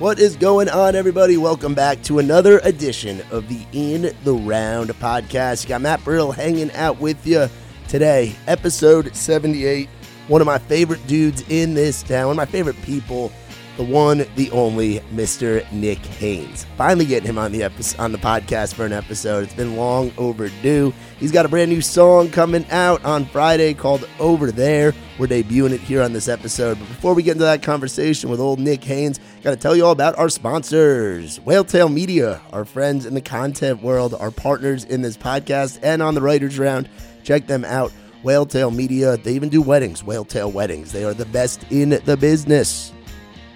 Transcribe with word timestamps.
What 0.00 0.18
is 0.18 0.34
going 0.34 0.70
on, 0.70 0.94
everybody? 0.94 1.36
Welcome 1.36 1.74
back 1.74 2.02
to 2.04 2.20
another 2.20 2.58
edition 2.60 3.20
of 3.30 3.46
the 3.48 3.60
In 3.74 4.16
the 4.24 4.32
Round 4.32 4.88
podcast. 4.92 5.62
You 5.62 5.68
got 5.68 5.82
Matt 5.82 6.02
Brill 6.04 6.32
hanging 6.32 6.72
out 6.72 6.98
with 6.98 7.26
you 7.26 7.50
today, 7.86 8.34
episode 8.46 9.14
78. 9.14 9.90
One 10.28 10.40
of 10.40 10.46
my 10.46 10.56
favorite 10.56 11.06
dudes 11.06 11.44
in 11.50 11.74
this 11.74 12.02
town, 12.02 12.28
one 12.28 12.32
of 12.32 12.36
my 12.38 12.46
favorite 12.46 12.80
people, 12.80 13.30
the 13.76 13.84
one, 13.84 14.26
the 14.36 14.50
only, 14.50 15.00
Mr. 15.14 15.70
Nick 15.72 15.98
Haynes. 15.98 16.66
Finally 16.76 17.06
getting 17.06 17.28
him 17.28 17.38
on 17.38 17.52
the 17.52 17.64
on 17.98 18.12
the 18.12 18.18
podcast 18.18 18.74
for 18.74 18.84
an 18.84 18.92
episode. 18.92 19.44
It's 19.44 19.54
been 19.54 19.76
long 19.76 20.12
overdue. 20.18 20.92
He's 21.18 21.32
got 21.32 21.46
a 21.46 21.48
brand 21.48 21.70
new 21.70 21.80
song 21.80 22.30
coming 22.30 22.66
out 22.70 23.04
on 23.04 23.24
Friday 23.26 23.74
called 23.74 24.08
Over 24.18 24.50
There. 24.50 24.92
We're 25.18 25.26
debuting 25.26 25.72
it 25.72 25.80
here 25.80 26.02
on 26.02 26.12
this 26.12 26.28
episode. 26.28 26.78
But 26.78 26.88
before 26.88 27.14
we 27.14 27.22
get 27.22 27.32
into 27.32 27.44
that 27.44 27.62
conversation 27.62 28.30
with 28.30 28.40
old 28.40 28.58
Nick 28.58 28.82
Haynes, 28.84 29.20
got 29.42 29.50
to 29.50 29.56
tell 29.56 29.76
you 29.76 29.84
all 29.84 29.92
about 29.92 30.18
our 30.18 30.28
sponsors. 30.28 31.40
Whaletail 31.40 31.88
Media, 31.88 32.40
our 32.52 32.64
friends 32.64 33.06
in 33.06 33.14
the 33.14 33.20
content 33.20 33.82
world, 33.82 34.14
our 34.14 34.30
partners 34.30 34.84
in 34.84 35.02
this 35.02 35.16
podcast 35.16 35.78
and 35.82 36.02
on 36.02 36.14
the 36.14 36.22
Writers 36.22 36.58
Round. 36.58 36.88
Check 37.22 37.46
them 37.46 37.64
out. 37.64 37.92
Whaletail 38.22 38.70
Media, 38.70 39.16
they 39.16 39.32
even 39.32 39.48
do 39.48 39.62
weddings, 39.62 40.04
Whaletail 40.04 40.52
Weddings. 40.52 40.92
They 40.92 41.04
are 41.04 41.14
the 41.14 41.24
best 41.26 41.64
in 41.70 41.90
the 42.04 42.16
business. 42.16 42.92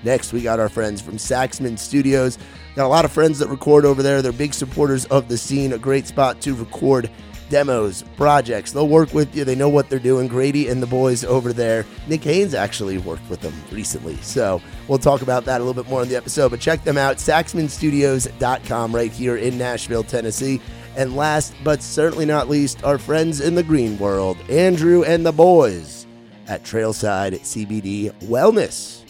Next, 0.04 0.32
we 0.32 0.42
got 0.42 0.60
our 0.60 0.68
friends 0.68 1.00
from 1.00 1.16
Saxman 1.16 1.78
Studios. 1.78 2.38
Got 2.76 2.86
a 2.86 2.88
lot 2.88 3.04
of 3.04 3.12
friends 3.12 3.38
that 3.38 3.48
record 3.48 3.84
over 3.84 4.02
there. 4.02 4.20
They're 4.20 4.32
big 4.32 4.54
supporters 4.54 5.06
of 5.06 5.28
the 5.28 5.38
scene. 5.38 5.72
A 5.72 5.78
great 5.78 6.06
spot 6.06 6.40
to 6.42 6.54
record 6.54 7.10
demos, 7.48 8.02
projects. 8.16 8.72
They'll 8.72 8.88
work 8.88 9.14
with 9.14 9.34
you. 9.34 9.44
They 9.44 9.54
know 9.54 9.68
what 9.68 9.88
they're 9.88 9.98
doing. 9.98 10.28
Grady 10.28 10.68
and 10.68 10.82
the 10.82 10.86
boys 10.86 11.24
over 11.24 11.52
there. 11.52 11.86
Nick 12.08 12.24
Haynes 12.24 12.54
actually 12.54 12.98
worked 12.98 13.28
with 13.30 13.40
them 13.40 13.54
recently. 13.70 14.16
So 14.16 14.60
we'll 14.88 14.98
talk 14.98 15.22
about 15.22 15.44
that 15.44 15.60
a 15.60 15.64
little 15.64 15.80
bit 15.80 15.90
more 15.90 16.02
in 16.02 16.08
the 16.08 16.16
episode. 16.16 16.50
But 16.50 16.60
check 16.60 16.84
them 16.84 16.98
out, 16.98 17.16
saxmanstudios.com 17.16 18.94
right 18.94 19.12
here 19.12 19.36
in 19.36 19.56
Nashville, 19.56 20.02
Tennessee. 20.04 20.60
And 20.96 21.16
last 21.16 21.54
but 21.62 21.82
certainly 21.82 22.26
not 22.26 22.48
least, 22.48 22.82
our 22.84 22.98
friends 22.98 23.40
in 23.40 23.54
the 23.54 23.62
green 23.62 23.98
world, 23.98 24.36
Andrew 24.48 25.02
and 25.04 25.24
the 25.24 25.32
boys 25.32 26.06
at 26.46 26.62
Trailside 26.64 27.40
CBD 27.40 28.12
Wellness. 28.24 29.03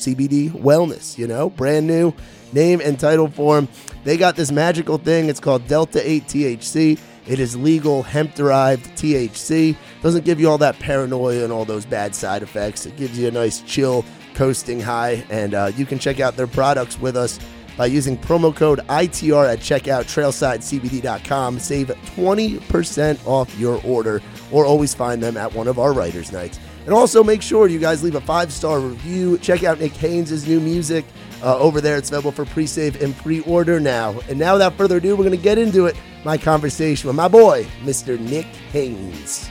CBD 0.00 0.50
Wellness, 0.50 1.16
you 1.16 1.26
know, 1.26 1.50
brand 1.50 1.86
new 1.86 2.12
name 2.52 2.80
and 2.80 2.98
title 2.98 3.28
form. 3.28 3.68
They 4.04 4.16
got 4.16 4.36
this 4.36 4.50
magical 4.50 4.98
thing. 4.98 5.28
It's 5.28 5.40
called 5.40 5.66
Delta 5.66 6.00
8 6.08 6.26
THC. 6.26 6.98
It 7.26 7.38
is 7.38 7.56
legal 7.56 8.02
hemp 8.02 8.34
derived 8.34 8.86
THC. 8.96 9.76
Doesn't 10.02 10.24
give 10.24 10.40
you 10.40 10.48
all 10.48 10.58
that 10.58 10.78
paranoia 10.78 11.44
and 11.44 11.52
all 11.52 11.64
those 11.64 11.84
bad 11.84 12.14
side 12.14 12.42
effects. 12.42 12.86
It 12.86 12.96
gives 12.96 13.18
you 13.18 13.28
a 13.28 13.30
nice 13.30 13.60
chill 13.62 14.04
coasting 14.34 14.80
high. 14.80 15.24
And 15.30 15.54
uh, 15.54 15.70
you 15.76 15.86
can 15.86 15.98
check 15.98 16.18
out 16.18 16.36
their 16.36 16.46
products 16.46 16.98
with 16.98 17.16
us 17.16 17.38
by 17.76 17.86
using 17.86 18.18
promo 18.18 18.54
code 18.54 18.80
ITR 18.88 19.52
at 19.52 19.60
checkout, 19.60 20.04
trailsidecbd.com. 20.04 21.58
Save 21.58 21.88
20% 21.88 23.26
off 23.26 23.58
your 23.58 23.80
order 23.84 24.22
or 24.50 24.64
always 24.64 24.94
find 24.94 25.22
them 25.22 25.36
at 25.36 25.54
one 25.54 25.68
of 25.68 25.78
our 25.78 25.92
writers' 25.92 26.32
nights. 26.32 26.58
And 26.84 26.94
also 26.94 27.22
make 27.22 27.42
sure 27.42 27.68
you 27.68 27.78
guys 27.78 28.02
leave 28.02 28.14
a 28.14 28.20
five 28.20 28.52
star 28.52 28.80
review. 28.80 29.38
Check 29.38 29.64
out 29.64 29.80
Nick 29.80 29.92
Haynes' 29.92 30.46
new 30.46 30.60
music 30.60 31.04
uh, 31.42 31.58
over 31.58 31.80
there. 31.80 31.96
It's 31.96 32.08
available 32.08 32.32
for 32.32 32.44
pre 32.44 32.66
save 32.66 33.00
and 33.02 33.16
pre 33.16 33.40
order 33.40 33.80
now. 33.80 34.18
And 34.28 34.38
now, 34.38 34.54
without 34.54 34.74
further 34.74 34.96
ado, 34.96 35.16
we're 35.16 35.24
going 35.24 35.30
to 35.36 35.42
get 35.42 35.58
into 35.58 35.86
it. 35.86 35.96
My 36.24 36.36
conversation 36.36 37.06
with 37.06 37.16
my 37.16 37.28
boy, 37.28 37.64
Mr. 37.82 38.18
Nick 38.18 38.46
Haynes. 38.72 39.50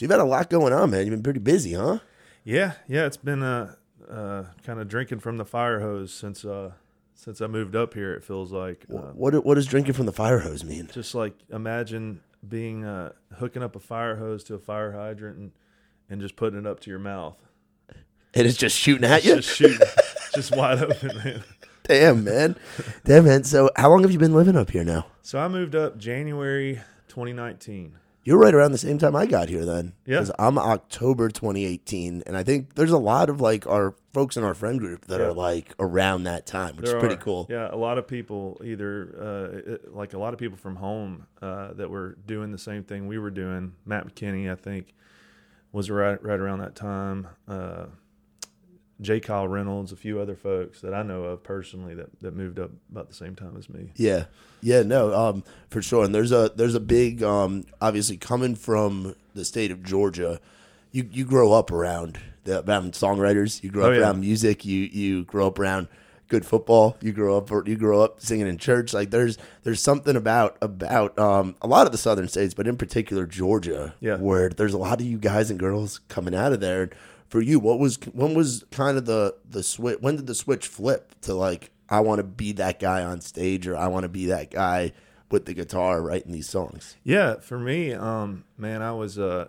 So 0.00 0.04
you've 0.04 0.12
had 0.12 0.20
a 0.20 0.24
lot 0.24 0.48
going 0.48 0.72
on, 0.72 0.92
man. 0.92 1.00
You've 1.00 1.10
been 1.10 1.22
pretty 1.22 1.40
busy, 1.40 1.74
huh? 1.74 1.98
Yeah, 2.42 2.72
yeah. 2.88 3.04
It's 3.04 3.18
been 3.18 3.42
uh, 3.42 3.74
uh, 4.10 4.44
kind 4.64 4.80
of 4.80 4.88
drinking 4.88 5.20
from 5.20 5.36
the 5.36 5.44
fire 5.44 5.80
hose 5.80 6.12
since 6.12 6.44
uh, 6.44 6.72
since 7.14 7.40
I 7.40 7.46
moved 7.46 7.76
up 7.76 7.94
here. 7.94 8.12
It 8.14 8.24
feels 8.24 8.52
like 8.52 8.84
uh, 8.92 9.12
What 9.14 9.44
what 9.44 9.54
does 9.54 9.66
drinking 9.66 9.94
from 9.94 10.06
the 10.06 10.12
fire 10.12 10.40
hose 10.40 10.64
mean? 10.64 10.88
just 10.92 11.14
like 11.14 11.34
imagine 11.50 12.20
being 12.46 12.84
uh, 12.84 13.12
hooking 13.36 13.62
up 13.62 13.76
a 13.76 13.80
fire 13.80 14.16
hose 14.16 14.42
to 14.44 14.54
a 14.54 14.58
fire 14.58 14.92
hydrant 14.92 15.38
and 15.38 15.52
and 16.08 16.20
just 16.20 16.34
putting 16.36 16.58
it 16.58 16.66
up 16.66 16.80
to 16.80 16.90
your 16.90 16.98
mouth. 16.98 17.36
And 18.34 18.46
it's 18.46 18.56
just 18.56 18.76
shooting 18.76 19.04
at 19.04 19.24
you. 19.24 19.36
Just 19.36 19.56
shooting, 19.56 19.78
just 20.34 20.54
wide 20.54 20.78
open, 20.82 21.16
man. 21.24 21.42
Damn, 21.84 22.22
man. 22.22 22.56
Damn, 23.04 23.24
man. 23.24 23.42
So 23.44 23.70
how 23.76 23.90
long 23.90 24.02
have 24.02 24.12
you 24.12 24.18
been 24.18 24.34
living 24.34 24.56
up 24.56 24.70
here 24.70 24.84
now? 24.84 25.06
So 25.22 25.38
I 25.40 25.48
moved 25.48 25.74
up 25.74 25.98
January 25.98 26.80
2019. 27.08 27.96
You're 28.22 28.38
right 28.38 28.54
around 28.54 28.70
the 28.72 28.78
same 28.78 28.98
time 28.98 29.16
I 29.16 29.26
got 29.26 29.48
here 29.48 29.64
then. 29.64 29.94
Yeah. 30.06 30.16
Because 30.18 30.30
I'm 30.38 30.58
October 30.58 31.28
2018. 31.28 32.22
And 32.26 32.36
I 32.36 32.44
think 32.44 32.74
there's 32.76 32.92
a 32.92 32.98
lot 32.98 33.28
of 33.28 33.40
like 33.40 33.66
our 33.66 33.94
folks 34.12 34.36
in 34.36 34.42
our 34.44 34.54
friend 34.54 34.78
group 34.80 35.06
that 35.06 35.20
Yeah. 35.20 35.26
are 35.26 35.32
like 35.32 35.74
around 35.78 36.24
that 36.24 36.46
time, 36.46 36.76
which 36.76 36.86
There 36.86 36.96
is 36.96 37.00
pretty 37.00 37.14
are- 37.14 37.18
cool. 37.24 37.46
Yeah, 37.48 37.68
a 37.72 37.76
lot 37.76 37.96
of 37.98 38.06
people 38.08 38.60
either 38.64 39.14
uh, 39.88 39.88
like 39.96 40.12
a 40.14 40.18
lot 40.18 40.32
of 40.32 40.38
people 40.38 40.58
from 40.58 40.76
home 40.76 41.26
uh, 41.40 41.72
that 41.74 41.90
were 41.90 42.16
doing 42.26 42.50
the 42.52 42.58
same 42.58 42.82
thing 42.84 43.06
we 43.06 43.18
were 43.18 43.30
doing. 43.30 43.72
Matt 43.86 44.06
McKinney, 44.14 44.50
I 44.50 44.56
think, 44.56 44.94
was 45.72 45.90
right 45.90 46.22
right 46.22 46.40
around 46.40 46.58
that 46.60 46.74
time. 46.74 47.28
Uh, 47.46 47.86
J. 49.00 49.18
Kyle 49.18 49.48
Reynolds, 49.48 49.92
a 49.92 49.96
few 49.96 50.20
other 50.20 50.34
folks 50.36 50.82
that 50.82 50.92
I 50.92 51.02
know 51.02 51.24
of 51.24 51.42
personally 51.42 51.94
that, 51.94 52.20
that 52.20 52.36
moved 52.36 52.58
up 52.58 52.70
about 52.90 53.08
the 53.08 53.14
same 53.14 53.34
time 53.34 53.56
as 53.56 53.70
me. 53.70 53.92
Yeah. 53.96 54.26
Yeah, 54.60 54.82
no, 54.82 55.14
um, 55.14 55.42
for 55.70 55.80
sure. 55.80 56.04
And 56.04 56.14
there's 56.14 56.32
a 56.32 56.52
there's 56.54 56.74
a 56.74 56.80
big 56.80 57.22
um 57.22 57.64
obviously 57.80 58.18
coming 58.18 58.54
from 58.56 59.14
the 59.34 59.44
state 59.46 59.70
of 59.70 59.82
Georgia, 59.82 60.38
you 60.92 61.08
you 61.10 61.24
grow 61.24 61.52
up 61.52 61.70
around 61.70 62.18
the 62.44 62.62
around 62.64 62.92
songwriters, 62.92 63.62
you 63.62 63.70
grow 63.70 63.84
Oh, 63.84 63.88
up 63.90 63.94
yeah. 63.94 64.00
around 64.02 64.20
music, 64.20 64.64
you 64.64 64.80
you 64.82 65.24
grow 65.24 65.46
up 65.48 65.58
around 65.58 65.88
good 66.28 66.46
football, 66.46 66.96
you 67.00 67.12
grow 67.12 67.36
up 67.36 67.50
you 67.66 67.76
grow 67.76 68.02
up 68.02 68.20
singing 68.20 68.46
in 68.46 68.56
church. 68.58 68.92
Like 68.94 69.10
there's 69.10 69.36
there's 69.62 69.82
something 69.82 70.16
about 70.16 70.56
about 70.62 71.18
um 71.18 71.56
a 71.62 71.66
lot 71.66 71.86
of 71.86 71.92
the 71.92 71.98
southern 71.98 72.28
states, 72.28 72.54
but 72.54 72.66
in 72.66 72.76
particular 72.76 73.26
Georgia, 73.26 73.94
Yeah. 74.00 74.16
where 74.16 74.48
there's 74.48 74.74
a 74.74 74.78
lot 74.78 75.00
of 75.00 75.06
you 75.06 75.18
guys 75.18 75.50
and 75.50 75.58
girls 75.58 76.00
coming 76.08 76.34
out 76.34 76.52
of 76.52 76.60
there. 76.60 76.90
For 77.28 77.40
you, 77.40 77.60
what 77.60 77.78
was 77.78 77.96
when 78.12 78.34
was 78.34 78.64
kind 78.72 78.96
of 78.98 79.06
the 79.06 79.36
the 79.48 79.62
switch? 79.62 79.98
When 80.00 80.16
did 80.16 80.26
the 80.26 80.34
switch 80.34 80.66
flip 80.66 81.14
to 81.22 81.34
like 81.34 81.70
I 81.88 82.00
want 82.00 82.18
to 82.20 82.24
be 82.24 82.52
that 82.52 82.80
guy 82.80 83.02
on 83.04 83.20
stage, 83.20 83.66
or 83.68 83.76
I 83.76 83.86
want 83.88 84.02
to 84.04 84.08
be 84.08 84.26
that 84.26 84.50
guy 84.50 84.92
with 85.30 85.44
the 85.46 85.54
guitar 85.54 86.00
writing 86.02 86.32
these 86.32 86.48
songs? 86.48 86.96
Yeah, 87.04 87.36
for 87.40 87.58
me, 87.58 87.92
um, 87.92 88.44
man, 88.58 88.82
I 88.82 88.92
was 88.92 89.16
uh, 89.18 89.46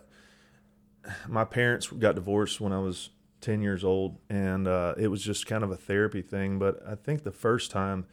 my 1.27 1.45
parents 1.45 1.87
got 1.87 2.15
divorced 2.15 2.61
when 2.61 2.73
I 2.73 2.79
was 2.79 3.09
ten 3.41 3.61
years 3.61 3.83
old, 3.83 4.17
and 4.29 4.67
uh, 4.67 4.93
it 4.97 5.07
was 5.07 5.21
just 5.23 5.47
kind 5.47 5.63
of 5.63 5.71
a 5.71 5.77
therapy 5.77 6.21
thing. 6.21 6.59
But 6.59 6.81
I 6.87 6.95
think 6.95 7.23
the 7.23 7.31
first 7.31 7.71
time 7.71 8.05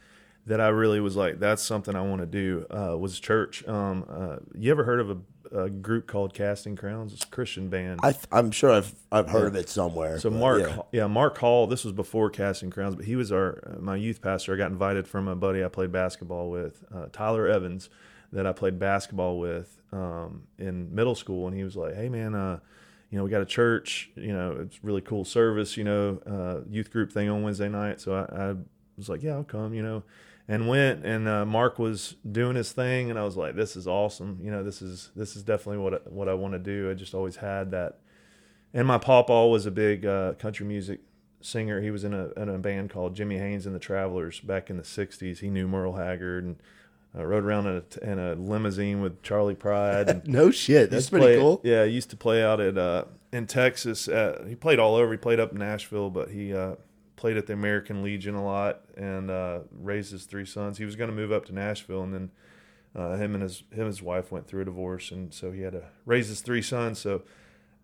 that 0.45 0.59
I 0.59 0.69
really 0.69 0.99
was 0.99 1.15
like, 1.15 1.39
"That's 1.39 1.61
something 1.61 1.95
I 1.95 2.01
want 2.01 2.21
to 2.21 2.25
do," 2.25 2.65
uh, 2.69 2.97
was 2.97 3.19
church. 3.19 3.65
Um, 3.67 4.05
uh, 4.09 4.37
you 4.55 4.71
ever 4.71 4.83
heard 4.83 4.99
of 4.99 5.09
a, 5.11 5.63
a 5.65 5.69
group 5.69 6.07
called 6.07 6.33
Casting 6.33 6.75
Crowns? 6.75 7.13
It's 7.13 7.23
a 7.23 7.27
Christian 7.27 7.69
band. 7.69 7.99
I 8.03 8.11
th- 8.11 8.25
I'm 8.31 8.51
sure 8.51 8.71
I've 8.71 8.93
I've 9.11 9.29
heard 9.29 9.47
of 9.47 9.55
it 9.55 9.69
somewhere. 9.69 10.19
So 10.19 10.29
Mark, 10.29 10.61
yeah. 10.61 10.77
yeah. 10.91 11.07
Mark 11.07 11.37
Hall. 11.37 11.67
This 11.67 11.83
was 11.83 11.93
before 11.93 12.29
Casting 12.29 12.71
Crowns, 12.71 12.95
but 12.95 13.05
he 13.05 13.15
was 13.15 13.31
our 13.31 13.77
my 13.79 13.95
youth 13.95 14.21
pastor. 14.21 14.53
I 14.53 14.57
got 14.57 14.71
invited 14.71 15.07
from 15.07 15.27
a 15.27 15.35
buddy 15.35 15.63
I 15.63 15.67
played 15.67 15.91
basketball 15.91 16.49
with, 16.49 16.83
uh, 16.93 17.05
Tyler 17.11 17.47
Evans, 17.47 17.89
that 18.31 18.45
I 18.45 18.51
played 18.51 18.79
basketball 18.79 19.39
with 19.39 19.81
um, 19.91 20.43
in 20.57 20.93
middle 20.93 21.15
school, 21.15 21.47
and 21.47 21.55
he 21.55 21.63
was 21.63 21.75
like, 21.75 21.95
"Hey 21.95 22.09
man, 22.09 22.35
uh, 22.35 22.59
you 23.09 23.17
know 23.17 23.23
we 23.23 23.29
got 23.29 23.41
a 23.41 23.45
church. 23.45 24.11
You 24.15 24.33
know 24.33 24.57
it's 24.61 24.83
really 24.83 25.01
cool 25.01 25.25
service. 25.25 25.77
You 25.77 25.83
know, 25.83 26.21
uh, 26.25 26.69
youth 26.69 26.91
group 26.91 27.11
thing 27.11 27.29
on 27.29 27.43
Wednesday 27.43 27.69
night." 27.69 28.01
So 28.01 28.13
I, 28.13 28.49
I 28.49 28.55
was 28.97 29.09
like, 29.09 29.23
"Yeah, 29.23 29.33
I'll 29.33 29.43
come." 29.43 29.73
You 29.73 29.83
know. 29.83 30.03
And 30.47 30.67
went 30.67 31.05
and 31.05 31.27
uh, 31.27 31.45
Mark 31.45 31.77
was 31.77 32.15
doing 32.31 32.55
his 32.55 32.71
thing, 32.71 33.11
and 33.11 33.19
I 33.19 33.23
was 33.23 33.37
like, 33.37 33.55
"This 33.55 33.75
is 33.75 33.87
awesome! 33.87 34.39
You 34.41 34.49
know, 34.49 34.63
this 34.63 34.81
is 34.81 35.11
this 35.15 35.35
is 35.35 35.43
definitely 35.43 35.77
what 35.77 35.93
I, 35.93 35.97
what 36.09 36.27
I 36.27 36.33
want 36.33 36.53
to 36.53 36.59
do." 36.59 36.89
I 36.89 36.95
just 36.95 37.13
always 37.13 37.35
had 37.35 37.69
that 37.69 37.99
and 38.73 38.87
my 38.87 38.97
pawpaw 38.97 39.47
was 39.47 39.65
a 39.65 39.71
big 39.71 40.05
uh, 40.05 40.33
country 40.33 40.65
music 40.65 41.01
singer. 41.41 41.81
He 41.81 41.91
was 41.91 42.03
in 42.03 42.13
a 42.13 42.29
in 42.31 42.49
a 42.49 42.57
band 42.57 42.89
called 42.91 43.15
Jimmy 43.15 43.37
Haynes 43.37 43.65
and 43.65 43.73
the 43.73 43.79
Travelers 43.79 44.39
back 44.39 44.69
in 44.69 44.77
the 44.77 44.83
'60s. 44.83 45.39
He 45.39 45.49
knew 45.49 45.67
Merle 45.67 45.93
Haggard 45.93 46.43
and 46.43 46.57
uh, 47.17 47.25
rode 47.25 47.43
around 47.43 47.67
in 47.67 47.83
a, 48.03 48.11
in 48.11 48.19
a 48.19 48.35
limousine 48.35 49.01
with 49.01 49.21
Charley 49.23 49.55
Pride. 49.55 50.27
No 50.27 50.51
shit, 50.51 50.91
that's 50.91 51.09
pretty 51.09 51.25
play- 51.25 51.37
cool. 51.37 51.61
Yeah, 51.63 51.85
he 51.85 51.91
used 51.91 52.09
to 52.11 52.17
play 52.17 52.43
out 52.43 52.59
at 52.59 52.77
uh, 52.77 53.05
in 53.31 53.47
Texas. 53.47 54.07
At, 54.07 54.47
he 54.47 54.55
played 54.55 54.79
all 54.79 54.95
over. 54.95 55.11
He 55.11 55.17
played 55.17 55.39
up 55.39 55.51
in 55.51 55.59
Nashville, 55.59 56.09
but 56.09 56.29
he 56.29 56.53
uh, 56.53 56.75
played 57.15 57.37
at 57.37 57.47
the 57.47 57.53
American 57.53 58.03
Legion 58.03 58.35
a 58.35 58.43
lot 58.43 58.81
and 58.95 59.29
uh, 59.31 59.59
raised 59.71 60.11
his 60.11 60.25
three 60.25 60.45
sons. 60.45 60.77
He 60.77 60.85
was 60.85 60.95
going 60.95 61.09
to 61.09 61.15
move 61.15 61.31
up 61.31 61.45
to 61.45 61.53
Nashville, 61.53 62.03
and 62.03 62.13
then 62.13 62.31
uh, 62.95 63.15
him 63.15 63.33
and 63.33 63.43
his 63.43 63.59
him 63.71 63.79
and 63.81 63.87
his 63.87 64.01
wife 64.01 64.31
went 64.31 64.47
through 64.47 64.61
a 64.61 64.65
divorce, 64.65 65.11
and 65.11 65.33
so 65.33 65.51
he 65.51 65.61
had 65.61 65.73
to 65.73 65.83
raise 66.05 66.27
his 66.27 66.41
three 66.41 66.61
sons. 66.61 66.99
So 66.99 67.23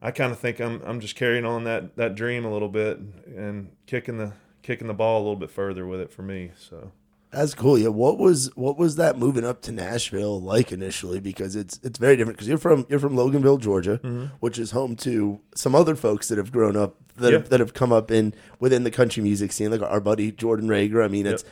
I 0.02 0.12
kind 0.12 0.32
of 0.32 0.40
think 0.40 0.60
I'm 0.60 0.82
I'm 0.84 1.00
just 1.00 1.16
carrying 1.16 1.46
on 1.46 1.64
that 1.64 1.96
that 1.96 2.16
dream 2.16 2.46
a 2.46 2.52
little 2.52 2.70
bit 2.70 3.00
and 3.28 3.72
kicking 3.88 4.18
the 4.18 4.34
kicking 4.62 4.88
the 4.88 4.94
ball 4.94 5.18
a 5.20 5.24
little 5.24 5.36
bit 5.36 5.52
further 5.52 5.86
with 5.86 6.00
it 6.00 6.12
for 6.12 6.22
me. 6.22 6.52
So 6.58 6.92
That's 7.36 7.54
cool. 7.54 7.78
Yeah. 7.78 7.90
What 7.90 8.18
was 8.18 8.50
what 8.56 8.78
was 8.78 8.96
that 8.96 9.18
moving 9.18 9.44
up 9.44 9.62
to 9.64 9.72
Nashville 9.72 10.40
like 10.40 10.72
initially? 10.72 11.20
Because 11.20 11.56
it's 11.56 11.80
it's 11.84 12.00
very 12.00 12.16
different. 12.16 12.38
Because 12.38 12.48
you're 12.48 12.58
from 12.58 12.86
you're 12.90 13.00
from 13.00 13.16
Loganville, 13.16 13.60
Georgia, 13.60 14.00
mm-hmm. 14.02 14.26
which 14.40 14.58
is 14.58 14.72
home 14.72 14.96
to 14.98 15.42
some 15.54 15.76
other 15.76 15.96
folks 15.96 16.30
that 16.30 16.38
have 16.38 16.52
grown 16.52 16.78
up 16.78 16.96
that 17.18 17.32
Yeah. 17.32 17.40
have, 17.40 17.50
that 17.50 17.60
have 17.60 17.74
come 17.74 17.92
up 17.92 18.10
in 18.10 18.34
within 18.60 18.84
the 18.84 18.92
country 18.92 19.22
music 19.22 19.52
scene, 19.52 19.70
like 19.70 19.82
our 19.82 20.00
buddy 20.00 20.32
Jordan 20.32 20.70
Rager. 20.70 21.04
I 21.04 21.10
mean, 21.10 21.26
it's 21.26 21.44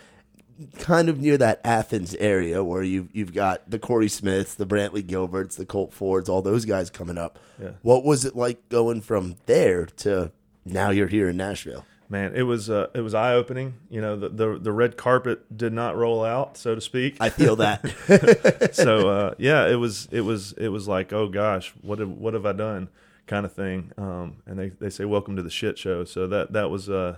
kind 0.79 1.09
of 1.09 1.19
near 1.19 1.37
that 1.37 1.59
Athens 1.65 2.15
area 2.15 2.63
where 2.63 2.83
you 2.83 3.09
you've 3.11 3.33
got 3.33 3.69
the 3.69 3.79
Corey 3.79 4.07
Smiths, 4.07 4.55
the 4.55 4.65
Brantley 4.65 5.03
Gilberts, 5.03 5.57
the 5.57 5.65
Colt 5.65 5.93
Fords, 5.93 6.29
all 6.29 6.41
those 6.41 6.63
guys 6.63 6.89
coming 6.89 7.17
up. 7.17 7.39
Yeah. 7.61 7.71
What 7.81 8.05
was 8.05 8.23
it 8.23 8.35
like 8.35 8.69
going 8.69 9.01
from 9.01 9.35
there 9.47 9.85
to 9.97 10.31
now 10.63 10.91
you're 10.91 11.07
here 11.07 11.27
in 11.27 11.35
Nashville? 11.37 11.85
Man, 12.13 12.35
it 12.35 12.43
was 12.43 12.69
uh, 12.69 12.89
it 12.93 13.01
was 13.01 13.15
eye 13.15 13.33
opening. 13.33 13.73
You 13.89 13.99
know, 13.99 14.15
the, 14.15 14.29
the 14.29 14.59
the 14.59 14.71
red 14.71 14.97
carpet 14.97 15.57
did 15.57 15.73
not 15.73 15.97
roll 15.97 16.23
out, 16.23 16.57
so 16.57 16.75
to 16.75 16.79
speak. 16.79 17.17
I 17.19 17.31
feel 17.31 17.55
that. 17.55 18.69
so 18.73 19.09
uh, 19.09 19.33
yeah, 19.39 19.67
it 19.67 19.77
was 19.77 20.07
it 20.11 20.21
was 20.21 20.51
it 20.53 20.67
was 20.67 20.87
like, 20.87 21.11
oh 21.11 21.27
gosh, 21.27 21.73
what 21.81 21.97
have, 21.97 22.09
what 22.09 22.35
have 22.35 22.45
I 22.45 22.51
done, 22.51 22.89
kind 23.25 23.47
of 23.47 23.53
thing. 23.53 23.93
Um, 23.97 24.43
and 24.45 24.59
they, 24.59 24.69
they 24.69 24.91
say 24.91 25.05
welcome 25.05 25.35
to 25.37 25.41
the 25.41 25.49
shit 25.49 25.79
show. 25.79 26.03
So 26.05 26.27
that 26.27 26.53
that 26.53 26.69
was 26.69 26.87
uh, 26.87 27.17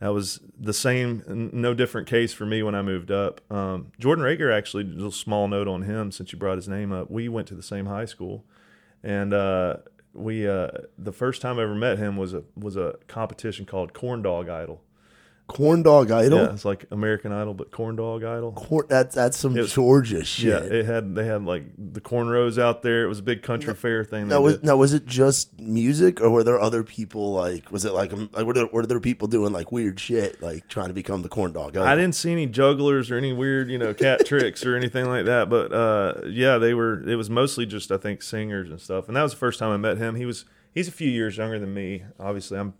that 0.00 0.08
was 0.08 0.40
the 0.58 0.74
same, 0.74 1.50
no 1.52 1.72
different 1.72 2.08
case 2.08 2.32
for 2.32 2.44
me 2.44 2.60
when 2.64 2.74
I 2.74 2.82
moved 2.82 3.12
up. 3.12 3.40
Um, 3.52 3.92
Jordan 4.00 4.24
Rager 4.24 4.52
actually, 4.52 4.82
just 4.82 4.98
a 4.98 5.12
small 5.12 5.46
note 5.46 5.68
on 5.68 5.82
him 5.82 6.10
since 6.10 6.32
you 6.32 6.40
brought 6.40 6.56
his 6.56 6.66
name 6.66 6.90
up. 6.90 7.08
We 7.08 7.28
went 7.28 7.46
to 7.48 7.54
the 7.54 7.62
same 7.62 7.86
high 7.86 8.06
school, 8.06 8.44
and 9.04 9.32
uh, 9.32 9.76
we 10.12 10.48
uh, 10.48 10.68
the 10.96 11.12
first 11.12 11.42
time 11.42 11.58
I 11.58 11.62
ever 11.62 11.74
met 11.74 11.98
him 11.98 12.16
was 12.16 12.34
a 12.34 12.44
was 12.56 12.76
a 12.76 12.96
competition 13.06 13.66
called 13.66 13.92
Corn 13.92 14.22
Dog 14.22 14.48
Idol. 14.48 14.82
Corn 15.48 15.82
Dog 15.82 16.10
Idol. 16.10 16.40
Yeah, 16.40 16.52
it's 16.52 16.64
like 16.66 16.84
American 16.90 17.32
Idol, 17.32 17.54
but 17.54 17.70
Corn 17.70 17.96
Dog 17.96 18.22
Idol. 18.22 18.52
Corn, 18.52 18.86
that's 18.88 19.14
that's 19.14 19.36
some 19.36 19.56
It- 19.56 19.66
Georgia 19.68 20.22
shit. 20.22 20.44
Yeah, 20.62 20.78
it 20.78 20.84
had 20.84 21.14
they 21.14 21.24
had 21.24 21.44
like 21.44 21.64
the 21.76 22.02
cornrows 22.02 22.60
out 22.62 22.82
there. 22.82 23.02
It 23.02 23.08
was 23.08 23.18
a 23.18 23.22
big 23.22 23.42
country 23.42 23.74
fair 23.74 24.04
thing. 24.04 24.28
Now 24.28 24.42
was 24.42 24.56
did. 24.58 24.64
now 24.66 24.76
was 24.76 24.92
it 24.92 25.06
just 25.06 25.58
music, 25.58 26.20
or 26.20 26.28
were 26.28 26.44
there 26.44 26.60
other 26.60 26.84
people 26.84 27.32
like? 27.32 27.72
Was 27.72 27.86
it 27.86 27.94
like, 27.94 28.12
like 28.12 28.44
were 28.46 28.52
there, 28.52 28.66
were 28.66 28.84
there 28.86 29.00
people 29.00 29.26
doing 29.26 29.52
like 29.52 29.72
weird 29.72 29.98
shit, 29.98 30.40
like 30.42 30.68
trying 30.68 30.88
to 30.88 30.94
become 30.94 31.22
the 31.22 31.30
corn 31.30 31.52
dog? 31.52 31.76
Idol? 31.76 31.88
I 31.88 31.96
didn't 31.96 32.14
see 32.14 32.30
any 32.30 32.46
jugglers 32.46 33.10
or 33.10 33.16
any 33.16 33.32
weird, 33.32 33.70
you 33.70 33.78
know, 33.78 33.94
cat 33.94 34.26
tricks 34.26 34.66
or 34.66 34.76
anything 34.76 35.06
like 35.06 35.24
that. 35.24 35.48
But 35.48 35.72
uh, 35.72 36.14
yeah, 36.26 36.58
they 36.58 36.74
were. 36.74 37.08
It 37.08 37.16
was 37.16 37.30
mostly 37.30 37.64
just 37.64 37.90
I 37.90 37.96
think 37.96 38.22
singers 38.22 38.68
and 38.68 38.78
stuff. 38.80 39.08
And 39.08 39.16
that 39.16 39.22
was 39.22 39.32
the 39.32 39.38
first 39.38 39.58
time 39.58 39.70
I 39.70 39.78
met 39.78 39.96
him. 39.96 40.14
He 40.14 40.26
was 40.26 40.44
he's 40.74 40.88
a 40.88 40.92
few 40.92 41.08
years 41.08 41.38
younger 41.38 41.58
than 41.58 41.72
me. 41.72 42.02
Obviously, 42.20 42.58
I'm 42.58 42.74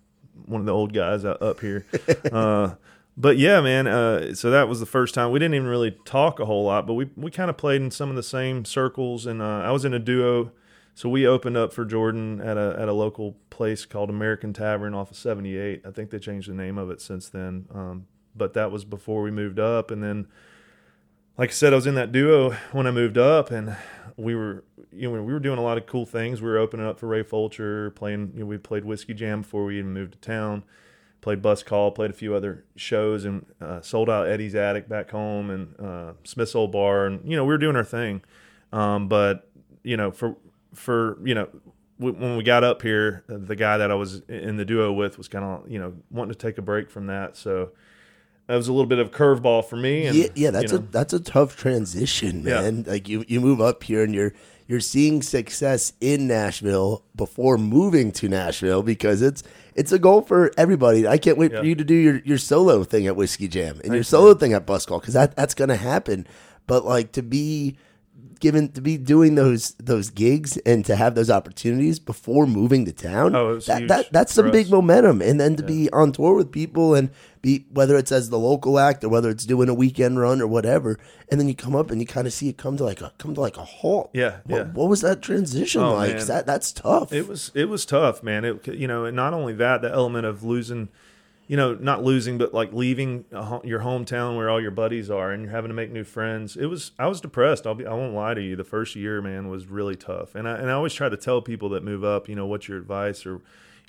one 0.46 0.60
of 0.60 0.66
the 0.66 0.72
old 0.72 0.92
guys 0.92 1.24
up 1.24 1.60
here. 1.60 1.86
uh, 2.32 2.74
but 3.16 3.36
yeah, 3.36 3.60
man. 3.60 3.86
Uh, 3.86 4.34
so 4.34 4.50
that 4.50 4.68
was 4.68 4.80
the 4.80 4.86
first 4.86 5.14
time 5.14 5.32
we 5.32 5.38
didn't 5.38 5.54
even 5.54 5.68
really 5.68 5.90
talk 6.04 6.38
a 6.38 6.46
whole 6.46 6.64
lot, 6.64 6.86
but 6.86 6.94
we 6.94 7.10
we 7.16 7.30
kind 7.30 7.50
of 7.50 7.56
played 7.56 7.82
in 7.82 7.90
some 7.90 8.10
of 8.10 8.16
the 8.16 8.22
same 8.22 8.64
circles. 8.64 9.26
And 9.26 9.42
uh, 9.42 9.60
I 9.60 9.72
was 9.72 9.84
in 9.84 9.92
a 9.92 9.98
duo. 9.98 10.52
So 10.94 11.08
we 11.08 11.26
opened 11.26 11.56
up 11.56 11.72
for 11.72 11.84
Jordan 11.84 12.40
at 12.40 12.56
a 12.56 12.76
at 12.78 12.88
a 12.88 12.92
local 12.92 13.36
place 13.50 13.84
called 13.84 14.10
American 14.10 14.52
Tavern 14.52 14.94
off 14.94 15.10
of 15.10 15.16
78. 15.16 15.82
I 15.86 15.90
think 15.90 16.10
they 16.10 16.18
changed 16.18 16.48
the 16.48 16.54
name 16.54 16.76
of 16.76 16.90
it 16.90 17.00
since 17.00 17.28
then. 17.28 17.66
Um, 17.72 18.06
but 18.36 18.54
that 18.54 18.70
was 18.70 18.84
before 18.84 19.22
we 19.22 19.30
moved 19.30 19.58
up, 19.58 19.90
and 19.90 20.02
then, 20.02 20.26
like 21.36 21.50
I 21.50 21.52
said, 21.52 21.72
I 21.72 21.76
was 21.76 21.86
in 21.86 21.94
that 21.96 22.12
duo 22.12 22.50
when 22.72 22.86
I 22.86 22.90
moved 22.90 23.18
up, 23.18 23.50
and 23.50 23.76
we 24.16 24.34
were 24.34 24.64
you 24.98 25.10
know 25.10 25.22
we 25.22 25.32
were 25.32 25.40
doing 25.40 25.58
a 25.58 25.62
lot 25.62 25.78
of 25.78 25.86
cool 25.86 26.04
things. 26.06 26.42
We 26.42 26.48
were 26.48 26.58
opening 26.58 26.86
up 26.86 26.98
for 26.98 27.06
Ray 27.06 27.22
Fulcher, 27.22 27.90
playing. 27.92 28.32
You 28.34 28.40
know, 28.40 28.46
we 28.46 28.58
played 28.58 28.84
Whiskey 28.84 29.14
Jam 29.14 29.42
before 29.42 29.64
we 29.64 29.78
even 29.78 29.92
moved 29.92 30.12
to 30.12 30.18
town. 30.18 30.64
Played 31.20 31.42
Bus 31.42 31.62
Call, 31.64 31.90
played 31.90 32.10
a 32.10 32.14
few 32.14 32.34
other 32.34 32.64
shows, 32.76 33.24
and 33.24 33.44
uh, 33.60 33.80
sold 33.80 34.08
out 34.08 34.28
Eddie's 34.28 34.54
Attic 34.54 34.88
back 34.88 35.10
home, 35.10 35.50
and 35.50 35.74
uh, 35.80 36.12
Smith's 36.24 36.54
Old 36.54 36.70
Bar, 36.72 37.06
and 37.06 37.28
you 37.28 37.36
know 37.36 37.44
we 37.44 37.48
were 37.52 37.58
doing 37.58 37.76
our 37.76 37.84
thing. 37.84 38.22
Um, 38.72 39.08
but 39.08 39.48
you 39.82 39.96
know 39.96 40.10
for 40.10 40.36
for 40.74 41.18
you 41.24 41.34
know 41.34 41.48
w- 41.98 42.16
when 42.18 42.36
we 42.36 42.44
got 42.44 42.62
up 42.62 42.82
here, 42.82 43.24
the 43.28 43.56
guy 43.56 43.78
that 43.78 43.90
I 43.90 43.94
was 43.94 44.20
in 44.28 44.56
the 44.56 44.64
duo 44.64 44.92
with 44.92 45.18
was 45.18 45.26
kind 45.28 45.44
of 45.44 45.70
you 45.70 45.78
know 45.80 45.94
wanting 46.10 46.32
to 46.34 46.38
take 46.38 46.56
a 46.58 46.62
break 46.62 46.88
from 46.90 47.06
that, 47.06 47.36
so 47.36 47.70
that 48.46 48.54
was 48.54 48.68
a 48.68 48.72
little 48.72 48.86
bit 48.86 48.98
of 48.98 49.08
a 49.08 49.10
curveball 49.10 49.64
for 49.64 49.76
me. 49.76 50.06
And, 50.06 50.16
yeah, 50.16 50.28
yeah, 50.34 50.50
that's 50.50 50.70
you 50.72 50.78
a 50.78 50.80
that's 50.82 51.12
a 51.12 51.20
tough 51.20 51.56
transition, 51.56 52.44
Yeah. 52.44 52.60
man. 52.62 52.84
Like 52.86 53.08
you 53.08 53.24
you 53.26 53.40
move 53.40 53.60
up 53.60 53.82
here 53.82 54.04
and 54.04 54.14
you're 54.14 54.34
you're 54.68 54.80
seeing 54.80 55.22
success 55.22 55.94
in 56.00 56.28
Nashville 56.28 57.02
before 57.16 57.58
moving 57.58 58.12
to 58.12 58.28
Nashville 58.28 58.82
because 58.84 59.22
it's 59.22 59.42
it's 59.74 59.90
a 59.92 59.98
goal 59.98 60.20
for 60.22 60.52
everybody. 60.56 61.08
I 61.08 61.18
can't 61.18 61.38
wait 61.38 61.50
Yeah. 61.52 61.60
for 61.60 61.66
you 61.66 61.74
to 61.74 61.84
do 61.84 61.94
your, 61.94 62.20
your 62.24 62.38
solo 62.38 62.84
thing 62.84 63.06
at 63.06 63.16
Whiskey 63.16 63.48
Jam 63.48 63.76
and 63.76 63.86
your 63.86 63.94
Thanks, 63.96 64.08
solo 64.08 64.34
thing 64.34 64.52
at 64.52 64.66
Bus 64.66 64.84
Call 64.86 65.00
because 65.00 65.14
that 65.14 65.34
that's 65.34 65.54
gonna 65.54 65.76
happen. 65.76 66.26
But 66.66 66.84
like 66.84 67.12
to 67.12 67.22
be 67.22 67.78
given 68.40 68.70
to 68.72 68.80
be 68.80 68.96
doing 68.96 69.34
those 69.34 69.72
those 69.74 70.10
gigs 70.10 70.56
and 70.58 70.84
to 70.86 70.96
have 70.96 71.14
those 71.14 71.30
opportunities 71.30 71.98
before 71.98 72.46
moving 72.46 72.84
to 72.86 72.92
town. 72.92 73.34
Oh, 73.34 73.58
that, 73.60 73.88
that 73.88 74.12
that's 74.12 74.32
some 74.32 74.46
for 74.46 74.52
big 74.52 74.70
momentum, 74.70 75.20
and 75.22 75.40
then 75.40 75.56
to 75.56 75.62
be 75.62 75.90
on 75.92 76.12
tour 76.12 76.34
with 76.34 76.50
people 76.52 76.94
and 76.94 77.10
be 77.40 77.66
whether 77.72 77.96
it's 77.96 78.10
as 78.10 78.30
the 78.30 78.38
local 78.38 78.78
act 78.78 79.04
or 79.04 79.08
whether 79.08 79.30
it's 79.30 79.44
doing 79.46 79.68
a 79.68 79.74
weekend 79.74 80.18
run 80.18 80.40
or 80.40 80.46
whatever, 80.46 80.98
and 81.30 81.40
then 81.40 81.48
you 81.48 81.54
come 81.54 81.76
up 81.76 81.90
and 81.90 82.00
you 82.00 82.06
kind 82.06 82.26
of 82.26 82.32
see 82.32 82.48
it 82.48 82.56
come 82.58 82.76
to 82.76 82.84
like 82.84 83.00
a 83.00 83.12
come 83.18 83.34
to 83.34 83.40
like 83.40 83.56
a 83.56 83.64
halt. 83.64 84.10
Yeah, 84.12 84.38
What, 84.44 84.56
yeah. 84.56 84.64
what 84.72 84.88
was 84.88 85.00
that 85.02 85.22
transition 85.22 85.82
Oh, 85.82 85.94
like? 85.94 86.18
That 86.18 86.46
that's 86.46 86.72
tough. 86.72 87.12
It 87.12 87.28
was 87.28 87.50
it 87.54 87.66
was 87.68 87.86
tough, 87.86 88.22
man. 88.22 88.44
It 88.44 88.66
you 88.68 88.88
know, 88.88 89.04
and 89.04 89.14
not 89.16 89.34
only 89.34 89.52
that, 89.54 89.82
the 89.82 89.90
element 89.90 90.26
of 90.26 90.42
losing, 90.42 90.88
you 91.48 91.56
know, 91.56 91.74
not 91.74 92.04
losing, 92.04 92.36
but 92.36 92.52
like 92.52 92.72
leaving 92.74 93.24
ho- 93.32 93.62
your 93.64 93.80
hometown 93.80 94.36
where 94.36 94.50
all 94.50 94.60
your 94.60 94.70
buddies 94.70 95.10
are, 95.10 95.32
and 95.32 95.42
you're 95.42 95.50
having 95.50 95.70
to 95.70 95.74
make 95.74 95.90
new 95.90 96.04
friends. 96.04 96.56
It 96.56 96.66
was 96.66 96.92
I 96.98 97.06
was 97.08 97.22
depressed. 97.22 97.66
I'll 97.66 97.74
be 97.74 97.86
I 97.86 97.94
won't 97.94 98.14
lie 98.14 98.34
to 98.34 98.42
you. 98.42 98.54
The 98.54 98.64
first 98.64 98.94
year, 98.94 99.22
man, 99.22 99.48
was 99.48 99.66
really 99.66 99.96
tough, 99.96 100.34
and 100.34 100.46
I 100.46 100.56
and 100.58 100.70
I 100.70 100.74
always 100.74 100.92
try 100.92 101.08
to 101.08 101.16
tell 101.16 101.40
people 101.40 101.70
that 101.70 101.82
move 101.82 102.04
up, 102.04 102.28
you 102.28 102.36
know, 102.36 102.46
what's 102.46 102.68
your 102.68 102.76
advice 102.76 103.24
or, 103.24 103.40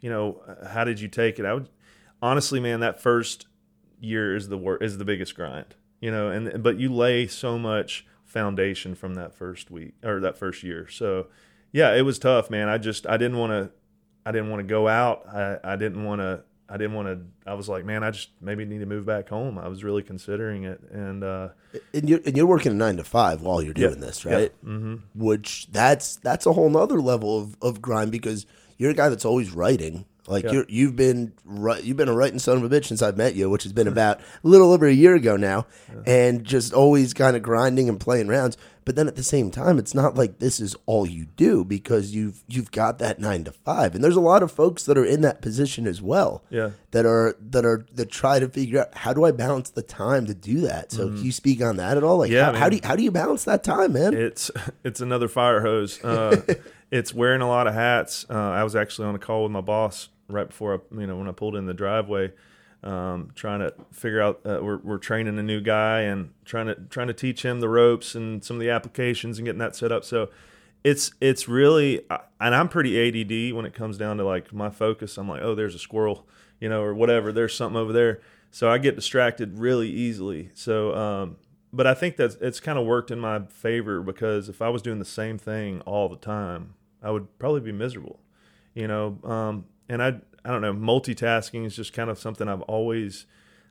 you 0.02 0.10
know, 0.10 0.42
how 0.70 0.86
did 0.86 1.02
you 1.02 1.10
take 1.10 1.38
it? 1.38 1.46
I 1.46 1.54
would 1.54 1.70
honestly, 2.22 2.62
man, 2.62 2.80
that 2.80 3.02
first 3.02 3.46
year 4.00 4.36
is 4.36 4.48
the 4.48 4.58
wor- 4.58 4.78
is 4.78 4.98
the 4.98 5.06
biggest 5.06 5.36
grind, 5.36 5.76
you 6.00 6.12
know, 6.12 6.30
and 6.30 6.64
but 6.64 6.80
you 6.80 6.92
lay 6.94 7.28
so 7.28 7.60
much 7.60 8.06
foundation 8.24 8.96
from 8.96 9.16
that 9.16 9.34
first 9.34 9.70
week 9.70 9.96
or 10.02 10.22
that 10.22 10.38
first 10.38 10.64
year. 10.64 10.88
So, 10.88 11.28
yeah, 11.74 11.94
it 11.94 12.04
was 12.04 12.20
tough, 12.20 12.50
man. 12.50 12.70
I 12.70 12.78
just 12.78 13.06
I 13.06 13.18
didn't 13.18 13.38
want 13.38 13.52
to 13.52 13.72
I 14.26 14.32
didn't 14.32 14.50
want 14.50 14.62
to 14.62 14.68
go 14.68 14.88
out. 14.88 15.28
I 15.28 15.58
I 15.62 15.76
didn't 15.76 16.06
want 16.06 16.22
to 16.22 16.44
I 16.70 16.78
didn't 16.78 16.94
want 16.94 17.08
to 17.08 17.50
I 17.50 17.54
was 17.56 17.68
like, 17.68 17.84
man, 17.86 18.04
I 18.04 18.12
just 18.12 18.30
maybe 18.42 18.64
need 18.66 18.80
to 18.80 18.86
move 18.86 19.06
back 19.06 19.30
home. 19.30 19.58
I 19.58 19.68
was 19.68 19.84
really 19.84 20.04
considering 20.04 20.64
it 20.66 20.82
and 20.92 21.24
uh 21.24 21.50
and 21.94 22.08
you're 22.10 22.20
and 22.26 22.38
you're 22.38 22.46
working 22.46 22.72
a 22.72 22.76
nine 22.76 22.98
to 22.98 23.04
five 23.04 23.42
while 23.42 23.62
you're 23.62 23.74
doing 23.74 23.96
Yeah, 23.96 24.06
this, 24.06 24.24
yeah, 24.26 24.34
right? 24.36 24.66
Mm-hmm. 24.66 24.96
Which 25.16 25.68
that's 25.72 26.18
that's 26.18 26.46
a 26.46 26.54
whole 26.54 26.70
nother 26.70 27.02
level 27.02 27.40
of, 27.40 27.58
of 27.62 27.82
grind 27.82 28.12
because 28.12 28.46
you're 28.78 28.92
a 28.92 28.96
guy 28.96 29.10
that's 29.10 29.26
always 29.26 29.52
writing. 29.52 30.06
Like 30.30 30.46
Yeah. 30.46 30.52
you're 30.52 30.66
you've 30.70 30.96
been 30.96 31.34
ri- 31.44 31.82
you've 31.82 31.98
been 31.98 32.08
a 32.10 32.14
writing 32.14 32.40
son 32.40 32.58
of 32.58 32.64
a 32.64 32.70
bitch 32.70 32.86
since 32.86 33.02
I've 33.02 33.18
met 33.18 33.36
you, 33.36 33.50
which 33.50 33.64
has 33.64 33.74
been 33.74 33.88
about 33.88 34.20
a 34.20 34.48
little 34.48 34.72
over 34.72 34.86
a 34.86 34.94
year 34.94 35.16
ago 35.16 35.36
now, 35.36 35.66
and 36.06 36.44
just 36.44 36.72
always 36.74 37.14
kind 37.14 37.36
of 37.36 37.42
grinding 37.42 37.90
and 37.90 38.00
playing 38.00 38.28
rounds. 38.28 38.56
But 38.86 38.96
then 38.96 39.08
at 39.08 39.16
the 39.16 39.24
same 39.24 39.52
time, 39.52 39.78
it's 39.78 39.94
not 39.94 40.16
like 40.16 40.40
this 40.40 40.60
is 40.60 40.76
all 40.88 41.06
you 41.06 41.26
do 41.36 41.64
because 41.64 42.16
you've 42.16 42.44
you've 42.48 42.72
got 42.72 42.98
that 43.00 43.20
nine 43.20 43.44
to 43.44 43.52
five, 43.52 43.94
and 43.94 44.04
there's 44.04 44.16
a 44.16 44.22
lot 44.22 44.42
of 44.42 44.52
folks 44.52 44.84
that 44.86 44.98
are 44.98 45.06
in 45.06 45.22
that 45.22 45.42
position 45.42 45.86
as 45.86 46.02
well 46.02 46.44
yeah. 46.50 46.72
that 46.92 47.06
are 47.06 47.36
that 47.52 47.66
are 47.66 47.86
that 47.94 48.10
try 48.10 48.40
to 48.40 48.48
figure 48.50 48.80
out 48.80 48.96
how 48.96 49.14
do 49.14 49.26
I 49.26 49.32
balance 49.32 49.70
the 49.70 49.84
time 49.84 50.26
to 50.26 50.34
do 50.34 50.62
that. 50.62 50.92
So 50.92 51.08
can 51.10 51.24
you 51.24 51.32
speak 51.32 51.62
on 51.62 51.78
that 51.78 51.98
at 51.98 52.04
all? 52.04 52.18
Like 52.18 52.30
Mm-hmm. 52.32 52.36
Yeah, 52.36 52.52
how, 52.54 52.58
how 52.58 52.70
do 52.70 52.76
you, 52.78 52.82
how 52.84 52.96
do 52.96 53.04
you 53.04 53.12
balance 53.12 53.44
that 53.44 53.64
time, 53.64 53.94
man? 53.94 54.14
It's 54.16 54.50
it's 54.84 55.02
another 55.02 55.28
fire 55.28 55.62
hose. 55.62 56.04
Uh, 56.04 56.42
it's 56.92 57.14
wearing 57.14 57.42
a 57.42 57.48
lot 57.48 57.68
of 57.68 57.76
hats. 57.76 58.26
Uh, 58.30 58.34
I 58.34 58.64
was 58.64 58.76
actually 58.76 59.08
on 59.08 59.14
a 59.16 59.20
call 59.20 59.44
with 59.44 59.52
my 59.52 59.62
boss 59.62 60.10
right 60.30 60.48
before 60.48 60.76
I, 60.76 61.00
you 61.00 61.08
know, 61.08 61.18
when 61.18 61.28
I 61.28 61.32
pulled 61.32 61.56
in 61.56 61.66
the 61.66 61.74
driveway, 61.74 62.32
um, 62.84 63.32
trying 63.36 63.60
to 63.60 63.74
figure 63.92 64.22
out. 64.22 64.42
Uh, 64.46 64.60
we're 64.62 64.78
we're 64.78 64.98
training 64.98 65.38
a 65.38 65.44
new 65.44 65.60
guy 65.60 66.02
and 66.02 66.32
trying 66.46 66.68
to 66.68 66.76
trying 66.90 67.08
to 67.08 67.14
teach 67.14 67.44
him 67.44 67.60
the 67.60 67.70
ropes 67.70 68.16
and 68.16 68.44
some 68.44 68.56
of 68.56 68.62
the 68.62 68.70
applications 68.70 69.38
and 69.38 69.46
getting 69.46 69.60
that 69.60 69.76
set 69.76 69.92
up. 69.92 70.04
So. 70.04 70.30
It's 70.82 71.12
it's 71.20 71.50
really 71.50 72.06
and 72.40 72.56
I'm 72.56 72.70
pretty 72.70 72.98
ADD 72.98 73.54
when 73.54 73.66
it 73.66 73.74
comes 73.74 73.98
down 73.98 74.16
to 74.16 74.24
like 74.24 74.54
my 74.54 74.70
focus. 74.70 75.18
I'm 75.18 75.28
like, 75.28 75.42
oh, 75.42 75.54
there's 75.54 75.76
a 75.76 75.80
squirrel, 75.80 76.26
you 76.62 76.70
know, 76.70 76.82
or 76.82 76.94
whatever. 76.94 77.34
There's 77.34 77.54
something 77.54 77.76
over 77.76 77.92
there, 77.92 78.22
so 78.50 78.70
I 78.70 78.78
get 78.78 78.96
distracted 78.96 79.60
really 79.60 79.90
easily. 79.90 80.52
So 80.54 80.96
um, 80.96 81.36
but 81.72 81.86
I 81.86 81.94
think 81.94 82.18
that 82.18 82.38
it's 82.42 82.60
kind 82.60 82.80
of 82.80 82.86
worked 82.86 83.12
in 83.12 83.20
my 83.20 83.42
favor 83.48 84.02
because 84.02 84.50
if 84.50 84.62
I 84.62 84.70
was 84.70 84.82
doing 84.82 85.00
the 85.00 85.06
same 85.06 85.38
thing 85.38 85.82
all 85.82 86.10
the 86.10 86.18
time, 86.18 86.74
I 87.02 87.12
would 87.12 87.38
probably 87.38 87.62
be 87.62 87.72
miserable, 87.72 88.20
you 88.74 88.88
know. 88.88 89.20
Um, 89.24 89.66
and 89.90 90.02
I 90.02 90.22
I 90.46 90.52
don't 90.52 90.62
know, 90.62 90.74
multitasking 90.74 91.66
is 91.66 91.76
just 91.76 91.92
kind 91.94 92.10
of 92.10 92.18
something 92.18 92.48
I've 92.48 92.62
always 92.62 93.26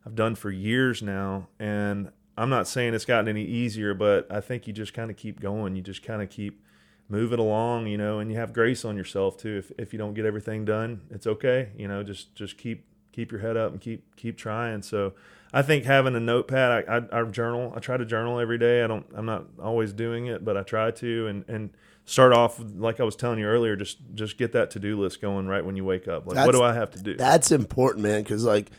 I've 0.05 0.15
done 0.15 0.35
for 0.35 0.51
years 0.51 1.03
now, 1.03 1.49
and 1.59 2.11
I'm 2.37 2.51
not 2.51 2.69
saying 2.69 2.95
it's 2.95 3.05
gotten 3.05 3.29
any 3.29 3.45
easier, 3.45 3.95
but 3.95 4.31
I 4.31 4.41
think 4.41 4.67
you 4.67 4.73
just 4.73 4.95
kind 4.95 5.11
of 5.11 5.17
keep 5.17 5.41
going. 5.41 5.75
You 5.77 5.83
just 5.83 6.03
kind 6.03 6.23
of 6.23 6.31
keep 6.31 6.63
moving 7.09 7.39
along, 7.39 7.87
you 7.87 7.97
know, 7.97 8.19
and 8.19 8.31
you 8.31 8.37
have 8.37 8.53
grace 8.53 8.85
on 8.85 8.97
yourself 8.97 9.37
too. 9.37 9.59
If 9.59 9.73
if 9.79 9.93
you 9.93 9.99
don't 9.99 10.15
get 10.15 10.27
everything 10.27 10.65
done, 10.65 11.01
it's 11.11 11.27
okay, 11.27 11.71
you 11.77 11.89
know. 11.89 12.03
Just 12.03 12.35
just 12.35 12.59
keep 12.59 12.85
keep 13.13 13.33
your 13.33 13.41
head 13.41 13.57
up 13.57 13.73
and 13.73 13.81
keep 13.81 14.15
keep 14.17 14.37
trying. 14.37 14.83
So 14.83 15.15
I 15.53 15.63
think 15.63 15.85
having 15.85 16.15
a 16.15 16.21
notepad, 16.21 16.89
I, 16.89 16.97
I, 16.99 17.21
I 17.21 17.25
journal. 17.25 17.73
I 17.75 17.81
try 17.81 17.97
to 17.97 18.05
journal 18.05 18.39
every 18.39 18.59
day. 18.59 18.83
I 18.83 18.87
don't. 18.87 19.07
I'm 19.15 19.27
not 19.27 19.47
always 19.63 19.93
doing 19.93 20.27
it, 20.27 20.45
but 20.45 20.57
I 20.57 20.63
try 20.63 20.91
to 20.91 21.27
and 21.27 21.45
and 21.49 21.71
start 22.05 22.33
off 22.33 22.61
like 22.77 23.01
I 23.01 23.05
was 23.05 23.17
telling 23.17 23.39
you 23.39 23.47
earlier. 23.47 23.75
Just 23.77 23.99
just 24.15 24.37
get 24.39 24.53
that 24.53 24.71
to 24.73 24.79
do 24.79 25.01
list 25.01 25.21
going 25.23 25.47
right 25.47 25.65
when 25.65 25.77
you 25.77 25.85
wake 25.85 26.07
up. 26.09 26.27
Like, 26.27 26.45
what 26.47 26.53
do 26.53 26.63
I 26.63 26.75
have 26.75 26.91
to 26.93 27.03
do? 27.03 27.15
That's 27.17 27.51
important, 27.51 28.03
man, 28.05 28.23
because 28.23 28.45
like 28.45 28.71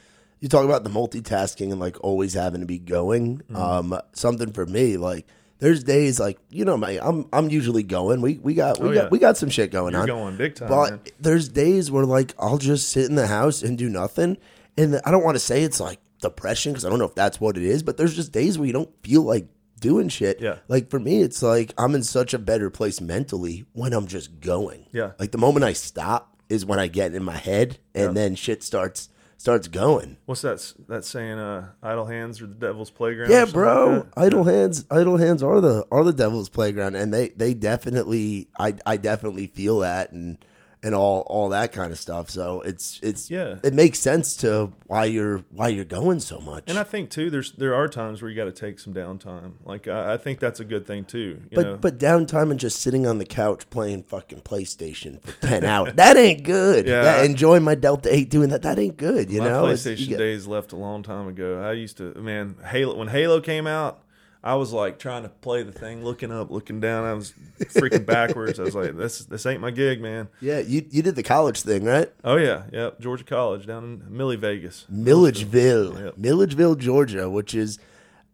you 0.41 0.47
talk 0.47 0.63
about 0.63 0.83
the 0.83 0.89
multitasking 0.89 1.71
and 1.71 1.79
like 1.79 1.97
always 2.03 2.33
having 2.33 2.61
to 2.61 2.67
be 2.67 2.79
going. 2.79 3.39
Mm-hmm. 3.39 3.55
Um, 3.55 3.99
something 4.13 4.51
for 4.53 4.65
me, 4.67 4.97
like 4.97 5.25
there's 5.57 5.83
days 5.83 6.19
like 6.19 6.38
you 6.51 6.65
know, 6.65 6.77
man, 6.77 6.99
I'm 7.01 7.25
I'm 7.33 7.49
usually 7.49 7.83
going. 7.83 8.21
We 8.21 8.38
we 8.38 8.53
got 8.53 8.79
we 8.79 8.89
Oh, 8.89 8.93
got 8.93 9.03
yeah. 9.05 9.09
we 9.09 9.17
got 9.17 9.38
some 9.38 9.49
shit 9.49 9.71
going 9.71 9.93
You're 9.93 10.01
on. 10.03 10.07
going 10.07 10.38
big 10.38 10.53
time, 10.53 10.69
But 10.69 10.89
man. 10.91 10.99
there's 11.19 11.49
days 11.49 11.89
where 11.89 12.05
like 12.05 12.35
I'll 12.38 12.59
just 12.59 12.89
sit 12.89 13.09
in 13.09 13.15
the 13.15 13.25
house 13.27 13.63
and 13.63 13.75
do 13.75 13.89
nothing, 13.89 14.38
and 14.77 15.01
I 15.03 15.09
don't 15.09 15.23
want 15.23 15.33
to 15.35 15.39
say 15.39 15.63
it's 15.63 15.79
like 15.79 15.99
depression 16.19 16.71
because 16.73 16.85
I 16.85 16.89
don't 16.89 16.99
know 16.99 17.05
if 17.05 17.15
that's 17.15 17.39
what 17.41 17.57
it 17.57 17.63
is. 17.63 17.83
But 17.83 17.97
there's 17.97 18.15
just 18.15 18.31
days 18.31 18.57
where 18.57 18.67
you 18.67 18.73
don't 18.73 18.91
feel 19.03 19.21
like 19.23 19.47
doing 19.79 20.09
shit. 20.09 20.41
Yeah. 20.41 20.57
Like 20.67 20.89
for 20.89 20.99
me, 20.99 21.21
it's 21.21 21.41
like 21.41 21.73
I'm 21.77 21.95
in 21.95 22.03
such 22.03 22.33
a 22.33 22.39
better 22.39 22.69
place 22.69 22.99
mentally 23.01 23.65
when 23.73 23.93
I'm 23.93 24.07
just 24.07 24.39
going. 24.39 24.85
Yeah. 24.91 25.11
Like 25.19 25.31
the 25.31 25.38
moment 25.38 25.63
I 25.65 25.73
stop 25.73 26.35
is 26.49 26.65
when 26.65 26.79
I 26.79 26.88
get 26.88 27.13
in 27.13 27.23
my 27.23 27.38
head, 27.38 27.77
and 27.93 28.05
Yeah. 28.07 28.11
then 28.13 28.35
shit 28.35 28.63
starts 28.63 29.09
starts 29.38 29.69
going. 29.69 30.17
What's 30.25 30.41
that 30.41 30.73
that 30.89 31.05
saying? 31.05 31.39
Uh, 31.39 31.69
idle 31.81 32.07
hands 32.07 32.41
are 32.41 32.47
the 32.47 32.55
devil's 32.55 32.89
playground. 32.89 33.31
Yeah, 33.31 33.45
bro. 33.45 33.89
like 33.97 34.05
idle 34.17 34.43
hands, 34.43 34.85
idle 34.91 35.15
hands 35.17 35.41
are 35.43 35.61
the 35.61 35.85
are 35.91 36.03
the 36.03 36.11
devil's 36.11 36.49
playground, 36.49 36.95
and 36.95 37.13
they 37.13 37.29
they 37.29 37.53
definitely, 37.53 38.49
I 38.59 38.75
I 38.85 38.97
definitely 38.97 39.47
feel 39.47 39.79
that, 39.79 40.11
and 40.11 40.38
and 40.81 40.95
all 40.95 41.21
all 41.27 41.50
that 41.50 41.71
kind 41.74 41.91
of 41.91 42.00
stuff. 42.00 42.29
So 42.29 42.62
it's 42.62 43.00
it's 43.03 43.29
Yeah. 43.29 43.57
it 43.63 43.74
makes 43.74 44.00
sense 44.00 44.36
to 44.38 44.71
why 44.88 45.05
you're 45.05 45.43
why 45.51 45.67
you're 45.67 45.83
going 45.86 46.19
so 46.21 46.39
much. 46.39 46.63
And 46.67 46.79
I 46.79 46.83
think 46.83 47.09
too, 47.09 47.29
there's 47.29 47.51
there 47.53 47.75
are 47.75 47.88
times 47.88 48.21
where 48.21 48.31
you 48.31 48.38
got 48.38 48.45
to 48.45 48.51
take 48.51 48.79
some 48.79 48.93
downtime. 48.93 49.53
Like 49.65 49.88
I, 49.88 50.13
I 50.13 50.17
think 50.17 50.39
that's 50.39 50.59
a 50.62 50.65
good 50.65 50.88
thing 50.88 51.03
too. 51.05 51.41
You 51.50 51.55
but 51.55 51.65
know? 51.65 51.77
but 51.77 51.98
downtime 52.00 52.51
and 52.51 52.59
just 52.59 52.79
sitting 52.81 53.05
on 53.05 53.17
the 53.17 53.25
couch 53.25 53.69
playing 53.69 54.03
fucking 54.03 54.41
PlayStation 54.41 55.21
for 55.21 55.33
ten 55.45 55.63
hours 55.65 55.93
that 55.95 56.15
ain't 56.17 56.43
good. 56.43 56.88
Yeah. 56.88 57.01
That- 57.03 57.25
enjoying 57.25 57.63
my 57.63 57.75
Delta 57.75 58.13
Eight 58.13 58.29
doing 58.29 58.50
that 58.50 58.62
that 58.62 58.79
ain't 58.79 58.95
good. 58.98 59.29
You 59.29 59.39
My 59.39 59.50
know, 59.50 59.63
PlayStation 59.65 60.00
you 60.00 60.07
get- 60.07 60.17
days 60.19 60.48
left 60.48 60.71
a 60.71 60.77
long 60.77 61.03
time 61.03 61.27
ago. 61.27 61.62
I 61.62 61.74
used 61.74 61.98
to, 61.98 62.13
man, 62.19 62.55
Halo. 62.65 62.95
When 62.98 63.07
Halo 63.09 63.41
came 63.41 63.67
out, 63.67 64.01
I 64.41 64.55
was 64.55 64.72
like 64.72 65.00
trying 65.00 65.24
to 65.24 65.29
play 65.29 65.63
the 65.63 65.72
thing, 65.74 66.03
looking 66.03 66.31
up, 66.31 66.50
looking 66.50 66.79
down. 66.79 67.03
I 67.03 67.13
was 67.13 67.34
freaking 67.60 68.05
backwards. 68.05 68.58
I 68.60 68.63
was 68.63 68.74
like, 68.75 68.96
this 68.96 69.19
this 69.25 69.46
ain't 69.46 69.60
my 69.60 69.72
gig, 69.72 70.01
man. 70.01 70.29
Yeah, 70.39 70.60
you 70.60 70.86
you 70.89 71.01
did 71.01 71.15
the 71.15 71.24
college 71.24 71.62
thing, 71.62 71.84
right? 71.84 72.10
Oh 72.24 72.38
yeah, 72.38 72.63
yeah. 72.72 72.91
Georgia 73.01 73.25
College 73.25 73.67
down 73.67 73.84
in 73.84 74.17
Millie 74.17 74.38
Vegas. 74.38 74.86
Milledgeville, 74.89 76.00
Yep. 76.00 76.17
Milledgeville, 76.17 76.75
Georgia, 76.75 77.29
which 77.29 77.53
is 77.53 77.79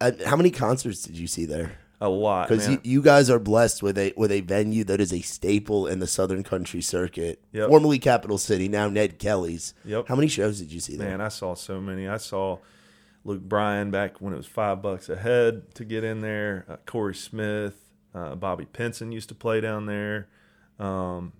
uh, 0.01 0.11
how 0.25 0.35
many 0.35 0.51
concerts 0.51 1.01
did 1.03 1.17
you 1.17 1.27
see 1.27 1.45
there? 1.45 1.79
A 2.01 2.09
lot, 2.09 2.49
Because 2.49 2.67
you, 2.67 2.79
you 2.83 3.01
guys 3.01 3.29
are 3.29 3.39
blessed 3.39 3.81
with 3.81 3.97
a 3.97 4.13
with 4.17 4.29
a 4.29 4.41
venue 4.41 4.83
that 4.83 4.99
is 4.99 5.13
a 5.13 5.21
staple 5.21 5.87
in 5.87 5.99
the 5.99 6.07
Southern 6.07 6.43
Country 6.43 6.81
Circuit, 6.81 7.41
Yep. 7.53 7.69
formerly 7.69 7.97
Capital 7.99 8.37
City, 8.37 8.67
now 8.67 8.89
Ned 8.89 9.17
Kelly's. 9.17 9.73
Yep. 9.85 10.07
How 10.09 10.15
many 10.15 10.27
shows 10.27 10.59
did 10.59 10.71
you 10.73 10.81
see 10.81 10.97
there? 10.97 11.09
Man, 11.09 11.21
I 11.21 11.29
saw 11.29 11.55
so 11.55 11.79
many. 11.79 12.07
I 12.07 12.17
saw 12.17 12.57
Luke 13.25 13.41
Bryan 13.41 13.91
back 13.91 14.21
when 14.21 14.33
it 14.33 14.37
was 14.37 14.45
five 14.45 14.81
bucks 14.81 15.09
a 15.09 15.15
head 15.17 15.73
to 15.75 15.83
get 15.83 16.03
in 16.05 16.21
there. 16.21 16.65
Uh, 16.69 16.77
Corey 16.85 17.15
Smith, 17.15 17.89
uh, 18.13 18.35
Bobby 18.35 18.65
Pinson 18.65 19.11
used 19.11 19.27
to 19.29 19.35
play 19.35 19.59
down 19.59 19.87
there. 19.87 20.29
Um, 20.79 21.33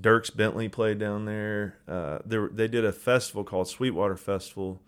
Dierks 0.00 0.34
Bentley 0.34 0.68
played 0.68 0.98
down 0.98 1.24
there. 1.26 1.76
Uh, 1.86 2.20
there. 2.24 2.48
They 2.48 2.68
did 2.68 2.84
a 2.84 2.92
festival 2.92 3.44
called 3.44 3.68
Sweetwater 3.68 4.16
Festival 4.16 4.80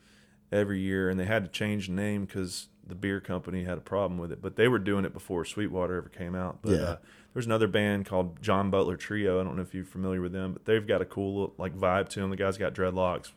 every 0.50 0.80
year, 0.80 1.10
and 1.10 1.18
they 1.20 1.24
had 1.26 1.44
to 1.44 1.50
change 1.50 1.88
the 1.88 1.92
name 1.92 2.24
because 2.24 2.68
the 2.86 2.94
beer 2.94 3.20
company 3.20 3.64
had 3.64 3.76
a 3.78 3.82
problem 3.82 4.18
with 4.18 4.32
it. 4.32 4.40
But 4.40 4.56
they 4.56 4.68
were 4.68 4.78
doing 4.78 5.04
it 5.04 5.12
before 5.12 5.44
Sweetwater 5.44 5.96
ever 5.96 6.08
came 6.08 6.34
out. 6.34 6.58
But 6.62 6.70
Yeah. 6.72 6.78
uh, 6.82 6.96
there's 7.34 7.46
another 7.46 7.68
band 7.68 8.06
called 8.06 8.40
John 8.42 8.70
Butler 8.70 8.96
Trio. 8.96 9.40
I 9.40 9.44
don't 9.44 9.56
know 9.56 9.62
if 9.62 9.74
you're 9.74 9.84
familiar 9.84 10.20
with 10.20 10.32
them, 10.32 10.52
but 10.54 10.64
they've 10.64 10.86
got 10.86 11.02
a 11.02 11.06
cool 11.06 11.54
like 11.58 11.76
vibe 11.76 12.08
to 12.10 12.20
them. 12.20 12.30
The 12.30 12.36
guy's 12.36 12.56
got 12.58 12.72
dreadlocks, 12.74 13.32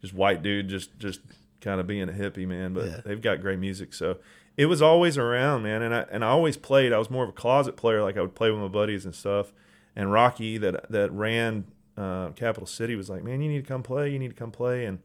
just 0.00 0.14
white 0.14 0.42
dude, 0.42 0.68
just 0.68 0.98
just 0.98 1.20
kind 1.60 1.80
of 1.80 1.86
being 1.86 2.08
a 2.08 2.12
hippie 2.12 2.46
man. 2.46 2.72
But 2.72 2.84
Yeah. 2.86 3.00
they've 3.04 3.20
got 3.20 3.40
great 3.40 3.58
music, 3.58 3.94
so 3.94 4.18
it 4.56 4.66
was 4.66 4.80
always 4.82 5.18
around, 5.18 5.62
man. 5.62 5.82
And 5.82 5.94
I 5.94 6.06
and 6.10 6.24
I 6.24 6.28
always 6.28 6.56
played. 6.56 6.92
I 6.92 6.98
was 6.98 7.10
more 7.10 7.24
of 7.24 7.30
a 7.30 7.32
closet 7.32 7.76
player, 7.76 8.02
like 8.02 8.16
I 8.16 8.20
would 8.22 8.34
play 8.34 8.50
with 8.50 8.60
my 8.60 8.68
buddies 8.68 9.04
and 9.04 9.14
stuff. 9.14 9.52
And 9.94 10.12
Rocky 10.12 10.58
that 10.58 10.90
that 10.90 11.10
ran 11.12 11.64
uh, 11.96 12.28
Capital 12.30 12.66
City 12.66 12.94
was 12.96 13.08
like, 13.08 13.22
man, 13.24 13.40
you 13.40 13.48
need 13.50 13.62
to 13.62 13.68
come 13.68 13.82
play. 13.82 14.10
You 14.10 14.18
need 14.18 14.28
to 14.28 14.34
come 14.34 14.50
play. 14.50 14.84
And 14.86 14.98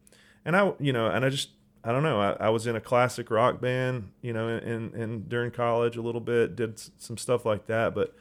and 0.46 0.55
I 0.55 0.74
you 0.79 0.93
know 0.93 1.08
and 1.08 1.24
I 1.25 1.29
just 1.29 1.50
I 1.84 1.91
don't 1.91 2.03
know. 2.03 2.20
I, 2.22 2.34
I 2.46 2.50
was 2.50 2.67
in 2.67 2.75
a 2.75 2.81
classic 2.81 3.31
rock 3.31 3.60
band, 3.60 4.12
you 4.22 4.34
know, 4.34 4.48
in, 4.50 4.93
in 4.93 5.27
during 5.27 5.50
college 5.50 5.98
a 5.98 6.01
little 6.01 6.22
bit, 6.22 6.55
did 6.55 6.77
some 7.01 7.17
stuff 7.17 7.43
like 7.43 7.65
that. 7.65 7.96
But 7.96 8.13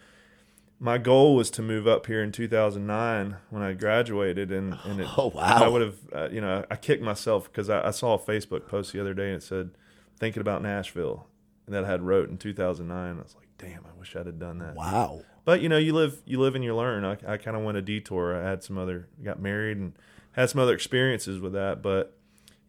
my 0.83 0.97
goal 0.97 1.37
was 1.37 1.51
to 1.51 1.63
move 1.63 1.87
up 1.87 2.07
here 2.07 2.23
in 2.23 2.33
2009 2.33 3.37
when 3.51 3.63
I 3.63 3.75
graduated, 3.75 4.51
and 4.51 4.79
and 4.85 5.01
it, 5.01 5.07
Oh, 5.19 5.31
wow. 5.35 5.63
I 5.65 5.69
would 5.69 5.83
have, 5.83 5.97
uh, 6.13 6.29
you 6.33 6.41
know, 6.41 6.65
I 6.71 6.77
kicked 6.77 7.03
myself 7.03 7.45
because 7.45 7.69
I, 7.69 7.89
I 7.89 7.91
saw 7.91 8.15
a 8.15 8.19
Facebook 8.19 8.67
post 8.67 8.93
the 8.93 9.01
other 9.01 9.13
day 9.15 9.27
and 9.27 9.37
it 9.37 9.43
said 9.43 9.71
thinking 10.19 10.41
about 10.41 10.63
Nashville, 10.63 11.27
and 11.67 11.75
that 11.75 11.85
I 11.85 11.89
had 11.89 12.03
wrote 12.03 12.31
in 12.31 12.39
2009. 12.39 13.19
I 13.19 13.23
was 13.23 13.35
like, 13.35 13.49
damn, 13.59 13.85
I 13.85 13.99
wish 13.99 14.17
I'd 14.17 14.27
have 14.27 14.39
done 14.39 14.59
that. 14.59 14.75
Wow. 14.75 15.21
But 15.45 15.61
you 15.61 15.69
know, 15.69 15.79
you 15.79 15.93
live, 15.93 16.23
you 16.25 16.41
live 16.41 16.55
and 16.55 16.65
you 16.65 16.75
learn. 16.75 17.05
I, 17.05 17.17
I 17.27 17.37
kind 17.37 17.57
of 17.57 17.63
went 17.63 17.77
a 17.79 17.83
detour. 17.83 18.35
I 18.35 18.49
had 18.49 18.63
some 18.63 18.79
other, 18.79 19.09
got 19.23 19.41
married 19.41 19.77
and 19.77 19.93
had 20.33 20.49
some 20.51 20.61
other 20.61 20.75
experiences 20.75 21.41
with 21.41 21.53
that. 21.53 21.83
But 21.83 22.17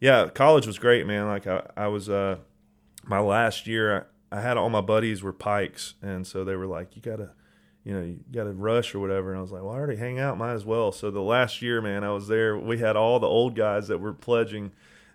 yeah, 0.00 0.28
college 0.28 0.66
was 0.66 0.78
great, 0.78 1.06
man. 1.06 1.26
Like 1.28 1.46
I, 1.46 1.62
I 1.76 1.86
was, 1.88 2.08
uh, 2.10 2.36
my 3.04 3.20
last 3.20 3.66
year, 3.66 4.06
I, 4.30 4.38
I 4.38 4.40
had 4.40 4.56
all 4.56 4.70
my 4.70 4.80
buddies 4.80 5.22
were 5.22 5.32
Pikes, 5.32 5.94
and 6.02 6.26
so 6.26 6.44
they 6.44 6.56
were 6.56 6.66
like, 6.66 6.96
you 6.96 7.02
gotta, 7.02 7.30
you 7.84 7.92
know, 7.94 8.02
you 8.02 8.18
gotta 8.32 8.52
rush 8.52 8.94
or 8.94 9.00
whatever. 9.00 9.30
And 9.30 9.38
I 9.38 9.42
was 9.42 9.52
like, 9.52 9.62
well, 9.62 9.72
I 9.72 9.76
already 9.76 9.96
hang 9.96 10.18
out, 10.18 10.38
might 10.38 10.52
as 10.54 10.64
well. 10.64 10.92
So 10.92 11.10
the 11.10 11.20
last 11.20 11.62
year, 11.62 11.80
man, 11.80 12.04
I 12.04 12.10
was 12.10 12.28
there. 12.28 12.56
We 12.56 12.78
had 12.78 12.96
all 12.96 13.18
the 13.20 13.26
old 13.26 13.54
guys 13.56 13.88
that 13.88 13.98
were 13.98 14.12
pledging. 14.12 14.72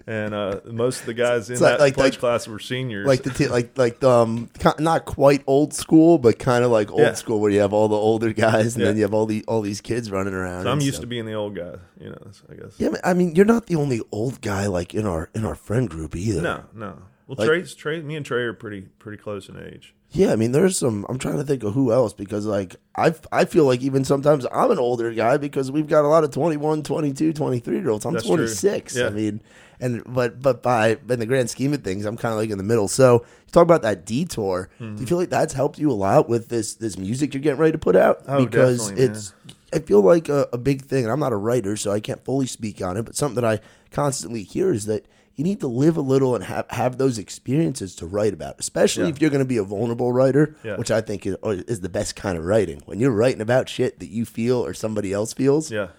And 0.10 0.34
uh, 0.34 0.62
most 0.66 1.02
of 1.02 1.06
the 1.08 1.14
guys 1.14 1.50
in 1.50 1.60
like- 1.60 1.72
that 1.74 1.80
like- 1.82 1.94
pledge 1.96 2.14
like- 2.14 2.20
class 2.20 2.48
were 2.48 2.60
seniors. 2.60 3.06
Like 3.06 3.24
the 3.24 3.30
t- 3.30 3.48
like 3.50 3.78
like 3.78 4.02
um 4.06 4.50
not 4.80 5.04
quite 5.04 5.44
old 5.48 5.74
school, 5.74 6.18
but 6.18 6.40
kind 6.40 6.64
of 6.64 6.72
like 6.72 6.92
old 6.92 7.02
Yeah. 7.02 7.14
school 7.16 7.42
where 7.42 7.52
you 7.52 7.60
have 7.60 7.74
all 7.74 7.90
the 7.90 7.96
older 7.98 8.32
guys 8.32 8.76
and 8.76 8.82
Yeah. 8.84 8.88
then 8.90 8.96
you 8.98 9.02
have 9.02 9.14
all 9.14 9.26
the 9.26 9.44
all 9.50 9.60
these 9.62 9.82
kids 9.82 10.10
running 10.10 10.34
around. 10.34 10.64
so 10.64 10.72
I'm 10.72 10.80
used 10.80 10.94
stuff. 10.96 11.02
to 11.02 11.08
being 11.08 11.26
the 11.26 11.34
old 11.34 11.56
guy, 11.58 11.76
you 12.00 12.10
know. 12.12 12.32
I 12.50 12.54
guess. 12.56 12.76
Yeah, 12.78 12.90
I 13.04 13.14
mean, 13.16 13.36
you're 13.36 13.46
not 13.46 13.66
the 13.66 13.76
only 13.76 14.00
old 14.14 14.40
guy 14.40 14.68
like 14.68 14.94
in 14.94 15.06
our 15.06 15.30
in 15.36 15.44
our 15.44 15.56
friend 15.56 15.90
group 15.90 16.16
either. 16.16 16.42
No, 16.42 16.64
no. 16.74 17.00
Well, 17.28 17.46
Trey's 17.46 17.76
Trey, 17.76 18.02
me 18.02 18.16
and 18.16 18.26
Trey 18.26 18.44
are 18.44 18.54
pretty 18.54 18.82
pretty 19.00 19.18
close 19.22 19.50
in 19.50 19.58
age. 19.62 19.94
Yeah, 20.18 20.32
I 20.34 20.36
mean, 20.36 20.52
there's 20.52 20.78
some. 20.78 21.06
I'm 21.10 21.18
trying 21.20 21.38
to 21.38 21.44
think 21.44 21.64
of 21.64 21.74
who 21.74 21.92
else 21.92 22.14
because, 22.14 22.46
like, 22.46 22.76
I 22.96 23.14
I 23.32 23.46
feel 23.46 23.66
like 23.66 23.82
even 23.82 24.04
sometimes 24.04 24.46
I'm 24.52 24.72
an 24.72 24.80
older 24.80 25.14
guy 25.14 25.38
because 25.38 25.72
we've 25.72 25.88
got 25.88 26.04
a 26.06 26.08
lot 26.08 26.24
of 26.24 26.32
21, 26.32 26.84
22, 26.84 27.34
23 27.34 27.76
year 27.78 27.90
olds. 27.90 28.06
I'm 28.06 28.14
That's 28.14 28.26
true. 28.26 28.36
26. 28.38 28.98
I 28.98 29.10
mean, 29.10 29.42
and 29.80 30.02
but 30.08 30.42
but 30.42 30.64
by 30.64 30.98
in 31.10 31.20
the 31.20 31.26
grand 31.26 31.50
scheme 31.50 31.74
of 31.74 31.84
things, 31.84 32.06
I'm 32.06 32.18
kind 32.18 32.34
of 32.34 32.40
like 32.40 32.50
in 32.50 32.58
the 32.58 32.64
middle. 32.64 32.88
So 32.88 33.22
you 33.26 33.52
talk 33.52 33.64
about 33.64 33.84
that 33.84 34.06
detour. 34.06 34.70
Do 34.80 34.86
Mm-hmm. 34.86 34.98
you 35.02 35.06
feel 35.08 35.18
like 35.20 35.30
that's 35.30 35.54
helped 35.54 35.78
you 35.78 35.92
a 35.92 35.94
lot 35.94 36.28
with 36.28 36.50
this 36.50 36.74
this 36.76 36.98
music 36.98 37.34
you're 37.34 37.42
getting 37.42 37.60
ready 37.60 37.74
to 37.74 37.78
put 37.78 37.96
out? 37.96 38.22
Oh, 38.28 38.44
because 38.46 38.88
definitely, 38.90 39.04
man. 39.08 39.12
it's. 39.16 39.34
I 39.74 39.80
feel 39.80 40.02
like 40.02 40.30
a, 40.30 40.48
a 40.54 40.58
big 40.58 40.82
thing, 40.84 41.04
and 41.04 41.12
I'm 41.12 41.20
not 41.20 41.34
a 41.34 41.38
writer, 41.38 41.76
so 41.76 41.92
I 41.92 42.00
can't 42.00 42.24
fully 42.24 42.48
speak 42.48 42.82
on 42.82 42.96
it. 42.98 43.04
But 43.04 43.16
something 43.16 43.36
that 43.36 43.46
I 43.46 43.60
constantly 43.92 44.44
hear 44.44 44.72
is 44.72 44.86
that 44.86 45.06
you 45.38 45.44
need 45.44 45.60
to 45.62 45.68
live 45.68 45.96
a 45.98 46.02
little 46.02 46.34
and 46.36 46.44
have, 46.44 46.66
have 46.72 46.98
those 46.98 47.18
experiences 47.20 47.96
to 47.96 48.06
write 48.08 48.34
about, 48.34 48.56
especially 48.60 49.04
Yeah. 49.04 49.10
if 49.12 49.22
you're 49.22 49.30
going 49.30 49.44
to 49.44 49.48
be 49.48 49.58
a 49.58 49.64
vulnerable 49.64 50.12
writer, 50.12 50.56
Yeah. 50.64 50.78
which 50.78 50.90
I 50.92 51.00
think 51.00 51.26
is, 51.28 51.36
is 51.44 51.82
the 51.82 51.90
best 51.90 52.16
kind 52.16 52.38
of 52.40 52.44
writing. 52.44 52.82
When 52.86 53.00
you're 53.00 53.12
writing 53.12 53.40
about 53.42 53.70
shit 53.70 54.00
that 54.00 54.10
you 54.10 54.26
feel 54.26 54.66
or 54.66 54.74
somebody 54.74 55.14
else 55.14 55.34
feels, 55.34 55.72
Yeah, 55.72 55.90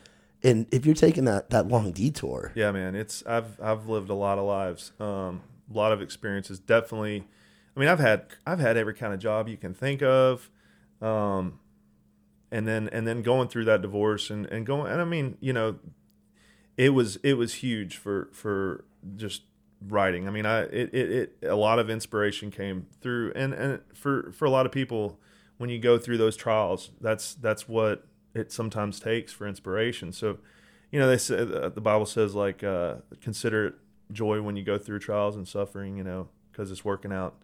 and 0.42 0.66
if 0.72 0.84
you're 0.84 0.94
taking 0.94 1.24
that 1.26 1.50
that 1.50 1.68
long 1.68 1.92
detour, 1.92 2.52
yeah, 2.54 2.70
man. 2.72 2.94
It's 2.94 3.24
I've 3.26 3.60
I've 3.60 3.88
lived 3.88 4.10
a 4.10 4.14
lot 4.14 4.38
of 4.38 4.44
lives, 4.44 4.92
um, 5.00 5.40
a 5.72 5.76
lot 5.76 5.92
of 5.92 6.02
experiences. 6.02 6.58
Definitely. 6.58 7.26
I 7.76 7.80
mean, 7.80 7.88
I've 7.88 8.00
had 8.00 8.26
I've 8.46 8.58
had 8.60 8.76
every 8.76 8.94
kind 8.94 9.12
of 9.14 9.20
job 9.20 9.48
you 9.48 9.56
can 9.56 9.72
think 9.72 10.02
of, 10.02 10.50
um, 11.00 11.60
and 12.50 12.66
then 12.66 12.88
and 12.92 13.06
then 13.06 13.22
going 13.22 13.46
through 13.48 13.66
that 13.66 13.82
divorce 13.82 14.30
and 14.30 14.46
and 14.46 14.66
going 14.66 14.90
and 14.90 15.00
I 15.00 15.04
mean, 15.04 15.36
you 15.40 15.52
know, 15.52 15.76
it 16.76 16.90
was 16.90 17.16
it 17.22 17.34
was 17.34 17.54
huge 17.54 17.96
for 17.96 18.28
for 18.32 18.84
just 19.16 19.42
writing. 19.86 20.26
I 20.26 20.30
mean, 20.30 20.46
I 20.46 20.62
it, 20.62 20.94
it, 20.94 21.32
it 21.42 21.46
a 21.48 21.56
lot 21.56 21.78
of 21.78 21.90
inspiration 21.90 22.50
came 22.50 22.86
through, 23.00 23.32
and 23.34 23.52
and 23.52 23.80
for 23.94 24.32
for 24.32 24.44
a 24.44 24.50
lot 24.50 24.66
of 24.66 24.72
people, 24.72 25.18
when 25.58 25.70
you 25.70 25.78
go 25.78 25.98
through 25.98 26.18
those 26.18 26.36
trials, 26.36 26.90
that's 27.00 27.34
that's 27.34 27.68
what 27.68 28.06
it 28.34 28.52
sometimes 28.52 29.00
takes 29.00 29.32
for 29.32 29.46
inspiration. 29.46 30.12
So, 30.12 30.38
you 30.90 30.98
know, 30.98 31.08
they 31.08 31.18
say 31.18 31.44
the 31.44 31.80
Bible 31.80 32.06
says 32.06 32.34
like 32.34 32.62
uh, 32.62 32.96
consider 33.20 33.76
joy 34.12 34.40
when 34.42 34.56
you 34.56 34.64
go 34.64 34.78
through 34.78 35.00
trials 35.00 35.36
and 35.36 35.46
suffering. 35.46 35.96
You 35.96 36.04
know, 36.04 36.28
because 36.50 36.70
it's 36.70 36.84
working 36.84 37.12
out 37.12 37.36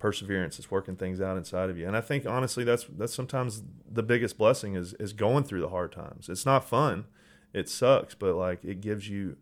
perseverance 0.00 0.58
it's 0.58 0.70
working 0.70 0.96
things 0.96 1.20
out 1.20 1.36
inside 1.36 1.68
of 1.68 1.76
you 1.76 1.86
and 1.86 1.94
i 1.94 2.00
think 2.00 2.24
honestly 2.24 2.64
that's 2.64 2.86
that's 2.96 3.14
sometimes 3.14 3.62
the 3.88 4.02
biggest 4.02 4.38
blessing 4.38 4.74
is 4.74 4.94
is 4.94 5.12
going 5.12 5.44
through 5.44 5.60
the 5.60 5.68
hard 5.68 5.92
times 5.92 6.30
it's 6.30 6.46
not 6.46 6.66
fun 6.66 7.04
it 7.52 7.68
sucks 7.68 8.14
but 8.14 8.34
like 8.34 8.64
it 8.64 8.80
gives 8.80 9.10
you 9.10 9.36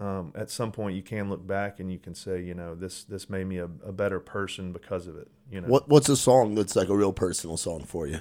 um, 0.00 0.32
at 0.34 0.50
some 0.50 0.70
point 0.72 0.94
you 0.96 1.02
can 1.02 1.28
look 1.28 1.46
back 1.46 1.80
and 1.80 1.90
you 1.90 1.98
can 1.98 2.14
say, 2.14 2.40
you 2.42 2.54
know, 2.54 2.74
this 2.74 3.04
this 3.04 3.28
made 3.28 3.46
me 3.46 3.58
a, 3.58 3.64
a 3.84 3.92
better 3.92 4.20
person 4.20 4.72
because 4.72 5.06
of 5.06 5.16
it. 5.16 5.28
You 5.50 5.60
know, 5.60 5.68
What 5.68 5.88
What's 5.88 6.08
a 6.08 6.16
song 6.16 6.54
that's 6.54 6.76
like 6.76 6.88
a 6.88 6.96
real 6.96 7.12
personal 7.12 7.56
song 7.56 7.84
for 7.84 8.06
you? 8.06 8.20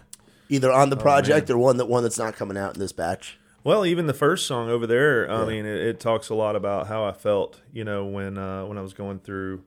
Either 0.49 0.71
on 0.71 0.89
the 0.89 0.95
Oh, 0.97 1.01
project 1.01 1.49
or 1.49 1.57
one 1.57 1.77
that 1.77 1.87
one 1.87 2.03
that's 2.03 2.17
not 2.17 2.35
coming 2.35 2.57
out 2.57 2.73
in 2.75 2.79
this 2.79 2.91
batch. 2.93 3.37
Well, 3.63 3.85
even 3.85 4.07
the 4.07 4.13
first 4.13 4.47
song 4.47 4.69
over 4.69 4.87
there, 4.87 5.29
I 5.29 5.41
Yeah. 5.41 5.45
mean, 5.47 5.65
it, 5.65 5.79
it 5.81 5.99
talks 5.99 6.29
a 6.29 6.35
lot 6.35 6.55
about 6.55 6.87
how 6.87 7.03
I 7.03 7.11
felt, 7.11 7.59
you 7.73 7.83
know, 7.83 8.05
when 8.05 8.37
uh, 8.37 8.65
when 8.65 8.77
I 8.77 8.81
was 8.81 8.93
going 8.93 9.19
through, 9.19 9.63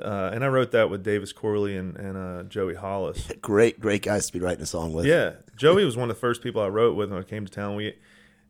uh, 0.00 0.30
and 0.32 0.42
I 0.42 0.48
wrote 0.48 0.70
that 0.72 0.88
with 0.88 1.02
Davis 1.04 1.32
Corley 1.32 1.76
and, 1.76 1.94
and 1.96 2.16
uh, 2.16 2.42
Joey 2.44 2.74
Hollis. 2.74 3.30
Great, 3.42 3.80
great 3.80 4.02
guys 4.02 4.26
to 4.28 4.32
be 4.32 4.38
writing 4.38 4.62
a 4.62 4.66
song 4.66 4.92
with. 4.94 5.04
Yeah, 5.04 5.32
Joey 5.56 5.84
was 5.84 5.96
one 5.96 6.08
of 6.10 6.16
the 6.16 6.20
first 6.20 6.42
people 6.42 6.62
I 6.62 6.68
wrote 6.68 6.96
with 6.96 7.10
when 7.10 7.18
I 7.20 7.22
came 7.22 7.44
to 7.44 7.52
town. 7.52 7.76
We, 7.76 7.94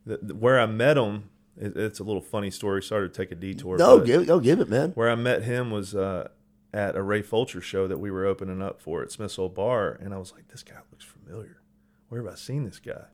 the, 0.05 0.17
the- 0.21 0.35
where 0.35 0.57
I 0.59 0.65
met 0.65 0.97
him, 0.97 1.29
it, 1.57 1.75
it's 1.77 1.99
a 1.99 2.03
little 2.03 2.21
funny 2.21 2.51
story. 2.51 2.81
Sorry 2.81 3.09
to 3.09 3.13
take 3.13 3.31
a 3.31 3.35
detour. 3.35 3.77
No, 3.77 3.99
give 3.99 4.23
it, 4.23 4.25
go 4.25 4.39
give 4.39 4.59
it, 4.59 4.69
man. 4.69 4.91
where 4.91 5.09
I 5.09 5.15
met 5.15 5.43
him 5.43 5.71
was 5.71 5.95
uh, 5.95 6.29
at 6.73 6.95
a 6.95 7.01
Ray 7.01 7.21
Fulcher 7.21 7.61
show 7.61 7.87
that 7.87 7.99
we 7.99 8.11
were 8.11 8.25
opening 8.25 8.61
up 8.61 8.81
for 8.81 9.01
at 9.01 9.11
Smith's 9.11 9.37
Old 9.37 9.55
Bar, 9.55 9.97
and 10.01 10.13
I 10.13 10.17
was 10.17 10.33
like, 10.33 10.47
this 10.47 10.63
guy 10.63 10.79
looks 10.91 11.05
familiar. 11.05 11.61
Where 12.09 12.23
have 12.23 12.31
I 12.31 12.35
seen 12.35 12.65
this 12.65 12.79
guy? 12.79 13.05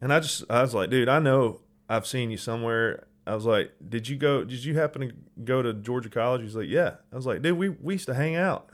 And 0.00 0.12
I 0.12 0.20
just, 0.20 0.44
I 0.50 0.62
was 0.62 0.74
like, 0.74 0.90
dude, 0.90 1.08
I 1.08 1.18
know 1.18 1.60
I've 1.88 2.06
seen 2.06 2.30
you 2.30 2.36
somewhere. 2.36 3.06
I 3.26 3.34
was 3.34 3.46
like, 3.46 3.72
did 3.88 4.08
you 4.08 4.16
go? 4.16 4.44
Did 4.44 4.64
you 4.64 4.78
happen 4.78 5.08
to 5.08 5.14
go 5.44 5.62
to 5.62 5.72
Georgia 5.72 6.10
College? 6.10 6.42
He's 6.42 6.56
like, 6.56 6.68
yeah. 6.68 6.96
I 7.12 7.16
was 7.16 7.26
like, 7.26 7.42
dude, 7.42 7.56
we 7.56 7.70
we 7.70 7.94
used 7.94 8.06
to 8.06 8.14
hang 8.14 8.36
out. 8.36 8.70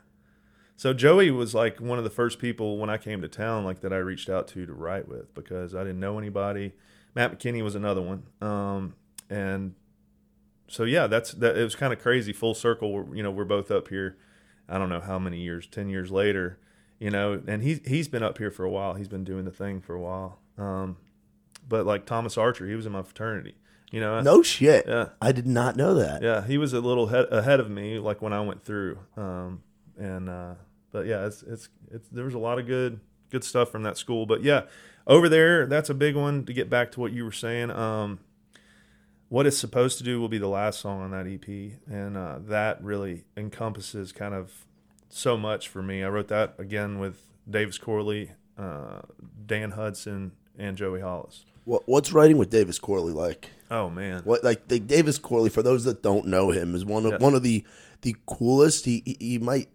So 0.77 0.95
Joey 0.95 1.31
was 1.31 1.55
like 1.55 1.79
one 1.79 1.99
of 1.99 2.05
the 2.05 2.11
first 2.11 2.39
people 2.39 2.79
when 2.79 2.89
I 2.89 2.97
came 2.97 3.21
to 3.23 3.29
town, 3.29 3.65
like 3.65 3.81
that 3.83 3.93
I 3.93 3.99
reached 3.99 4.29
out 4.29 4.49
to 4.49 4.67
to 4.67 4.73
write 4.73 5.07
with 5.07 5.35
because 5.35 5.75
I 5.75 5.81
didn't 5.81 6.01
know 6.01 6.19
anybody. 6.19 6.73
Matt 7.15 7.39
McKinney 7.39 7.63
was 7.63 7.75
another 7.75 8.01
one, 8.03 8.23
um, 8.41 8.95
and 9.29 9.75
so 10.69 10.85
yeah, 10.85 11.07
that's 11.07 11.33
that. 11.33 11.57
It 11.59 11.65
was 11.65 11.75
kind 11.75 11.93
of 11.93 11.99
crazy, 12.01 12.33
full 12.33 12.55
circle. 12.55 12.93
We're, 12.93 13.17
you 13.17 13.23
know, 13.23 13.31
we're 13.31 13.45
both 13.45 13.71
up 13.71 13.89
here. 13.89 14.17
I 14.69 14.79
don't 14.79 14.89
know 14.89 15.01
how 15.01 15.19
many 15.19 15.41
years, 15.41 15.67
ten 15.67 15.89
years 15.89 16.11
later, 16.13 16.59
you 17.01 17.11
know, 17.11 17.43
and 17.47 17.63
he's 17.63 17.81
he's 17.87 18.07
been 18.09 18.23
up 18.23 18.39
here 18.39 18.51
for 18.51 18.65
a 18.65 18.71
while. 18.71 18.95
He's 18.95 19.09
been 19.09 19.25
doing 19.25 19.45
the 19.45 19.51
thing 19.51 19.81
for 19.81 19.95
a 19.95 20.01
while. 20.01 20.39
Um, 20.57 20.97
but 21.69 21.87
like 21.87 22.07
Thomas 22.07 22.39
Archer, 22.39 22.69
he 22.69 22.75
was 22.75 22.87
in 22.87 22.93
my 22.93 23.03
fraternity. 23.03 23.57
You 23.91 23.99
know, 23.99 24.21
No 24.21 24.41
shit. 24.43 24.85
yeah, 24.87 25.09
I 25.21 25.33
did 25.33 25.49
not 25.49 25.75
know 25.75 25.95
that. 25.95 26.23
yeah, 26.23 26.47
he 26.47 26.59
was 26.59 26.73
a 26.73 26.81
little 26.81 27.09
head, 27.09 27.27
ahead 27.33 27.59
of 27.59 27.69
me, 27.69 27.99
like 27.99 28.23
when 28.23 28.33
I 28.33 28.41
went 28.41 28.63
through. 28.65 28.99
Um, 29.17 29.63
and 29.99 30.29
uh, 30.29 30.55
but 30.93 31.07
yeah, 31.07 31.27
it's 31.27 31.43
it's 31.43 31.69
it's 31.91 32.09
there 32.11 32.25
was 32.25 32.35
a 32.35 32.39
lot 32.39 32.61
of 32.61 32.69
good 32.69 33.01
good 33.31 33.45
stuff 33.45 33.71
from 33.71 33.83
that 33.85 33.97
school. 33.97 34.27
But 34.27 34.43
yeah, 34.43 34.63
over 35.07 35.29
there, 35.29 35.67
that's 35.67 35.91
a 35.91 35.95
big 35.95 36.17
one. 36.17 36.45
To 36.47 36.53
get 36.53 36.69
back 36.71 36.93
to 36.93 37.01
what 37.01 37.13
you 37.13 37.25
were 37.25 37.33
saying, 37.33 37.71
um, 37.71 38.21
what 39.29 39.47
it's 39.47 39.59
supposed 39.59 39.99
to 39.99 40.05
do 40.05 40.21
will 40.21 40.29
be 40.29 40.39
the 40.39 40.49
last 40.49 40.81
song 40.81 41.01
on 41.03 41.11
that 41.13 41.27
EP, 41.27 41.73
and 41.89 42.17
uh, 42.17 42.39
that 42.43 42.83
really 42.83 43.25
encompasses 43.37 44.13
kind 44.13 44.35
of 44.35 44.67
so 45.09 45.37
much 45.37 45.69
for 45.69 45.83
me. 45.83 46.03
I 46.03 46.09
wrote 46.09 46.29
that 46.29 46.55
again 46.59 46.99
with 46.99 47.21
Davis 47.49 47.79
Corley, 47.79 48.33
uh, 48.59 49.01
Dan 49.47 49.73
Hudson, 49.73 50.33
and 50.59 50.77
Joey 50.77 51.01
Hollis. 51.01 51.45
What, 51.65 51.83
what's 51.87 52.13
writing 52.13 52.39
with 52.39 52.51
Davis 52.51 52.79
Corley 52.79 53.13
like? 53.13 53.51
Oh 53.71 53.89
man, 53.89 54.23
What 54.25 54.43
like 54.43 54.67
the 54.67 54.81
Davis 54.81 55.19
Corley? 55.19 55.49
For 55.51 55.63
those 55.63 55.85
that 55.85 56.03
don't 56.03 56.27
know 56.27 56.51
him, 56.51 56.75
is 56.75 56.85
one 56.85 57.07
of 57.07 57.13
Yeah. 57.13 57.19
one 57.19 57.35
of 57.35 57.45
the 57.45 57.65
the 58.03 58.17
coolest. 58.27 58.85
He 58.85 59.03
he, 59.07 59.17
he 59.21 59.39
might 59.39 59.69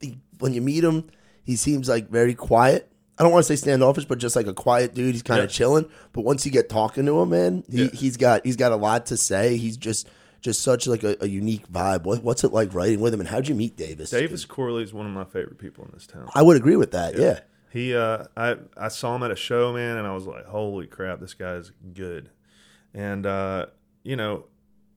he, 0.00 0.18
when 0.38 0.52
you 0.54 0.60
meet 0.60 0.84
him, 0.84 1.08
he 1.42 1.56
seems 1.56 1.88
like 1.88 2.08
very 2.08 2.34
quiet. 2.34 2.91
I 3.22 3.24
don't 3.24 3.32
want 3.32 3.46
to 3.46 3.56
say 3.56 3.60
standoffish, 3.60 4.04
but 4.06 4.18
just 4.18 4.34
like 4.34 4.48
a 4.48 4.52
quiet 4.52 4.94
dude. 4.94 5.14
He's 5.14 5.22
kind 5.22 5.38
of 5.40 5.44
Yeah. 5.48 5.54
chilling. 5.54 5.88
But 6.12 6.22
once 6.22 6.44
you 6.44 6.50
get 6.50 6.68
talking 6.68 7.06
to 7.06 7.20
him, 7.20 7.30
man, 7.30 7.62
he, 7.70 7.84
Yeah. 7.84 7.90
he's 7.92 8.16
got 8.16 8.44
he's 8.44 8.56
got 8.56 8.72
a 8.72 8.76
lot 8.76 9.06
to 9.06 9.16
say. 9.16 9.56
He's 9.56 9.76
just 9.76 10.08
just 10.40 10.60
such 10.62 10.88
like 10.88 11.04
a, 11.04 11.16
a 11.20 11.28
unique 11.28 11.68
vibe. 11.70 12.02
What, 12.02 12.24
what's 12.24 12.42
it 12.42 12.52
like 12.52 12.74
writing 12.74 12.98
with 12.98 13.14
him? 13.14 13.20
And 13.20 13.28
how'd 13.28 13.46
you 13.46 13.54
meet 13.54 13.76
Davis? 13.76 14.10
Davis 14.10 14.44
Corley 14.44 14.82
is 14.82 14.92
one 14.92 15.06
of 15.06 15.12
my 15.12 15.22
favorite 15.22 15.58
people 15.58 15.84
in 15.84 15.92
this 15.94 16.04
town. 16.08 16.28
I 16.34 16.42
would 16.42 16.56
agree 16.56 16.74
with 16.74 16.90
that. 16.90 17.16
Yeah. 17.16 17.38
He, 17.70 17.94
uh, 17.94 18.24
I, 18.36 18.56
I 18.76 18.88
saw 18.88 19.14
him 19.14 19.22
at 19.22 19.30
a 19.30 19.36
show, 19.36 19.72
man, 19.72 19.98
and 19.98 20.06
I 20.06 20.12
was 20.12 20.26
like, 20.26 20.44
"Holy 20.46 20.88
crap, 20.88 21.20
this 21.20 21.32
guy's 21.34 21.70
good." 21.94 22.28
And 22.92 23.24
uh, 23.24 23.66
you 24.02 24.16
know, 24.16 24.46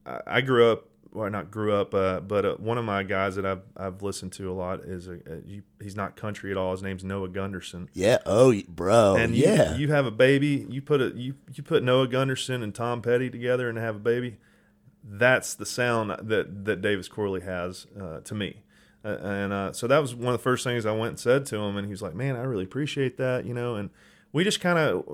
I, 0.04 0.20
I 0.26 0.40
grew 0.40 0.72
up, 0.72 0.88
well, 1.16 1.30
not 1.30 1.50
grew 1.50 1.74
up, 1.74 1.94
uh, 1.94 2.20
but 2.20 2.44
uh, 2.44 2.54
one 2.56 2.76
of 2.76 2.84
my 2.84 3.02
guys 3.02 3.36
that 3.36 3.46
I've 3.46 3.62
I've 3.76 4.02
listened 4.02 4.32
to 4.34 4.50
a 4.50 4.54
lot 4.54 4.80
is 4.80 5.08
a, 5.08 5.14
a 5.14 5.40
he- 5.44 5.62
he's 5.82 5.96
not 5.96 6.14
country 6.14 6.50
at 6.50 6.56
all. 6.56 6.72
His 6.72 6.82
name's 6.82 7.02
Noah 7.02 7.28
Gundersen. 7.28 7.88
Yeah. 7.94 8.18
Oh, 8.26 8.54
bro. 8.68 9.16
And 9.16 9.34
you, 9.34 9.44
yeah. 9.44 9.76
you 9.76 9.88
have 9.88 10.04
a 10.04 10.10
baby. 10.10 10.66
You 10.68 10.82
put 10.82 11.00
a 11.00 11.12
you 11.16 11.34
you 11.54 11.62
put 11.62 11.82
Noah 11.82 12.06
Gundersen 12.06 12.62
and 12.62 12.74
Tom 12.74 13.00
Petty 13.00 13.30
together 13.30 13.68
and 13.68 13.78
have 13.78 13.96
a 13.96 14.00
baby. 14.00 14.36
That's 15.02 15.54
the 15.54 15.66
sound 15.66 16.10
that 16.10 16.64
that 16.66 16.82
Davis 16.82 17.08
Corley 17.08 17.40
has 17.40 17.86
uh, 17.98 18.20
to 18.20 18.34
me. 18.34 18.62
Uh, 19.04 19.18
and 19.22 19.52
uh, 19.52 19.72
so 19.72 19.86
that 19.86 19.98
was 19.98 20.14
one 20.14 20.34
of 20.34 20.40
the 20.40 20.42
first 20.42 20.64
things 20.64 20.84
I 20.84 20.92
went 20.92 21.10
and 21.10 21.18
said 21.18 21.46
to 21.46 21.56
him, 21.56 21.76
and 21.76 21.86
he 21.86 21.92
was 21.92 22.02
like, 22.02 22.14
"Man, 22.14 22.36
I 22.36 22.42
really 22.42 22.64
appreciate 22.64 23.16
that," 23.18 23.46
you 23.46 23.54
know. 23.54 23.76
And 23.76 23.90
we 24.32 24.44
just 24.44 24.60
kind 24.60 24.78
of, 24.78 25.08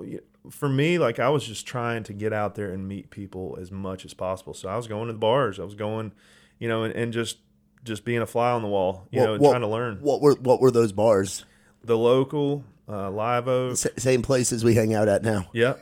for 0.49 0.67
me, 0.69 0.97
like 0.97 1.19
I 1.19 1.29
was 1.29 1.45
just 1.47 1.65
trying 1.65 2.03
to 2.03 2.13
get 2.13 2.33
out 2.33 2.55
there 2.55 2.71
and 2.71 2.87
meet 2.87 3.09
people 3.09 3.57
as 3.61 3.71
much 3.71 4.05
as 4.05 4.13
possible. 4.13 4.53
So 4.53 4.67
I 4.69 4.75
was 4.77 4.87
going 4.87 5.07
to 5.07 5.13
the 5.13 5.19
bars, 5.19 5.59
I 5.59 5.63
was 5.63 5.75
going, 5.75 6.11
you 6.59 6.67
know, 6.67 6.83
and, 6.83 6.93
and 6.93 7.13
just 7.13 7.37
just 7.83 8.05
being 8.05 8.21
a 8.21 8.25
fly 8.25 8.51
on 8.51 8.61
the 8.61 8.67
wall, 8.67 9.07
you 9.11 9.19
What- 9.19 9.25
know, 9.25 9.33
and 9.33 9.41
what- 9.43 9.49
trying 9.51 9.61
to 9.61 9.67
learn 9.67 9.97
What 10.01 10.21
were 10.21 10.35
what 10.35 10.61
were 10.61 10.71
those 10.71 10.91
bars? 10.91 11.45
the 11.83 11.97
local 11.97 12.63
uh, 12.87 13.09
live 13.11 13.47
oak. 13.47 13.73
S- 13.73 13.87
same 13.97 14.21
places 14.21 14.63
we 14.63 14.73
hang 14.75 14.93
out 14.93 15.07
at 15.07 15.23
now. 15.23 15.47
Yeah, 15.53 15.75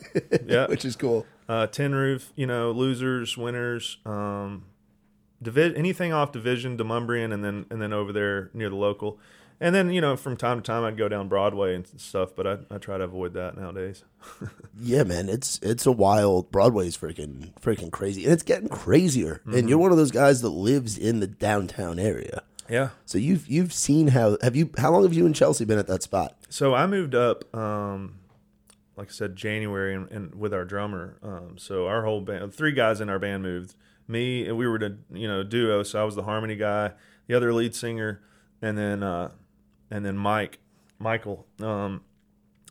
yeah, 0.46 0.68
Which 0.70 0.86
is 0.86 0.96
cool. 0.96 1.26
uh, 1.50 1.68
tin 1.68 1.94
roof, 1.96 2.32
you 2.36 2.46
know, 2.48 2.72
losers, 2.72 3.36
winners, 3.38 3.98
um, 4.06 4.66
divi- 5.42 5.76
anything 5.76 6.14
off 6.14 6.32
division, 6.32 6.78
Demonbreun, 6.78 7.34
and 7.34 7.44
then 7.44 7.66
and 7.72 7.82
then 7.82 7.94
over 7.94 8.12
there 8.14 8.50
near 8.54 8.70
the 8.70 8.76
local, 8.76 9.20
and 9.62 9.74
then 9.74 9.92
you 9.92 10.02
know 10.02 10.18
from 10.18 10.36
time 10.36 10.58
to 10.58 10.64
time 10.64 10.84
I'd 10.84 10.98
go 10.98 11.08
down 11.08 11.30
Broadway 11.30 11.76
and 11.76 11.88
stuff, 11.88 12.32
but 12.36 12.46
I, 12.46 12.58
I 12.70 12.78
try 12.80 12.98
to 12.98 13.06
avoid 13.06 13.34
that 13.36 13.56
nowadays. 13.58 14.04
Yeah, 14.84 15.04
man, 15.04 15.30
it's 15.30 15.60
it's 15.62 15.86
a 15.86 15.92
wild. 15.92 16.52
Broadway's 16.52 16.98
freaking 16.98 17.54
freaking 17.62 17.92
crazy, 17.92 18.24
and 18.24 18.34
it's 18.34 18.42
getting 18.44 18.68
crazier. 18.68 19.36
Mm-hmm. 19.46 19.54
And 19.56 19.70
you're 19.70 19.78
one 19.78 19.92
of 19.92 19.98
those 19.98 20.12
guys 20.12 20.42
that 20.42 20.50
lives 20.50 20.98
in 20.98 21.20
the 21.20 21.28
downtown 21.28 22.00
area, 22.00 22.42
Yeah. 22.68 22.90
so 23.06 23.18
you've 23.20 23.48
you've 23.48 23.74
seen 23.74 24.08
how 24.10 24.38
have 24.42 24.56
you 24.56 24.72
how 24.78 24.92
long 24.92 25.04
have 25.04 25.14
you 25.14 25.26
and 25.28 25.36
Chelsea 25.36 25.66
been 25.66 25.78
at 25.78 25.86
that 25.88 26.02
spot? 26.02 26.36
So 26.50 26.74
I 26.74 26.88
moved 26.88 27.14
up, 27.14 27.54
um, 27.56 28.16
like 28.96 29.10
I 29.10 29.12
said, 29.12 29.36
January, 29.36 29.94
and, 29.94 30.10
and 30.10 30.34
with 30.36 30.54
our 30.54 30.66
drummer. 30.66 31.18
Um, 31.22 31.58
so 31.58 31.86
our 31.86 32.04
whole 32.04 32.22
band, 32.22 32.54
three 32.56 32.72
guys 32.72 33.02
in 33.02 33.10
our 33.10 33.20
band 33.20 33.44
moved. 33.44 33.76
Me 34.08 34.48
and 34.48 34.58
we 34.58 34.68
were 34.68 34.78
a 34.78 34.92
you 35.16 35.28
know 35.28 35.44
duo. 35.44 35.84
So 35.84 36.02
I 36.02 36.06
was 36.06 36.16
the 36.16 36.24
harmony 36.24 36.56
guy, 36.56 36.94
the 37.28 37.36
other 37.36 37.54
lead 37.54 37.76
singer, 37.76 38.22
and 38.64 38.76
then 38.78 39.04
uh, 39.04 39.32
and 39.92 40.06
then 40.06 40.18
Mike, 40.18 40.60
Michael, 40.98 41.46
um, 41.60 42.02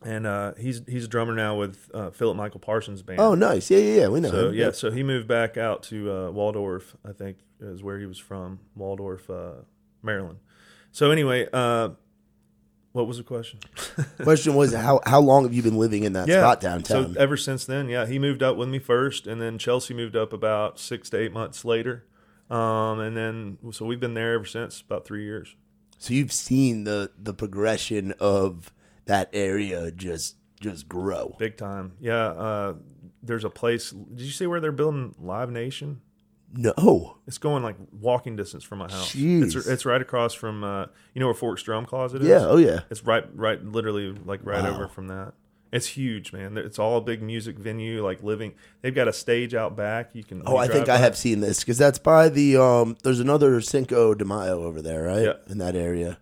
and 0.02 0.26
uh, 0.26 0.54
he's 0.54 0.83
he's 0.88 1.04
a 1.04 1.09
drummer 1.09 1.35
now 1.35 1.56
with 1.56 1.90
uh, 1.92 2.11
Philip 2.11 2.37
Michael 2.37 2.61
Parsons 2.61 3.02
band. 3.02 3.20
Oh, 3.20 3.35
nice. 3.35 3.70
Yeah, 3.70 3.78
yeah, 3.78 4.00
yeah. 4.00 4.09
We 4.09 4.20
know. 4.20 4.30
So 4.30 4.48
him. 4.48 4.54
yeah, 4.54 4.70
so 4.70 4.90
he 4.90 5.02
moved 5.02 5.28
back 5.28 5.56
out 5.56 5.83
to 5.85 6.11
uh, 6.11 6.30
Waldorf, 6.30 6.96
I 7.04 7.12
think 7.12 7.38
is 7.61 7.83
where 7.83 7.98
he 7.98 8.06
was 8.06 8.18
from, 8.18 8.61
Waldorf, 8.74 9.28
uh, 9.28 9.52
Maryland. 10.02 10.38
So 10.92 11.11
anyway, 11.11 11.46
uh, 11.52 11.90
what 12.92 13.06
was 13.06 13.18
the 13.18 13.22
question? 13.22 13.61
Question 14.22 14.54
was 14.54 14.74
how 14.74 15.00
how 15.04 15.20
long 15.20 15.44
have 15.44 15.54
you 15.54 15.62
been 15.62 15.78
living 15.78 16.04
in 16.04 16.14
that 16.14 16.26
spot 16.26 16.61
downtown? 16.61 17.14
So 17.14 17.20
ever 17.20 17.37
since 17.37 17.64
then, 17.64 17.88
yeah, 17.88 18.06
he 18.06 18.18
moved 18.18 18.42
up 18.42 18.56
with 18.56 18.68
me 18.68 18.78
first, 18.78 19.26
and 19.26 19.40
then 19.40 19.59
Chelsea 19.59 19.94
moved 19.94 20.16
up 20.16 20.33
about 20.33 20.80
six 20.80 21.09
to 21.11 21.18
eight 21.18 21.33
months 21.33 21.64
later, 21.64 22.06
um, 22.50 22.98
and 22.98 23.16
then 23.16 23.59
so 23.70 23.85
we've 23.85 24.00
been 24.00 24.14
there 24.14 24.35
ever 24.35 24.44
since, 24.44 24.80
about 24.80 25.04
three 25.04 25.24
years. 25.24 25.54
So 26.00 26.14
you've 26.14 26.32
seen 26.32 26.84
the 26.84 27.10
the 27.18 27.34
progression 27.34 28.14
of 28.18 28.72
that 29.04 29.28
area 29.34 29.90
just 29.92 30.36
just 30.58 30.88
grow. 30.88 31.36
Big 31.38 31.58
time, 31.58 31.92
yeah. 32.00 32.28
Uh, 32.28 32.74
there's 33.22 33.44
a 33.44 33.50
place. 33.50 33.90
Did 33.90 34.20
you 34.22 34.30
see 34.30 34.46
where 34.46 34.60
they're 34.60 34.72
building 34.72 35.14
Live 35.18 35.50
Nation? 35.50 36.00
No. 36.54 37.18
It's 37.26 37.36
going 37.36 37.62
like 37.62 37.76
walking 37.92 38.34
distance 38.34 38.64
from 38.64 38.78
my 38.78 38.86
house. 38.90 39.14
Jeez. 39.14 39.54
It's 39.54 39.66
it's 39.66 39.84
right 39.84 40.00
across 40.00 40.32
from 40.32 40.64
uh, 40.64 40.86
you 41.14 41.20
know 41.20 41.26
where 41.26 41.34
Fork's 41.34 41.62
Drum 41.62 41.84
Closet 41.84 42.22
is. 42.22 42.28
Yeah. 42.28 42.46
Oh 42.46 42.56
yeah. 42.56 42.80
It's 42.90 43.04
right, 43.04 43.24
right, 43.36 43.62
literally 43.62 44.12
like 44.24 44.40
right 44.42 44.64
Wow. 44.64 44.74
over 44.74 44.88
from 44.88 45.08
that. 45.08 45.34
It's 45.72 45.87
huge, 45.87 46.33
man. 46.33 46.59
It's 46.59 46.78
all 46.78 46.96
a 46.96 47.00
big 47.00 47.22
music 47.22 47.56
venue, 47.56 48.04
like 48.04 48.22
living. 48.22 48.54
They've 48.83 48.94
got 48.94 49.06
a 49.06 49.12
stage 49.12 49.54
out 49.54 49.76
back. 49.76 50.11
You 50.14 50.24
can. 50.24 50.42
Oh, 50.44 50.56
I 50.56 50.66
think 50.66 50.87
drive 50.87 51.00
I 51.00 51.02
have 51.04 51.16
seen 51.16 51.40
this 51.40 51.61
because 51.61 51.78
that's 51.78 51.98
by 51.98 52.28
the 52.28 52.56
um. 52.56 52.96
There's 53.04 53.20
another 53.20 53.61
Cinco 53.61 54.14
de 54.14 54.24
Mayo 54.24 54.64
over 54.64 54.83
there, 54.83 55.02
right? 55.04 55.22
Yeah. 55.22 55.33
In 55.48 55.59
that 55.59 55.76
area. 55.76 56.18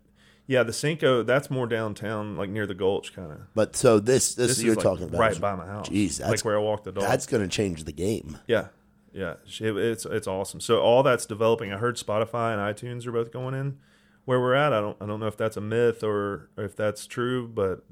Yeah, 0.47 0.63
the 0.63 0.73
Cinco. 0.73 1.23
That's 1.23 1.51
more 1.51 1.67
downtown, 1.67 2.37
like 2.37 2.51
near 2.51 2.67
the 2.67 2.75
Gulch, 2.75 3.15
kind 3.15 3.33
of. 3.33 3.55
But 3.55 3.75
so 3.75 3.99
this 4.01 4.35
this, 4.35 4.57
This 4.57 4.63
you're 4.63 4.75
like 4.75 4.83
talking 4.83 5.05
about 5.05 5.19
right 5.19 5.41
by 5.41 5.55
my 5.55 5.67
house. 5.67 5.89
Jeez, 5.89 6.19
that's 6.19 6.31
like 6.31 6.45
where 6.45 6.57
I 6.57 6.61
walk 6.61 6.85
the 6.85 6.93
dog. 6.93 7.05
that's 7.05 7.27
gonna 7.27 7.49
change 7.49 7.85
the 7.85 7.93
game. 7.93 8.39
yeah, 8.47 8.69
yeah. 9.13 9.35
It's 9.47 10.05
it's 10.05 10.27
awesome. 10.27 10.61
So 10.61 10.81
all 10.81 11.03
that's 11.03 11.25
developing. 11.25 11.73
I 11.73 11.79
heard 11.79 11.97
Spotify 11.97 12.53
and 12.53 12.77
iTunes 12.77 13.07
are 13.07 13.13
both 13.13 13.33
going 13.33 13.55
in 13.55 13.79
where 14.29 14.39
we're 14.39 14.53
at. 14.55 14.75
I 14.75 14.81
don't 14.81 14.97
I 15.01 15.07
don't 15.07 15.21
know 15.21 15.27
if 15.27 15.39
that's 15.39 15.57
a 15.57 15.61
myth 15.63 16.05
or, 16.05 16.51
or 16.59 16.65
if 16.65 16.77
that's 16.77 17.07
true, 17.07 17.49
but 17.49 17.83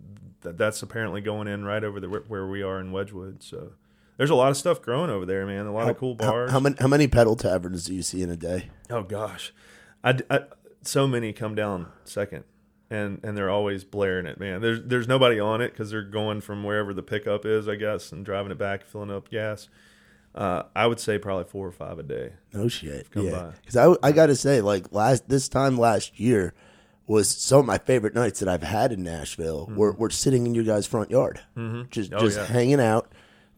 that, 0.43 0.59
that's 0.59 0.83
apparently 0.83 1.23
going 1.23 1.49
in 1.49 1.65
right 1.65 1.83
over 1.83 1.99
the 1.99 2.09
where 2.09 2.47
we 2.47 2.63
are 2.63 2.79
in 2.79 2.93
Wedgewood. 2.93 3.43
So 3.43 3.73
there's 4.19 4.29
a 4.29 4.35
lot 4.35 4.51
of 4.51 4.59
stuff 4.59 4.83
growing 4.83 5.09
over 5.09 5.25
there, 5.25 5.47
man. 5.47 5.65
A 5.65 5.73
lot 5.73 5.89
of 5.89 5.97
cool 5.97 6.15
How, 6.21 6.31
bars. 6.31 6.51
how 6.51 6.61
many 6.61 6.77
how 6.79 6.89
many 6.89 7.09
pedal 7.09 7.37
taverns 7.37 7.87
do 7.87 7.95
you 7.95 8.03
see 8.03 8.21
in 8.23 8.29
a 8.31 8.37
day? 8.37 8.69
Oh 8.91 9.03
gosh, 9.03 9.55
I, 10.05 10.19
I- 10.29 10.41
so 10.83 11.07
many 11.09 11.33
come 11.33 11.55
down 11.55 11.87
second, 12.05 12.45
and 12.91 13.19
and 13.25 13.35
they're 13.35 13.49
always 13.51 13.83
blaring 13.83 14.27
it, 14.27 14.39
man. 14.39 14.61
There's 14.61 14.81
there's 14.85 15.09
nobody 15.09 15.41
on 15.41 15.63
it 15.63 15.71
because 15.73 15.91
they're 15.91 16.03
going 16.03 16.43
from 16.43 16.63
wherever 16.65 16.93
the 16.93 17.03
pickup 17.03 17.47
is, 17.47 17.67
I 17.67 17.77
guess, 17.77 18.13
and 18.13 18.25
driving 18.27 18.53
it 18.53 18.59
back, 18.59 18.85
filling 18.85 19.11
up 19.11 19.31
gas. 19.31 19.69
Uh, 20.37 20.65
I 20.75 20.87
would 20.87 21.01
say 21.01 21.19
probably 21.19 21.45
four 21.45 21.67
or 21.67 21.73
five 21.73 21.99
a 21.99 22.03
day. 22.03 22.33
No 22.53 22.69
shit. 22.69 23.11
come 23.11 23.27
yeah. 23.27 23.53
Because 23.61 23.77
I, 23.77 24.09
I 24.09 24.13
got 24.13 24.27
to 24.27 24.37
say, 24.37 24.61
like 24.61 24.93
last 24.93 25.29
this 25.29 25.49
time 25.49 25.79
last 25.79 26.21
year 26.21 26.53
was 27.07 27.29
some 27.31 27.61
of 27.61 27.67
my 27.67 27.79
favorite 27.79 28.15
nights 28.15 28.41
that 28.41 28.49
I've 28.49 28.63
had 28.63 28.93
in 28.93 29.03
Nashville. 29.03 29.71
We're, 29.75 29.93
we're 29.93 30.11
sitting 30.11 30.47
in 30.47 30.55
your 30.55 30.65
guys' 30.65 30.87
front 30.87 31.11
yard, 31.11 31.41
mm-hmm. 31.57 31.83
just 31.91 32.13
Oh, 32.13 32.19
just 32.19 32.37
yeah. 32.37 32.47
hanging 32.47 32.81
out, 32.81 33.13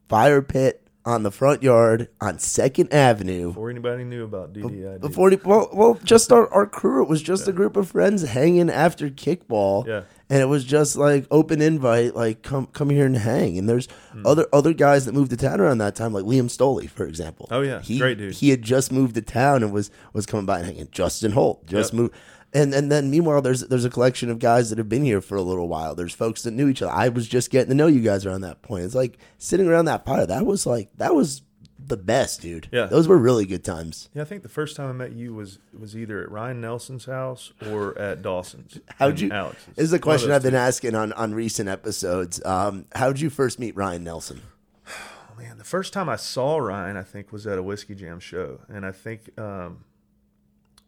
fire 0.08 0.42
pit 0.42 0.86
on 1.04 1.22
the 1.22 1.30
front 1.30 1.62
yard 1.62 2.08
on 2.20 2.38
Second 2.38 2.92
Avenue. 2.92 3.48
Before 3.48 3.70
anybody 3.70 4.04
knew 4.04 4.24
about 4.24 4.52
DDID. 4.52 5.00
Before, 5.00 5.32
well, 5.44 5.70
well, 5.72 5.94
just 6.04 6.30
our, 6.30 6.46
our 6.52 6.66
crew. 6.66 7.02
It 7.02 7.08
was 7.08 7.22
just 7.22 7.48
a 7.48 7.52
group 7.52 7.76
of 7.76 7.88
friends 7.88 8.22
hanging 8.22 8.68
after 8.68 9.08
kickball. 9.08 9.86
Yeah. 9.86 10.02
And 10.30 10.42
it 10.42 10.46
was 10.46 10.64
just 10.64 10.96
like 10.96 11.26
open 11.30 11.62
invite, 11.62 12.14
like 12.14 12.42
come 12.42 12.66
come 12.66 12.90
here 12.90 13.06
and 13.06 13.16
hang. 13.16 13.56
And 13.58 13.68
there's 13.68 13.88
hmm. 14.12 14.26
other 14.26 14.46
other 14.52 14.74
guys 14.74 15.06
that 15.06 15.14
moved 15.14 15.30
to 15.30 15.36
town 15.36 15.60
around 15.60 15.78
that 15.78 15.94
time, 15.94 16.12
like 16.12 16.24
Liam 16.24 16.46
Stoley, 16.46 16.88
for 16.88 17.06
example. 17.06 17.48
Oh, 17.50 17.62
yeah. 17.62 17.80
he, 17.80 17.98
Great 17.98 18.18
dude. 18.18 18.34
He 18.34 18.50
had 18.50 18.62
just 18.62 18.92
moved 18.92 19.14
to 19.14 19.22
town 19.22 19.62
and 19.62 19.72
was 19.72 19.90
was 20.12 20.26
coming 20.26 20.44
by 20.46 20.58
and 20.58 20.66
hanging. 20.66 20.88
Justin 20.90 21.32
Holt 21.32 21.66
just 21.66 21.92
Yep. 21.92 21.98
moved. 21.98 22.14
And 22.52 22.72
and 22.74 22.90
then 22.90 23.10
meanwhile, 23.10 23.42
there's 23.42 23.60
there's 23.68 23.84
a 23.84 23.90
collection 23.90 24.30
of 24.30 24.38
guys 24.38 24.70
that 24.70 24.78
have 24.78 24.88
been 24.88 25.04
here 25.04 25.20
for 25.20 25.36
a 25.36 25.42
little 25.42 25.68
while. 25.68 25.94
There's 25.94 26.14
folks 26.14 26.42
that 26.42 26.52
knew 26.52 26.68
each 26.68 26.80
other. 26.80 26.92
I 26.92 27.08
was 27.08 27.28
just 27.28 27.50
getting 27.50 27.68
to 27.68 27.74
know 27.74 27.88
you 27.88 28.00
guys 28.00 28.24
around 28.24 28.40
that 28.42 28.62
point. 28.62 28.84
It's 28.84 28.94
like 28.94 29.18
sitting 29.36 29.68
around 29.68 29.84
that 29.86 30.06
fire. 30.06 30.26
That 30.26 30.46
was 30.46 30.66
like 30.66 30.90
that 30.96 31.14
was 31.14 31.42
the 31.88 31.96
best, 31.96 32.40
dude. 32.42 32.68
Yeah. 32.72 32.86
those 32.86 33.08
were 33.08 33.18
really 33.18 33.46
good 33.46 33.64
times. 33.64 34.08
Yeah, 34.14 34.22
I 34.22 34.24
think 34.24 34.42
the 34.42 34.48
first 34.48 34.76
time 34.76 34.88
I 34.88 34.92
met 34.92 35.12
you 35.12 35.34
was 35.34 35.58
was 35.78 35.96
either 35.96 36.22
at 36.22 36.30
Ryan 36.30 36.60
Nelson's 36.60 37.06
house 37.06 37.52
or 37.70 37.98
at 37.98 38.22
Dawson's. 38.22 38.78
How'd 38.98 39.10
and 39.12 39.20
you? 39.20 39.30
Alex's. 39.30 39.74
This 39.74 39.84
is 39.84 39.92
a 39.92 39.98
question 39.98 40.30
I've 40.30 40.42
been 40.42 40.52
two. 40.52 40.58
asking 40.58 40.94
on 40.94 41.12
on 41.14 41.34
recent 41.34 41.68
episodes. 41.68 42.44
Um, 42.44 42.86
how'd 42.94 43.20
you 43.20 43.30
first 43.30 43.58
meet 43.58 43.76
Ryan 43.76 44.04
Nelson? 44.04 44.42
Oh, 44.86 44.92
Man, 45.38 45.58
the 45.58 45.64
first 45.64 45.92
time 45.92 46.08
I 46.08 46.16
saw 46.16 46.58
Ryan, 46.58 46.96
I 46.96 47.02
think, 47.02 47.32
was 47.32 47.46
at 47.46 47.58
a 47.58 47.62
whiskey 47.62 47.94
jam 47.94 48.18
show, 48.20 48.60
and 48.68 48.84
I 48.84 48.92
think 48.92 49.30
um, 49.38 49.84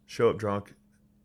Show 0.06 0.28
Up 0.30 0.38
Drunk 0.38 0.74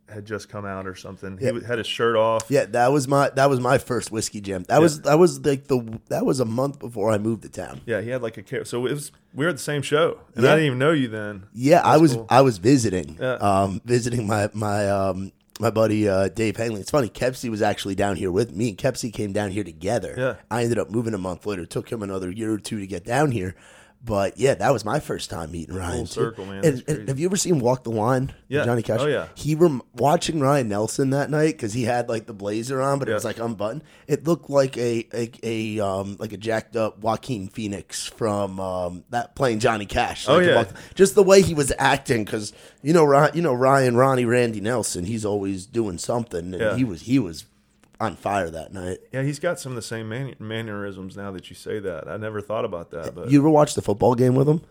had 0.07 0.25
just 0.25 0.49
come 0.49 0.65
out 0.65 0.85
or 0.85 0.95
something. 0.95 1.37
He 1.37 1.45
Yeah. 1.45 1.59
had 1.65 1.77
his 1.79 1.87
shirt 1.87 2.15
off. 2.15 2.45
Yeah, 2.49 2.65
that 2.65 2.91
was 2.91 3.07
my 3.07 3.29
that 3.31 3.49
was 3.49 3.59
my 3.59 3.77
first 3.77 4.11
whiskey 4.11 4.39
jam. 4.41 4.63
That 4.67 4.81
was 4.81 5.01
that 5.01 5.17
was 5.17 5.43
like 5.45 5.67
the 5.67 5.99
that 6.09 6.25
was 6.25 6.39
a 6.39 6.45
month 6.45 6.79
before 6.79 7.11
I 7.11 7.17
moved 7.17 7.41
to 7.43 7.49
town. 7.49 7.81
Yeah, 7.85 8.01
he 8.01 8.09
had 8.09 8.21
like 8.21 8.37
a 8.37 8.65
so 8.65 8.85
it 8.85 8.93
was 8.93 9.11
we 9.33 9.45
were 9.45 9.49
at 9.49 9.57
the 9.57 9.61
same 9.63 9.81
show, 9.81 10.19
and 10.35 10.43
Yeah. 10.43 10.51
I 10.51 10.55
didn't 10.55 10.67
even 10.67 10.79
know 10.79 10.91
you 10.91 11.07
then. 11.07 11.43
Yeah, 11.53 11.81
I 11.83 11.97
was 11.97 12.13
cool. 12.13 12.27
I 12.29 12.41
was 12.41 12.57
visiting, 12.59 13.17
Yeah. 13.19 13.33
um, 13.35 13.81
visiting 13.85 14.27
my 14.27 14.49
my 14.53 14.87
um 14.89 15.31
my 15.59 15.69
buddy 15.69 16.07
uh, 16.07 16.27
Dave 16.27 16.57
Hangley. 16.57 16.81
It's 16.81 16.91
funny, 16.91 17.07
Kepsy 17.09 17.49
was 17.49 17.61
actually 17.61 17.95
down 17.95 18.17
here 18.17 18.29
with 18.31 18.53
me. 18.53 18.75
Kepsy 18.75 19.09
came 19.11 19.31
down 19.31 19.51
here 19.51 19.63
together. 19.63 20.13
Yeah. 20.17 20.35
I 20.51 20.63
ended 20.63 20.77
up 20.77 20.91
moving 20.91 21.13
a 21.13 21.17
month 21.17 21.45
later. 21.45 21.63
It 21.63 21.69
took 21.69 21.89
him 21.91 22.03
another 22.03 22.29
year 22.29 22.51
or 22.53 22.57
two 22.59 22.79
to 22.79 22.85
get 22.85 23.05
down 23.05 23.31
here. 23.31 23.55
But 24.05 24.37
yeah, 24.37 24.53
that 24.53 24.71
was 24.71 24.85
my 24.85 24.99
first 24.99 25.31
time 25.31 25.51
meeting 25.51 25.73
Ryan. 25.75 26.01
too. 26.05 26.11
circle, 26.13 26.45
man. 26.45 26.63
And, 26.63 26.83
and 26.87 27.07
have 27.09 27.17
you 27.19 27.25
ever 27.27 27.37
seen 27.37 27.57
Walk 27.59 27.83
the 27.83 27.89
Line? 27.89 28.31
Yeah. 28.47 28.63
Johnny 28.63 28.83
Cash. 28.83 28.99
Oh, 29.01 29.07
yeah. 29.07 29.29
He 29.33 29.55
rem- 29.55 29.81
watching 29.95 30.39
Ryan 30.39 30.69
Nelson 30.69 31.09
that 31.09 31.31
night 31.31 31.53
because 31.53 31.73
he 31.73 31.83
had 31.85 32.07
like 32.07 32.27
the 32.27 32.33
blazer 32.33 32.79
on, 32.83 32.99
but 32.99 33.09
it 33.09 33.13
was 33.13 33.25
like 33.25 33.39
unbuttoned. 33.39 33.83
It 34.05 34.23
looked 34.25 34.47
like 34.49 34.77
a 34.77 35.07
a, 35.11 35.31
a 35.41 35.79
um 35.83 36.17
like 36.19 36.33
a 36.33 36.37
jacked 36.37 36.75
up 36.75 36.99
Joaquin 36.99 37.47
Phoenix 37.47 38.05
from 38.05 38.59
um 38.59 39.03
that 39.09 39.35
playing 39.35 39.57
Johnny 39.59 39.87
Cash. 39.87 40.29
Oh, 40.29 40.37
yeah. 40.37 40.57
Walk- 40.57 40.75
just 40.93 41.15
the 41.15 41.23
way 41.23 41.41
he 41.41 41.55
was 41.55 41.73
acting 41.79 42.25
because 42.25 42.53
you 42.83 42.93
know 42.93 43.05
Ryan, 43.05 43.35
you 43.35 43.41
know 43.41 43.53
Ryan 43.55 43.95
Ronnie 43.97 44.25
Randy 44.25 44.61
Nelson. 44.61 45.05
He's 45.05 45.25
always 45.25 45.65
doing 45.65 45.97
something, 45.97 46.53
and 46.53 46.61
Yeah. 46.61 46.75
he 46.75 46.83
was 46.83 47.01
he 47.01 47.17
was 47.17 47.45
on 47.99 48.15
fire 48.15 48.49
that 48.49 48.73
night. 48.73 48.99
Yeah, 49.11 49.23
he's 49.23 49.39
got 49.39 49.59
some 49.59 49.71
of 49.71 49.75
the 49.77 49.81
same 49.81 50.09
man- 50.09 50.35
mannerisms 50.39 51.15
now 51.15 51.31
that 51.31 51.49
you 51.49 51.55
say 51.55 51.79
that. 51.79 52.07
I 52.07 52.17
never 52.17 52.41
thought 52.41 52.65
about 52.65 52.91
that, 52.91 53.15
but 53.15 53.29
You 53.31 53.39
ever 53.39 53.49
watch 53.49 53.73
the 53.75 53.81
football 53.81 54.15
game 54.15 54.35
with 54.35 54.47
him? 54.49 54.61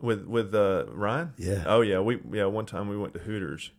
with 0.00 0.24
with 0.26 0.54
uh, 0.54 0.84
Ryan. 0.88 1.32
Yeah. 1.38 1.64
Oh 1.66 1.80
yeah, 1.80 2.00
we 2.00 2.18
yeah 2.32 2.44
one 2.46 2.66
time 2.66 2.88
we 2.88 2.96
went 2.98 3.14
to 3.14 3.20
Hooters. 3.20 3.70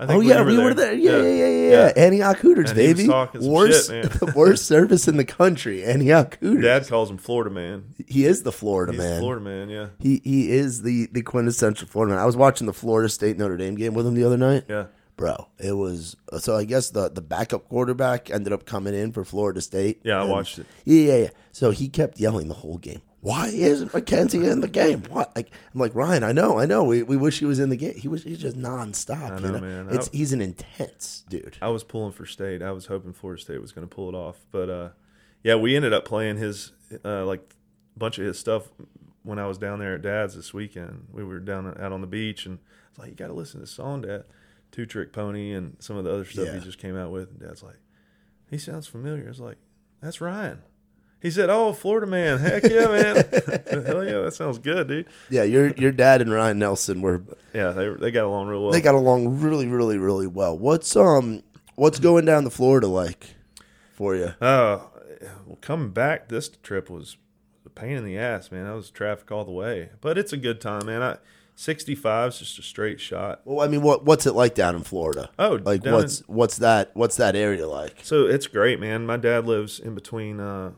I 0.00 0.06
Oh 0.14 0.20
yeah, 0.20 0.44
we 0.44 0.56
were 0.56 0.72
there. 0.74 0.92
Yeah, 0.94 1.16
yeah, 1.18 1.22
yeah, 1.22 1.46
yeah. 1.46 1.70
yeah. 1.88 1.92
Antioch 2.04 2.38
Hooters, 2.38 2.70
And 2.70 2.76
baby. 2.76 3.08
Worst, 3.08 3.90
shit, 3.90 4.22
man. 4.22 4.32
worst 4.36 4.64
service 4.66 5.08
in 5.08 5.16
the 5.16 5.24
country. 5.24 5.84
Antioch 5.84 6.38
Hooters. 6.40 6.62
Dad 6.62 6.86
calls 6.88 7.10
him 7.10 7.18
Florida 7.18 7.50
man. 7.50 7.94
he 8.06 8.24
is 8.24 8.44
the 8.44 8.52
Florida 8.52 8.92
He's 8.92 9.00
man. 9.00 9.18
Florida 9.20 9.44
man. 9.44 9.68
Yeah, 9.68 9.86
He 9.98 10.20
he 10.24 10.52
is 10.52 10.82
the 10.82 11.08
the 11.12 11.22
quintessential 11.22 11.88
Florida 11.88 12.14
man. 12.14 12.22
I 12.22 12.26
was 12.26 12.36
watching 12.36 12.66
the 12.68 12.72
Florida 12.72 13.08
State 13.08 13.36
Notre 13.38 13.56
Dame 13.56 13.74
game 13.74 13.92
with 13.92 14.06
him 14.06 14.14
the 14.14 14.24
other 14.24 14.36
night. 14.38 14.64
yeah. 14.68 14.86
Bro, 15.18 15.48
it 15.58 15.72
was 15.72 16.14
so. 16.38 16.56
I 16.56 16.62
guess 16.64 16.90
the 16.90 17.10
the 17.10 17.20
backup 17.20 17.68
quarterback 17.68 18.30
ended 18.30 18.52
up 18.52 18.64
coming 18.64 18.94
in 18.94 19.10
for 19.10 19.24
Florida 19.24 19.60
State. 19.60 20.00
Yeah, 20.04 20.22
I 20.22 20.24
watched 20.24 20.60
it. 20.60 20.66
Yeah, 20.84 21.02
yeah, 21.02 21.16
yeah. 21.16 21.28
So 21.50 21.72
he 21.72 21.88
kept 21.88 22.20
yelling 22.20 22.46
the 22.46 22.54
whole 22.54 22.78
game. 22.78 23.02
Why 23.20 23.48
isn't 23.48 23.90
McKenzie 23.90 24.48
in 24.48 24.60
the 24.60 24.68
game? 24.68 25.02
What? 25.08 25.34
Like, 25.34 25.50
I'm 25.74 25.80
like 25.80 25.92
Ryan. 25.96 26.22
I 26.22 26.30
know, 26.30 26.60
I 26.60 26.66
know. 26.66 26.84
We, 26.84 27.02
we 27.02 27.16
wish 27.16 27.40
he 27.40 27.46
was 27.46 27.58
in 27.58 27.68
the 27.68 27.76
game. 27.76 27.96
He 27.96 28.06
was. 28.06 28.22
He's 28.22 28.38
just 28.38 28.56
nonstop. 28.56 29.32
I 29.32 29.34
you 29.34 29.40
know, 29.40 29.52
know, 29.54 29.60
man. 29.60 29.88
It's 29.90 30.06
I- 30.06 30.16
he's 30.16 30.32
an 30.32 30.40
intense 30.40 31.24
dude. 31.28 31.58
I 31.60 31.68
was 31.70 31.82
pulling 31.82 32.12
for 32.12 32.24
state. 32.24 32.62
I 32.62 32.70
was 32.70 32.86
hoping 32.86 33.12
Florida 33.12 33.42
State 33.42 33.60
was 33.60 33.72
going 33.72 33.88
to 33.88 33.92
pull 33.92 34.08
it 34.08 34.14
off, 34.14 34.36
but 34.52 34.70
uh, 34.70 34.88
yeah, 35.42 35.56
we 35.56 35.74
ended 35.74 35.92
up 35.92 36.04
playing 36.04 36.36
his 36.36 36.70
uh, 37.04 37.26
like 37.26 37.40
a 37.96 37.98
bunch 37.98 38.18
of 38.18 38.24
his 38.24 38.38
stuff 38.38 38.68
when 39.24 39.40
I 39.40 39.48
was 39.48 39.58
down 39.58 39.80
there 39.80 39.96
at 39.96 40.02
Dad's 40.02 40.36
this 40.36 40.54
weekend. 40.54 41.08
We 41.12 41.24
were 41.24 41.40
down 41.40 41.66
out 41.76 41.90
on 41.90 42.02
the 42.02 42.06
beach, 42.06 42.46
and 42.46 42.58
I 42.60 42.88
was 42.90 42.98
like, 43.00 43.08
"You 43.08 43.16
got 43.16 43.26
to 43.26 43.34
listen 43.34 43.54
to 43.58 43.62
this 43.64 43.72
song, 43.72 44.02
Dad." 44.02 44.22
Two 44.72 44.86
Trick 44.86 45.12
Pony 45.12 45.52
and 45.52 45.76
some 45.80 45.96
of 45.96 46.04
the 46.04 46.12
other 46.12 46.24
stuff 46.24 46.46
Yeah. 46.46 46.54
he 46.54 46.60
just 46.60 46.78
came 46.78 46.96
out 46.96 47.10
with. 47.10 47.30
And 47.30 47.40
Dad's 47.40 47.62
like, 47.62 47.78
"He 48.50 48.58
sounds 48.58 48.86
familiar." 48.86 49.24
I 49.24 49.28
was 49.28 49.40
like, 49.40 49.56
"That's 50.02 50.20
Ryan." 50.20 50.62
He 51.20 51.30
said, 51.32 51.50
"Oh, 51.50 51.72
Florida 51.72 52.06
man, 52.06 52.38
heck 52.38 52.62
yeah, 52.62 52.86
man, 52.86 53.16
hell 53.86 54.04
yeah, 54.04 54.20
that 54.20 54.34
sounds 54.34 54.58
good, 54.58 54.86
dude." 54.88 55.06
Yeah, 55.30 55.42
your 55.42 55.68
your 55.72 55.90
dad 55.92 56.22
and 56.22 56.30
Ryan 56.32 56.58
Nelson 56.58 57.00
were 57.00 57.22
Yeah, 57.52 57.70
they 57.72 57.88
they 57.88 58.10
got 58.10 58.24
along 58.24 58.48
real 58.48 58.62
well. 58.62 58.72
they 58.72 58.80
got 58.80 58.94
along 58.94 59.40
really, 59.40 59.66
really, 59.66 59.98
really 59.98 60.26
well. 60.28 60.56
What's 60.56 60.94
um 60.96 61.42
what's 61.74 61.98
going 61.98 62.24
down 62.24 62.44
to 62.44 62.50
Florida 62.50 62.86
like 62.86 63.34
for 63.94 64.14
you? 64.14 64.34
Uh, 64.40 64.78
well, 65.46 65.58
coming 65.60 65.90
back 65.90 66.28
this 66.28 66.48
trip 66.62 66.88
was 66.88 67.16
a 67.66 67.70
pain 67.70 67.96
in 67.96 68.04
the 68.04 68.16
ass, 68.16 68.52
man. 68.52 68.64
That 68.66 68.74
was 68.74 68.90
traffic 68.90 69.32
all 69.32 69.44
the 69.44 69.50
way, 69.50 69.88
but 70.00 70.16
it's 70.18 70.32
a 70.32 70.36
good 70.36 70.60
time, 70.60 70.86
man. 70.86 71.02
I 71.02 71.16
65 71.58 72.28
is 72.28 72.38
just 72.38 72.58
a 72.60 72.62
straight 72.62 73.00
shot. 73.00 73.40
Well, 73.44 73.66
I 73.66 73.68
mean, 73.68 73.82
what 73.82 74.04
what's 74.04 74.26
it 74.26 74.34
like 74.34 74.54
down 74.54 74.76
in 74.76 74.84
Florida? 74.84 75.28
Oh, 75.40 75.58
like 75.64 75.84
what's 75.84 76.20
what's 76.28 76.58
that 76.58 76.92
what's 76.94 77.16
that 77.16 77.34
area 77.34 77.66
like? 77.66 77.96
So 78.04 78.28
it's 78.28 78.46
great, 78.46 78.78
man. 78.78 79.04
My 79.06 79.16
dad 79.16 79.44
lives 79.44 79.80
in 79.80 79.96
between 79.96 80.38
uh, 80.38 80.70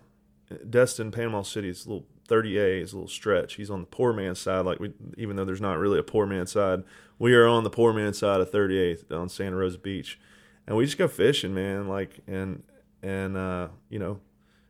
Destin, 0.71 1.11
Panama 1.11 1.43
City. 1.43 1.69
It's 1.69 1.85
a 1.85 1.91
little 1.91 2.07
30A 2.31 2.81
is 2.81 2.95
a 2.95 2.97
little 2.97 3.09
stretch. 3.09 3.57
He's 3.57 3.69
on 3.69 3.81
the 3.81 3.87
poor 3.87 4.15
man's 4.15 4.39
side, 4.39 4.65
like 4.65 4.81
we, 4.81 4.95
even 5.19 5.37
though 5.37 5.45
there's 5.45 5.61
not 5.61 5.79
really 5.79 5.99
a 5.99 6.03
poor 6.03 6.25
man's 6.25 6.53
side, 6.53 6.83
we 7.19 7.35
are 7.35 7.47
on 7.47 7.63
the 7.63 7.71
poor 7.71 7.93
man's 7.93 8.17
side 8.17 8.41
of 8.41 8.51
38th 8.51 9.13
on 9.13 9.29
Santa 9.29 9.57
Rosa 9.57 9.77
Beach, 9.77 10.19
and 10.67 10.79
we 10.79 10.87
just 10.87 10.97
go 10.97 11.09
fishing, 11.09 11.53
man. 11.53 11.89
Like 11.89 12.21
and 12.27 12.63
and 13.03 13.37
uh, 13.37 13.69
you 13.91 13.99
know, 13.99 14.21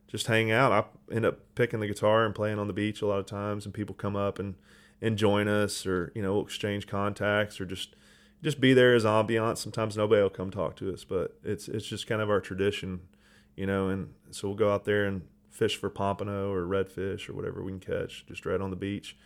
just 0.08 0.26
hang 0.26 0.50
out. 0.50 0.72
I 0.72 1.14
end 1.14 1.24
up 1.24 1.38
picking 1.54 1.78
the 1.78 1.86
guitar 1.86 2.26
and 2.26 2.34
playing 2.34 2.58
on 2.58 2.66
the 2.66 2.72
beach 2.72 3.00
a 3.00 3.06
lot 3.06 3.20
of 3.20 3.26
times, 3.26 3.64
and 3.64 3.72
people 3.72 3.94
come 3.94 4.16
up 4.16 4.40
and 4.40 4.56
and 5.02 5.16
join 5.16 5.48
us, 5.48 5.86
or 5.86 6.12
you 6.14 6.22
know, 6.22 6.34
we'll 6.34 6.44
exchange 6.44 6.86
contacts, 6.86 7.60
or 7.60 7.66
just 7.66 7.96
just 8.42 8.60
be 8.60 8.72
there 8.72 8.94
as 8.94 9.04
ambiance. 9.04 9.58
Sometimes 9.58 9.96
nobody 9.96 10.22
will 10.22 10.30
come 10.30 10.50
talk 10.50 10.76
to 10.76 10.92
us, 10.92 11.04
but 11.04 11.38
it's 11.44 11.68
it's 11.68 11.86
just 11.86 12.06
kind 12.06 12.22
of 12.22 12.30
our 12.30 12.40
tradition, 12.40 13.00
you 13.56 13.66
know. 13.66 13.88
And 13.88 14.14
so 14.30 14.48
we'll 14.48 14.56
go 14.56 14.72
out 14.72 14.84
there 14.84 15.06
and 15.06 15.22
fish 15.50 15.76
for 15.76 15.90
pompano 15.90 16.52
or 16.52 16.64
redfish 16.64 17.28
or 17.28 17.34
whatever 17.34 17.62
we 17.62 17.72
can 17.72 17.80
catch, 17.80 18.24
just 18.26 18.46
right 18.46 18.60
on 18.60 18.70
the 18.70 18.76
beach. 18.76 19.16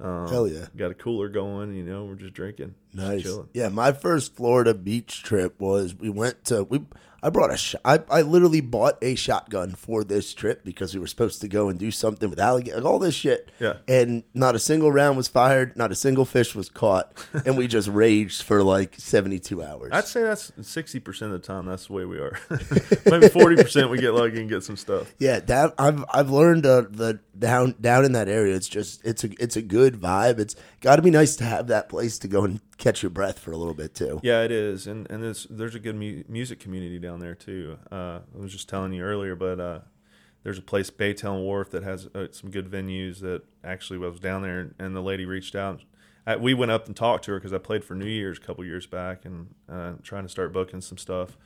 Um, 0.00 0.28
Hell 0.28 0.48
yeah. 0.48 0.66
Got 0.76 0.90
a 0.90 0.94
cooler 0.94 1.28
going, 1.28 1.74
you 1.74 1.82
know. 1.82 2.04
We're 2.04 2.16
just 2.16 2.34
drinking, 2.34 2.74
Nice. 2.92 3.22
chilling. 3.22 3.48
Yeah, 3.52 3.68
my 3.68 3.92
first 3.92 4.34
Florida 4.34 4.74
beach 4.74 5.22
trip 5.22 5.60
was 5.60 5.94
we 5.94 6.08
went 6.10 6.44
to 6.46 6.64
we. 6.64 6.80
I 7.22 7.30
brought 7.30 7.52
a 7.52 7.56
shot. 7.56 7.80
I, 7.84 8.00
I 8.08 8.22
literally 8.22 8.60
bought 8.60 8.98
a 9.02 9.16
shotgun 9.16 9.70
for 9.72 10.04
this 10.04 10.32
trip 10.32 10.62
because 10.64 10.94
we 10.94 11.00
were 11.00 11.08
supposed 11.08 11.40
to 11.40 11.48
go 11.48 11.68
and 11.68 11.76
do 11.76 11.90
something 11.90 12.30
with 12.30 12.38
alligator, 12.38 12.76
like 12.76 12.84
all 12.84 13.00
this 13.00 13.16
shit. 13.16 13.50
Yeah. 13.58 13.78
And 13.88 14.22
not 14.32 14.54
a 14.54 14.60
single 14.60 14.92
round 14.92 15.16
was 15.16 15.26
fired. 15.26 15.76
Not 15.76 15.90
a 15.90 15.96
single 15.96 16.24
fish 16.24 16.54
was 16.54 16.68
caught, 16.68 17.12
and 17.44 17.56
we 17.56 17.66
just 17.66 17.88
raged 17.92 18.42
for 18.42 18.62
like 18.62 18.94
seventy 18.98 19.40
two 19.40 19.60
hours. 19.62 19.90
I'd 19.92 20.04
say 20.04 20.22
that's 20.22 20.52
sixty 20.62 21.00
percent 21.00 21.32
of 21.32 21.40
the 21.40 21.46
time. 21.46 21.66
That's 21.66 21.86
the 21.88 21.94
way 21.94 22.04
we 22.04 22.18
are. 22.18 22.38
Maybe 23.06 23.28
forty 23.28 23.56
percent 23.56 23.90
we 23.90 23.98
get 23.98 24.12
lucky 24.12 24.40
and 24.40 24.48
get 24.48 24.62
some 24.62 24.76
stuff. 24.76 25.12
Yeah, 25.18 25.40
that 25.40 25.74
I've 25.78 26.04
I've 26.12 26.30
learned 26.30 26.64
uh, 26.64 26.82
the 26.88 27.18
down 27.36 27.74
down 27.80 28.04
in 28.04 28.12
that 28.12 28.28
area. 28.28 28.54
It's 28.54 28.68
just 28.68 29.04
it's 29.04 29.24
a 29.24 29.30
it's 29.42 29.56
a 29.56 29.62
good 29.62 29.94
vibe. 30.00 30.38
It's 30.38 30.54
got 30.80 30.96
to 30.96 31.02
be 31.02 31.10
nice 31.10 31.34
to 31.36 31.44
have 31.44 31.66
that 31.68 31.88
place 31.88 32.18
to 32.20 32.28
go 32.28 32.44
and 32.44 32.60
catch 32.78 33.02
your 33.02 33.10
breath 33.10 33.38
for 33.38 33.52
a 33.52 33.56
little 33.56 33.74
bit 33.74 33.94
too. 33.94 34.20
Yeah, 34.22 34.42
it 34.42 34.50
is, 34.50 34.86
and 34.86 35.10
and 35.10 35.22
there's 35.22 35.46
there's 35.48 35.74
a 35.74 35.78
good 35.78 35.96
mu- 35.96 36.24
music 36.28 36.60
community 36.60 36.98
down 36.98 37.20
there 37.20 37.34
too. 37.34 37.78
Uh, 37.90 38.20
I 38.34 38.38
was 38.38 38.52
just 38.52 38.68
telling 38.68 38.92
you 38.92 39.02
earlier, 39.02 39.34
but 39.34 39.60
uh, 39.60 39.78
there's 40.42 40.58
a 40.58 40.62
place 40.62 40.90
Baytown 40.90 41.42
Wharf 41.42 41.70
that 41.70 41.82
has 41.82 42.08
uh, 42.14 42.28
some 42.30 42.50
good 42.50 42.70
venues 42.70 43.20
that 43.20 43.42
actually 43.64 44.04
I 44.04 44.08
was 44.08 44.20
down 44.20 44.42
there 44.42 44.70
and 44.78 44.94
the 44.94 45.02
lady 45.02 45.24
reached 45.24 45.56
out. 45.56 45.82
I, 46.26 46.36
we 46.36 46.54
went 46.54 46.72
up 46.72 46.86
and 46.86 46.96
talked 46.96 47.24
to 47.26 47.32
her 47.32 47.38
because 47.38 47.52
I 47.52 47.58
played 47.58 47.84
for 47.84 47.94
New 47.94 48.06
Year's 48.06 48.38
a 48.38 48.40
couple 48.40 48.64
years 48.64 48.86
back 48.86 49.24
and 49.24 49.54
uh, 49.68 49.92
trying 50.02 50.24
to 50.24 50.28
start 50.28 50.52
booking 50.52 50.80
some 50.80 50.98
stuff 50.98 51.36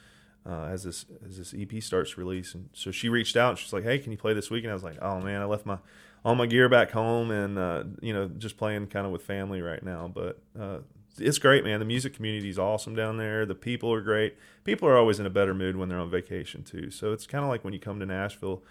uh, 0.47 0.64
as 0.64 0.85
this 0.85 1.07
as 1.27 1.38
this 1.38 1.55
EP 1.57 1.83
starts 1.83 2.16
release. 2.16 2.55
And 2.55 2.71
so 2.73 2.90
she 2.90 3.09
reached 3.09 3.37
out 3.37 3.51
and 3.51 3.59
she's 3.59 3.73
like, 3.73 3.85
"Hey, 3.85 3.99
can 3.99 4.12
you 4.12 4.19
play 4.19 4.35
this 4.35 4.51
weekend?" 4.51 4.71
I 4.71 4.75
was 4.75 4.85
like, 4.85 4.99
"Oh 5.01 5.21
man, 5.21 5.43
I 5.43 5.45
left 5.45 5.66
my 5.66 5.79
all 6.25 6.35
my 6.35 6.47
gear 6.47 6.69
back 6.69 6.90
home 6.90 7.31
and 7.31 7.59
uh, 7.59 7.85
you 8.01 8.12
know 8.12 8.29
just 8.29 8.57
playing 8.57 8.87
kind 8.88 9.07
of 9.07 9.12
with 9.12 9.23
family 9.23 9.61
right 9.61 9.83
now." 9.83 10.11
But 10.12 10.40
it's 11.20 11.38
great, 11.38 11.64
man. 11.64 11.78
The 11.78 11.85
music 11.85 12.14
community 12.14 12.48
is 12.48 12.59
awesome 12.59 12.94
down 12.94 13.16
there. 13.16 13.44
The 13.46 13.54
people 13.54 13.92
are 13.92 14.00
great. 14.00 14.37
People 14.64 14.88
are 14.88 14.96
always 14.96 15.20
in 15.20 15.26
a 15.26 15.30
better 15.30 15.54
mood 15.54 15.76
when 15.76 15.88
they're 15.88 15.98
on 15.98 16.11
vacation 16.11 16.62
too. 16.62 16.90
So 16.90 17.12
it's 17.12 17.26
kind 17.26 17.44
of 17.44 17.50
like 17.50 17.64
when 17.64 17.72
you 17.72 17.78
come 17.80 18.00
to 18.00 18.06
Nashville. 18.06 18.62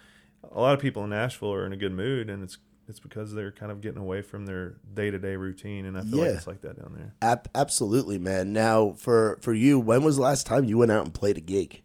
A 0.52 0.58
lot 0.60 0.74
of 0.74 0.80
people 0.80 1.04
in 1.04 1.10
Nashville 1.10 1.52
are 1.52 1.66
in 1.66 1.72
a 1.72 1.76
good 1.76 1.92
mood, 1.92 2.30
and 2.30 2.42
it's 2.42 2.58
it's 2.88 2.98
because 2.98 3.32
they're 3.34 3.52
kind 3.52 3.70
of 3.70 3.80
getting 3.80 4.00
away 4.00 4.20
from 4.22 4.46
their 4.46 4.74
day 4.94 5.10
to 5.10 5.18
day 5.18 5.36
routine, 5.36 5.84
and 5.86 5.96
I 5.96 6.00
feel 6.02 6.18
Yeah. 6.18 6.24
like 6.26 6.34
it's 6.34 6.46
like 6.46 6.60
that 6.62 6.76
down 6.80 6.94
there. 6.96 7.14
Ab- 7.22 7.48
absolutely, 7.54 8.18
man. 8.18 8.52
Now, 8.52 8.92
for 8.92 9.38
for 9.42 9.52
you, 9.52 9.78
when 9.78 10.02
was 10.02 10.16
the 10.16 10.22
last 10.22 10.46
time 10.46 10.64
you 10.64 10.78
went 10.78 10.90
out 10.90 11.04
and 11.04 11.14
played 11.14 11.36
a 11.36 11.40
gig? 11.42 11.82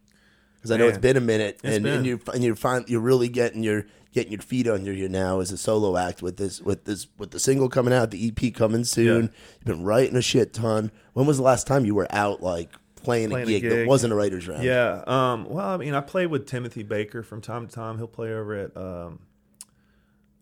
Because 0.65 0.71
I 0.71 0.77
know 0.77 0.87
it's 0.87 0.97
been 0.97 1.17
a 1.17 1.21
minute, 1.21 1.59
and, 1.63 1.83
been. 1.83 1.97
and 1.97 2.05
you 2.05 2.19
and 2.33 2.43
you're 2.43 2.55
find 2.55 2.87
you're 2.89 2.99
really 3.01 3.29
getting 3.29 3.61
your 3.63 3.85
getting 4.11 4.31
your 4.31 4.41
feet 4.41 4.67
under 4.67 4.91
you 4.91 5.07
now 5.07 5.41
as 5.41 5.51
a 5.51 5.57
solo 5.57 5.95
act 5.97 6.21
with 6.21 6.37
this 6.37 6.59
with 6.61 6.85
this 6.85 7.07
with 7.17 7.31
the 7.31 7.39
single 7.39 7.69
coming 7.69 7.93
out, 7.93 8.09
the 8.11 8.27
EP 8.35 8.53
coming 8.53 8.83
soon. 8.83 9.05
Yeah. 9.25 9.29
You've 9.59 9.65
been 9.65 9.83
writing 9.83 10.15
a 10.15 10.21
shit 10.21 10.53
ton. 10.53 10.91
When 11.13 11.25
was 11.25 11.37
the 11.37 11.43
last 11.43 11.67
time 11.67 11.85
you 11.85 11.93
were 11.93 12.07
out 12.09 12.41
like 12.41 12.71
playing, 12.95 13.29
Playing 13.29 13.47
a, 13.49 13.55
a 13.55 13.59
gig 13.59 13.69
that 13.69 13.87
wasn't 13.87 14.13
a 14.13 14.15
writer's 14.15 14.47
round? 14.47 14.63
Yeah. 14.63 15.03
Um, 15.05 15.45
well, 15.47 15.67
I 15.67 15.77
mean, 15.77 15.93
I 15.93 16.01
play 16.01 16.25
with 16.25 16.47
Timothy 16.47 16.81
Baker 16.81 17.21
from 17.21 17.41
time 17.41 17.67
to 17.67 17.73
time. 17.73 17.97
He'll 17.97 18.07
play 18.07 18.33
over 18.33 18.55
at 18.55 18.75
um, 18.75 19.19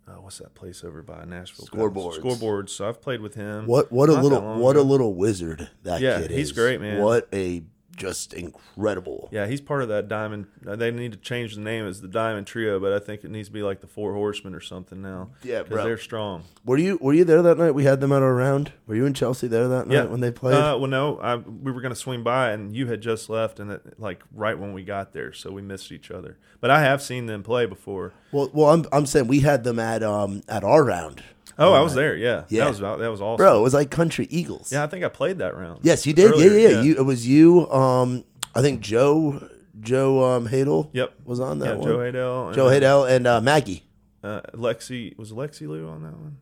uh, 0.07 0.11
what's 0.21 0.37
that 0.39 0.53
place 0.53 0.83
over 0.83 1.01
by 1.01 1.23
Nashville? 1.25 1.65
Scoreboards. 1.65 2.19
Scoreboards. 2.19 2.69
So 2.69 2.87
I've 2.87 3.01
played 3.01 3.21
with 3.21 3.35
him. 3.35 3.65
What 3.65 3.91
what 3.91 4.09
a 4.09 4.13
little 4.21 4.59
what 4.59 4.75
a 4.75 4.81
little 4.81 5.13
wizard 5.15 5.69
that 5.83 6.01
Yeah, 6.01 6.21
kid 6.21 6.31
is. 6.31 6.37
he's 6.37 6.51
great, 6.51 6.81
man. 6.81 7.01
What 7.01 7.27
a 7.33 7.63
just 7.95 8.33
incredible. 8.33 9.29
Yeah, 9.31 9.47
he's 9.47 9.61
part 9.61 9.81
of 9.83 9.89
that 9.89 10.07
Diamond. 10.07 10.47
uh, 10.67 10.75
They 10.75 10.91
need 10.91 11.11
to 11.13 11.17
change 11.17 11.55
the 11.55 11.61
name 11.61 11.85
as 11.85 12.01
the 12.01 12.07
Diamond 12.07 12.47
Trio, 12.47 12.79
but 12.79 12.93
I 12.93 12.99
think 12.99 13.23
it 13.23 13.31
needs 13.31 13.47
to 13.49 13.53
be 13.53 13.61
like 13.63 13.81
the 13.81 13.87
Four 13.87 14.13
Horsemen 14.13 14.55
or 14.55 14.61
something 14.61 15.01
now. 15.01 15.29
Yeah, 15.43 15.63
bro. 15.63 15.83
they're 15.83 15.97
strong. 15.97 16.43
Were 16.65 16.77
you 16.77 16.97
were 17.01 17.13
you 17.13 17.23
there 17.23 17.41
that 17.41 17.57
night? 17.57 17.71
We 17.71 17.83
had 17.83 18.01
them 18.01 18.11
at 18.11 18.21
our 18.21 18.33
round. 18.33 18.71
Were 18.87 18.95
you 18.95 19.05
in 19.05 19.13
Chelsea 19.13 19.47
there 19.47 19.67
that 19.67 19.87
night 19.87 19.93
Yeah, 19.93 20.03
when 20.05 20.19
they 20.21 20.31
played? 20.31 20.55
Uh, 20.55 20.77
well, 20.79 20.89
no, 20.89 21.17
I, 21.19 21.35
we 21.35 21.71
were 21.71 21.81
going 21.81 21.93
to 21.93 21.99
swing 21.99 22.23
by, 22.23 22.51
and 22.51 22.75
you 22.75 22.87
had 22.87 23.01
just 23.01 23.29
left, 23.29 23.59
and 23.59 23.71
it, 23.71 23.99
like 23.99 24.23
right 24.33 24.57
when 24.57 24.73
we 24.73 24.83
got 24.83 25.13
there, 25.13 25.33
so 25.33 25.51
we 25.51 25.61
missed 25.61 25.91
each 25.91 26.09
other. 26.11 26.37
But 26.59 26.71
I 26.71 26.81
have 26.81 27.01
seen 27.01 27.25
them 27.27 27.43
play 27.43 27.65
before. 27.65 28.13
Well, 28.31 28.49
well, 28.53 28.69
I'm 28.69 28.85
I'm 28.91 29.05
saying 29.05 29.27
we 29.27 29.41
had 29.41 29.63
them 29.63 29.79
at 29.79 30.01
um 30.03 30.41
at 30.47 30.63
our 30.63 30.83
round, 30.83 31.23
Oh, 31.57 31.73
I 31.73 31.81
was 31.81 31.93
there. 31.93 32.15
Yeah, 32.15 32.43
Yeah. 32.49 32.63
that 32.65 32.69
was 32.69 32.79
that 32.79 33.11
was 33.11 33.21
awesome. 33.21 33.37
bro. 33.37 33.59
It 33.59 33.61
was 33.61 33.73
like 33.73 33.89
Country 33.91 34.27
Eagles. 34.29 34.71
Yeah, 34.71 34.83
I 34.83 34.87
think 34.87 35.03
I 35.03 35.09
played 35.09 35.37
that 35.39 35.55
round. 35.55 35.79
Yes, 35.83 36.05
you 36.07 36.13
did. 36.13 36.31
Earlier, 36.31 36.51
yeah, 36.57 36.69
yeah, 36.69 36.81
You, 36.81 36.95
it 36.95 37.05
was 37.05 37.27
you. 37.27 37.69
Um, 37.71 38.23
I 38.55 38.61
think 38.61 38.81
Joe 38.81 39.47
Joe 39.79 40.23
um 40.23 40.47
Hadel. 40.47 40.89
Yep. 40.93 41.13
was 41.25 41.39
on 41.39 41.59
that 41.59 41.65
yeah, 41.69 41.75
one. 41.75 41.87
Joe 41.87 41.97
Hadel. 41.97 42.45
and 42.47 42.55
Joe 42.55 42.65
Hadel 42.67 43.09
and 43.09 43.27
uh, 43.27 43.41
Maggie. 43.41 43.83
Uh, 44.23 44.41
Lexi 44.53 45.17
was 45.17 45.31
Lexi 45.31 45.67
Lou 45.67 45.87
on 45.87 46.03
that 46.03 46.13
one. 46.17 46.37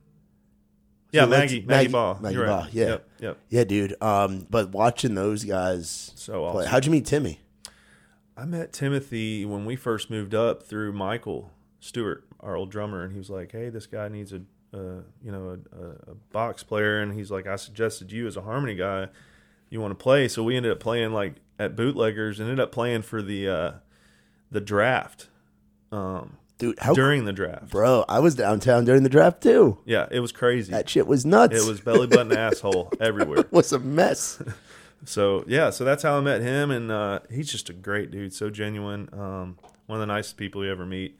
Yeah, 1.11 1.25
Maggie, 1.25 1.55
Maggie, 1.59 1.65
Maggie- 1.67 1.87
Ball. 1.91 2.17
Maggie 2.21 2.35
You're 2.35 2.45
right. 2.45 2.61
Ball, 2.63 2.67
yeah. 2.71 2.85
Yep. 2.85 3.09
Yep. 3.19 3.37
Yeah, 3.49 3.63
dude. 3.65 3.95
Um, 4.01 4.47
but 4.49 4.69
watching 4.69 5.15
those 5.15 5.43
guys 5.43 6.11
So 6.15 6.49
play. 6.51 6.65
How'd 6.67 6.85
you 6.85 6.91
meet 6.91 7.05
Timmy? 7.05 7.41
I 8.37 8.45
met 8.45 8.71
Timothy 8.71 9.45
when 9.45 9.65
we 9.65 9.75
first 9.75 10.09
moved 10.09 10.33
up 10.33 10.63
through 10.63 10.93
Michael 10.93 11.51
Stewart, 11.81 12.23
our 12.39 12.55
old 12.55 12.71
drummer, 12.71 13.03
and 13.03 13.11
he 13.11 13.17
was 13.17 13.29
like, 13.29 13.51
"Hey, 13.51 13.67
this 13.69 13.87
guy 13.87 14.07
needs 14.07 14.31
a, 14.31 14.41
uh, 14.73 15.01
you 15.23 15.31
know, 15.31 15.57
a, 15.73 15.83
a, 15.83 15.89
a 16.11 16.15
box 16.31 16.63
player," 16.63 16.99
and 16.99 17.13
he's 17.13 17.31
like, 17.31 17.47
"I 17.47 17.55
suggested 17.55 18.11
you 18.11 18.27
as 18.27 18.37
a 18.37 18.41
harmony 18.41 18.75
guy. 18.75 19.07
You 19.69 19.81
want 19.81 19.91
to 19.91 20.01
play?" 20.01 20.27
So 20.27 20.43
we 20.43 20.55
ended 20.57 20.71
up 20.71 20.79
playing 20.79 21.11
like 21.13 21.35
at 21.59 21.75
Bootleggers, 21.75 22.39
and 22.39 22.49
ended 22.49 22.63
up 22.63 22.71
playing 22.71 23.01
for 23.03 23.21
the 23.21 23.47
uh, 23.47 23.71
the 24.49 24.61
draft 24.61 25.27
um, 25.91 26.37
Dude, 26.57 26.77
how 26.79 26.93
during 26.93 27.25
the 27.25 27.33
draft. 27.33 27.71
bro? 27.71 28.05
I 28.07 28.19
was 28.19 28.35
downtown 28.35 28.85
during 28.85 29.03
the 29.03 29.09
draft 29.09 29.41
too. 29.41 29.79
Yeah, 29.85 30.07
it 30.11 30.19
was 30.19 30.31
crazy. 30.31 30.71
That 30.71 30.89
shit 30.89 31.07
was 31.07 31.25
nuts. 31.25 31.55
It 31.55 31.67
was 31.67 31.81
belly 31.81 32.07
button 32.07 32.31
asshole 32.31 32.91
everywhere. 32.99 33.39
It 33.39 33.51
was 33.51 33.71
a 33.73 33.79
mess. 33.79 34.41
So 35.03 35.43
yeah, 35.47 35.71
so 35.71 35.83
that's 35.83 36.03
how 36.03 36.15
I 36.15 36.21
met 36.21 36.41
him, 36.41 36.69
and 36.69 36.91
uh, 36.91 37.21
he's 37.31 37.51
just 37.51 37.71
a 37.71 37.73
great 37.73 38.11
dude, 38.11 38.33
so 38.33 38.51
genuine. 38.51 39.09
Um, 39.11 39.57
one 39.87 39.99
of 39.99 40.07
the 40.07 40.13
nicest 40.13 40.37
people 40.37 40.63
you 40.63 40.71
ever 40.71 40.85
meet. 40.85 41.17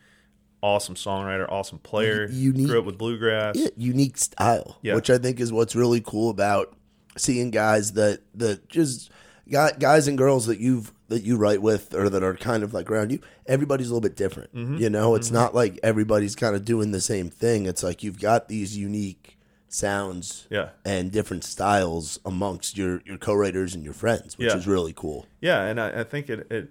Awesome 0.62 0.96
songwriter, 0.96 1.46
awesome 1.52 1.80
player. 1.80 2.28
Unique- 2.30 2.68
Grew 2.68 2.80
up 2.80 2.86
with 2.86 2.98
bluegrass. 2.98 3.56
yeah, 3.56 3.70
unique 3.78 4.18
style, 4.18 4.78
Yeah. 4.82 4.96
which 4.96 5.10
I 5.10 5.18
think 5.18 5.40
is 5.40 5.52
what's 5.52 5.76
really 5.76 6.02
cool 6.02 6.30
about 6.30 6.76
seeing 7.18 7.50
guys 7.52 7.94
that 7.94 8.22
that 8.36 8.70
just 8.70 9.10
guys 9.50 10.08
and 10.08 10.18
girls 10.18 10.46
that 10.46 10.60
you've 10.60 10.94
that 11.10 11.24
you 11.24 11.36
write 11.36 11.62
with 11.62 11.94
or 11.94 12.10
that 12.10 12.24
are 12.24 12.36
kind 12.36 12.64
of 12.64 12.74
like 12.74 12.90
around 12.90 13.12
you. 13.12 13.20
Everybody's 13.46 13.88
a 13.90 13.90
little 13.94 14.08
bit 14.08 14.16
different. 14.16 14.56
Mm-hmm. 14.56 14.78
You 14.78 14.90
know, 14.90 15.16
it's 15.16 15.30
not 15.32 15.54
like 15.54 15.78
everybody's 15.84 16.36
kind 16.36 16.56
of 16.56 16.64
doing 16.64 16.92
the 16.92 17.02
same 17.02 17.30
thing. 17.30 17.66
It's 17.66 17.84
like 17.84 18.02
you've 18.02 18.20
got 18.20 18.48
these 18.48 18.78
unique 18.78 19.38
sounds 19.68 20.48
Yeah, 20.50 20.70
and 20.86 21.12
different 21.12 21.44
styles 21.44 22.20
amongst 22.26 22.78
your 22.78 23.02
your 23.06 23.18
co-writers 23.18 23.74
and 23.74 23.84
your 23.84 23.94
friends, 23.94 24.38
which 24.38 24.50
Yeah. 24.50 24.58
is 24.58 24.68
really 24.68 24.94
cool. 24.94 25.26
yeah, 25.42 25.64
and 25.64 25.80
I, 25.82 26.02
I 26.02 26.04
think 26.04 26.30
it, 26.30 26.46
it 26.52 26.70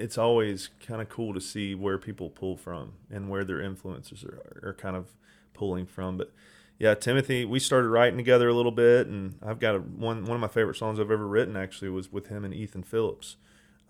it's 0.00 0.18
always 0.18 0.70
kind 0.86 1.00
of 1.00 1.08
cool 1.08 1.34
to 1.34 1.40
see 1.40 1.74
where 1.74 1.98
people 1.98 2.30
pull 2.30 2.56
from 2.56 2.92
and 3.10 3.28
where 3.28 3.44
their 3.44 3.60
influences 3.60 4.24
are, 4.24 4.68
are 4.70 4.74
kind 4.74 4.96
of 4.96 5.06
pulling 5.54 5.86
from. 5.86 6.16
But 6.16 6.32
yeah, 6.78 6.94
Timothy, 6.94 7.44
we 7.44 7.58
started 7.58 7.88
writing 7.88 8.16
together 8.16 8.48
a 8.48 8.54
little 8.54 8.72
bit, 8.72 9.06
and 9.06 9.36
I've 9.44 9.58
got 9.60 9.74
a, 9.76 9.78
one 9.78 10.24
one 10.24 10.34
of 10.34 10.40
my 10.40 10.48
favorite 10.48 10.76
songs 10.76 10.98
I've 10.98 11.10
ever 11.10 11.26
written 11.26 11.56
actually 11.56 11.90
was 11.90 12.10
with 12.10 12.28
him 12.28 12.44
and 12.44 12.54
Ethan 12.54 12.82
Phillips. 12.82 13.36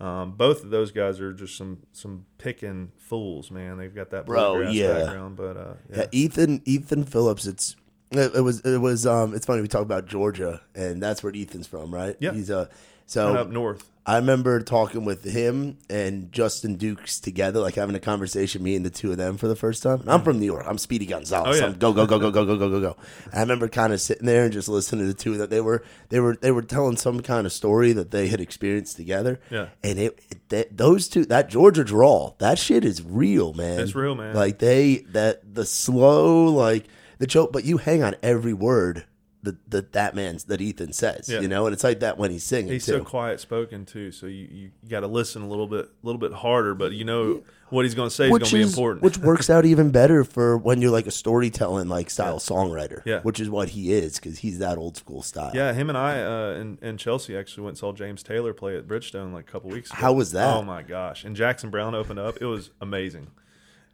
Um, 0.01 0.31
both 0.31 0.63
of 0.63 0.71
those 0.71 0.91
guys 0.91 1.19
are 1.21 1.31
just 1.31 1.55
some 1.55 1.83
some 1.93 2.25
picking 2.37 2.91
fools, 2.97 3.51
man. 3.51 3.77
They've 3.77 3.93
got 3.93 4.09
that 4.09 4.25
Bro, 4.25 4.55
bluegrass 4.55 4.73
yeah. 4.73 4.93
background, 4.93 5.35
but 5.37 5.57
uh, 5.57 5.73
Yeah, 5.89 5.97
yeah. 5.97 6.05
Ethan 6.11 6.61
Ethan 6.65 7.03
Phillips. 7.05 7.45
It's 7.45 7.75
it, 8.11 8.43
was 8.43 8.59
it 8.61 8.81
was 8.81 9.05
um 9.05 9.33
it's 9.33 9.45
funny 9.45 9.61
we 9.61 9.67
talk 9.67 9.83
about 9.83 10.05
Georgia 10.05 10.61
and 10.75 11.01
that's 11.01 11.23
where 11.23 11.31
Ethan's 11.35 11.67
from, 11.67 11.93
right? 11.93 12.15
Yeah. 12.19 12.33
He's 12.33 12.49
uh 12.51 12.65
Kinda 12.65 12.75
so 13.11 13.35
up 13.35 13.49
north. 13.49 13.91
I 14.03 14.15
remember 14.15 14.59
talking 14.61 15.05
with 15.05 15.23
him 15.23 15.77
and 15.87 16.31
Justin 16.31 16.75
Dukes 16.75 17.19
together, 17.19 17.59
like 17.59 17.75
having 17.75 17.95
a 17.95 17.99
conversation, 17.99 18.63
me 18.63 18.75
and 18.75 18.83
the 18.83 18.89
two 18.89 19.11
of 19.11 19.17
them 19.17 19.37
for 19.37 19.47
the 19.47 19.55
first 19.55 19.83
time. 19.83 20.01
And 20.01 20.09
I'm 20.09 20.23
from 20.23 20.39
New 20.39 20.45
York. 20.47 20.65
I'm 20.67 20.79
Speedy 20.79 21.05
Gonzalez. 21.05 21.57
Oh, 21.57 21.59
yeah. 21.59 21.71
I'm 21.71 21.77
go 21.77 21.93
go 21.93 22.07
go 22.07 22.17
go 22.19 22.31
go 22.31 22.43
go 22.43 22.57
go 22.57 22.69
go 22.69 22.81
go. 22.81 22.97
I 23.31 23.41
remember 23.41 23.67
kind 23.67 23.93
of 23.93 24.01
sitting 24.01 24.25
there 24.25 24.43
and 24.43 24.51
just 24.51 24.67
listening 24.67 25.05
to 25.05 25.13
the 25.13 25.13
two 25.13 25.37
that 25.37 25.51
they 25.51 25.61
were 25.61 25.83
they 26.09 26.19
were 26.19 26.35
they 26.35 26.51
were 26.51 26.63
telling 26.63 26.97
some 26.97 27.21
kind 27.21 27.45
of 27.45 27.53
story 27.53 27.93
that 27.93 28.09
they 28.09 28.27
had 28.27 28.41
experienced 28.41 28.95
together. 28.95 29.39
Yeah. 29.51 29.67
and 29.83 29.99
it, 29.99 30.19
it 30.29 30.49
that, 30.49 30.77
those 30.77 31.07
two 31.07 31.25
that 31.25 31.49
Georgia 31.49 31.83
draw 31.83 32.33
that 32.39 32.57
shit 32.57 32.83
is 32.83 33.03
real, 33.03 33.53
man. 33.53 33.81
It's 33.81 33.93
real, 33.93 34.15
man. 34.15 34.33
Like 34.33 34.57
they 34.57 35.05
that 35.09 35.53
the 35.53 35.65
slow 35.65 36.45
like 36.45 36.87
the 37.19 37.27
joke, 37.27 37.51
but 37.51 37.65
you 37.65 37.77
hang 37.77 38.01
on 38.01 38.15
every 38.23 38.53
word 38.53 39.05
that 39.43 39.71
that 39.71 39.91
that 39.93 40.15
man's 40.15 40.43
that 40.45 40.61
Ethan 40.61 40.93
says, 40.93 41.27
Yeah. 41.29 41.39
you 41.39 41.47
know, 41.47 41.65
and 41.65 41.73
it's 41.73 41.83
like 41.83 41.99
that 42.01 42.17
when 42.17 42.29
he's 42.31 42.43
singing 42.43 42.71
He's 42.73 42.85
too. 42.85 42.93
so 42.99 43.03
quiet 43.03 43.39
spoken 43.39 43.85
too, 43.85 44.11
so 44.11 44.27
you, 44.27 44.47
you 44.51 44.71
got 44.89 44.99
to 44.99 45.07
listen 45.07 45.41
a 45.41 45.47
little 45.47 45.67
bit, 45.67 45.85
a 45.85 46.05
little 46.05 46.19
bit 46.19 46.31
harder. 46.33 46.75
But 46.75 46.91
you 46.93 47.05
know 47.05 47.43
what 47.69 47.85
he's 47.85 47.95
going 47.95 48.09
to 48.09 48.13
say 48.15 48.25
is 48.25 48.29
going 48.29 48.41
to 48.43 48.53
be 48.55 48.61
important. 48.61 49.01
which 49.03 49.17
works 49.17 49.49
out 49.49 49.65
even 49.65 49.91
better 49.91 50.23
for 50.23 50.57
when 50.57 50.81
you're 50.81 50.91
like 50.91 51.07
a 51.07 51.11
storytelling 51.11 51.87
like 51.89 52.09
style 52.09 52.37
songwriter. 52.39 53.01
Yeah. 53.05 53.21
which 53.21 53.39
is 53.39 53.49
what 53.49 53.69
he 53.69 53.93
is 53.93 54.19
because 54.19 54.39
he's 54.39 54.59
that 54.59 54.77
old 54.77 54.97
school 54.97 55.21
style. 55.21 55.51
yeah, 55.55 55.73
him 55.73 55.89
and 55.89 55.97
I 55.97 56.21
uh, 56.21 56.51
and, 56.59 56.77
and 56.81 56.99
Chelsea 56.99 57.35
actually 57.35 57.63
went 57.63 57.71
and 57.73 57.77
saw 57.79 57.93
James 57.93 58.21
Taylor 58.23 58.53
play 58.53 58.77
at 58.77 58.87
Bridgestone 58.87 59.33
like 59.33 59.47
a 59.49 59.51
couple 59.51 59.69
weeks 59.71 59.89
ago. 59.89 59.99
How 59.99 60.13
was 60.13 60.33
that? 60.33 60.55
Oh 60.55 60.61
my 60.61 60.83
gosh! 60.83 61.23
And 61.23 61.35
Jackson 61.35 61.69
Browne 61.71 61.95
opened 61.95 62.19
up. 62.19 62.37
It 62.41 62.45
was 62.45 62.69
amazing. 62.79 63.27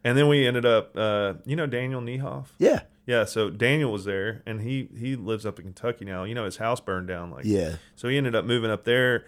And 0.04 0.16
then 0.16 0.28
we 0.28 0.46
ended 0.46 0.64
up, 0.64 0.96
uh, 0.96 1.34
you 1.44 1.56
know, 1.56 1.66
Daniel 1.66 2.00
Niehoff. 2.00 2.46
yeah, 2.58 2.82
Yeah, 3.08 3.24
so 3.24 3.48
Daniel 3.48 3.90
was 3.90 4.04
there, 4.04 4.42
and 4.44 4.60
he 4.60 4.90
he 4.94 5.16
lives 5.16 5.46
up 5.46 5.58
in 5.58 5.64
Kentucky 5.64 6.04
now. 6.04 6.24
You 6.24 6.34
know, 6.34 6.44
his 6.44 6.58
house 6.58 6.78
burned 6.78 7.08
down. 7.08 7.30
Like, 7.30 7.46
Yeah. 7.46 7.76
So 7.96 8.06
he 8.06 8.18
ended 8.18 8.34
up 8.34 8.44
moving 8.44 8.70
up 8.70 8.84
there, 8.84 9.24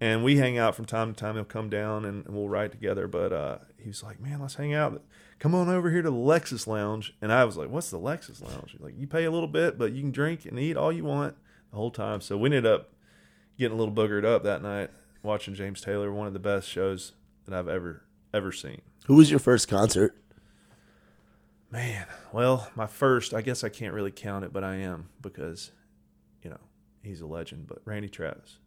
and 0.00 0.22
we 0.22 0.36
hang 0.36 0.56
out 0.56 0.76
from 0.76 0.84
time 0.84 1.12
to 1.12 1.18
time. 1.18 1.34
He'll 1.34 1.44
come 1.44 1.68
down 1.68 2.04
and 2.04 2.24
we'll 2.28 2.48
write 2.48 2.70
together. 2.70 3.08
But 3.08 3.32
uh, 3.32 3.58
he 3.76 3.88
was 3.88 4.04
like, 4.04 4.20
"Man, 4.20 4.40
let's 4.40 4.54
hang 4.54 4.72
out. 4.72 5.02
Come 5.40 5.52
on 5.52 5.68
over 5.68 5.90
here 5.90 6.00
to 6.00 6.10
the 6.10 6.16
Lexus 6.16 6.68
Lounge." 6.68 7.12
And 7.20 7.32
I 7.32 7.44
was 7.44 7.56
like, 7.56 7.70
"What's 7.70 7.90
the 7.90 7.98
Lexus 7.98 8.40
Lounge?" 8.40 8.70
He's 8.70 8.80
like, 8.80 8.94
"You 8.96 9.08
pay 9.08 9.24
a 9.24 9.32
little 9.32 9.48
bit, 9.48 9.78
but 9.78 9.90
you 9.90 10.02
can 10.02 10.12
drink 10.12 10.44
and 10.44 10.56
eat 10.56 10.76
all 10.76 10.92
you 10.92 11.02
want 11.02 11.34
the 11.72 11.76
whole 11.76 11.90
time." 11.90 12.20
So 12.20 12.38
we 12.38 12.46
ended 12.46 12.66
up 12.66 12.92
getting 13.58 13.76
a 13.76 13.80
little 13.80 13.92
boogered 13.92 14.24
up 14.24 14.44
that 14.44 14.62
night, 14.62 14.90
watching 15.24 15.54
James 15.54 15.80
Taylor, 15.80 16.12
one 16.12 16.28
of 16.28 16.34
the 16.34 16.38
best 16.38 16.68
shows 16.68 17.14
that 17.46 17.54
I've 17.58 17.66
ever 17.66 18.04
ever 18.32 18.52
seen. 18.52 18.80
who 19.06 19.16
was 19.16 19.28
your 19.28 19.40
first 19.40 19.66
concert? 19.66 20.16
Man, 21.74 22.06
well, 22.32 22.70
my 22.76 22.86
first, 22.86 23.34
I 23.34 23.42
guess 23.42 23.64
I 23.64 23.68
can't 23.68 23.92
really 23.94 24.12
count 24.12 24.44
it, 24.44 24.52
but 24.52 24.62
I 24.62 24.76
am 24.76 25.08
because, 25.20 25.72
you 26.42 26.48
know, 26.50 26.60
he's 27.02 27.20
a 27.20 27.26
legend. 27.26 27.66
But 27.66 27.78
Randy 27.84 28.08
Travis, 28.08 28.58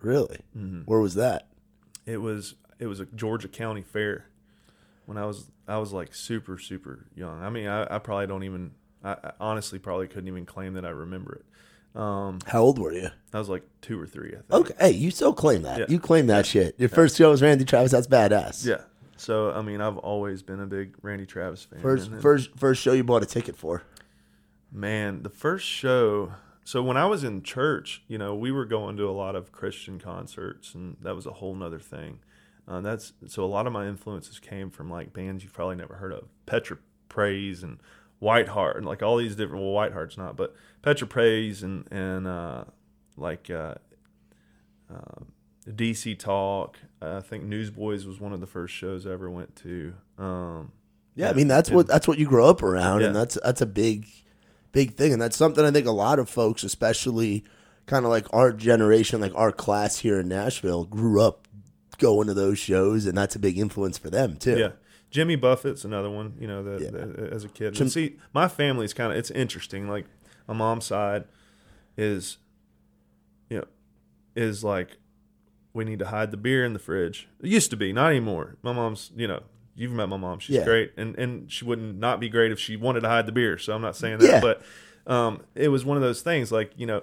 Really? 0.00 0.40
Mm-hmm. 0.56 0.80
Where 0.82 1.00
was 1.00 1.14
that? 1.16 1.48
it 2.06 2.18
was 2.18 2.54
it 2.78 2.86
was 2.86 3.00
a 3.00 3.06
Georgia 3.06 3.48
County 3.48 3.82
Fair. 3.82 4.26
when 5.06 5.18
I 5.18 5.26
was 5.26 5.50
I 5.68 5.76
was 5.78 5.92
like 5.92 6.14
super 6.14 6.56
super 6.58 7.06
young. 7.14 7.42
I 7.42 7.50
mean, 7.50 7.66
I, 7.66 7.96
I 7.96 7.98
probably 7.98 8.26
don't 8.26 8.44
even. 8.44 8.72
I, 9.04 9.12
I 9.12 9.32
honestly 9.38 9.78
probably 9.78 10.08
couldn't 10.08 10.28
even 10.28 10.46
claim 10.46 10.74
that 10.74 10.86
I 10.86 10.90
remember 10.90 11.34
it. 11.94 12.00
Um, 12.00 12.38
How 12.46 12.60
old 12.60 12.78
were 12.78 12.92
you? 12.92 13.08
I 13.34 13.38
was 13.38 13.48
like 13.50 13.62
two 13.82 14.00
or 14.00 14.06
three. 14.06 14.30
I 14.30 14.40
think. 14.40 14.52
Okay, 14.52 14.74
hey, 14.78 14.90
you 14.92 15.10
still 15.10 15.32
claim 15.34 15.62
that. 15.62 15.78
Yeah. 15.80 15.86
You 15.88 15.98
claim 16.00 16.26
that 16.28 16.46
shit. 16.46 16.78
Your 16.78 16.88
first 16.88 17.16
show 17.16 17.30
was 17.30 17.42
Randy 17.42 17.64
Travis. 17.64 17.92
That's 17.92 18.06
badass. 18.06 18.64
Yeah. 18.66 18.82
So 19.16 19.52
I 19.52 19.62
mean, 19.62 19.80
I've 19.80 19.98
always 19.98 20.42
been 20.42 20.60
a 20.60 20.66
big 20.66 20.94
Randy 21.02 21.26
Travis 21.26 21.64
fan. 21.64 21.80
First, 21.80 22.10
And 22.10 22.20
first, 22.22 22.50
first 22.56 22.82
show 22.82 22.92
you 22.92 23.04
bought 23.04 23.22
a 23.22 23.26
ticket 23.26 23.56
for. 23.56 23.82
Man, 24.72 25.22
the 25.22 25.30
first 25.30 25.66
show. 25.66 26.32
So 26.64 26.82
when 26.82 26.96
I 26.96 27.06
was 27.06 27.22
in 27.22 27.42
church, 27.42 28.02
you 28.08 28.18
know, 28.18 28.34
we 28.34 28.50
were 28.50 28.64
going 28.64 28.96
to 28.96 29.08
a 29.08 29.12
lot 29.12 29.36
of 29.36 29.52
Christian 29.52 30.00
concerts, 30.00 30.74
and 30.74 30.96
that 31.00 31.14
was 31.14 31.24
a 31.24 31.32
whole 31.34 31.54
nother 31.54 31.78
thing. 31.78 32.18
Uh, 32.68 32.80
that's 32.80 33.12
so 33.26 33.44
a 33.44 33.46
lot 33.46 33.66
of 33.66 33.72
my 33.72 33.86
influences 33.86 34.40
came 34.40 34.70
from 34.70 34.90
like 34.90 35.12
bands 35.12 35.44
you've 35.44 35.52
probably 35.52 35.76
never 35.76 35.94
heard 35.94 36.12
of, 36.12 36.24
Petra 36.46 36.78
Praise 37.08 37.62
and 37.62 37.78
Whiteheart, 38.20 38.76
and 38.76 38.84
like 38.84 39.02
all 39.02 39.16
these 39.16 39.36
different. 39.36 39.62
Well, 39.62 39.72
Whiteheart's 39.72 40.18
not, 40.18 40.36
but 40.36 40.54
Petra 40.82 41.06
Praise 41.06 41.62
and 41.62 41.86
and 41.92 42.26
uh, 42.26 42.64
like 43.16 43.48
uh, 43.48 43.74
uh, 44.92 45.20
DC 45.68 46.18
Talk. 46.18 46.78
I 47.02 47.20
think 47.20 47.44
Newsboys 47.44 48.06
was 48.06 48.18
one 48.20 48.32
of 48.32 48.40
the 48.40 48.46
first 48.46 48.74
shows 48.74 49.06
I 49.06 49.10
ever 49.12 49.30
went 49.30 49.54
to. 49.56 49.94
Um, 50.18 50.72
Yeah, 51.14 51.30
I 51.30 51.32
mean 51.34 51.48
that's 51.48 51.68
and- 51.68 51.76
what 51.76 51.86
that's 51.86 52.08
what 52.08 52.18
you 52.18 52.26
grow 52.26 52.46
up 52.48 52.62
around, 52.62 53.02
and 53.02 53.14
that's 53.14 53.38
that's 53.42 53.60
a 53.60 53.66
big, 53.66 54.06
big 54.72 54.94
thing, 54.94 55.12
and 55.12 55.20
that's 55.20 55.36
something 55.36 55.64
I 55.64 55.70
think 55.70 55.86
a 55.86 55.90
lot 55.92 56.18
of 56.18 56.28
folks, 56.28 56.62
especially 56.64 57.44
kind 57.86 58.04
of 58.04 58.10
like 58.10 58.26
our 58.32 58.52
generation, 58.52 59.20
like 59.20 59.32
our 59.34 59.52
class 59.52 59.98
here 59.98 60.18
in 60.20 60.28
Nashville, 60.28 60.84
grew 60.84 61.20
up 61.20 61.46
going 61.98 62.26
to 62.26 62.34
those 62.34 62.58
shows, 62.58 63.06
and 63.06 63.16
that's 63.16 63.36
a 63.36 63.38
big 63.38 63.56
influence 63.58 63.96
for 63.98 64.10
them 64.10 64.36
too. 64.36 64.58
Yeah. 64.58 64.72
Jimmy 65.10 65.36
Buffett's 65.36 65.84
another 65.84 66.10
one, 66.10 66.34
you 66.40 66.46
know, 66.48 66.62
that, 66.64 66.80
Yeah. 66.80 66.90
that- 66.90 67.32
as 67.32 67.44
a 67.44 67.48
kid. 67.48 67.74
Jim- 67.74 67.88
see, 67.88 68.16
my 68.34 68.48
family's 68.48 68.92
kind 68.92 69.12
of 69.12 69.18
it's 69.18 69.30
interesting. 69.30 69.88
Like 69.88 70.04
my 70.48 70.54
mom's 70.54 70.84
side 70.86 71.24
is 71.96 72.38
you 73.48 73.58
know, 73.58 73.64
is 74.34 74.64
like 74.64 74.98
we 75.76 75.84
need 75.84 75.98
to 76.00 76.06
hide 76.06 76.30
the 76.30 76.36
beer 76.36 76.64
in 76.64 76.72
the 76.72 76.78
fridge. 76.78 77.28
It 77.42 77.48
used 77.48 77.70
to 77.70 77.76
be, 77.76 77.92
not 77.92 78.10
anymore. 78.10 78.56
My 78.62 78.72
mom's, 78.72 79.12
you 79.14 79.28
know, 79.28 79.42
you've 79.74 79.92
met 79.92 80.08
my 80.08 80.16
mom. 80.16 80.38
She's 80.40 80.56
Yeah. 80.56 80.64
great 80.64 80.92
and 80.96 81.14
and 81.18 81.50
she 81.52 81.64
wouldn't 81.64 81.98
not 81.98 82.18
be 82.18 82.28
great 82.28 82.50
if 82.50 82.58
she 82.58 82.76
wanted 82.76 83.00
to 83.00 83.08
hide 83.08 83.26
the 83.26 83.32
beer. 83.32 83.58
So 83.58 83.74
I'm 83.74 83.82
not 83.82 83.94
saying 83.94 84.18
that, 84.18 84.26
Yeah. 84.26 84.40
but 84.40 84.62
um 85.06 85.42
it 85.54 85.68
was 85.68 85.84
one 85.84 85.96
of 85.96 86.02
those 86.02 86.22
things 86.22 86.50
like, 86.50 86.72
you 86.76 86.86
know, 86.86 87.02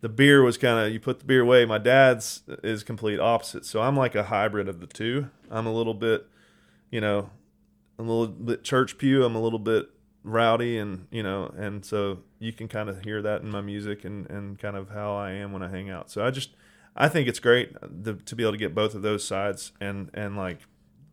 the 0.00 0.08
beer 0.08 0.42
was 0.42 0.56
kind 0.56 0.78
of 0.86 0.92
you 0.92 1.00
put 1.00 1.18
the 1.18 1.24
beer 1.24 1.40
away. 1.42 1.64
My 1.66 1.78
dad's 1.78 2.42
is 2.62 2.84
complete 2.84 3.18
opposite. 3.20 3.64
So 3.66 3.82
I'm 3.82 3.96
like 3.96 4.14
a 4.14 4.24
hybrid 4.24 4.68
of 4.68 4.80
the 4.80 4.86
two. 4.86 5.28
I'm 5.50 5.66
a 5.66 5.72
little 5.72 5.94
bit 5.94 6.26
you 6.90 7.00
know, 7.00 7.30
a 7.98 8.02
little 8.02 8.28
bit 8.28 8.62
church 8.62 8.96
pew. 8.98 9.24
I'm 9.24 9.34
a 9.34 9.40
little 9.42 9.58
bit 9.58 9.88
rowdy, 10.22 10.78
and 10.78 11.06
you 11.10 11.22
know, 11.24 11.52
and 11.56 11.84
so 11.84 12.20
you 12.38 12.52
can 12.52 12.68
kind 12.68 12.88
of 12.88 13.02
hear 13.02 13.20
that 13.22 13.42
in 13.42 13.50
my 13.50 13.60
music 13.60 14.04
and 14.04 14.30
and 14.30 14.56
kind 14.58 14.76
of 14.76 14.90
how 14.90 15.16
I 15.16 15.32
am 15.32 15.52
when 15.52 15.62
I 15.64 15.68
hang 15.68 15.90
out. 15.90 16.10
So 16.10 16.24
I 16.24 16.30
just 16.30 16.50
I 16.96 17.08
think 17.08 17.28
it's 17.28 17.40
great 17.40 17.72
to, 18.04 18.14
to 18.14 18.36
be 18.36 18.42
able 18.44 18.52
to 18.52 18.58
get 18.58 18.74
both 18.74 18.94
of 18.94 19.02
those 19.02 19.24
sides 19.24 19.72
and 19.80 20.10
and 20.14 20.36
like 20.36 20.58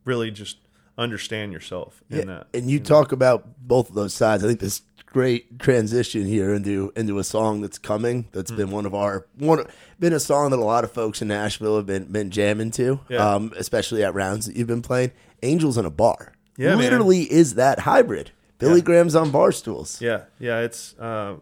really 0.05 0.31
just 0.31 0.57
understand 0.97 1.53
yourself 1.53 2.03
in 2.09 2.17
Yeah, 2.19 2.25
that. 2.25 2.47
and 2.53 2.69
you 2.69 2.79
talk 2.79 3.11
about 3.11 3.45
both 3.67 3.89
of 3.89 3.95
those 3.95 4.13
sides. 4.13 4.43
I 4.43 4.47
think 4.47 4.59
this 4.59 4.81
great 5.05 5.59
transition 5.59 6.25
here 6.25 6.53
into 6.53 6.91
into 6.95 7.17
a 7.19 7.23
song 7.23 7.61
that's 7.61 7.77
coming. 7.79 8.27
That's 8.31 8.51
been 8.51 8.71
one 8.71 8.85
of 8.85 8.93
our 8.93 9.25
one 9.37 9.65
been 9.99 10.13
a 10.13 10.19
song 10.19 10.51
that 10.51 10.59
a 10.59 10.63
lot 10.63 10.83
of 10.83 10.91
folks 10.91 11.21
in 11.21 11.27
Nashville 11.29 11.75
have 11.77 11.85
been 11.85 12.05
been 12.11 12.29
jamming 12.31 12.71
to, 12.71 12.99
Yeah. 13.09 13.17
um, 13.35 13.51
especially 13.57 14.03
at 14.03 14.13
rounds 14.13 14.45
that 14.45 14.55
you've 14.55 14.67
been 14.67 14.81
playing. 14.81 15.11
Angels 15.43 15.77
in 15.77 15.85
a 15.85 15.89
bar, 15.89 16.33
Yeah, 16.57 16.69
man. 16.69 16.77
literally 16.79 17.23
is 17.31 17.55
that 17.55 17.79
hybrid. 17.79 18.31
Billy 18.59 18.75
Yeah. 18.79 18.85
Graham's 18.85 19.15
on 19.15 19.31
bar 19.31 19.51
stools. 19.51 19.99
Yeah, 20.01 20.25
yeah, 20.39 20.59
it's 20.59 20.93
uh, 20.99 21.35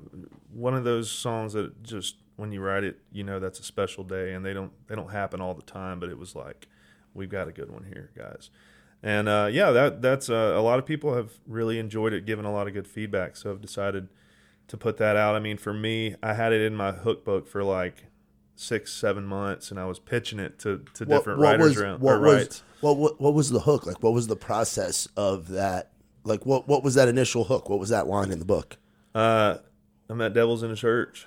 one 0.53 0.73
of 0.73 0.83
those 0.85 1.11
songs 1.11 1.51
that 1.53 1.83
just 1.83 2.15
when 2.39 2.51
you 2.51 2.61
write 2.61 2.83
it, 2.83 2.99
you 3.11 3.23
know 3.23 3.39
that's 3.39 3.59
a 3.59 3.63
special 3.63 4.03
day, 4.03 4.33
and 4.33 4.45
they 4.45 4.53
don't 4.53 4.71
they 4.87 4.95
don't 4.95 5.11
happen 5.11 5.41
all 5.41 5.53
the 5.53 5.61
time. 5.61 5.99
But 5.99 6.09
it 6.09 6.17
was 6.17 6.35
like, 6.35 6.67
we've 7.13 7.29
got 7.29 7.47
a 7.47 7.51
good 7.51 7.69
one 7.69 7.83
here, 7.83 8.11
guys. 8.17 8.49
And 9.03 9.27
uh, 9.27 9.49
yeah, 9.51 9.71
that 9.71 10.01
that's 10.01 10.29
uh, 10.29 10.53
a 10.55 10.61
lot 10.61 10.79
of 10.79 10.85
people 10.85 11.15
have 11.15 11.33
really 11.45 11.79
enjoyed 11.79 12.13
it, 12.13 12.25
given 12.25 12.45
a 12.45 12.51
lot 12.51 12.67
of 12.67 12.73
good 12.73 12.87
feedback. 12.87 13.35
So 13.35 13.51
I've 13.51 13.61
decided 13.61 14.07
to 14.67 14.77
put 14.77 14.97
that 14.97 15.15
out. 15.15 15.35
I 15.35 15.39
mean, 15.39 15.57
for 15.57 15.73
me, 15.73 16.15
I 16.23 16.33
had 16.33 16.53
it 16.53 16.61
in 16.61 16.75
my 16.75 16.91
hook 16.91 17.25
book 17.25 17.47
for 17.47 17.63
like 17.63 18.05
six, 18.55 18.91
seven 18.93 19.25
months, 19.25 19.71
and 19.71 19.79
I 19.79 19.85
was 19.85 19.99
pitching 19.99 20.39
it 20.39 20.59
to, 20.59 20.83
to 20.95 21.05
different 21.05 21.39
writers 21.39 21.75
was, 21.75 21.77
around 21.77 22.01
what 22.01 22.21
was 22.21 22.63
what, 22.81 22.97
what 22.97 23.21
what 23.21 23.33
was 23.33 23.49
the 23.49 23.61
hook 23.61 23.85
like? 23.85 24.01
What 24.01 24.13
was 24.13 24.27
the 24.27 24.35
process 24.35 25.07
of 25.15 25.49
that? 25.49 25.91
Like 26.23 26.45
what 26.45 26.67
what 26.67 26.83
was 26.83 26.95
that 26.95 27.07
initial 27.07 27.45
hook? 27.45 27.69
What 27.69 27.79
was 27.79 27.89
that 27.89 28.07
line 28.07 28.31
in 28.31 28.39
the 28.39 28.45
book? 28.45 28.77
Uh, 29.15 29.57
I'm 30.09 30.21
at 30.21 30.33
Devils 30.33 30.63
in 30.63 30.71
a 30.71 30.75
Church. 30.75 31.25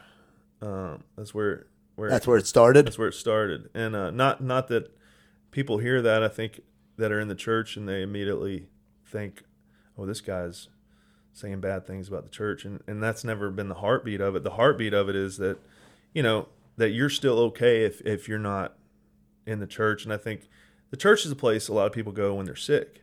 Um, 0.62 1.02
that's 1.16 1.34
where 1.34 1.66
where 1.96 2.08
That's 2.08 2.26
where 2.26 2.38
it 2.38 2.46
started. 2.46 2.86
That's 2.86 2.98
where 2.98 3.08
it 3.08 3.14
started, 3.14 3.68
and 3.74 3.94
uh, 3.94 4.10
not 4.10 4.42
not 4.42 4.68
that 4.68 4.96
people 5.50 5.78
hear 5.78 6.00
that. 6.00 6.22
I 6.22 6.28
think 6.28 6.60
that 6.96 7.12
are 7.12 7.20
in 7.20 7.28
the 7.28 7.34
church 7.34 7.76
and 7.76 7.88
they 7.88 8.02
immediately 8.02 8.68
think, 9.04 9.42
"Oh, 9.98 10.06
this 10.06 10.20
guy's 10.20 10.68
saying 11.32 11.60
bad 11.60 11.86
things 11.86 12.08
about 12.08 12.24
the 12.24 12.30
church," 12.30 12.64
and 12.64 12.80
and 12.86 13.02
that's 13.02 13.24
never 13.24 13.50
been 13.50 13.68
the 13.68 13.74
heartbeat 13.76 14.20
of 14.20 14.36
it. 14.36 14.44
The 14.44 14.50
heartbeat 14.52 14.94
of 14.94 15.08
it 15.08 15.16
is 15.16 15.36
that, 15.38 15.58
you 16.14 16.22
know, 16.22 16.48
that 16.76 16.90
you're 16.90 17.10
still 17.10 17.38
okay 17.40 17.84
if 17.84 18.00
if 18.02 18.28
you're 18.28 18.38
not 18.38 18.76
in 19.46 19.58
the 19.58 19.66
church, 19.66 20.04
and 20.04 20.12
I 20.12 20.16
think 20.16 20.48
the 20.90 20.96
church 20.96 21.26
is 21.26 21.32
a 21.32 21.36
place 21.36 21.68
a 21.68 21.74
lot 21.74 21.86
of 21.86 21.92
people 21.92 22.12
go 22.12 22.34
when 22.34 22.46
they're 22.46 22.54
sick. 22.56 23.02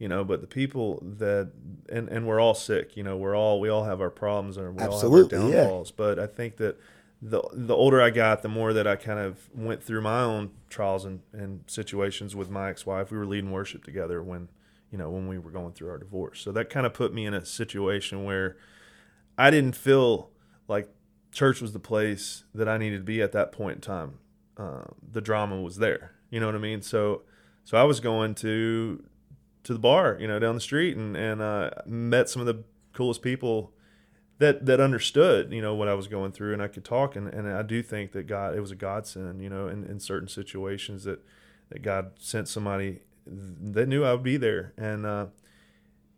You 0.00 0.08
know, 0.08 0.24
but 0.24 0.40
the 0.40 0.46
people 0.46 1.00
that 1.18 1.52
and 1.90 2.08
and 2.08 2.26
we're 2.26 2.40
all 2.40 2.54
sick. 2.54 2.96
You 2.96 3.02
know, 3.02 3.18
we're 3.18 3.36
all 3.36 3.60
we 3.60 3.68
all 3.68 3.84
have 3.84 4.00
our 4.00 4.10
problems 4.10 4.56
and 4.56 4.74
we 4.74 4.82
Absolutely, 4.82 5.36
all 5.36 5.44
have 5.44 5.54
our 5.54 5.60
downfalls. 5.60 5.90
But 5.90 6.18
I 6.18 6.26
think 6.26 6.56
that 6.56 6.80
the 7.20 7.42
the 7.52 7.74
older 7.74 8.00
I 8.00 8.08
got, 8.08 8.40
the 8.40 8.48
more 8.48 8.72
that 8.72 8.86
I 8.86 8.96
kind 8.96 9.18
of 9.18 9.50
went 9.54 9.82
through 9.82 10.00
my 10.00 10.22
own 10.22 10.52
trials 10.70 11.04
and, 11.04 11.20
and 11.34 11.64
situations 11.66 12.34
with 12.34 12.48
my 12.48 12.70
ex 12.70 12.86
wife. 12.86 13.10
We 13.10 13.18
were 13.18 13.26
leading 13.26 13.50
worship 13.50 13.84
together 13.84 14.22
when 14.22 14.48
you 14.90 14.96
know 14.96 15.10
when 15.10 15.28
we 15.28 15.36
were 15.36 15.50
going 15.50 15.74
through 15.74 15.90
our 15.90 15.98
divorce. 15.98 16.40
So 16.40 16.50
that 16.52 16.70
kind 16.70 16.86
of 16.86 16.94
put 16.94 17.12
me 17.12 17.26
in 17.26 17.34
a 17.34 17.44
situation 17.44 18.24
where 18.24 18.56
I 19.36 19.50
didn't 19.50 19.76
feel 19.76 20.30
like 20.66 20.88
church 21.30 21.60
was 21.60 21.74
the 21.74 21.78
place 21.78 22.44
that 22.54 22.70
I 22.70 22.78
needed 22.78 22.98
to 22.98 23.04
be 23.04 23.20
at 23.20 23.32
that 23.32 23.52
point 23.52 23.76
in 23.76 23.80
time. 23.82 24.14
Uh, 24.56 24.84
the 25.12 25.20
drama 25.20 25.60
was 25.60 25.76
there. 25.76 26.12
You 26.30 26.40
know 26.40 26.46
what 26.46 26.54
I 26.54 26.58
mean? 26.58 26.80
So 26.80 27.20
so 27.64 27.76
I 27.76 27.84
was 27.84 28.00
going 28.00 28.34
to 28.36 29.04
to 29.70 29.74
the 29.74 29.80
bar, 29.80 30.16
you 30.18 30.26
know, 30.26 30.40
down 30.40 30.56
the 30.56 30.60
street, 30.60 30.96
and 30.96 31.16
and 31.16 31.40
uh, 31.40 31.70
met 31.86 32.28
some 32.28 32.40
of 32.40 32.46
the 32.46 32.64
coolest 32.92 33.22
people 33.22 33.72
that 34.38 34.66
that 34.66 34.80
understood, 34.80 35.52
you 35.52 35.62
know, 35.62 35.76
what 35.76 35.86
I 35.86 35.94
was 35.94 36.08
going 36.08 36.32
through, 36.32 36.52
and 36.52 36.60
I 36.60 36.66
could 36.66 36.84
talk, 36.84 37.14
and, 37.14 37.28
and 37.28 37.48
I 37.48 37.62
do 37.62 37.80
think 37.80 38.10
that 38.12 38.24
God, 38.24 38.56
it 38.56 38.60
was 38.60 38.72
a 38.72 38.74
godsend, 38.74 39.40
you 39.40 39.48
know, 39.48 39.68
in, 39.68 39.84
in 39.84 40.00
certain 40.00 40.26
situations 40.26 41.04
that 41.04 41.24
that 41.68 41.82
God 41.82 42.12
sent 42.18 42.48
somebody 42.48 43.02
that 43.26 43.86
knew 43.86 44.04
I 44.04 44.10
would 44.10 44.24
be 44.24 44.36
there, 44.36 44.74
and 44.76 45.06
uh, 45.06 45.26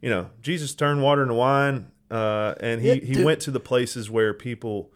you 0.00 0.08
know, 0.08 0.30
Jesus 0.40 0.74
turned 0.74 1.02
water 1.02 1.20
into 1.20 1.34
wine, 1.34 1.90
uh, 2.10 2.54
and 2.58 2.80
he 2.80 3.00
he 3.00 3.22
went 3.22 3.40
to 3.40 3.50
the 3.50 3.60
places 3.60 4.08
where 4.08 4.32
people 4.32 4.90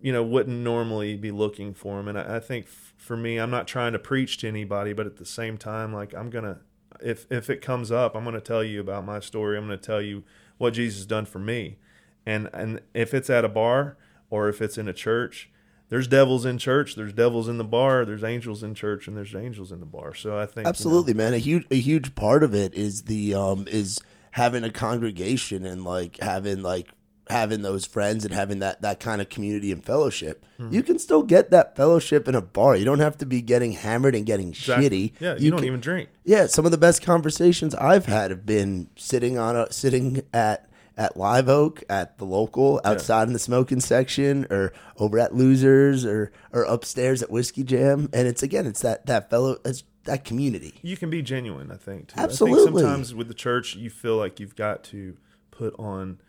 you 0.00 0.12
know 0.12 0.24
wouldn't 0.24 0.58
normally 0.58 1.16
be 1.16 1.30
looking 1.30 1.72
for 1.72 2.00
him 2.00 2.08
and 2.08 2.18
I, 2.18 2.36
I 2.36 2.40
think 2.40 2.66
f- 2.66 2.92
for 2.98 3.16
me 3.16 3.38
i'm 3.38 3.48
not 3.48 3.66
trying 3.66 3.94
to 3.94 3.98
preach 3.98 4.36
to 4.38 4.48
anybody 4.48 4.92
but 4.92 5.06
at 5.06 5.16
the 5.16 5.24
same 5.24 5.56
time 5.56 5.94
like 5.94 6.12
i'm 6.12 6.28
gonna 6.28 6.60
if 7.04 7.26
if 7.30 7.50
it 7.50 7.60
comes 7.60 7.90
up 7.90 8.14
i'm 8.14 8.24
gonna 8.24 8.40
tell 8.40 8.64
you 8.64 8.80
about 8.80 9.04
my 9.04 9.20
story. 9.20 9.56
I'm 9.56 9.64
gonna 9.64 9.76
tell 9.76 10.02
you 10.02 10.24
what 10.58 10.74
jesus 10.74 11.04
done 11.06 11.26
for 11.26 11.38
me. 11.38 11.78
And 12.24 12.48
and 12.52 12.80
if 12.94 13.14
it's 13.14 13.28
at 13.30 13.44
a 13.44 13.48
bar 13.48 13.96
or 14.30 14.48
if 14.48 14.62
it's 14.62 14.78
in 14.78 14.88
a 14.88 14.92
church 14.92 15.50
there's 15.88 16.06
devils 16.06 16.46
in 16.46 16.56
church 16.56 16.94
there's 16.94 17.12
devils 17.12 17.48
in 17.48 17.58
the 17.58 17.64
bar 17.64 18.04
there's 18.04 18.24
angels 18.24 18.62
in 18.62 18.74
church 18.74 19.06
and 19.06 19.16
there's 19.16 19.34
angels 19.34 19.72
in 19.72 19.80
the 19.80 19.86
bar. 19.86 20.14
So 20.14 20.38
i 20.38 20.46
think 20.46 20.58
you 20.58 20.62
know, 20.62 20.68
Absolutely, 20.68 21.14
man. 21.14 21.34
A 21.34 21.38
huge 21.38 21.66
a 21.70 21.80
huge 21.80 22.14
part 22.14 22.42
of 22.42 22.54
it 22.54 22.74
is 22.74 23.02
the 23.02 23.34
um 23.34 23.66
is 23.68 24.00
having 24.32 24.64
a 24.64 24.70
congregation 24.70 25.66
and 25.66 25.84
like 25.84 26.18
having 26.20 26.62
like 26.62 26.88
having 27.32 27.62
those 27.62 27.84
friends 27.86 28.24
and 28.24 28.32
having 28.32 28.60
that 28.60 28.82
that 28.82 29.00
kind 29.00 29.20
of 29.20 29.28
community 29.28 29.72
and 29.72 29.84
fellowship. 29.84 30.44
Hmm. 30.58 30.72
You 30.72 30.82
can 30.82 30.98
still 30.98 31.22
get 31.22 31.50
that 31.50 31.74
fellowship 31.76 32.28
in 32.28 32.34
a 32.34 32.40
bar. 32.40 32.76
You 32.76 32.84
don't 32.84 33.00
have 33.00 33.18
to 33.18 33.26
be 33.26 33.42
getting 33.42 33.72
hammered 33.72 34.14
and 34.14 34.24
getting 34.24 34.50
exactly. 34.50 35.08
shitty. 35.10 35.12
yeah 35.20 35.34
you, 35.36 35.50
don't 35.50 35.60
can- 35.60 35.66
even 35.66 35.80
drink 35.80 36.08
Yeah, 36.24 36.46
some 36.46 36.64
of 36.64 36.70
the 36.70 36.78
best 36.78 37.02
conversations 37.02 37.74
I've 37.74 38.06
had 38.06 38.30
have 38.30 38.46
been 38.46 38.88
sitting 38.96 39.38
on 39.38 39.56
a 39.56 39.72
sitting 39.72 40.22
at 40.32 40.68
at 40.96 41.16
Live 41.16 41.48
Oak 41.48 41.82
at 41.88 42.18
the 42.18 42.26
local 42.26 42.78
outside 42.84 43.26
in 43.26 43.32
the 43.32 43.38
smoking 43.38 43.80
section 43.80 44.46
or 44.50 44.74
over 44.98 45.18
at 45.18 45.34
Losers 45.34 46.04
or 46.04 46.30
or 46.52 46.64
upstairs 46.64 47.22
at 47.22 47.30
Whiskey 47.30 47.64
Jam 47.64 48.10
and 48.12 48.28
it's 48.28 48.42
again 48.42 48.66
it's 48.66 48.82
that 48.82 49.06
that 49.06 49.30
fellow 49.30 49.56
it's 49.64 49.84
that 50.04 50.24
community. 50.24 50.74
you 50.82 50.96
can 50.96 51.08
be 51.10 51.22
genuine 51.22 51.70
i 51.70 51.76
think 51.76 52.08
too. 52.08 52.20
i 52.20 52.24
Absolutely. 52.24 52.64
think 52.64 52.78
sometimes 52.80 53.14
with 53.14 53.28
the 53.28 53.34
church 53.34 53.74
you 53.76 53.88
feel 53.88 54.16
like 54.16 54.38
you've 54.40 54.56
got 54.56 54.82
to 54.84 55.16
put 55.52 55.74
on 55.78 56.20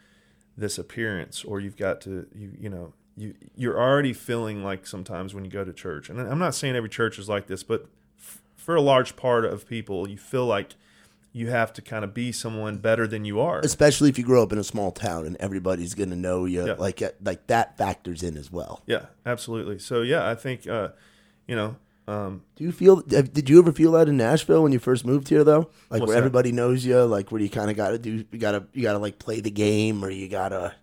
this 0.57 0.77
appearance 0.77 1.43
or 1.43 1.59
you've 1.59 1.77
got 1.77 2.01
to 2.01 2.27
you 2.35 2.51
you 2.59 2.69
know 2.69 2.93
you 3.17 3.33
you're 3.55 3.79
already 3.79 4.13
feeling 4.13 4.63
like 4.63 4.85
sometimes 4.85 5.33
when 5.33 5.43
you 5.43 5.51
go 5.51 5.63
to 5.63 5.73
church 5.73 6.09
and 6.09 6.19
i'm 6.19 6.39
not 6.39 6.53
saying 6.53 6.75
every 6.75 6.89
church 6.89 7.17
is 7.17 7.27
like 7.27 7.47
this 7.47 7.63
but 7.63 7.87
f- 8.19 8.41
for 8.55 8.75
a 8.75 8.81
large 8.81 9.15
part 9.15 9.45
of 9.45 9.67
people 9.67 10.07
you 10.07 10.17
feel 10.17 10.45
like 10.45 10.75
you 11.35 11.49
have 11.49 11.73
to 11.73 11.81
kind 11.81 12.03
of 12.05 12.13
be 12.13 12.31
someone 12.31 12.77
better 12.77 13.07
than 13.07 13.25
you 13.25 13.39
are. 13.39 13.59
Especially 13.61 14.07
if 14.07 14.19
you 14.19 14.23
grow 14.23 14.43
up 14.43 14.51
in 14.53 14.59
a 14.59 14.63
small 14.63 14.91
town 14.91 15.25
and 15.25 15.35
everybody's 15.37 15.95
going 15.95 16.11
to 16.11 16.15
know 16.15 16.45
you. 16.45 16.67
Yeah. 16.67 16.73
Like, 16.73 17.01
uh, 17.01 17.09
like 17.23 17.47
that 17.47 17.75
factors 17.75 18.21
in 18.21 18.37
as 18.37 18.51
well. 18.51 18.83
Yeah, 18.85 19.07
absolutely. 19.25 19.79
So 19.79 20.03
yeah, 20.03 20.29
I 20.29 20.35
think 20.35 20.67
uh, 20.67 20.89
you 21.47 21.55
know, 21.55 21.77
um, 22.07 22.41
Do 22.55 22.63
you 22.63 22.71
feel? 22.71 22.97
Did 22.97 23.49
you 23.49 23.59
ever 23.59 23.71
feel 23.71 23.93
that 23.93 24.09
in 24.09 24.17
Nashville 24.17 24.63
when 24.63 24.71
you 24.71 24.79
first 24.79 25.05
moved 25.05 25.29
here, 25.29 25.43
though? 25.43 25.69
Like 25.89 26.01
where 26.01 26.11
that? 26.11 26.17
everybody 26.17 26.51
knows 26.51 26.85
you, 26.85 27.01
like 27.03 27.31
where 27.31 27.41
you 27.41 27.49
kind 27.49 27.69
of 27.69 27.77
got 27.77 27.91
to 27.91 27.97
do, 27.97 28.25
you 28.31 28.39
got 28.39 28.51
to, 28.51 28.65
you 28.73 28.83
got 28.83 28.93
to 28.93 28.99
like 28.99 29.19
play 29.19 29.39
the 29.39 29.51
game, 29.51 30.03
or 30.03 30.09
you 30.09 30.27
gotta, 30.27 30.75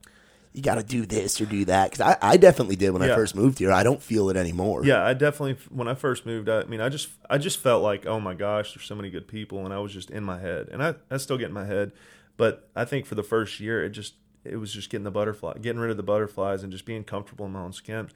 you 0.52 0.62
gotta 0.62 0.82
do 0.82 1.04
this 1.04 1.40
or 1.40 1.46
do 1.46 1.64
that. 1.66 1.90
Because 1.90 2.00
I, 2.00 2.32
I 2.32 2.36
definitely 2.36 2.76
did 2.76 2.90
when 2.90 3.02
I 3.02 3.14
first 3.14 3.36
moved 3.36 3.58
here. 3.58 3.70
I 3.70 3.82
don't 3.82 4.02
feel 4.02 4.30
it 4.30 4.36
anymore. 4.36 4.84
yeah, 4.84 5.04
I 5.04 5.12
definitely 5.14 5.56
when 5.68 5.88
I 5.88 5.94
first 5.94 6.24
moved, 6.24 6.48
I, 6.48 6.62
I 6.62 6.64
mean, 6.64 6.80
I 6.80 6.88
just 6.88 7.10
I 7.28 7.38
just 7.38 7.58
felt 7.58 7.82
like, 7.82 8.06
oh 8.06 8.18
my 8.18 8.34
gosh, 8.34 8.74
there's 8.74 8.86
so 8.86 8.94
many 8.94 9.10
good 9.10 9.28
people, 9.28 9.64
and 9.64 9.74
I 9.74 9.78
was 9.78 9.92
just 9.92 10.10
in 10.10 10.24
my 10.24 10.38
head, 10.40 10.68
and 10.72 10.82
I 10.82 10.94
I 11.10 11.18
still 11.18 11.36
get 11.36 11.48
in 11.48 11.52
my 11.54 11.66
head, 11.66 11.92
but 12.36 12.68
I 12.74 12.84
think 12.86 13.04
for 13.06 13.14
the 13.14 13.22
first 13.22 13.60
year, 13.60 13.84
it 13.84 13.90
just 13.90 14.14
it 14.42 14.56
was 14.56 14.72
just 14.72 14.88
getting 14.88 15.04
the 15.04 15.10
butterfly, 15.10 15.58
getting 15.60 15.80
rid 15.80 15.90
of 15.90 15.98
the 15.98 16.02
butterflies, 16.02 16.62
and 16.62 16.72
just 16.72 16.86
being 16.86 17.04
comfortable 17.04 17.44
in 17.44 17.52
my 17.52 17.60
own 17.60 17.74
skin. 17.74 18.08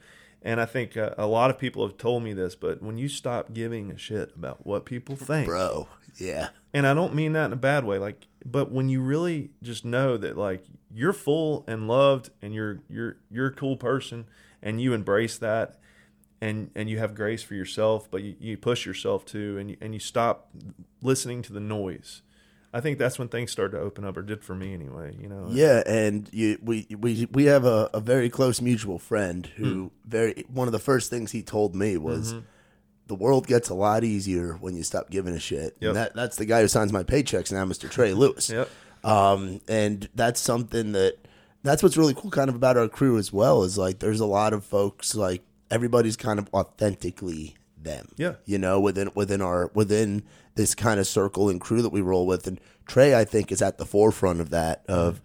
And 0.45 0.61
I 0.61 0.65
think 0.65 0.95
uh, 0.95 1.09
a 1.17 1.25
lot 1.25 1.49
of 1.49 1.57
people 1.57 1.85
have 1.87 1.97
told 1.97 2.21
me 2.21 2.31
this, 2.31 2.53
but 2.53 2.81
when 2.81 2.99
you 2.99 3.09
stop 3.09 3.51
giving 3.51 3.89
a 3.89 3.97
shit 3.97 4.31
about 4.35 4.63
what 4.63 4.85
people 4.85 5.15
think, 5.15 5.47
bro. 5.47 5.87
Yeah, 6.17 6.49
and 6.71 6.85
I 6.85 6.93
don't 6.93 7.15
mean 7.15 7.33
that 7.33 7.45
in 7.45 7.53
a 7.53 7.57
bad 7.57 7.83
way, 7.83 7.97
like, 7.97 8.27
but 8.45 8.71
when 8.71 8.87
you 8.87 9.01
really 9.01 9.49
just 9.63 9.83
know 9.83 10.17
that 10.17 10.37
like 10.37 10.63
you're 10.93 11.13
full 11.13 11.65
and 11.67 11.87
loved, 11.87 12.29
and 12.43 12.53
you're 12.53 12.79
you're 12.87 13.17
you're 13.31 13.47
a 13.47 13.53
cool 13.53 13.75
person, 13.75 14.27
and 14.61 14.79
you 14.79 14.93
embrace 14.93 15.39
that, 15.39 15.79
and 16.39 16.69
and 16.75 16.91
you 16.91 16.99
have 16.99 17.15
grace 17.15 17.41
for 17.41 17.55
yourself, 17.55 18.07
but 18.11 18.21
you, 18.21 18.35
you 18.39 18.55
push 18.55 18.85
yourself 18.85 19.25
too, 19.25 19.57
and 19.57 19.71
you, 19.71 19.77
and 19.81 19.95
you 19.95 19.99
stop 19.99 20.51
listening 21.01 21.41
to 21.41 21.53
the 21.53 21.59
noise. 21.59 22.21
I 22.75 22.81
think 22.81 22.99
that's 22.99 23.17
when 23.17 23.29
things 23.29 23.51
start 23.51 23.71
to 23.71 23.79
open 23.79 24.03
up, 24.03 24.17
or 24.17 24.21
did 24.21 24.43
for 24.43 24.53
me 24.53 24.73
anyway. 24.73 25.15
You 25.17 25.29
know. 25.29 25.47
yeah. 25.49 25.81
And 25.85 26.29
you, 26.33 26.59
we, 26.61 26.85
we, 26.99 27.25
we 27.31 27.45
have 27.45 27.63
a, 27.63 27.89
a 27.93 28.01
very 28.01 28.29
close 28.29 28.59
mutual 28.61 28.99
friend 28.99 29.47
who 29.55 29.91
very 30.05 30.43
one 30.51 30.67
of 30.67 30.73
the 30.73 30.79
first 30.79 31.09
things 31.09 31.31
he 31.31 31.41
told 31.41 31.73
me 31.73 31.97
was. 31.97 32.35
The 33.07 33.13
world 33.13 33.45
gets 33.45 33.69
a 33.69 33.75
lot 33.75 34.03
easier 34.03 34.53
when 34.53 34.75
you 34.75 34.81
stop 34.81 35.11
giving 35.11 35.35
a 35.35 35.39
shit. 35.39 35.77
Yep. 35.79 35.89
And 35.89 35.95
that, 35.95 36.15
that's 36.15 36.37
the 36.37 36.45
guy 36.45 36.61
who 36.61 36.67
signs 36.67 36.91
my 36.91 37.03
paychecks 37.03 37.51
now, 37.51 37.63
Mr. 37.63 37.87
Trey 37.87 38.13
Lewis. 38.15 38.49
Yep. 38.49 38.67
Um, 39.03 39.61
and 39.67 40.09
that's 40.15 40.41
something 40.41 40.93
that 40.93 41.17
that's 41.61 41.83
what's 41.83 41.97
really 41.97 42.15
cool 42.15 42.31
kind 42.31 42.49
of 42.49 42.55
about 42.55 42.77
our 42.77 42.87
crew 42.87 43.19
as 43.19 43.31
well 43.31 43.61
is 43.61 43.77
like 43.77 43.99
there's 43.99 44.21
a 44.21 44.25
lot 44.25 44.53
of 44.53 44.65
folks 44.65 45.13
like 45.13 45.43
everybody's 45.69 46.17
kind 46.17 46.39
of 46.39 46.49
authentically 46.51 47.55
them. 47.77 48.07
Yeah. 48.17 48.33
You 48.45 48.57
know, 48.57 48.79
within 48.79 49.11
within 49.13 49.41
our 49.41 49.71
within 49.73 50.23
this 50.55 50.73
kind 50.75 50.99
of 50.99 51.07
circle 51.07 51.49
and 51.49 51.59
crew 51.61 51.81
that 51.81 51.89
we 51.89 52.01
roll 52.01 52.25
with. 52.25 52.47
And 52.47 52.59
Trey 52.85 53.15
I 53.15 53.25
think 53.25 53.51
is 53.51 53.61
at 53.61 53.77
the 53.77 53.85
forefront 53.85 54.39
of 54.41 54.49
that 54.51 54.83
of 54.87 55.21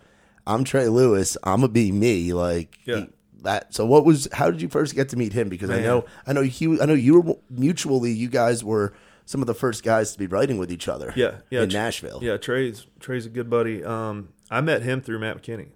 I'm 0.46 0.64
Trey 0.64 0.88
Lewis, 0.88 1.36
I'm 1.44 1.60
gonna 1.60 1.72
be 1.72 1.92
me. 1.92 2.32
Like 2.32 2.78
Yeah. 2.84 3.06
that 3.42 3.72
so 3.74 3.86
what 3.86 4.04
was 4.04 4.28
how 4.32 4.50
did 4.50 4.60
you 4.60 4.68
first 4.68 4.94
get 4.94 5.08
to 5.10 5.16
meet 5.16 5.32
him? 5.32 5.48
Because 5.48 5.70
I 5.70 5.80
know 5.82 6.04
I 6.26 6.32
know 6.32 6.42
he 6.42 6.80
I 6.80 6.86
know 6.86 6.94
you 6.94 7.20
were 7.20 7.34
mutually 7.50 8.10
you 8.12 8.28
guys 8.28 8.62
were 8.64 8.92
some 9.24 9.40
of 9.40 9.46
the 9.46 9.54
first 9.54 9.84
guys 9.84 10.12
to 10.12 10.18
be 10.18 10.26
writing 10.26 10.58
with 10.58 10.72
each 10.72 10.88
other. 10.88 11.12
Yeah, 11.14 11.36
yeah, 11.50 11.62
in 11.62 11.68
Nashville. 11.68 12.18
Yeah, 12.22 12.36
Trey's 12.36 12.86
Trey's 12.98 13.26
a 13.26 13.28
good 13.30 13.48
buddy. 13.48 13.84
Um, 13.84 14.30
I 14.50 14.60
met 14.60 14.82
him 14.82 15.00
through 15.00 15.20
Matt 15.20 15.40
McKinney, 15.40 15.68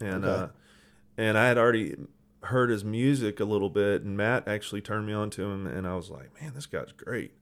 and 0.00 0.24
Okay. 0.24 0.44
uh, 0.44 0.48
and 1.18 1.36
I 1.36 1.48
had 1.48 1.58
already 1.58 1.96
heard 2.44 2.70
his 2.70 2.84
music 2.84 3.40
a 3.40 3.44
little 3.44 3.68
bit, 3.68 4.02
and 4.02 4.16
Matt 4.16 4.48
actually 4.48 4.80
turned 4.80 5.06
me 5.06 5.12
on 5.12 5.28
to 5.30 5.42
him, 5.42 5.66
and 5.66 5.86
I 5.86 5.96
was 5.96 6.08
like, 6.08 6.30
man, 6.40 6.52
this 6.54 6.64
guy's 6.64 6.92
great. 6.92 7.32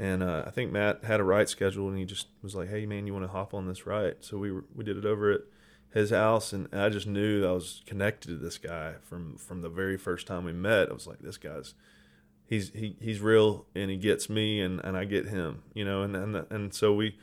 And 0.00 0.22
uh, 0.22 0.44
I 0.46 0.50
think 0.50 0.72
Matt 0.72 1.04
had 1.04 1.20
a 1.20 1.24
write 1.24 1.50
schedule, 1.50 1.86
and 1.90 1.98
he 1.98 2.06
just 2.06 2.28
was 2.42 2.54
like, 2.54 2.70
hey 2.70 2.86
man, 2.86 3.06
you 3.06 3.12
want 3.12 3.26
to 3.26 3.30
hop 3.30 3.52
on 3.52 3.66
this 3.66 3.86
write? 3.86 4.24
So 4.24 4.38
we 4.38 4.50
were, 4.50 4.64
we 4.74 4.82
did 4.82 4.96
it 4.96 5.04
over 5.04 5.30
at 5.30 5.42
his 5.92 6.08
house, 6.08 6.54
and 6.54 6.68
I 6.72 6.88
just 6.88 7.06
knew 7.06 7.46
I 7.46 7.52
was 7.52 7.82
connected 7.84 8.28
to 8.28 8.36
this 8.36 8.56
guy 8.56 8.94
from 9.02 9.36
from 9.36 9.60
the 9.60 9.68
very 9.68 9.98
first 9.98 10.26
time 10.26 10.44
we 10.44 10.54
met. 10.54 10.88
I 10.88 10.94
was 10.94 11.06
like, 11.06 11.18
this 11.18 11.36
guy's 11.36 11.74
he's 12.46 12.70
he, 12.70 12.96
he's 12.98 13.20
real 13.20 13.66
and 13.74 13.90
he 13.90 13.98
gets 13.98 14.30
me 14.30 14.62
and, 14.62 14.80
and 14.82 14.96
I 14.96 15.04
get 15.04 15.28
him, 15.28 15.64
you 15.74 15.84
know, 15.84 16.02
and, 16.02 16.16
and 16.16 16.46
and 16.48 16.72
so 16.72 16.94
we 16.94 17.18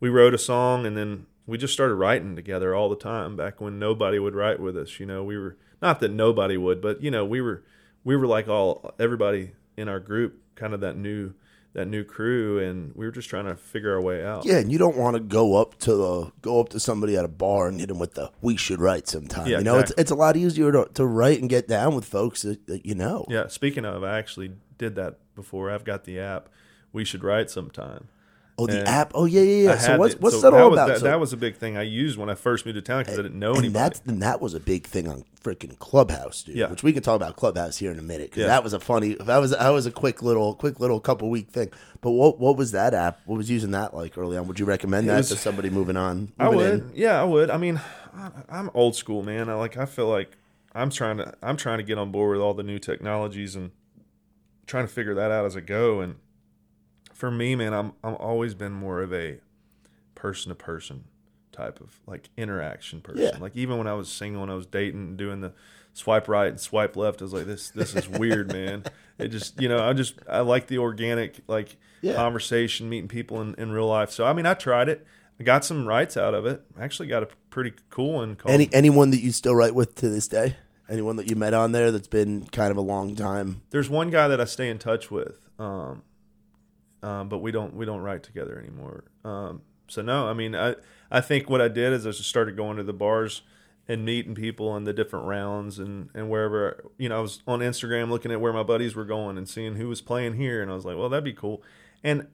we 0.00 0.08
wrote 0.08 0.32
a 0.32 0.38
song 0.38 0.86
and 0.86 0.96
then 0.96 1.26
we 1.46 1.58
just 1.58 1.74
started 1.74 1.96
writing 1.96 2.34
together 2.34 2.74
all 2.74 2.88
the 2.88 2.96
time 2.96 3.36
back 3.36 3.60
when 3.60 3.78
nobody 3.78 4.18
would 4.18 4.34
write 4.34 4.58
with 4.58 4.74
us, 4.76 4.98
you 4.98 5.04
know. 5.04 5.22
We 5.22 5.36
were 5.36 5.58
not 5.82 6.00
that 6.00 6.10
nobody 6.10 6.56
would, 6.56 6.80
but 6.80 7.02
you 7.02 7.10
know, 7.10 7.26
we 7.26 7.42
were 7.42 7.62
we 8.04 8.16
were 8.16 8.26
like 8.26 8.48
all 8.48 8.94
everybody 8.98 9.52
in 9.76 9.88
our 9.88 10.00
group, 10.00 10.40
kind 10.54 10.72
of 10.72 10.80
that 10.80 10.96
new 10.96 11.34
that 11.74 11.88
new 11.88 12.04
crew 12.04 12.58
and 12.58 12.92
we 12.94 13.06
were 13.06 13.12
just 13.12 13.30
trying 13.30 13.46
to 13.46 13.56
figure 13.56 13.92
our 13.94 14.00
way 14.00 14.24
out. 14.24 14.44
Yeah, 14.44 14.58
and 14.58 14.70
you 14.70 14.78
don't 14.78 14.96
want 14.96 15.14
to 15.14 15.20
go 15.20 15.56
up 15.56 15.78
to 15.80 15.94
the 15.94 16.32
go 16.42 16.60
up 16.60 16.68
to 16.70 16.80
somebody 16.80 17.16
at 17.16 17.24
a 17.24 17.28
bar 17.28 17.68
and 17.68 17.80
hit 17.80 17.88
them 17.88 17.98
with 17.98 18.14
the 18.14 18.30
"we 18.40 18.56
should 18.56 18.80
write 18.80 19.08
sometime." 19.08 19.46
Yeah, 19.46 19.58
you 19.58 19.64
know, 19.64 19.78
exactly. 19.78 19.94
it's 19.94 20.00
it's 20.02 20.10
a 20.10 20.14
lot 20.14 20.36
easier 20.36 20.72
to, 20.72 20.88
to 20.94 21.06
write 21.06 21.40
and 21.40 21.48
get 21.48 21.68
down 21.68 21.94
with 21.94 22.04
folks 22.04 22.42
that, 22.42 22.66
that 22.66 22.84
you 22.84 22.94
know. 22.94 23.26
Yeah, 23.28 23.48
speaking 23.48 23.84
of, 23.84 24.04
I 24.04 24.18
actually 24.18 24.52
did 24.78 24.94
that 24.96 25.18
before. 25.34 25.70
I've 25.70 25.84
got 25.84 26.04
the 26.04 26.20
app. 26.20 26.48
We 26.92 27.04
should 27.04 27.24
write 27.24 27.50
sometime. 27.50 28.08
Oh, 28.58 28.66
the 28.66 28.80
And 28.80 28.88
app. 28.88 29.12
Oh, 29.14 29.24
yeah, 29.24 29.40
yeah, 29.40 29.64
yeah. 29.70 29.78
So 29.78 29.96
what's 29.98 30.14
it. 30.14 30.20
what's 30.20 30.40
So 30.40 30.50
that 30.50 30.60
all 30.60 30.70
was, 30.70 30.78
about? 30.78 30.88
That, 30.88 30.98
So- 30.98 31.04
that 31.06 31.18
was 31.18 31.32
a 31.32 31.36
big 31.38 31.56
thing 31.56 31.76
I 31.78 31.82
used 31.82 32.18
when 32.18 32.28
I 32.28 32.34
first 32.34 32.66
moved 32.66 32.76
to 32.76 32.82
town 32.82 33.00
because 33.02 33.18
I 33.18 33.22
didn't 33.22 33.38
know 33.38 33.50
and 33.50 33.58
anybody. 33.60 33.72
that's 33.72 34.02
and 34.06 34.22
that 34.22 34.40
was 34.42 34.52
a 34.52 34.60
big 34.60 34.86
thing 34.86 35.08
on 35.08 35.24
freaking 35.42 35.78
Clubhouse, 35.78 36.42
dude. 36.42 36.56
Yeah. 36.56 36.68
Which 36.70 36.82
we 36.82 36.92
can 36.92 37.02
talk 37.02 37.16
about 37.16 37.36
Clubhouse 37.36 37.78
here 37.78 37.90
in 37.90 37.98
a 37.98 38.02
minute 38.02 38.30
because 38.30 38.42
Yeah. 38.42 38.46
that 38.48 38.62
was 38.62 38.74
a 38.74 38.78
funny. 38.80 39.14
That 39.14 39.38
was 39.38 39.52
that 39.52 39.70
was 39.70 39.86
a 39.86 39.90
quick 39.90 40.22
little 40.22 40.54
quick 40.54 40.78
little 40.80 41.00
couple 41.00 41.30
week 41.30 41.48
thing. 41.48 41.70
But 42.02 42.10
what 42.10 42.38
what 42.38 42.56
was 42.58 42.72
that 42.72 42.92
app? 42.92 43.20
What 43.24 43.36
was 43.36 43.50
using 43.50 43.70
that 43.70 43.94
like 43.94 44.18
early 44.18 44.36
on? 44.36 44.46
Would 44.48 44.60
you 44.60 44.66
recommend 44.66 45.08
that 45.08 45.16
was- 45.16 45.28
to 45.30 45.36
somebody 45.36 45.70
moving 45.70 45.96
on? 45.96 46.32
I 46.38 46.48
would. 46.50 46.74
in? 46.74 46.90
Yeah, 46.94 47.20
I 47.20 47.24
would. 47.24 47.48
I 47.50 47.56
mean, 47.56 47.80
I, 48.14 48.30
I'm 48.50 48.70
old 48.74 48.94
school, 48.96 49.22
man. 49.22 49.48
I 49.48 49.54
like. 49.54 49.78
I 49.78 49.86
feel 49.86 50.08
like 50.08 50.36
I'm 50.74 50.90
trying 50.90 51.16
to. 51.16 51.32
I'm 51.42 51.56
trying 51.56 51.78
to 51.78 51.84
get 51.84 51.96
on 51.96 52.12
board 52.12 52.36
with 52.36 52.42
all 52.44 52.52
the 52.54 52.62
new 52.62 52.78
technologies 52.78 53.56
and 53.56 53.70
trying 54.66 54.86
to 54.86 54.92
figure 54.92 55.14
that 55.14 55.30
out 55.30 55.46
as 55.46 55.56
I 55.56 55.60
go. 55.60 56.00
And 56.00 56.16
for 57.22 57.30
me, 57.30 57.54
man, 57.54 57.72
I'm 57.72 57.92
I'm 58.02 58.16
always 58.16 58.52
been 58.52 58.72
more 58.72 59.00
of 59.00 59.12
a 59.14 59.38
person 60.16 60.48
to 60.48 60.56
person 60.56 61.04
type 61.52 61.80
of 61.80 62.00
like 62.04 62.30
interaction 62.36 63.00
person. 63.00 63.22
Yeah. 63.22 63.38
Like 63.38 63.54
even 63.54 63.78
when 63.78 63.86
I 63.86 63.94
was 63.94 64.08
single 64.08 64.42
and 64.42 64.50
I 64.50 64.56
was 64.56 64.66
dating 64.66 65.00
and 65.00 65.16
doing 65.16 65.40
the 65.40 65.52
swipe 65.92 66.26
right 66.26 66.48
and 66.48 66.58
swipe 66.58 66.96
left, 66.96 67.22
I 67.22 67.24
was 67.26 67.32
like, 67.32 67.46
this 67.46 67.70
this 67.70 67.94
is 67.94 68.08
weird, 68.08 68.48
man. 68.52 68.82
It 69.18 69.28
just 69.28 69.60
you 69.60 69.68
know 69.68 69.78
I 69.88 69.92
just 69.92 70.14
I 70.28 70.40
like 70.40 70.66
the 70.66 70.78
organic 70.78 71.38
like 71.46 71.76
Yeah. 72.00 72.14
conversation, 72.14 72.88
meeting 72.88 73.06
people 73.06 73.40
in, 73.40 73.54
in 73.54 73.70
real 73.70 73.86
life. 73.86 74.10
So 74.10 74.24
I 74.26 74.32
mean, 74.32 74.46
I 74.46 74.54
tried 74.54 74.88
it. 74.88 75.06
I 75.38 75.44
got 75.44 75.64
some 75.64 75.86
rights 75.86 76.16
out 76.16 76.34
of 76.34 76.44
it. 76.44 76.60
I 76.76 76.82
actually 76.82 77.06
got 77.06 77.22
a 77.22 77.28
pretty 77.50 77.74
cool 77.88 78.14
one 78.14 78.34
called. 78.34 78.52
Any 78.52 78.68
anyone 78.72 79.10
that 79.10 79.20
you 79.20 79.30
still 79.30 79.54
write 79.54 79.76
with 79.76 79.94
to 79.96 80.08
this 80.08 80.26
day? 80.26 80.56
Anyone 80.88 81.14
that 81.16 81.30
you 81.30 81.36
met 81.36 81.54
on 81.54 81.70
there 81.70 81.92
that's 81.92 82.08
been 82.08 82.46
kind 82.46 82.72
of 82.72 82.76
a 82.76 82.80
long 82.82 83.14
time? 83.14 83.62
There's 83.70 83.88
one 83.88 84.10
guy 84.10 84.26
that 84.26 84.40
I 84.40 84.44
stay 84.44 84.68
in 84.68 84.78
touch 84.78 85.08
with, 85.08 85.48
um, 85.60 86.02
um, 87.02 87.28
but 87.28 87.38
we 87.38 87.52
don't 87.52 87.74
we 87.74 87.84
don't 87.84 88.00
write 88.00 88.22
together 88.22 88.58
anymore. 88.58 89.04
Um, 89.24 89.62
so 89.88 90.02
no, 90.02 90.28
I 90.28 90.32
mean, 90.32 90.54
I 90.54 90.76
I 91.10 91.20
think 91.20 91.50
what 91.50 91.60
I 91.60 91.68
did 91.68 91.92
is 91.92 92.06
I 92.06 92.10
just 92.10 92.28
started 92.28 92.56
going 92.56 92.76
to 92.76 92.82
the 92.82 92.92
bars 92.92 93.42
and 93.88 94.04
meeting 94.04 94.34
people 94.34 94.76
in 94.76 94.84
the 94.84 94.92
different 94.92 95.26
rounds 95.26 95.78
and 95.78 96.08
and 96.14 96.30
wherever 96.30 96.84
you 96.98 97.08
know 97.08 97.18
I 97.18 97.20
was 97.20 97.42
on 97.46 97.60
Instagram 97.60 98.10
looking 98.10 98.30
at 98.32 98.40
where 98.40 98.52
my 98.52 98.62
buddies 98.62 98.94
were 98.94 99.04
going 99.04 99.36
and 99.36 99.48
seeing 99.48 99.76
who 99.76 99.88
was 99.88 100.00
playing 100.00 100.34
here, 100.34 100.62
and 100.62 100.70
I 100.70 100.74
was 100.74 100.84
like, 100.84 100.96
well, 100.96 101.08
that'd 101.08 101.24
be 101.24 101.32
cool. 101.32 101.62
And 102.02 102.28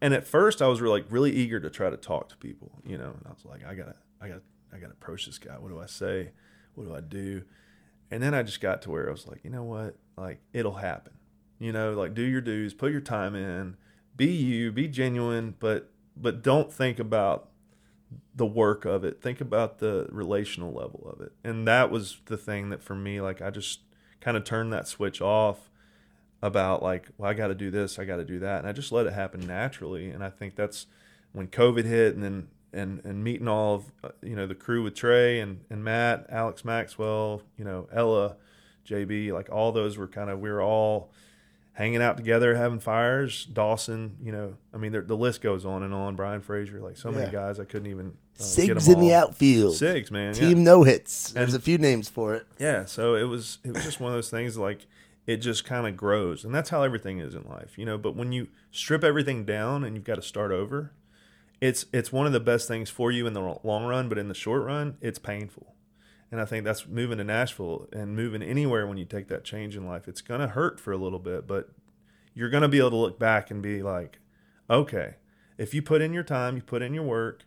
and 0.00 0.14
at 0.14 0.26
first 0.26 0.62
I 0.62 0.66
was 0.66 0.80
really, 0.80 1.00
like 1.00 1.12
really 1.12 1.32
eager 1.32 1.60
to 1.60 1.70
try 1.70 1.90
to 1.90 1.96
talk 1.96 2.28
to 2.30 2.36
people, 2.36 2.72
you 2.84 2.96
know, 2.96 3.14
and 3.16 3.22
I 3.26 3.30
was 3.30 3.44
like, 3.44 3.64
I 3.64 3.74
gotta 3.74 3.96
I 4.20 4.28
gotta 4.28 4.42
I 4.72 4.78
gotta 4.78 4.92
approach 4.92 5.26
this 5.26 5.38
guy. 5.38 5.58
What 5.58 5.68
do 5.68 5.80
I 5.80 5.86
say? 5.86 6.30
What 6.74 6.86
do 6.86 6.94
I 6.94 7.00
do? 7.00 7.42
And 8.10 8.22
then 8.22 8.34
I 8.34 8.42
just 8.42 8.60
got 8.60 8.82
to 8.82 8.90
where 8.90 9.08
I 9.08 9.12
was 9.12 9.26
like, 9.26 9.40
you 9.44 9.50
know 9.50 9.64
what? 9.64 9.96
Like 10.16 10.40
it'll 10.52 10.74
happen. 10.74 11.12
You 11.58 11.72
know, 11.72 11.92
like 11.92 12.14
do 12.14 12.22
your 12.22 12.40
dues, 12.40 12.72
put 12.72 12.92
your 12.92 13.00
time 13.00 13.34
in, 13.34 13.76
be 14.18 14.26
you, 14.26 14.70
be 14.70 14.86
genuine, 14.88 15.54
but 15.58 15.90
but 16.14 16.42
don't 16.42 16.70
think 16.70 16.98
about 16.98 17.48
the 18.34 18.44
work 18.44 18.84
of 18.84 19.04
it. 19.04 19.22
Think 19.22 19.40
about 19.40 19.78
the 19.78 20.06
relational 20.10 20.72
level 20.72 21.08
of 21.12 21.20
it. 21.20 21.32
And 21.44 21.66
that 21.66 21.90
was 21.90 22.18
the 22.26 22.36
thing 22.36 22.70
that 22.70 22.82
for 22.82 22.94
me, 22.94 23.20
like 23.20 23.40
I 23.40 23.50
just 23.50 23.80
kind 24.20 24.36
of 24.36 24.44
turned 24.44 24.72
that 24.72 24.88
switch 24.88 25.22
off 25.22 25.70
about 26.42 26.82
like, 26.82 27.08
well, 27.16 27.30
I 27.30 27.34
got 27.34 27.48
to 27.48 27.54
do 27.54 27.70
this, 27.70 27.98
I 27.98 28.04
got 28.04 28.16
to 28.16 28.24
do 28.24 28.38
that, 28.40 28.58
and 28.58 28.68
I 28.68 28.72
just 28.72 28.92
let 28.92 29.06
it 29.06 29.12
happen 29.12 29.46
naturally. 29.46 30.10
And 30.10 30.22
I 30.22 30.30
think 30.30 30.56
that's 30.56 30.86
when 31.32 31.46
COVID 31.46 31.84
hit, 31.84 32.14
and 32.14 32.22
then 32.22 32.48
and 32.72 33.00
and 33.04 33.24
meeting 33.24 33.48
all 33.48 33.76
of 33.76 33.92
uh, 34.02 34.10
you 34.22 34.36
know 34.36 34.46
the 34.46 34.54
crew 34.54 34.82
with 34.82 34.94
Trey 34.94 35.40
and 35.40 35.60
and 35.70 35.82
Matt, 35.84 36.26
Alex 36.28 36.64
Maxwell, 36.64 37.42
you 37.56 37.64
know 37.64 37.88
Ella, 37.92 38.36
JB, 38.84 39.32
like 39.32 39.48
all 39.50 39.72
those 39.72 39.96
were 39.96 40.08
kind 40.08 40.28
of 40.28 40.40
we 40.40 40.50
were 40.50 40.62
all 40.62 41.12
hanging 41.78 42.02
out 42.02 42.16
together, 42.16 42.56
having 42.56 42.80
fires. 42.80 43.44
Dawson, 43.46 44.16
you 44.20 44.32
know, 44.32 44.54
I 44.74 44.78
mean, 44.78 44.90
the 44.92 45.16
list 45.16 45.40
goes 45.42 45.64
on 45.64 45.84
and 45.84 45.94
on. 45.94 46.16
Brian 46.16 46.40
Frazier, 46.40 46.80
like 46.80 46.96
so 46.96 47.10
Yeah. 47.10 47.18
many 47.18 47.30
guys, 47.30 47.60
I 47.60 47.64
couldn't 47.64 47.86
even 47.88 48.14
uh, 48.38 48.42
Sigs 48.42 48.92
in 48.92 48.98
the 49.00 49.14
outfield. 49.14 49.74
Sigs, 49.74 50.10
man, 50.10 50.34
yeah. 50.34 50.40
Team 50.40 50.64
no 50.64 50.82
hits. 50.82 51.30
There's 51.32 51.54
And- 51.54 51.62
a 51.62 51.64
few 51.64 51.78
names 51.78 52.08
for 52.08 52.34
it. 52.34 52.46
Yeah, 52.58 52.84
so 52.84 53.14
it 53.14 53.24
was 53.28 53.58
it 53.64 53.72
was 53.74 53.84
just 53.84 54.00
one 54.00 54.10
of 54.10 54.16
those 54.16 54.28
things 54.28 54.58
like 54.58 54.86
it 55.26 55.36
just 55.36 55.64
kind 55.64 55.86
of 55.86 55.96
grows, 55.96 56.44
and 56.44 56.52
that's 56.54 56.70
how 56.70 56.82
everything 56.82 57.20
is 57.20 57.34
in 57.34 57.44
life, 57.48 57.78
you 57.78 57.84
know. 57.84 57.96
But 57.98 58.16
when 58.16 58.32
you 58.32 58.48
strip 58.72 59.04
everything 59.04 59.44
down 59.44 59.84
and 59.84 59.94
you've 59.94 60.04
got 60.04 60.16
to 60.16 60.22
start 60.22 60.50
over, 60.50 60.92
it's 61.60 61.86
it's 61.92 62.10
one 62.12 62.26
of 62.26 62.32
the 62.32 62.40
best 62.40 62.66
things 62.66 62.90
for 62.90 63.12
you 63.12 63.26
in 63.26 63.34
the 63.34 63.58
long 63.62 63.84
run, 63.84 64.08
but 64.08 64.18
in 64.18 64.26
the 64.28 64.34
short 64.34 64.64
run, 64.64 64.96
it's 65.00 65.18
painful. 65.20 65.74
And 66.30 66.40
I 66.40 66.44
think 66.44 66.64
that's 66.64 66.86
moving 66.86 67.18
to 67.18 67.24
Nashville 67.24 67.88
and 67.92 68.14
moving 68.14 68.42
anywhere 68.42 68.86
when 68.86 68.98
you 68.98 69.04
take 69.04 69.28
that 69.28 69.44
change 69.44 69.76
in 69.76 69.86
life. 69.86 70.08
It's 70.08 70.20
going 70.20 70.40
to 70.40 70.48
hurt 70.48 70.78
for 70.78 70.92
a 70.92 70.98
little 70.98 71.18
bit, 71.18 71.46
but 71.46 71.70
you're 72.34 72.50
going 72.50 72.62
to 72.62 72.68
be 72.68 72.78
able 72.78 72.90
to 72.90 72.96
look 72.96 73.18
back 73.18 73.50
and 73.50 73.62
be 73.62 73.82
like, 73.82 74.18
okay, 74.68 75.14
if 75.56 75.72
you 75.72 75.80
put 75.80 76.02
in 76.02 76.12
your 76.12 76.22
time, 76.22 76.56
you 76.56 76.62
put 76.62 76.82
in 76.82 76.92
your 76.92 77.02
work, 77.02 77.44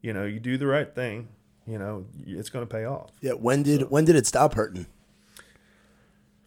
you 0.00 0.12
know, 0.12 0.24
you 0.24 0.38
do 0.38 0.56
the 0.56 0.66
right 0.66 0.94
thing, 0.94 1.28
you 1.66 1.78
know, 1.78 2.06
it's 2.24 2.50
going 2.50 2.66
to 2.66 2.72
pay 2.72 2.84
off. 2.84 3.10
Yeah. 3.20 3.32
When 3.32 3.62
did 3.62 3.80
so, 3.80 3.86
when 3.86 4.04
did 4.04 4.16
it 4.16 4.26
stop 4.26 4.54
hurting? 4.54 4.86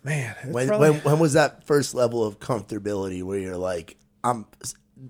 Man, 0.04 0.36
when, 0.46 0.68
probably... 0.68 0.92
when 0.92 1.00
when 1.02 1.20
was 1.20 1.34
that 1.34 1.66
first 1.66 1.94
level 1.94 2.26
of 2.26 2.40
comfortability 2.40 3.24
where 3.24 3.40
you're 3.40 3.58
like, 3.58 3.98
I'm 4.24 4.46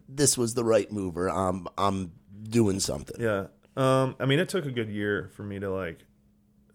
this 0.08 0.38
was 0.38 0.54
the 0.54 0.64
right 0.64 0.92
mover. 0.92 1.30
I'm 1.30 1.68
I'm 1.78 2.12
doing 2.44 2.80
something. 2.80 3.20
Yeah. 3.20 3.48
Um. 3.76 4.16
I 4.20 4.26
mean, 4.26 4.40
it 4.40 4.50
took 4.50 4.66
a 4.66 4.72
good 4.72 4.90
year 4.90 5.32
for 5.36 5.44
me 5.44 5.60
to 5.60 5.72
like 5.72 6.00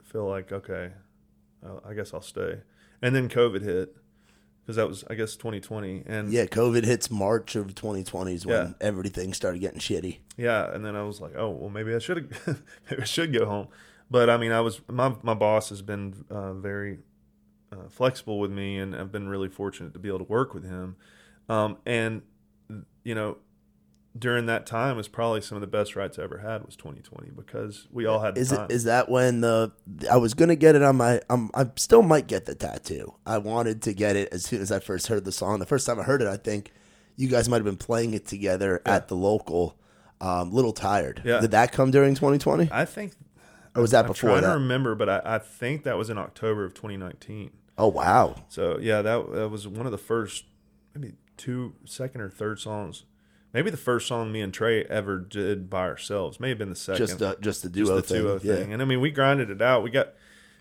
feel 0.09 0.29
like 0.29 0.53
okay, 0.53 0.93
I 1.85 1.95
guess 1.95 2.15
I'll 2.15 2.21
stay. 2.21 2.61
And 3.01 3.15
then 3.15 3.29
COVID 3.29 3.63
hit 3.63 3.97
because 4.63 4.77
that 4.77 4.89
was 4.89 5.05
I 5.09 5.15
guess 5.15 5.37
2020. 5.37 6.05
And 6.07 6.33
yeah, 6.33 6.47
COVID 6.47 6.85
hits 6.85 7.11
March 7.11 7.57
of 7.57 7.75
2020 7.75 8.35
is 8.35 8.47
when 8.47 8.57
yeah. 8.57 8.73
everything 8.81 9.33
started 9.33 9.61
getting 9.61 9.81
shitty. 9.81 10.19
Yeah, 10.37 10.73
and 10.73 10.85
then 10.85 10.97
I 10.97 11.03
was 11.03 11.21
like, 11.21 11.33
oh 11.37 11.51
well, 11.51 11.71
maybe 11.71 11.95
I 11.95 11.99
should 11.99 12.35
maybe 12.91 13.03
I 13.03 13.05
should 13.05 13.33
go 13.33 13.47
home. 13.47 13.69
But 14.11 14.31
I 14.31 14.37
mean, 14.37 14.53
I 14.53 14.61
was 14.61 14.81
my 14.89 15.15
my 15.23 15.35
boss 15.35 15.69
has 15.69 15.83
been 15.83 16.25
uh, 16.31 16.55
very 16.55 16.99
uh, 17.73 17.89
flexible 17.89 18.39
with 18.39 18.51
me, 18.51 18.79
and 18.79 18.95
I've 18.95 19.13
been 19.13 19.29
really 19.29 19.49
fortunate 19.49 19.93
to 19.95 19.99
be 19.99 20.09
able 20.09 20.19
to 20.19 20.25
work 20.25 20.55
with 20.55 20.65
him. 20.65 20.97
Um, 21.49 21.79
and 21.87 22.23
you 23.05 23.15
know, 23.15 23.39
during 24.17 24.47
that 24.47 24.67
time 24.67 24.97
was 24.97 25.09
probably 25.09 25.41
some 25.41 25.57
of 25.57 25.61
the 25.61 25.67
best 25.67 25.97
rights 25.97 26.19
I 26.19 26.23
ever 26.23 26.39
had 26.39 26.65
was 26.65 26.77
2020 26.77 27.31
because 27.31 27.87
we 27.91 28.07
all 28.07 28.21
had 28.21 28.39
is 28.39 28.51
time. 28.51 28.65
it 28.65 28.73
is 28.73 28.85
that 28.85 29.09
when 29.09 29.41
the 29.41 29.73
I 30.11 30.17
was 30.17 30.35
gonna 30.35 30.57
get 30.57 30.75
it 30.75 30.83
on 30.83 30.97
my 30.97 31.21
um, 31.29 31.51
I 31.55 31.67
still 31.77 32.03
might 32.03 32.27
get 32.27 32.47
the 32.47 32.55
tattoo. 32.55 33.15
I 33.27 33.39
wanted 33.39 33.83
to 33.83 33.93
get 33.93 34.17
it 34.17 34.33
as 34.33 34.45
soon 34.45 34.61
as 34.61 34.73
I 34.73 34.81
first 34.81 35.09
heard 35.09 35.25
the 35.25 35.33
song. 35.33 35.59
The 35.59 35.67
first 35.67 35.87
time 35.87 36.01
I 36.01 36.05
heard 36.05 36.23
it, 36.23 36.29
I 36.29 36.37
think 36.37 36.73
you 37.17 37.29
guys 37.29 37.49
might 37.49 37.57
have 37.57 37.65
been 37.65 37.77
playing 37.77 38.15
it 38.15 38.27
together 38.27 38.81
yeah. 38.87 38.97
at 38.97 39.09
the 39.09 39.17
local. 39.17 39.77
Um, 40.21 40.53
little 40.53 40.73
tired. 40.73 41.23
Yeah. 41.25 41.41
Did 41.41 41.53
that 41.53 41.71
come 41.71 41.93
during 41.93 42.17
2020? 42.17 42.71
I 42.73 42.85
think. 42.85 43.13
Or 43.77 43.83
was 43.83 43.93
that 43.93 44.07
I'm 44.07 44.11
before? 44.11 44.33
I 44.33 44.41
don't 44.41 44.63
remember, 44.63 44.97
but 44.97 45.09
I, 45.09 45.23
I 45.25 45.39
think 45.39 45.85
that 45.85 45.97
was 45.97 46.11
in 46.11 46.19
October 46.19 46.65
of 46.65 46.75
2019. 46.75 47.53
Oh 47.77 47.87
wow! 47.87 48.35
So 48.49 48.79
yeah, 48.81 49.01
that 49.03 49.33
that 49.33 49.49
was 49.49 49.69
one 49.69 49.87
of 49.87 49.93
the 49.93 49.99
first, 49.99 50.47
maybe 50.93 51.15
two, 51.37 51.75
second 51.85 52.21
or 52.21 52.31
third 52.31 52.59
songs 52.59 53.05
maybe 53.59 53.71
the 53.73 53.77
first 53.77 54.07
song 54.07 54.31
me 54.31 54.41
and 54.41 54.55
Trey 54.55 54.85
ever 54.85 55.19
did 55.19 55.69
by 55.69 55.81
ourselves. 55.81 56.39
May 56.39 56.51
have 56.51 56.59
been 56.59 56.71
the 56.71 56.77
second. 56.77 57.07
Just 57.09 57.21
a, 57.21 57.37
just 57.41 57.63
the 57.65 57.69
duo 57.69 57.97
just 57.97 58.09
the 58.09 58.15
thing. 58.15 58.23
Duo 58.23 58.39
thing. 58.39 58.69
Yeah. 58.69 58.75
And 58.75 58.81
I 58.81 58.85
mean, 58.85 59.01
we 59.01 59.11
grinded 59.11 59.51
it 59.51 59.61
out. 59.61 59.83
We 59.83 59.91
got. 59.91 60.11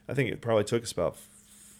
I 0.10 0.16
think 0.16 0.32
it 0.32 0.42
probably 0.42 0.64
took 0.64 0.82
us 0.82 0.92
about 0.92 1.16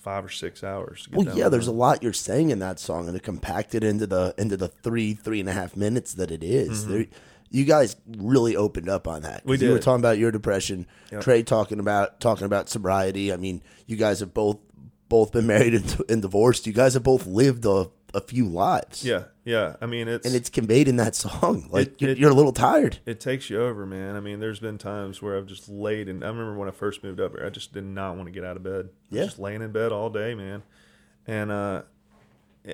five 0.04 0.24
or 0.24 0.30
six 0.30 0.64
hours. 0.64 1.08
well, 1.12 1.36
yeah, 1.36 1.50
there's 1.50 1.66
a 1.66 1.72
lot 1.72 2.04
you're 2.04 2.14
saying 2.14 2.52
in 2.52 2.60
that 2.60 2.80
song, 2.80 3.08
and 3.08 3.18
to 3.18 3.20
compact 3.20 3.74
it 3.74 3.84
into 3.84 4.06
the 4.06 4.36
into 4.38 4.58
the 4.58 4.68
three 4.68 5.16
three 5.16 5.40
and 5.40 5.50
a 5.50 5.54
half 5.54 5.76
minutes 5.76 6.14
that 6.14 6.30
it 6.30 6.44
is. 6.44 6.84
Mm-hmm. 6.84 6.92
There, 6.92 7.06
you 7.50 7.66
guys 7.66 7.96
really 8.18 8.56
opened 8.56 8.90
up 8.90 9.08
on 9.08 9.24
that. 9.24 9.44
We 9.44 9.58
did. 9.58 9.68
You 9.68 9.72
were 9.72 9.80
talking 9.80 10.02
about 10.02 10.20
your 10.20 10.32
depression. 10.32 10.86
Yep. 11.12 11.22
Trey 11.24 11.44
talking 11.44 11.80
about 11.80 12.20
talking 12.20 12.46
about 12.46 12.70
sobriety. 12.70 13.34
I 13.34 13.38
mean, 13.38 13.64
you 13.88 13.96
guys 13.96 14.20
have 14.20 14.36
both 14.36 14.60
both 15.10 15.32
been 15.32 15.48
married 15.56 15.74
and, 15.74 16.02
and 16.10 16.22
divorced. 16.22 16.68
You 16.68 16.74
guys 16.74 16.94
have 16.94 17.04
both 17.04 17.26
lived 17.26 17.66
a 17.66 17.90
a 18.14 18.22
few 18.22 18.46
lives. 18.46 19.04
Yeah, 19.04 19.26
yeah. 19.44 19.76
I 19.82 19.86
mean, 19.86 20.08
it's 20.08 20.26
and 20.26 20.36
it's 20.36 20.50
conveyed 20.50 20.88
in 20.88 20.96
that 20.98 21.16
song. 21.16 21.68
Like 21.70 21.88
it, 21.88 22.02
you're, 22.02 22.12
it, 22.12 22.18
you're, 22.18 22.32
a 22.32 22.34
little 22.34 22.54
tired. 22.54 23.00
It 23.06 23.20
takes 23.20 23.50
you 23.50 23.62
over, 23.62 23.86
man. 23.86 24.16
I 24.16 24.20
mean, 24.20 24.40
there's 24.40 24.60
been 24.60 24.78
times 24.78 25.22
where 25.22 25.38
I've 25.38 25.46
just 25.46 25.70
laid 25.70 26.08
and 26.10 26.24
I 26.24 26.28
remember 26.28 26.58
when 26.58 26.68
I 26.68 26.72
first 26.72 27.04
moved 27.04 27.20
up 27.20 27.36
here, 27.36 27.46
I 27.46 27.50
just 27.50 27.74
did 27.74 27.84
not 27.84 28.16
want 28.16 28.28
to 28.28 28.32
get 28.32 28.44
out 28.44 28.58
of 28.58 28.64
bed. 28.64 28.90
Yeah, 29.10 29.26
just 29.26 29.40
laying 29.40 29.62
in 29.62 29.72
bed 29.72 29.92
all 29.92 30.10
day, 30.10 30.34
man. 30.34 30.64
And 31.26 31.52
uh, 31.52 31.84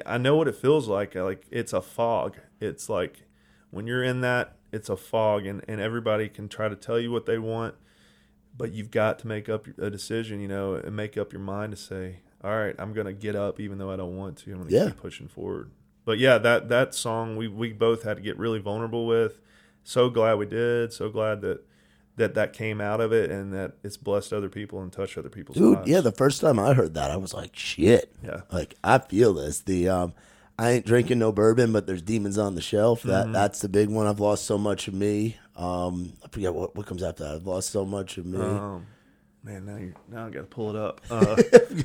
I 0.05 0.17
know 0.17 0.36
what 0.36 0.47
it 0.47 0.55
feels 0.55 0.88
like. 0.88 1.15
Like 1.15 1.45
it's 1.51 1.73
a 1.73 1.81
fog. 1.81 2.38
It's 2.59 2.89
like 2.89 3.23
when 3.71 3.88
you're 3.88 4.03
in 4.03 4.21
that, 4.21 4.55
it's 4.71 4.89
a 4.89 4.97
fog, 4.97 5.45
and 5.45 5.63
and 5.67 5.81
everybody 5.81 6.29
can 6.29 6.47
try 6.47 6.69
to 6.69 6.75
tell 6.75 6.99
you 6.99 7.11
what 7.11 7.25
they 7.25 7.38
want, 7.38 7.75
but 8.57 8.71
you've 8.71 8.91
got 8.91 9.19
to 9.19 9.27
make 9.27 9.49
up 9.49 9.67
a 9.77 9.89
decision, 9.89 10.39
you 10.39 10.47
know, 10.47 10.75
and 10.75 10.95
make 10.95 11.17
up 11.17 11.34
your 11.34 11.41
mind 11.41 11.71
to 11.71 11.77
say, 11.77 12.19
all 12.44 12.56
right, 12.56 12.76
I'm 12.78 12.94
gonna 12.94 13.14
get 13.14 13.36
up 13.36 13.60
even 13.60 13.78
though 13.78 13.91
I 13.91 13.96
don't 13.96 14.18
want 14.18 14.38
to. 14.39 14.52
I'm 14.52 14.58
gonna 14.60 14.70
yeah. 14.70 14.86
keep 14.88 14.98
pushing 14.98 15.28
forward. 15.28 15.72
But 16.06 16.20
yeah, 16.20 16.38
that 16.39 16.70
that 16.70 16.94
song 16.94 17.38
we 17.38 17.48
we 17.48 17.72
both 17.72 18.04
had 18.04 18.18
to 18.18 18.24
get 18.24 18.38
really 18.38 18.60
vulnerable 18.60 19.08
with. 19.08 19.39
So 19.84 20.10
glad 20.10 20.36
we 20.36 20.46
did. 20.46 20.91
So 20.91 21.10
glad 21.10 21.41
that 21.41 21.64
that 22.18 22.36
that 22.36 22.54
came 22.54 22.82
out 22.82 23.02
of 23.02 23.12
it 23.12 23.32
and 23.32 23.54
that 23.54 23.74
it's 23.84 23.98
blessed 23.98 24.34
other 24.34 24.50
people 24.50 24.82
and 24.82 24.91
touched 24.91 25.18
other 25.18 25.30
people's 25.30 25.58
Dude, 25.58 25.78
lives. 25.78 25.89
yeah, 25.89 26.02
the 26.02 26.12
first 26.12 26.41
time 26.41 26.60
I 26.60 26.74
heard 26.74 26.94
that, 26.94 27.12
I 27.12 27.18
was 27.18 27.34
like, 27.34 27.56
shit. 27.56 28.14
Yeah. 28.24 28.41
Like 28.52 28.76
I 28.84 29.00
feel 29.00 29.34
this. 29.34 29.62
The 29.62 29.89
um 29.89 30.14
I 30.60 30.72
ain't 30.72 30.86
drinking 30.86 31.20
no 31.20 31.32
bourbon, 31.32 31.74
but 31.74 31.88
there's 31.88 32.02
demons 32.02 32.38
on 32.38 32.56
the 32.56 32.62
shelf. 32.62 33.04
That 33.04 33.26
mm-hmm. 33.26 33.34
that's 33.34 33.60
the 33.60 33.70
big 33.70 33.89
one. 33.89 34.06
I've 34.06 34.20
lost 34.20 34.46
so 34.46 34.58
much 34.58 34.88
of 34.88 34.94
me. 34.94 35.38
Um 35.56 36.14
I 36.24 36.28
forget 36.28 36.54
what, 36.54 36.76
what 36.76 36.86
comes 36.86 37.04
after 37.04 37.24
that. 37.24 37.36
I've 37.36 37.48
lost 37.48 37.70
so 37.70 37.86
much 37.86 38.18
of 38.18 38.26
me. 38.26 38.39
Um, 38.39 38.88
Man, 39.44 39.66
now 39.66 39.76
you 39.76 39.94
now 40.10 40.28
I 40.28 40.30
got 40.30 40.39
to 40.39 40.46
pull 40.46 40.70
it 40.70 40.76
up. 40.78 41.02
Uh, 41.10 41.36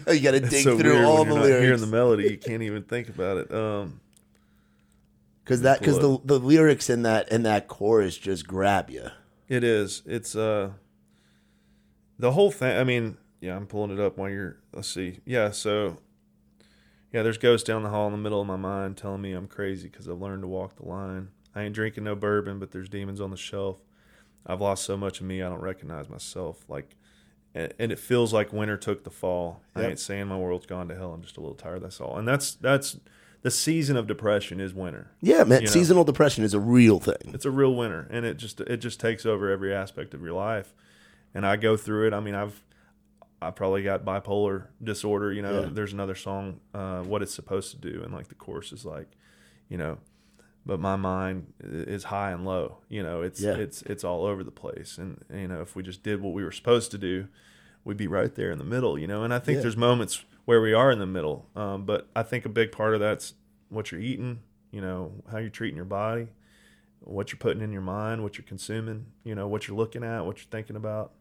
you 0.12 0.20
got 0.20 0.30
to 0.30 0.40
dig 0.40 0.62
so 0.62 0.78
through 0.78 1.04
all 1.04 1.24
the 1.24 1.34
lyrics. 1.34 1.64
Hearing 1.64 1.80
the 1.80 1.86
melody, 1.88 2.30
you 2.30 2.38
can't 2.38 2.62
even 2.62 2.84
think 2.84 3.08
about 3.08 3.38
it. 3.38 3.52
Um, 3.52 4.00
because 5.42 5.62
that 5.62 5.80
because 5.80 5.98
the 5.98 6.20
the 6.24 6.38
lyrics 6.38 6.88
in 6.88 7.02
that 7.02 7.32
in 7.32 7.42
that 7.44 7.66
chorus 7.68 8.16
just 8.16 8.46
grab 8.46 8.90
you. 8.90 9.08
It 9.48 9.64
is. 9.64 10.02
It's 10.06 10.36
uh, 10.36 10.70
the 12.18 12.32
whole 12.32 12.50
thing. 12.52 12.76
I 12.76 12.84
mean, 12.84 13.16
yeah, 13.40 13.56
I'm 13.56 13.66
pulling 13.66 13.90
it 13.90 13.98
up 13.98 14.18
while 14.18 14.28
you're. 14.28 14.58
Let's 14.72 14.88
see. 14.88 15.20
Yeah, 15.24 15.50
so 15.50 15.96
yeah, 17.12 17.22
there's 17.22 17.38
ghosts 17.38 17.66
down 17.66 17.82
the 17.82 17.88
hall 17.88 18.06
in 18.06 18.12
the 18.12 18.18
middle 18.18 18.40
of 18.40 18.46
my 18.46 18.56
mind 18.56 18.98
telling 18.98 19.22
me 19.22 19.32
I'm 19.32 19.48
crazy 19.48 19.88
because 19.88 20.08
I've 20.08 20.20
learned 20.20 20.42
to 20.42 20.48
walk 20.48 20.76
the 20.76 20.86
line. 20.86 21.28
I 21.54 21.62
ain't 21.62 21.74
drinking 21.74 22.04
no 22.04 22.14
bourbon, 22.14 22.58
but 22.58 22.70
there's 22.70 22.88
demons 22.88 23.20
on 23.20 23.30
the 23.30 23.36
shelf. 23.36 23.78
I've 24.46 24.60
lost 24.60 24.84
so 24.84 24.96
much 24.96 25.20
of 25.20 25.26
me, 25.26 25.42
I 25.42 25.48
don't 25.48 25.60
recognize 25.60 26.08
myself. 26.08 26.64
Like 26.68 26.94
and 27.58 27.92
it 27.92 27.98
feels 27.98 28.32
like 28.32 28.52
winter 28.52 28.76
took 28.76 29.04
the 29.04 29.10
fall. 29.10 29.62
Yep. 29.76 29.84
I 29.84 29.88
ain't 29.88 29.98
saying 29.98 30.26
my 30.26 30.36
world's 30.36 30.66
gone 30.66 30.88
to 30.88 30.94
hell. 30.94 31.12
I'm 31.12 31.22
just 31.22 31.36
a 31.36 31.40
little 31.40 31.56
tired. 31.56 31.82
That's 31.82 32.00
all. 32.00 32.16
And 32.16 32.26
that's 32.26 32.54
that's 32.54 32.98
the 33.42 33.50
season 33.50 33.96
of 33.96 34.06
depression 34.06 34.60
is 34.60 34.74
winter. 34.74 35.10
Yeah, 35.20 35.44
man. 35.44 35.60
You 35.60 35.66
know? 35.66 35.72
Seasonal 35.72 36.04
depression 36.04 36.44
is 36.44 36.54
a 36.54 36.60
real 36.60 36.98
thing. 37.00 37.32
It's 37.34 37.44
a 37.44 37.50
real 37.50 37.74
winter, 37.74 38.08
and 38.10 38.24
it 38.24 38.36
just 38.36 38.60
it 38.60 38.78
just 38.78 39.00
takes 39.00 39.24
over 39.24 39.50
every 39.50 39.72
aspect 39.72 40.14
of 40.14 40.22
your 40.22 40.34
life. 40.34 40.74
And 41.34 41.46
I 41.46 41.56
go 41.56 41.76
through 41.76 42.08
it. 42.08 42.14
I 42.14 42.20
mean, 42.20 42.34
I've 42.34 42.62
I 43.40 43.50
probably 43.50 43.82
got 43.82 44.04
bipolar 44.04 44.66
disorder. 44.82 45.32
You 45.32 45.42
know, 45.42 45.60
yeah. 45.62 45.68
there's 45.70 45.92
another 45.92 46.14
song, 46.14 46.60
uh, 46.74 47.02
"What 47.02 47.22
It's 47.22 47.34
Supposed 47.34 47.70
to 47.72 47.76
Do," 47.76 48.02
and 48.02 48.12
like 48.12 48.28
the 48.28 48.34
chorus 48.34 48.72
is 48.72 48.84
like, 48.84 49.08
you 49.68 49.78
know, 49.78 49.98
but 50.66 50.80
my 50.80 50.96
mind 50.96 51.52
is 51.62 52.04
high 52.04 52.32
and 52.32 52.44
low. 52.44 52.78
You 52.88 53.02
know, 53.02 53.22
it's 53.22 53.40
yeah. 53.40 53.54
it's 53.54 53.82
it's 53.82 54.04
all 54.04 54.24
over 54.24 54.42
the 54.42 54.50
place. 54.50 54.98
And 54.98 55.24
you 55.32 55.48
know, 55.48 55.60
if 55.60 55.76
we 55.76 55.82
just 55.82 56.02
did 56.02 56.20
what 56.20 56.34
we 56.34 56.44
were 56.44 56.52
supposed 56.52 56.90
to 56.90 56.98
do, 56.98 57.28
we'd 57.88 57.96
be 57.96 58.06
right 58.06 58.34
there 58.34 58.50
in 58.50 58.58
the 58.58 58.64
middle. 58.64 58.98
You 58.98 59.06
know, 59.06 59.24
and 59.24 59.32
I 59.32 59.38
think 59.38 59.56
yeah. 59.56 59.62
there's 59.62 59.76
moments 59.76 60.24
where 60.44 60.60
we 60.60 60.74
are 60.74 60.90
in 60.92 60.98
the 60.98 61.06
middle. 61.06 61.48
Um, 61.56 61.86
but 61.86 62.06
I 62.14 62.22
think 62.22 62.44
a 62.44 62.50
big 62.50 62.70
part 62.70 62.94
of 62.94 63.00
that's 63.00 63.32
what 63.70 63.90
you're 63.90 64.00
eating. 64.00 64.40
You 64.70 64.82
know, 64.82 65.12
how 65.32 65.38
you're 65.38 65.48
treating 65.48 65.76
your 65.76 65.86
body, 65.86 66.28
what 67.00 67.32
you're 67.32 67.38
putting 67.38 67.62
in 67.62 67.72
your 67.72 67.82
mind, 67.82 68.22
what 68.22 68.36
you're 68.36 68.44
consuming. 68.44 69.06
You 69.24 69.34
know, 69.34 69.48
what 69.48 69.66
you're 69.66 69.76
looking 69.76 70.04
at, 70.04 70.26
what 70.26 70.36
you're 70.36 70.50
thinking 70.50 70.76
about, 70.76 71.12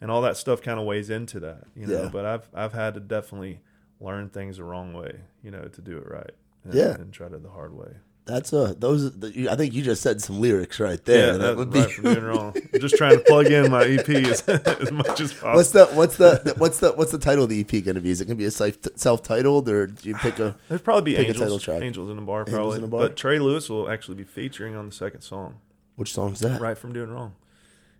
and 0.00 0.10
all 0.10 0.20
that 0.22 0.36
stuff 0.36 0.60
kind 0.60 0.78
of 0.78 0.84
weighs 0.84 1.08
into 1.08 1.40
that. 1.40 1.64
You 1.74 1.86
know, 1.86 2.02
yeah. 2.02 2.08
but 2.12 2.26
I've 2.26 2.48
I've 2.54 2.74
had 2.74 2.94
to 2.94 3.00
definitely 3.00 3.60
learn 3.98 4.28
things 4.28 4.58
the 4.58 4.64
wrong 4.64 4.92
way. 4.92 5.22
You 5.42 5.50
know, 5.50 5.64
to 5.64 5.80
do 5.80 5.96
it 5.96 6.06
right. 6.06 6.30
And, 6.64 6.74
yeah, 6.74 6.94
and 6.94 7.12
try 7.12 7.28
to 7.28 7.38
the 7.38 7.48
hard 7.50 7.74
way. 7.74 7.94
That's 8.24 8.52
a 8.52 8.74
those. 8.78 9.12
I 9.48 9.56
think 9.56 9.74
you 9.74 9.82
just 9.82 10.00
said 10.00 10.22
some 10.22 10.40
lyrics 10.40 10.78
right 10.78 11.04
there. 11.04 11.32
Yeah, 11.32 11.38
that 11.38 11.56
would 11.56 11.74
right 11.74 11.88
be 11.88 11.92
from 11.92 12.04
doing 12.04 12.22
wrong. 12.24 12.54
I'm 12.72 12.80
just 12.80 12.96
trying 12.96 13.18
to 13.18 13.24
plug 13.24 13.46
in 13.46 13.68
my 13.70 13.82
EP 13.84 14.08
as, 14.08 14.42
as 14.48 14.92
much 14.92 15.20
as 15.20 15.32
possible. 15.32 15.54
What's 15.54 15.70
the 15.72 15.86
what's 15.86 16.16
the 16.18 16.54
what's 16.56 16.78
the 16.78 16.92
what's 16.92 17.10
the 17.10 17.18
title 17.18 17.44
of 17.44 17.50
the 17.50 17.60
EP 17.60 17.70
going 17.84 17.96
to 17.96 18.00
be? 18.00 18.10
Is 18.10 18.20
it 18.20 18.26
going 18.26 18.36
to 18.36 18.40
be 18.40 18.46
a 18.46 18.50
self 18.96 19.22
titled 19.24 19.68
or 19.68 19.88
do 19.88 20.08
you 20.08 20.14
pick 20.14 20.38
a? 20.38 20.56
There'd 20.68 20.84
probably 20.84 21.14
be 21.14 21.18
Angels, 21.18 21.38
title 21.38 21.58
track. 21.58 21.82
Angels 21.82 22.10
in 22.10 22.18
a 22.18 22.22
bar, 22.22 22.44
probably. 22.44 22.78
In 22.78 22.84
a 22.84 22.86
bar? 22.86 23.00
But 23.00 23.16
Trey 23.16 23.40
Lewis 23.40 23.68
will 23.68 23.90
actually 23.90 24.14
be 24.14 24.24
featuring 24.24 24.76
on 24.76 24.86
the 24.86 24.92
second 24.94 25.22
song. 25.22 25.56
Which 25.96 26.12
song 26.12 26.32
is 26.32 26.40
that? 26.40 26.60
Right 26.60 26.78
from 26.78 26.92
doing 26.92 27.10
wrong. 27.10 27.34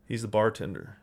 He's 0.07 0.23
the 0.23 0.29
bartender 0.29 0.99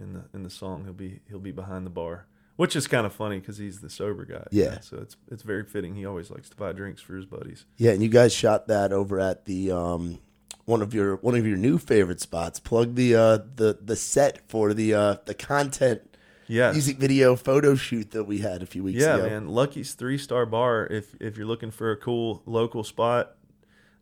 in 0.00 0.14
the 0.14 0.24
in 0.34 0.42
the 0.42 0.50
song. 0.50 0.82
He'll 0.84 0.92
be 0.92 1.20
he'll 1.28 1.38
be 1.38 1.52
behind 1.52 1.86
the 1.86 1.90
bar 1.90 2.26
which 2.60 2.76
is 2.76 2.86
kind 2.86 3.06
of 3.06 3.12
funny 3.14 3.40
because 3.40 3.56
he's 3.56 3.80
the 3.80 3.88
sober 3.88 4.26
guy. 4.26 4.44
Yeah. 4.50 4.80
So 4.80 4.98
it's 4.98 5.16
it's 5.30 5.42
very 5.42 5.64
fitting. 5.64 5.94
He 5.94 6.04
always 6.04 6.30
likes 6.30 6.50
to 6.50 6.56
buy 6.56 6.72
drinks 6.72 7.00
for 7.00 7.16
his 7.16 7.24
buddies. 7.24 7.64
Yeah, 7.78 7.92
and 7.92 8.02
you 8.02 8.10
guys 8.10 8.34
shot 8.34 8.68
that 8.68 8.92
over 8.92 9.18
at 9.18 9.46
the 9.46 9.72
um, 9.72 10.18
one 10.66 10.82
of 10.82 10.92
your 10.92 11.16
one 11.16 11.34
of 11.34 11.46
your 11.46 11.56
new 11.56 11.78
favorite 11.78 12.20
spots. 12.20 12.60
Plug 12.60 12.96
the 12.96 13.14
uh, 13.14 13.38
the 13.56 13.78
the 13.80 13.96
set 13.96 14.46
for 14.46 14.74
the 14.74 14.92
uh, 14.92 15.16
the 15.24 15.32
content. 15.32 16.02
Yeah. 16.48 16.72
Music 16.72 16.98
video 16.98 17.34
photo 17.34 17.76
shoot 17.76 18.10
that 18.10 18.24
we 18.24 18.38
had 18.40 18.62
a 18.62 18.66
few 18.66 18.84
weeks 18.84 19.00
yeah, 19.00 19.14
ago. 19.14 19.24
Yeah, 19.24 19.30
man. 19.30 19.48
Lucky's 19.48 19.94
three 19.94 20.18
star 20.18 20.44
bar. 20.44 20.86
If 20.86 21.14
if 21.18 21.38
you're 21.38 21.46
looking 21.46 21.70
for 21.70 21.92
a 21.92 21.96
cool 21.96 22.42
local 22.44 22.84
spot, 22.84 23.36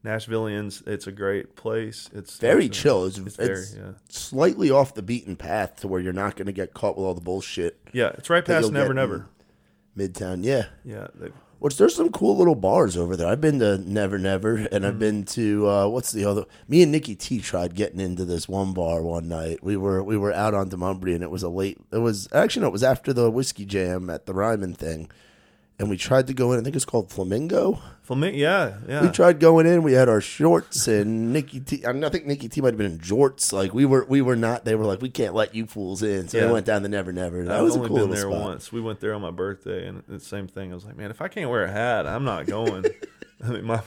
Nashvilleians, 0.04 0.86
it's 0.86 1.06
a 1.06 1.12
great 1.12 1.56
place. 1.56 2.08
It's 2.14 2.38
Very 2.38 2.66
it's, 2.66 2.78
chill. 2.78 3.04
It's, 3.06 3.18
It's, 3.18 3.26
it's 3.26 3.36
very 3.36 3.64
yeah. 3.76 3.92
slightly 4.08 4.70
off 4.70 4.94
the 4.94 5.02
beaten 5.02 5.36
path 5.36 5.76
to 5.80 5.88
where 5.88 6.00
you're 6.00 6.12
not 6.12 6.36
going 6.36 6.46
to 6.46 6.52
get 6.52 6.72
caught 6.74 6.96
with 6.96 7.04
all 7.04 7.14
the 7.14 7.20
bullshit. 7.20 7.80
Yeah, 7.92 8.10
it's 8.16 8.30
right 8.30 8.44
past 8.44 8.70
Never 8.72 8.94
Never. 8.94 9.26
Midtown, 9.96 10.44
yeah. 10.44 10.66
Yeah, 10.84 11.08
Which 11.58 11.76
there's 11.76 11.96
some 11.96 12.10
cool 12.12 12.36
little 12.36 12.54
bars 12.54 12.96
over 12.96 13.16
there. 13.16 13.26
I've 13.26 13.40
been 13.40 13.58
to 13.58 13.78
Never 13.78 14.16
Never, 14.18 14.54
and 14.56 14.68
Mm-hmm. 14.68 14.84
I've 14.86 14.98
been 15.00 15.24
to 15.24 15.68
uh, 15.68 15.88
what's 15.88 16.12
the 16.12 16.24
other? 16.24 16.44
Me 16.68 16.82
and 16.84 16.92
Nikki 16.92 17.16
T 17.16 17.40
tried 17.40 17.74
getting 17.74 17.98
into 17.98 18.24
this 18.24 18.48
one 18.48 18.72
bar 18.72 19.02
one 19.02 19.26
night. 19.26 19.64
We 19.64 19.76
were 19.76 20.00
we 20.04 20.16
were 20.16 20.32
out 20.32 20.54
on 20.54 20.70
Demonbreun, 20.70 21.16
and 21.16 21.24
it 21.24 21.30
was 21.32 21.42
a 21.42 21.48
late. 21.48 21.78
It 21.92 21.98
was 21.98 22.28
actually 22.32 22.62
no, 22.62 22.68
it 22.68 22.72
was 22.72 22.84
after 22.84 23.12
the 23.12 23.28
whiskey 23.28 23.64
jam 23.64 24.08
at 24.08 24.26
the 24.26 24.34
Ryman 24.34 24.74
thing, 24.74 25.10
and 25.78 25.88
we 25.88 25.96
tried 25.96 26.26
to 26.26 26.34
go 26.34 26.52
in. 26.52 26.60
I 26.60 26.62
think 26.62 26.74
it's 26.74 26.84
called 26.84 27.10
Flamingo. 27.10 27.80
Flamingo. 28.02 28.36
Yeah, 28.36 28.78
yeah. 28.88 29.02
We 29.02 29.10
tried 29.10 29.38
going 29.38 29.66
in. 29.66 29.82
We 29.82 29.92
had 29.92 30.08
our 30.08 30.20
shorts, 30.20 30.88
and 30.88 31.32
Nikki 31.32 31.60
T. 31.60 31.86
I, 31.86 31.92
mean, 31.92 32.04
I 32.04 32.08
think 32.08 32.26
Nikki 32.26 32.48
T 32.48 32.60
might 32.60 32.68
have 32.68 32.78
been 32.78 32.92
in 32.92 32.98
jorts. 32.98 33.52
Like 33.52 33.74
we 33.74 33.84
were, 33.84 34.04
we 34.08 34.22
were 34.22 34.36
not. 34.36 34.64
They 34.64 34.74
were 34.74 34.84
like, 34.84 35.00
we 35.00 35.10
can't 35.10 35.34
let 35.34 35.54
you 35.54 35.66
fools 35.66 36.02
in. 36.02 36.28
So 36.28 36.40
they 36.40 36.50
went 36.50 36.66
down 36.66 36.82
the 36.82 36.88
Never 36.88 37.12
Never. 37.12 37.44
That 37.44 37.58
I've 37.58 37.62
was 37.62 37.76
a 37.76 37.78
only 37.78 37.88
cool 37.88 37.98
been 37.98 38.10
there 38.10 38.22
spot. 38.22 38.40
once. 38.40 38.72
We 38.72 38.80
went 38.80 39.00
there 39.00 39.14
on 39.14 39.22
my 39.22 39.30
birthday, 39.30 39.86
and 39.86 40.02
the 40.08 40.20
same 40.20 40.48
thing. 40.48 40.72
I 40.72 40.74
was 40.74 40.84
like, 40.84 40.96
man, 40.96 41.10
if 41.10 41.20
I 41.20 41.28
can't 41.28 41.50
wear 41.50 41.64
a 41.64 41.70
hat, 41.70 42.06
I'm 42.06 42.24
not 42.24 42.46
going. 42.46 42.86
I 43.44 43.48
mean, 43.48 43.64
my 43.64 43.82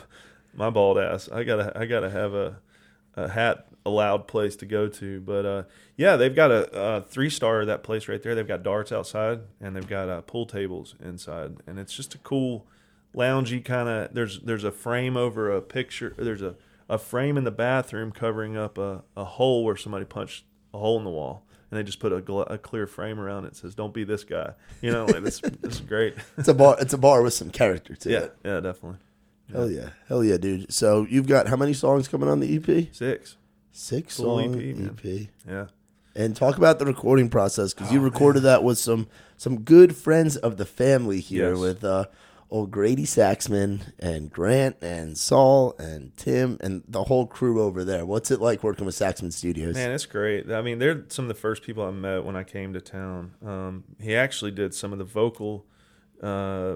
my 0.54 0.70
bald 0.70 0.98
ass. 0.98 1.30
I 1.30 1.44
gotta 1.44 1.78
I 1.78 1.86
gotta 1.86 2.10
have 2.10 2.34
a 2.34 2.58
a 3.16 3.28
hat 3.28 3.68
allowed 3.86 4.28
place 4.28 4.56
to 4.58 4.66
go 4.66 4.88
to. 4.88 5.20
But 5.22 5.46
uh, 5.46 5.64
yeah, 5.98 6.16
they've 6.16 6.36
got 6.36 6.52
a, 6.52 6.70
a 6.80 7.02
three 7.02 7.30
star 7.30 7.66
that 7.66 7.84
place 7.84 8.08
right 8.08 8.22
there. 8.22 8.36
They've 8.36 8.48
got 8.48 8.64
darts 8.64 8.92
outside, 8.92 9.42
and 9.60 9.76
they've 9.76 9.88
got 9.88 10.10
uh, 10.10 10.22
pool 10.22 10.46
tables 10.46 10.96
inside, 11.04 11.58
and 11.68 11.80
it's 11.80 11.94
just 11.94 12.16
a 12.16 12.18
cool 12.20 12.68
loungy 13.16 13.64
kind 13.64 13.90
of. 13.90 14.14
There's 14.14 14.40
there's 14.42 14.64
a 14.64 14.72
frame 14.72 15.18
over 15.18 15.52
a 15.52 15.62
picture. 15.62 16.14
There's 16.18 16.42
a 16.42 16.56
a 16.90 16.98
frame 16.98 17.38
in 17.38 17.44
the 17.46 17.52
bathroom 17.52 18.12
covering 18.12 18.58
up 18.58 18.78
a, 18.78 19.04
a 19.16 19.24
hole 19.24 19.64
where 19.64 19.78
somebody 19.78 20.04
punched 20.06 20.44
a 20.74 20.78
hole 20.78 20.98
in 20.98 21.04
the 21.06 21.10
wall. 21.10 21.46
And 21.70 21.80
they 21.80 21.84
just 21.84 22.02
put 22.02 22.12
a, 22.12 22.20
gl- 22.20 22.52
a 22.52 22.58
clear 22.58 22.86
frame 22.86 23.18
around 23.18 23.46
it. 23.46 23.56
Says, 23.56 23.74
"Don't 23.76 23.94
be 23.94 24.04
this 24.04 24.26
guy." 24.26 24.56
You 24.82 24.92
know, 24.92 25.06
like 25.06 25.24
this. 25.24 25.40
this 25.40 25.76
is 25.76 25.80
great. 25.80 26.16
It's 26.38 26.50
a 26.50 26.54
bar. 26.54 26.76
It's 26.82 26.92
a 26.92 26.98
bar 26.98 27.22
with 27.22 27.34
some 27.34 27.50
character 27.50 27.96
to 27.96 28.10
Yeah, 28.12 28.18
it. 28.20 28.36
yeah, 28.44 28.60
definitely. 28.60 28.98
Hell 29.54 29.72
yeah, 29.72 29.90
hell 30.10 30.22
yeah, 30.22 30.36
dude. 30.36 30.74
So 30.74 31.08
you've 31.10 31.28
got 31.28 31.48
how 31.48 31.56
many 31.56 31.72
songs 31.72 32.10
coming 32.10 32.28
on 32.28 32.42
the 32.42 32.58
EP? 32.58 32.94
Six. 32.94 33.38
Six 33.72 34.18
Full 34.18 34.40
song 34.40 34.56
EP, 34.62 34.76
man. 34.76 34.98
EP. 35.04 35.28
Yeah. 35.48 35.66
And 36.16 36.36
talk 36.36 36.58
about 36.58 36.78
the 36.80 36.86
recording 36.86 37.30
process 37.30 37.74
because 37.74 37.92
you 37.92 38.00
Oh, 38.02 38.04
recorded 38.04 38.42
that 38.42 38.64
with 38.64 38.78
some 38.78 39.08
some 39.38 39.62
good 39.62 39.96
friends 39.96 40.36
of 40.38 40.58
the 40.58 40.66
family 40.66 41.20
here 41.22 41.52
Yes. 41.52 41.60
with 41.60 41.84
uh, 41.86 42.06
old 42.50 42.70
Grady 42.70 43.06
Saxman 43.06 43.94
and 43.98 44.30
Grant 44.30 44.76
and 44.82 45.18
Saul 45.18 45.74
and 45.80 46.16
Tim 46.18 46.58
and 46.60 46.84
the 46.86 47.06
whole 47.06 47.26
crew 47.26 47.62
over 47.62 47.86
there. 47.86 48.06
What's 48.06 48.30
it 48.30 48.42
like 48.42 48.62
working 48.62 48.86
with 48.86 48.94
Saxman 48.96 49.32
Studios? 49.32 49.74
Man, 49.76 49.92
it's 49.92 50.06
great. 50.06 50.52
I 50.52 50.62
mean, 50.62 50.80
they're 50.80 51.06
some 51.08 51.24
of 51.26 51.30
the 51.30 51.34
first 51.34 51.64
people 51.64 51.86
I 51.86 51.92
met 51.92 52.26
when 52.26 52.36
I 52.36 52.44
came 52.44 52.74
to 52.74 52.82
town. 52.82 53.32
Um, 53.46 53.84
he 54.02 54.14
actually 54.14 54.52
did 54.52 54.74
some 54.74 54.92
of 54.92 55.00
the 55.00 55.06
vocal 55.06 55.66
uh, 56.22 56.76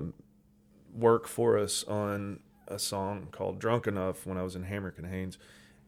work 0.94 1.28
for 1.28 1.58
us 1.58 1.84
on 1.84 2.40
a 2.70 2.80
song 2.80 3.28
called 3.32 3.60
"Drunk 3.60 3.86
Enough" 3.86 4.26
when 4.26 4.38
I 4.38 4.44
was 4.44 4.56
in 4.56 4.64
Hamrick 4.64 4.98
and 4.98 5.08
Haynes, 5.08 5.38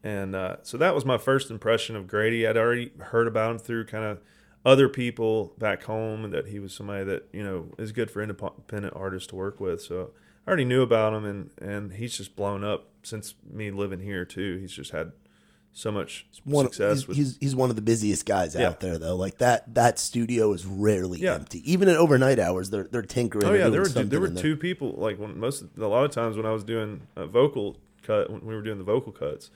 and 0.04 0.36
uh, 0.36 0.58
so 0.64 0.78
that 0.78 0.94
was 0.96 1.06
my 1.06 1.18
first 1.18 1.50
impression 1.52 1.96
of 1.96 2.08
Grady. 2.08 2.46
I'd 2.48 2.58
already 2.58 2.92
heard 3.00 3.28
about 3.28 3.52
him 3.52 3.60
through 3.60 3.86
kind 3.86 4.06
of 4.06 4.20
other 4.66 4.90
people 4.90 5.54
back 5.58 5.84
home, 5.84 6.26
and 6.26 6.34
that 6.34 6.48
he 6.48 6.60
was 6.60 6.74
somebody 6.74 7.04
that 7.06 7.28
you 7.34 7.44
know 7.44 7.68
is 7.78 7.92
good 7.92 8.12
for 8.12 8.22
independent 8.22 8.94
artists 8.96 9.28
to 9.30 9.36
work 9.36 9.60
with. 9.60 9.82
So 9.82 10.12
I 10.46 10.50
already 10.50 10.66
knew 10.66 10.82
about 10.82 11.14
him, 11.14 11.26
and 11.26 11.50
and 11.62 11.94
he's 11.94 12.18
just 12.18 12.36
blown 12.36 12.64
up 12.64 12.88
since 13.04 13.36
me 13.50 13.72
living 13.72 14.00
here 14.00 14.26
too. 14.26 14.58
He's 14.60 14.72
just 14.72 14.92
had 14.92 15.12
so 15.74 15.92
much 15.92 16.26
one, 16.44 16.66
success 16.66 16.98
he's, 17.00 17.08
with 17.08 17.18
he's 17.18 17.38
he's 17.40 17.56
one 17.56 17.70
of 17.70 17.76
the 17.76 17.82
busiest 17.84 18.26
guys 18.26 18.56
Yeah. 18.56 18.70
out 18.70 18.80
there 18.80 18.98
though. 18.98 19.16
Like 19.16 19.38
that 19.38 19.76
that 19.76 20.00
studio 20.00 20.52
is 20.54 20.66
rarely 20.66 21.20
Yeah. 21.20 21.36
empty. 21.36 21.62
Even 21.72 21.88
at 21.88 21.98
overnight 21.98 22.40
hours, 22.40 22.70
they're 22.72 22.88
they're 22.92 23.04
tinkering. 23.04 23.46
Oh 23.46 23.54
yeah, 23.54 23.70
there 23.70 23.82
were 23.82 23.88
there 23.90 24.20
were 24.20 24.30
two 24.30 24.56
people. 24.58 24.94
Like 24.98 25.20
when 25.20 25.40
most 25.40 25.64
a 25.78 25.86
lot 25.88 26.04
of 26.04 26.12
times 26.12 26.36
when 26.36 26.46
I 26.48 26.52
was 26.52 26.64
doing 26.64 27.02
a 27.16 27.28
vocal 27.28 27.78
cut, 28.04 28.32
when 28.32 28.44
we 28.46 28.56
were 28.56 28.62
doing 28.64 28.80
the 28.80 28.84
vocal 28.84 29.12
cuts, 29.12 29.52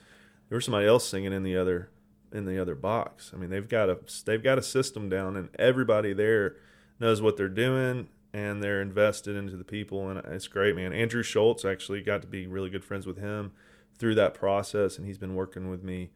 there 0.52 0.58
was 0.58 0.66
somebody 0.66 0.86
else 0.86 1.08
singing 1.08 1.32
in 1.32 1.44
the 1.44 1.56
other 1.56 1.88
in 2.30 2.44
the 2.44 2.60
other 2.60 2.74
box. 2.74 3.30
I 3.32 3.38
mean, 3.38 3.48
they've 3.48 3.66
got 3.66 3.88
a 3.88 3.96
they've 4.26 4.42
got 4.42 4.58
a 4.58 4.62
system 4.62 5.08
down, 5.08 5.34
and 5.34 5.48
everybody 5.58 6.12
there 6.12 6.56
knows 7.00 7.22
what 7.22 7.38
they're 7.38 7.48
doing, 7.48 8.08
and 8.34 8.62
they're 8.62 8.82
invested 8.82 9.34
into 9.34 9.56
the 9.56 9.64
people, 9.64 10.10
and 10.10 10.18
it's 10.26 10.48
great, 10.48 10.76
man. 10.76 10.92
Andrew 10.92 11.22
Schultz 11.22 11.64
actually 11.64 12.02
got 12.02 12.20
to 12.20 12.28
be 12.28 12.46
really 12.46 12.68
good 12.68 12.84
friends 12.84 13.06
with 13.06 13.16
him 13.16 13.52
through 13.96 14.14
that 14.16 14.34
process, 14.34 14.98
and 14.98 15.06
he's 15.06 15.16
been 15.16 15.34
working 15.34 15.70
with 15.70 15.82
me 15.82 16.10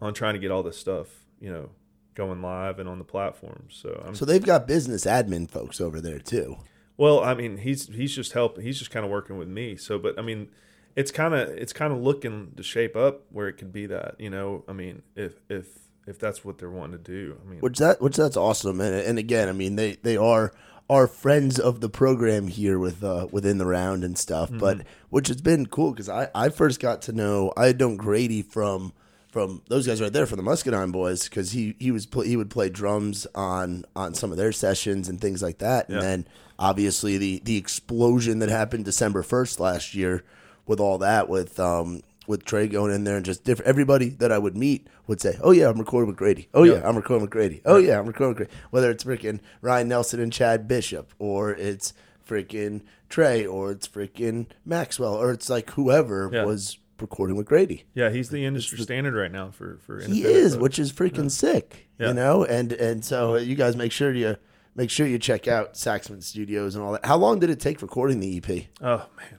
on 0.00 0.14
trying 0.14 0.34
to 0.34 0.40
get 0.40 0.52
all 0.52 0.62
this 0.62 0.78
stuff, 0.78 1.24
you 1.40 1.50
know, 1.50 1.70
going 2.14 2.40
live 2.40 2.78
and 2.78 2.88
on 2.88 2.98
the 2.98 3.04
platforms. 3.04 3.74
So 3.82 4.04
I'm 4.06 4.14
So 4.14 4.24
they've 4.24 4.46
got 4.46 4.68
business 4.68 5.04
admin 5.04 5.50
folks 5.50 5.80
over 5.80 6.00
there 6.00 6.20
too. 6.20 6.58
well, 6.96 7.24
I 7.24 7.34
mean, 7.34 7.56
he's 7.56 7.88
he's 7.88 8.14
just 8.14 8.34
helping. 8.34 8.62
He's 8.62 8.78
just 8.78 8.92
kind 8.92 9.04
of 9.04 9.10
working 9.10 9.36
with 9.36 9.48
me. 9.48 9.74
So, 9.74 9.98
but 9.98 10.16
I 10.16 10.22
mean, 10.22 10.48
it's 10.96 11.10
kind 11.10 11.34
of 11.34 11.48
it's 11.50 11.72
kind 11.72 11.92
of 11.92 12.00
looking 12.00 12.52
to 12.56 12.62
shape 12.62 12.96
up 12.96 13.22
where 13.30 13.48
it 13.48 13.54
could 13.54 13.72
be 13.72 13.86
that 13.86 14.16
you 14.18 14.30
know. 14.30 14.64
I 14.68 14.72
mean, 14.72 15.02
if 15.14 15.34
if 15.48 15.66
if 16.06 16.18
that's 16.18 16.44
what 16.44 16.58
they're 16.58 16.70
wanting 16.70 17.02
to 17.02 17.10
do, 17.12 17.38
I 17.44 17.48
mean, 17.50 17.60
Which 17.60 17.78
that 17.78 18.00
which 18.00 18.16
that's 18.16 18.36
awesome. 18.36 18.80
And 18.80 18.94
and 18.94 19.18
again, 19.18 19.48
I 19.48 19.52
mean 19.52 19.76
they 19.76 19.96
they 20.02 20.16
are 20.16 20.52
are 20.88 21.06
friends 21.06 21.60
of 21.60 21.80
the 21.80 21.88
program 21.88 22.48
here 22.48 22.78
with 22.78 23.04
uh 23.04 23.28
within 23.30 23.58
the 23.58 23.66
round 23.66 24.02
and 24.02 24.18
stuff. 24.18 24.48
Mm-hmm. 24.48 24.58
But 24.58 24.80
which 25.10 25.28
has 25.28 25.40
been 25.40 25.66
cool 25.66 25.92
because 25.92 26.08
I 26.08 26.28
I 26.34 26.48
first 26.48 26.80
got 26.80 27.02
to 27.02 27.12
know 27.12 27.52
I 27.56 27.66
had 27.66 27.78
known 27.78 27.96
Grady 27.96 28.42
from 28.42 28.92
from 29.28 29.62
those 29.68 29.86
guys 29.86 30.02
right 30.02 30.12
there 30.12 30.26
from 30.26 30.38
the 30.38 30.42
Muscadine 30.42 30.90
Boys 30.90 31.28
because 31.28 31.52
he 31.52 31.76
he 31.78 31.92
was 31.92 32.06
pl- 32.06 32.22
he 32.22 32.36
would 32.36 32.50
play 32.50 32.68
drums 32.68 33.26
on 33.34 33.84
on 33.94 34.14
some 34.14 34.32
of 34.32 34.36
their 34.38 34.50
sessions 34.50 35.08
and 35.08 35.20
things 35.20 35.40
like 35.40 35.58
that. 35.58 35.88
And 35.88 35.98
Yeah. 35.98 36.02
then 36.02 36.26
obviously 36.58 37.16
the 37.18 37.40
the 37.44 37.56
explosion 37.56 38.40
that 38.40 38.48
happened 38.48 38.84
December 38.84 39.22
first 39.22 39.60
last 39.60 39.94
year 39.94 40.24
with 40.70 40.80
all 40.80 40.98
that 40.98 41.28
with 41.28 41.58
um 41.60 42.00
with 42.26 42.44
Trey 42.44 42.68
going 42.68 42.94
in 42.94 43.02
there 43.04 43.16
and 43.16 43.24
just 43.24 43.42
different 43.44 43.68
everybody 43.68 44.10
that 44.20 44.30
I 44.30 44.38
would 44.38 44.56
meet 44.56 44.86
would 45.08 45.20
say, 45.20 45.36
"Oh 45.42 45.50
yeah, 45.50 45.68
I'm 45.68 45.78
recording 45.78 46.06
with 46.08 46.16
Grady. 46.16 46.48
Oh 46.54 46.62
yeah, 46.62 46.74
Yeah. 46.74 46.88
I'm 46.88 46.96
recording 46.96 47.22
with 47.22 47.30
Grady. 47.32 47.60
Oh 47.64 47.76
yeah, 47.76 47.98
I'm 47.98 48.06
recording 48.06 48.30
with 48.36 48.48
Grady." 48.48 48.52
Whether 48.70 48.90
it's 48.92 49.02
freaking 49.04 49.40
Ryan 49.60 49.88
Nelson 49.88 50.20
and 50.20 50.32
Chad 50.32 50.68
Bishop, 50.68 51.12
or 51.18 51.50
it's 51.52 51.92
freaking 52.28 52.82
Trey, 53.08 53.44
or 53.44 53.72
it's 53.72 53.88
freaking 53.88 54.46
Maxwell, 54.64 55.14
or 55.14 55.32
it's 55.32 55.50
like 55.50 55.70
whoever 55.70 56.30
Yeah. 56.32 56.44
was 56.44 56.78
recording 57.00 57.34
with 57.36 57.46
Grady. 57.46 57.84
yeah, 57.94 58.10
he's 58.10 58.28
the 58.30 58.44
industry 58.44 58.78
standard 58.78 59.14
right 59.14 59.32
now 59.32 59.50
for 59.50 59.78
for 59.84 60.00
He 60.00 60.22
is, 60.22 60.52
folks. 60.52 60.62
which 60.62 60.78
is 60.78 60.92
freaking 60.92 61.30
sick. 61.30 61.88
Yeah. 61.98 62.08
You 62.08 62.14
know, 62.14 62.44
and 62.44 62.72
and 62.72 63.04
so 63.04 63.34
you 63.36 63.56
guys 63.56 63.74
make 63.74 63.90
sure 63.90 64.12
you 64.12 64.36
make 64.76 64.90
sure 64.90 65.06
you 65.06 65.18
check 65.18 65.48
out 65.48 65.74
Saxman 65.74 66.22
Studios 66.22 66.76
and 66.76 66.84
all 66.84 66.92
that. 66.92 67.04
How 67.04 67.16
long 67.16 67.40
did 67.40 67.50
it 67.50 67.58
take 67.58 67.82
recording 67.82 68.20
the 68.20 68.36
EP? 68.36 68.66
Oh 68.80 69.08
man, 69.16 69.38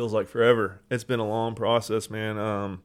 feels 0.00 0.14
like 0.14 0.28
forever. 0.28 0.80
It's 0.90 1.04
been 1.04 1.20
a 1.20 1.28
long 1.28 1.54
process, 1.54 2.08
man. 2.08 2.38
Um, 2.38 2.80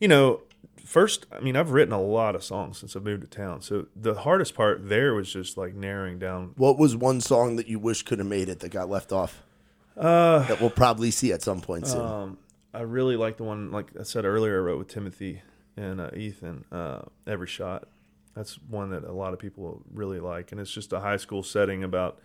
you 0.00 0.08
know, 0.08 0.40
first, 0.82 1.26
I 1.30 1.40
mean, 1.40 1.54
I've 1.54 1.70
written 1.72 1.92
a 1.92 2.00
lot 2.00 2.34
of 2.34 2.42
songs 2.42 2.78
since 2.78 2.96
I 2.96 2.98
moved 3.00 3.24
to 3.24 3.28
town. 3.28 3.60
So 3.60 3.88
the 3.94 4.14
hardest 4.14 4.54
part 4.54 4.88
there 4.88 5.12
was 5.12 5.30
just 5.30 5.58
like 5.58 5.74
narrowing 5.74 6.18
down. 6.18 6.54
What 6.56 6.78
was 6.78 6.96
one 6.96 7.20
song 7.20 7.56
that 7.56 7.68
you 7.68 7.78
wish 7.78 8.04
could 8.04 8.20
have 8.20 8.26
made 8.26 8.48
it 8.48 8.60
that 8.60 8.70
got 8.70 8.88
left 8.88 9.12
off? 9.12 9.42
Uh, 9.98 10.46
That 10.46 10.62
we'll 10.62 10.70
probably 10.70 11.10
see 11.10 11.30
at 11.30 11.42
some 11.42 11.60
point 11.60 11.88
soon. 11.88 12.00
Um, 12.00 12.38
I 12.72 12.80
really 12.80 13.16
like 13.16 13.36
the 13.36 13.44
one, 13.44 13.70
like 13.70 13.88
I 14.00 14.04
said 14.04 14.24
earlier, 14.24 14.56
I 14.56 14.64
wrote 14.64 14.78
with 14.78 14.88
Timothy 14.88 15.42
and 15.76 16.00
uh, 16.00 16.08
Ethan. 16.16 16.64
Uh, 16.72 17.02
Every 17.26 17.48
shot. 17.48 17.86
That's 18.34 18.54
one 18.70 18.90
that 18.92 19.04
a 19.04 19.12
lot 19.12 19.34
of 19.34 19.38
people 19.38 19.82
really 19.92 20.20
like, 20.20 20.52
and 20.52 20.60
it's 20.60 20.72
just 20.72 20.94
a 20.94 21.00
high 21.00 21.18
school 21.18 21.42
setting 21.42 21.84
about, 21.84 22.18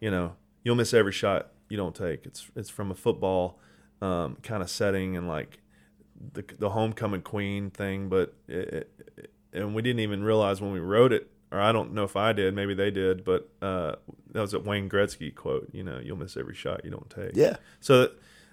you 0.00 0.10
know, 0.10 0.32
you'll 0.64 0.76
miss 0.76 0.94
every 0.94 1.12
shot 1.12 1.48
you 1.68 1.76
don't 1.76 1.94
take. 1.94 2.26
It's 2.26 2.46
it's 2.54 2.70
from 2.70 2.90
a 2.90 2.94
football 2.94 3.58
um, 4.00 4.36
kind 4.42 4.62
of 4.62 4.70
setting 4.70 5.16
and 5.16 5.28
like 5.28 5.60
the 6.32 6.44
the 6.58 6.70
homecoming 6.70 7.22
queen 7.22 7.70
thing, 7.70 8.08
but 8.08 8.34
it, 8.48 8.90
it, 9.16 9.30
and 9.52 9.74
we 9.74 9.82
didn't 9.82 10.00
even 10.00 10.22
realize 10.22 10.60
when 10.60 10.72
we 10.72 10.80
wrote 10.80 11.12
it, 11.12 11.30
or 11.50 11.60
I 11.60 11.72
don't 11.72 11.92
know 11.92 12.04
if 12.04 12.16
I 12.16 12.32
did, 12.32 12.54
maybe 12.54 12.74
they 12.74 12.90
did, 12.90 13.24
but 13.24 13.48
uh, 13.62 13.96
that 14.32 14.40
was 14.40 14.54
a 14.54 14.60
Wayne 14.60 14.88
Gretzky 14.88 15.34
quote. 15.34 15.68
You 15.72 15.82
know, 15.82 15.98
you'll 15.98 16.16
miss 16.16 16.36
every 16.36 16.54
shot 16.54 16.84
you 16.84 16.90
don't 16.90 17.08
take. 17.08 17.32
yeah. 17.34 17.56
So, 17.80 18.10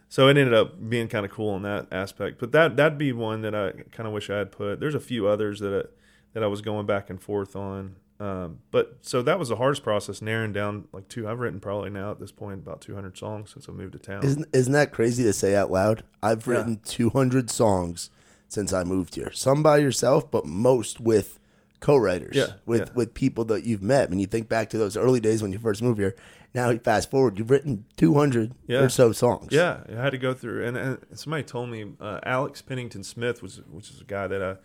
so 0.09 0.27
it 0.27 0.37
ended 0.37 0.53
up 0.53 0.89
being 0.89 1.07
kind 1.07 1.25
of 1.25 1.31
cool 1.31 1.55
in 1.55 1.63
that 1.63 1.87
aspect. 1.91 2.39
But 2.39 2.51
that 2.51 2.75
that'd 2.75 2.97
be 2.97 3.11
one 3.11 3.41
that 3.41 3.55
I 3.55 3.71
kind 3.91 4.07
of 4.07 4.13
wish 4.13 4.29
I 4.29 4.37
had 4.37 4.51
put. 4.51 4.79
There's 4.79 4.95
a 4.95 4.99
few 4.99 5.27
others 5.27 5.59
that 5.59 5.73
I, 5.73 5.89
that 6.33 6.43
I 6.43 6.47
was 6.47 6.61
going 6.61 6.85
back 6.85 7.09
and 7.09 7.21
forth 7.21 7.55
on. 7.55 7.95
Um, 8.23 8.59
but 8.71 8.97
so 9.01 9.21
that 9.23 9.37
was 9.37 9.49
the 9.49 9.55
hardest 9.57 9.83
process, 9.83 10.21
narrowing 10.21 10.53
down 10.53 10.87
like 10.93 11.07
two. 11.09 11.27
I've 11.27 11.39
written 11.39 11.59
probably 11.59 11.89
now 11.89 12.11
at 12.11 12.19
this 12.19 12.31
point 12.31 12.59
about 12.61 12.79
200 12.81 13.17
songs 13.17 13.51
since 13.51 13.67
I 13.67 13.71
moved 13.73 13.93
to 13.93 13.99
town. 13.99 14.23
Isn't 14.23 14.45
isn't 14.53 14.71
that 14.73 14.91
crazy 14.93 15.23
to 15.23 15.33
say 15.33 15.55
out 15.55 15.71
loud? 15.71 16.03
I've 16.21 16.45
Yeah. 16.47 16.53
written 16.53 16.79
200 16.85 17.49
songs 17.49 18.09
since 18.47 18.71
I 18.71 18.83
moved 18.83 19.15
here. 19.15 19.31
Some 19.33 19.61
by 19.61 19.77
yourself, 19.79 20.29
but 20.31 20.45
most 20.45 20.99
with 21.01 21.39
co-writers. 21.81 22.35
Yeah, 22.35 22.53
with 22.65 22.81
yeah. 22.81 22.93
with 22.95 23.13
people 23.13 23.43
that 23.45 23.65
you've 23.65 23.83
met. 23.83 24.09
When 24.09 24.19
you 24.19 24.27
think 24.27 24.47
back 24.47 24.69
to 24.69 24.77
those 24.77 24.95
early 24.95 25.19
days 25.19 25.41
when 25.41 25.51
you 25.51 25.59
first 25.59 25.81
moved 25.81 25.99
here, 25.99 26.15
now 26.53 26.69
you 26.69 26.79
fast 26.79 27.11
forward, 27.11 27.37
you've 27.37 27.49
written 27.51 27.83
200 27.97 28.53
Yeah. 28.67 28.83
or 28.83 28.89
so 28.89 29.11
songs. 29.11 29.49
Yeah, 29.51 29.83
I 29.89 30.01
had 30.01 30.11
to 30.11 30.17
go 30.17 30.33
through, 30.33 30.65
and, 30.65 30.77
and 30.77 30.97
somebody 31.13 31.43
told 31.43 31.69
me 31.69 31.91
uh, 31.99 32.19
Alex 32.23 32.61
Pennington 32.61 33.03
Smith 33.03 33.41
was, 33.41 33.57
which 33.69 33.89
is 33.89 33.99
a 33.99 34.05
guy 34.05 34.27
that 34.27 34.41
uh, 34.41 34.55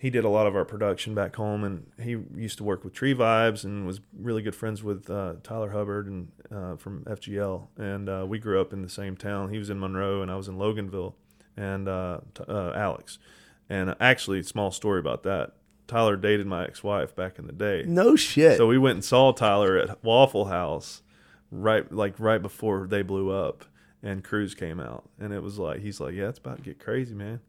he 0.00 0.08
did 0.08 0.24
a 0.24 0.30
lot 0.30 0.46
of 0.46 0.56
our 0.56 0.64
production 0.64 1.14
back 1.14 1.36
home, 1.36 1.62
and 1.62 1.86
he 2.02 2.16
used 2.34 2.56
to 2.56 2.64
work 2.64 2.84
with 2.84 2.94
Tree 2.94 3.12
Vibez 3.12 3.64
and 3.64 3.86
was 3.86 4.00
really 4.18 4.40
good 4.40 4.54
friends 4.54 4.82
with 4.82 5.10
uh, 5.10 5.34
Tyler 5.42 5.72
Hubbard 5.72 6.06
and 6.06 6.28
uh, 6.50 6.76
from 6.76 7.04
FGL, 7.04 7.66
and 7.76 8.08
uh, 8.08 8.24
we 8.26 8.38
grew 8.38 8.62
up 8.62 8.72
in 8.72 8.80
the 8.80 8.88
same 8.88 9.14
town. 9.14 9.50
He 9.50 9.58
was 9.58 9.68
in 9.68 9.78
Monroe, 9.78 10.22
and 10.22 10.30
I 10.30 10.36
was 10.36 10.48
in 10.48 10.56
Loganville, 10.56 11.12
and 11.54 11.86
uh, 11.86 12.20
t- 12.32 12.44
uh, 12.48 12.72
Alex, 12.72 13.18
and 13.68 13.94
actually, 14.00 14.42
small 14.42 14.70
story 14.70 15.00
about 15.00 15.22
that. 15.24 15.52
Tyler 15.86 16.16
dated 16.16 16.46
my 16.46 16.64
ex-wife 16.64 17.14
back 17.14 17.38
in 17.38 17.46
the 17.46 17.52
day. 17.52 17.84
No 17.86 18.16
shit. 18.16 18.56
So 18.56 18.66
we 18.66 18.78
went 18.78 18.94
and 18.94 19.04
saw 19.04 19.32
Tyler 19.32 19.76
at 19.76 20.02
Waffle 20.02 20.46
House, 20.46 21.02
right 21.50 21.92
like 21.92 22.14
right 22.18 22.40
before 22.40 22.86
they 22.86 23.02
blew 23.02 23.30
up, 23.30 23.66
and 24.02 24.24
Cruise 24.24 24.54
came 24.54 24.80
out, 24.80 25.10
and 25.18 25.34
it 25.34 25.42
was 25.42 25.58
like 25.58 25.80
he's 25.80 26.00
like, 26.00 26.14
yeah, 26.14 26.30
it's 26.30 26.38
about 26.38 26.56
to 26.56 26.62
get 26.62 26.78
crazy, 26.78 27.14
man, 27.14 27.40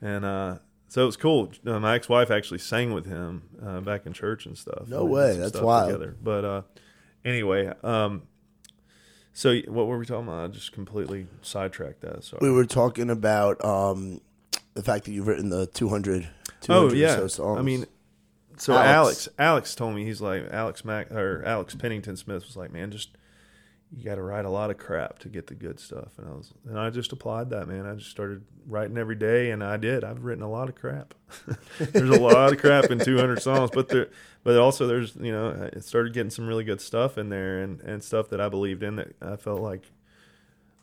and 0.00 0.24
uh, 0.24 0.58
so 0.92 1.04
it 1.04 1.06
was 1.06 1.16
cool. 1.16 1.50
Uh, 1.64 1.80
my 1.80 1.94
ex-wife 1.94 2.30
actually 2.30 2.58
sang 2.58 2.92
with 2.92 3.06
him 3.06 3.44
uh, 3.64 3.80
back 3.80 4.04
in 4.04 4.12
church 4.12 4.44
and 4.44 4.58
stuff. 4.58 4.88
No 4.88 5.06
We 5.06 5.12
way, 5.12 5.36
that's 5.38 5.58
wild. 5.58 6.06
But 6.22 6.44
uh, 6.44 6.62
anyway, 7.24 7.72
um, 7.82 8.24
so 9.32 9.56
what 9.68 9.86
were 9.86 9.96
we 9.96 10.04
talking 10.04 10.28
about? 10.28 10.44
I 10.44 10.48
just 10.48 10.72
completely 10.72 11.28
sidetracked 11.40 12.02
that. 12.02 12.24
Sorry. 12.24 12.40
we 12.42 12.50
were 12.50 12.66
talking 12.66 13.08
about 13.08 13.64
um, 13.64 14.20
the 14.74 14.82
fact 14.82 15.06
that 15.06 15.12
you've 15.12 15.26
written 15.26 15.48
the 15.48 15.64
200, 15.64 16.28
200 16.60 16.92
Oh 16.92 16.94
yeah, 16.94 17.16
so 17.16 17.26
songs. 17.26 17.58
I 17.58 17.62
mean, 17.62 17.86
so 18.58 18.74
Alex. 18.74 18.86
Alex. 18.86 19.28
Alex 19.38 19.74
told 19.74 19.94
me 19.94 20.04
he's 20.04 20.20
like 20.20 20.46
Alex 20.50 20.84
Mac 20.84 21.10
or 21.10 21.42
Alex 21.46 21.74
Pennington 21.74 22.18
Smith 22.18 22.44
was 22.44 22.54
like, 22.54 22.70
man, 22.70 22.90
just 22.90 23.16
you 23.94 24.04
got 24.04 24.14
to 24.14 24.22
write 24.22 24.44
a 24.44 24.50
lot 24.50 24.70
of 24.70 24.78
crap 24.78 25.18
to 25.20 25.28
get 25.28 25.46
the 25.48 25.54
good 25.54 25.78
stuff, 25.78 26.18
and 26.18 26.28
I 26.28 26.32
was 26.32 26.52
and 26.66 26.78
I 26.78 26.90
just 26.90 27.12
applied 27.12 27.50
that, 27.50 27.68
man. 27.68 27.86
I 27.86 27.94
just 27.94 28.10
started 28.10 28.42
writing 28.66 28.96
every 28.96 29.16
day, 29.16 29.50
and 29.50 29.62
I 29.62 29.76
did. 29.76 30.02
I've 30.02 30.24
written 30.24 30.42
a 30.42 30.50
lot 30.50 30.68
of 30.68 30.74
crap. 30.74 31.14
there's 31.78 32.10
a 32.10 32.20
lot 32.20 32.52
of 32.52 32.58
crap 32.58 32.90
in 32.90 32.98
200 32.98 33.42
songs, 33.42 33.70
but 33.72 33.88
there, 33.88 34.08
but 34.44 34.58
also 34.58 34.86
there's 34.86 35.14
you 35.16 35.32
know, 35.32 35.48
it 35.72 35.84
started 35.84 36.14
getting 36.14 36.30
some 36.30 36.46
really 36.46 36.64
good 36.64 36.80
stuff 36.80 37.18
in 37.18 37.28
there, 37.28 37.60
and 37.60 37.80
and 37.80 38.02
stuff 38.02 38.30
that 38.30 38.40
I 38.40 38.48
believed 38.48 38.82
in 38.82 38.96
that 38.96 39.14
I 39.20 39.36
felt 39.36 39.60
like 39.60 39.90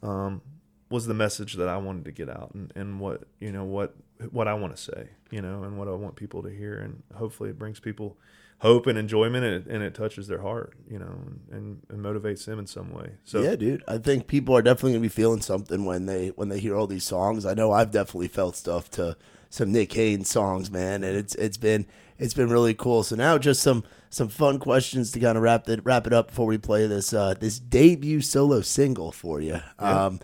um, 0.03 0.41
was 0.89 1.07
the 1.07 1.13
message 1.13 1.55
that 1.55 1.67
I 1.67 1.77
wanted 1.77 2.05
to 2.05 2.11
get 2.11 2.29
out 2.29 2.51
and, 2.53 2.71
and 2.75 2.99
what 2.99 3.23
you 3.39 3.51
know 3.51 3.63
what 3.63 3.95
what 4.31 4.47
I 4.47 4.53
want 4.53 4.75
to 4.75 4.81
say 4.81 5.09
you 5.31 5.41
know 5.41 5.63
and 5.63 5.77
what 5.77 5.87
I 5.87 5.91
want 5.91 6.15
people 6.15 6.43
to 6.43 6.49
hear 6.49 6.79
and 6.79 7.03
hopefully 7.15 7.49
it 7.49 7.59
brings 7.59 7.79
people 7.79 8.17
hope 8.59 8.87
and 8.87 8.97
enjoyment 8.97 9.45
and 9.45 9.55
it, 9.55 9.67
and 9.67 9.81
it 9.81 9.93
touches 9.93 10.27
their 10.27 10.41
heart 10.41 10.73
you 10.89 10.99
know 10.99 11.21
and, 11.51 11.81
and 11.89 12.03
motivates 12.03 12.45
them 12.45 12.59
in 12.59 12.67
some 12.67 12.91
way 12.91 13.11
so 13.23 13.41
yeah, 13.41 13.55
dude. 13.55 13.83
I 13.87 13.97
think 13.97 14.27
people 14.27 14.55
are 14.55 14.61
definitely 14.61 14.93
gonna 14.93 15.01
be 15.01 15.09
feeling 15.09 15.41
something 15.41 15.85
when 15.85 16.05
they 16.05 16.29
when 16.29 16.49
they 16.49 16.59
hear 16.59 16.75
all 16.75 16.87
these 16.87 17.05
songs. 17.05 17.45
I 17.45 17.53
know 17.53 17.71
I've 17.71 17.91
definitely 17.91 18.27
felt 18.27 18.55
stuff 18.55 18.89
to 18.91 19.15
some 19.49 19.71
Nick 19.71 19.93
Haynes 19.93 20.29
songs, 20.29 20.69
man, 20.69 21.03
and 21.03 21.17
it's 21.17 21.35
it's 21.35 21.57
been 21.57 21.85
it's 22.17 22.33
been 22.33 22.49
really 22.49 22.73
cool. 22.73 23.03
So 23.03 23.15
now 23.15 23.37
just 23.37 23.61
some 23.61 23.83
some 24.09 24.27
fun 24.27 24.59
questions 24.59 25.11
to 25.11 25.19
kind 25.19 25.37
of 25.37 25.43
wrap 25.43 25.67
it 25.69 25.81
wrap 25.83 26.05
it 26.07 26.13
up 26.13 26.27
before 26.27 26.45
we 26.45 26.57
play 26.57 26.85
this 26.87 27.13
uh, 27.13 27.33
this 27.39 27.59
debut 27.59 28.21
solo 28.21 28.61
single 28.61 29.11
for 29.11 29.41
you. 29.41 29.59
Um, 29.79 30.19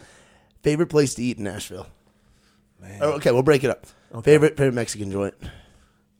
favorite 0.61 0.87
place 0.87 1.15
to 1.15 1.23
eat 1.23 1.37
in 1.37 1.43
Nashville? 1.43 1.87
Man. 2.85 2.99
Oh, 3.01 3.11
okay, 3.13 3.31
we'll 3.31 3.43
break 3.43 3.63
it 3.63 3.69
up. 3.69 3.85
Favorite 4.23 4.55
favorite 4.57 4.73
Mexican 4.75 5.11
joint? 5.11 5.33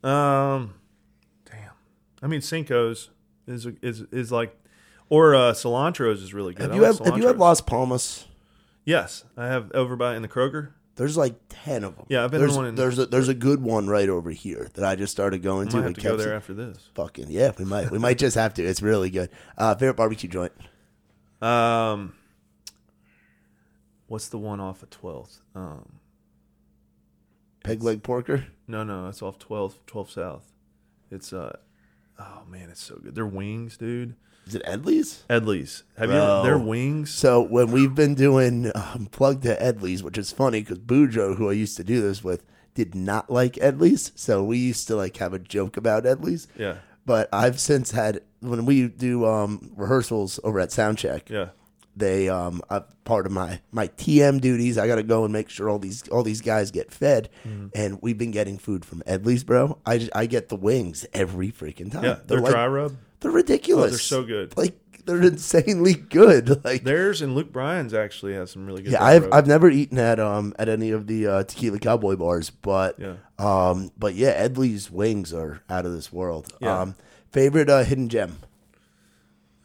um 0.03 0.73
damn 1.49 1.71
I 2.21 2.27
mean 2.27 2.41
Cinco's 2.41 3.09
is 3.47 3.65
is 3.81 4.01
is 4.11 4.31
like 4.31 4.55
or 5.09 5.33
uh, 5.35 5.53
cilantro's 5.53 6.21
is 6.21 6.33
really 6.33 6.53
good 6.53 6.63
Have 6.63 6.71
I 6.71 6.75
you 6.75 6.81
like 6.81 6.97
had, 6.97 7.05
have 7.07 7.17
you 7.17 7.27
had. 7.27 7.37
Las 7.37 7.61
Palmas? 7.61 8.27
yes 8.83 9.23
I 9.37 9.47
have 9.47 9.71
over 9.73 9.95
by 9.95 10.15
in 10.15 10.21
the 10.21 10.27
Kroger 10.27 10.71
There's 10.95 11.15
like 11.17 11.35
ten 11.49 11.83
of 11.83 11.95
them. 11.95 12.05
Yeah, 12.09 12.23
I've 12.23 12.31
been 12.31 12.39
there's, 12.41 12.51
to 12.53 12.57
one 12.57 12.65
in- 12.67 12.75
there's 12.75 12.99
a, 12.99 13.05
there's 13.05 13.29
a 13.29 13.33
good 13.33 13.61
one 13.61 13.87
right 13.87 14.09
over 14.09 14.29
here 14.31 14.67
that 14.75 14.83
I 14.85 14.95
just 14.95 15.11
started 15.11 15.41
going 15.41 15.69
to. 15.69 15.77
might 15.77 15.83
have 15.85 15.93
to 15.95 16.01
go 16.01 16.17
there 16.17 16.33
it- 16.33 16.37
after 16.37 16.53
this 16.53 16.89
Fucking 16.95 17.27
yeah, 17.29 17.51
we 17.57 17.65
might 17.65 17.89
we 17.91 17.97
might 17.97 18.17
just 18.17 18.35
have 18.35 18.53
to. 18.55 18.63
It's 18.63 18.81
really 18.81 19.09
good. 19.09 19.29
Uh, 19.57 19.73
favorite 19.75 19.95
barbecue 19.97 20.29
joint? 20.29 20.51
Um, 21.41 22.13
what's 24.07 24.27
the 24.29 24.37
one 24.37 24.59
off 24.59 24.83
of 24.83 24.89
Twelfth? 24.89 25.39
Um, 25.55 25.93
Peg 27.65 27.83
leg 27.83 28.03
porker. 28.03 28.45
no, 28.67 28.83
no, 28.83 29.07
it's 29.09 29.21
off 29.21 29.39
12th, 29.39 29.75
12 29.87 30.11
South. 30.11 30.51
It's 31.11 31.33
uh, 31.33 31.57
oh 32.19 32.41
man, 32.49 32.69
it's 32.69 32.81
so 32.83 32.95
good. 32.95 33.15
Their 33.15 33.25
wings, 33.25 33.77
dude. 33.77 34.15
Is 34.47 34.53
it 34.55 34.63
Edley's? 34.65 35.23
Edley's. 35.29 35.83
Have 35.97 36.09
you 36.11 36.15
Bro. 36.17 36.43
their 36.43 36.57
wings? 36.59 37.11
So 37.11 37.41
when 37.41 37.71
we've 37.71 37.95
been 37.95 38.13
doing 38.13 38.71
um, 38.75 39.07
plug 39.11 39.41
to 39.41 39.55
Edley's, 39.61 40.03
which 40.03 40.17
is 40.19 40.31
funny 40.31 40.61
because 40.61 40.77
Bujo, 40.77 41.35
who 41.35 41.49
I 41.49 41.53
used 41.53 41.77
to 41.77 41.83
do 41.83 41.99
this 42.01 42.23
with, 42.23 42.43
did 42.75 42.93
not 42.93 43.31
like 43.31 43.53
Edley's. 43.55 44.11
So 44.15 44.43
we 44.43 44.59
used 44.59 44.87
to 44.87 44.95
like 44.95 45.17
have 45.17 45.33
a 45.33 45.39
joke 45.39 45.77
about 45.77 46.03
Edley's. 46.05 46.47
Yeah, 46.57 46.75
But 47.07 47.27
I've 47.33 47.59
since 47.59 47.89
had 47.91 48.21
when 48.41 48.65
we 48.65 48.87
do 48.87 49.25
um, 49.25 49.71
rehearsals 49.75 50.39
over 50.43 50.59
at 50.59 50.69
Soundcheck. 50.69 51.27
yeah. 51.29 51.49
They 51.95 52.29
um 52.29 52.61
uh, 52.69 52.81
part 53.03 53.25
of 53.25 53.31
my 53.31 53.61
my 53.71 53.87
TM 53.87 54.41
duties. 54.41 54.77
I 54.77 54.87
got 54.87 54.95
to 54.95 55.03
go 55.03 55.23
and 55.23 55.31
make 55.33 55.49
sure 55.49 55.69
all 55.69 55.79
these 55.79 56.07
all 56.09 56.23
these 56.23 56.41
guys 56.41 56.71
get 56.71 56.91
fed, 56.91 57.29
Mm-hmm. 57.47 57.67
and 57.75 57.99
we've 58.01 58.17
been 58.17 58.31
getting 58.31 58.57
food 58.57 58.83
from 58.85 59.01
Edley's, 59.07 59.43
bro. 59.43 59.77
I 59.85 59.97
just, 59.99 60.11
I 60.15 60.25
get 60.25 60.49
the 60.49 60.55
wings 60.55 61.05
every 61.13 61.51
freaking 61.51 61.91
time. 61.91 62.03
Yeah, 62.03 62.19
they're, 62.25 62.39
like, 62.41 62.51
dry 62.51 62.67
rub. 62.67 62.95
They're 63.21 63.31
ridiculous. 63.31 63.85
Oh, 63.85 63.89
they're 63.91 63.99
so 63.99 64.23
good. 64.23 64.55
Like 64.57 64.77
they're 65.05 65.21
insanely 65.21 65.93
good. 65.93 66.61
Like 66.65 66.83
Theirs 66.83 67.21
and 67.21 67.35
Luke 67.35 67.51
Bryan's 67.51 67.93
actually 67.93 68.33
has 68.33 68.49
some 68.51 68.65
really 68.65 68.81
good. 68.81 68.91
yeah, 68.93 69.03
I've 69.03 69.23
rub. 69.23 69.33
I've 69.33 69.47
never 69.47 69.69
eaten 69.69 69.97
at 69.99 70.19
um 70.19 70.53
at 70.59 70.67
any 70.67 70.91
of 70.91 71.05
the 71.07 71.27
uh, 71.27 71.43
tequila 71.43 71.79
cowboy 71.79 72.15
bars, 72.15 72.49
but 72.49 72.99
Yeah. 72.99 73.15
um 73.39 73.91
but 73.97 74.15
yeah, 74.15 74.33
Edley's 74.47 74.89
wings 74.91 75.33
are 75.33 75.61
out 75.69 75.85
of 75.85 75.93
this 75.93 76.11
world. 76.11 76.51
Yeah. 76.59 76.81
Um, 76.81 76.95
favorite 77.31 77.69
uh, 77.69 77.83
hidden 77.83 78.09
gem 78.09 78.39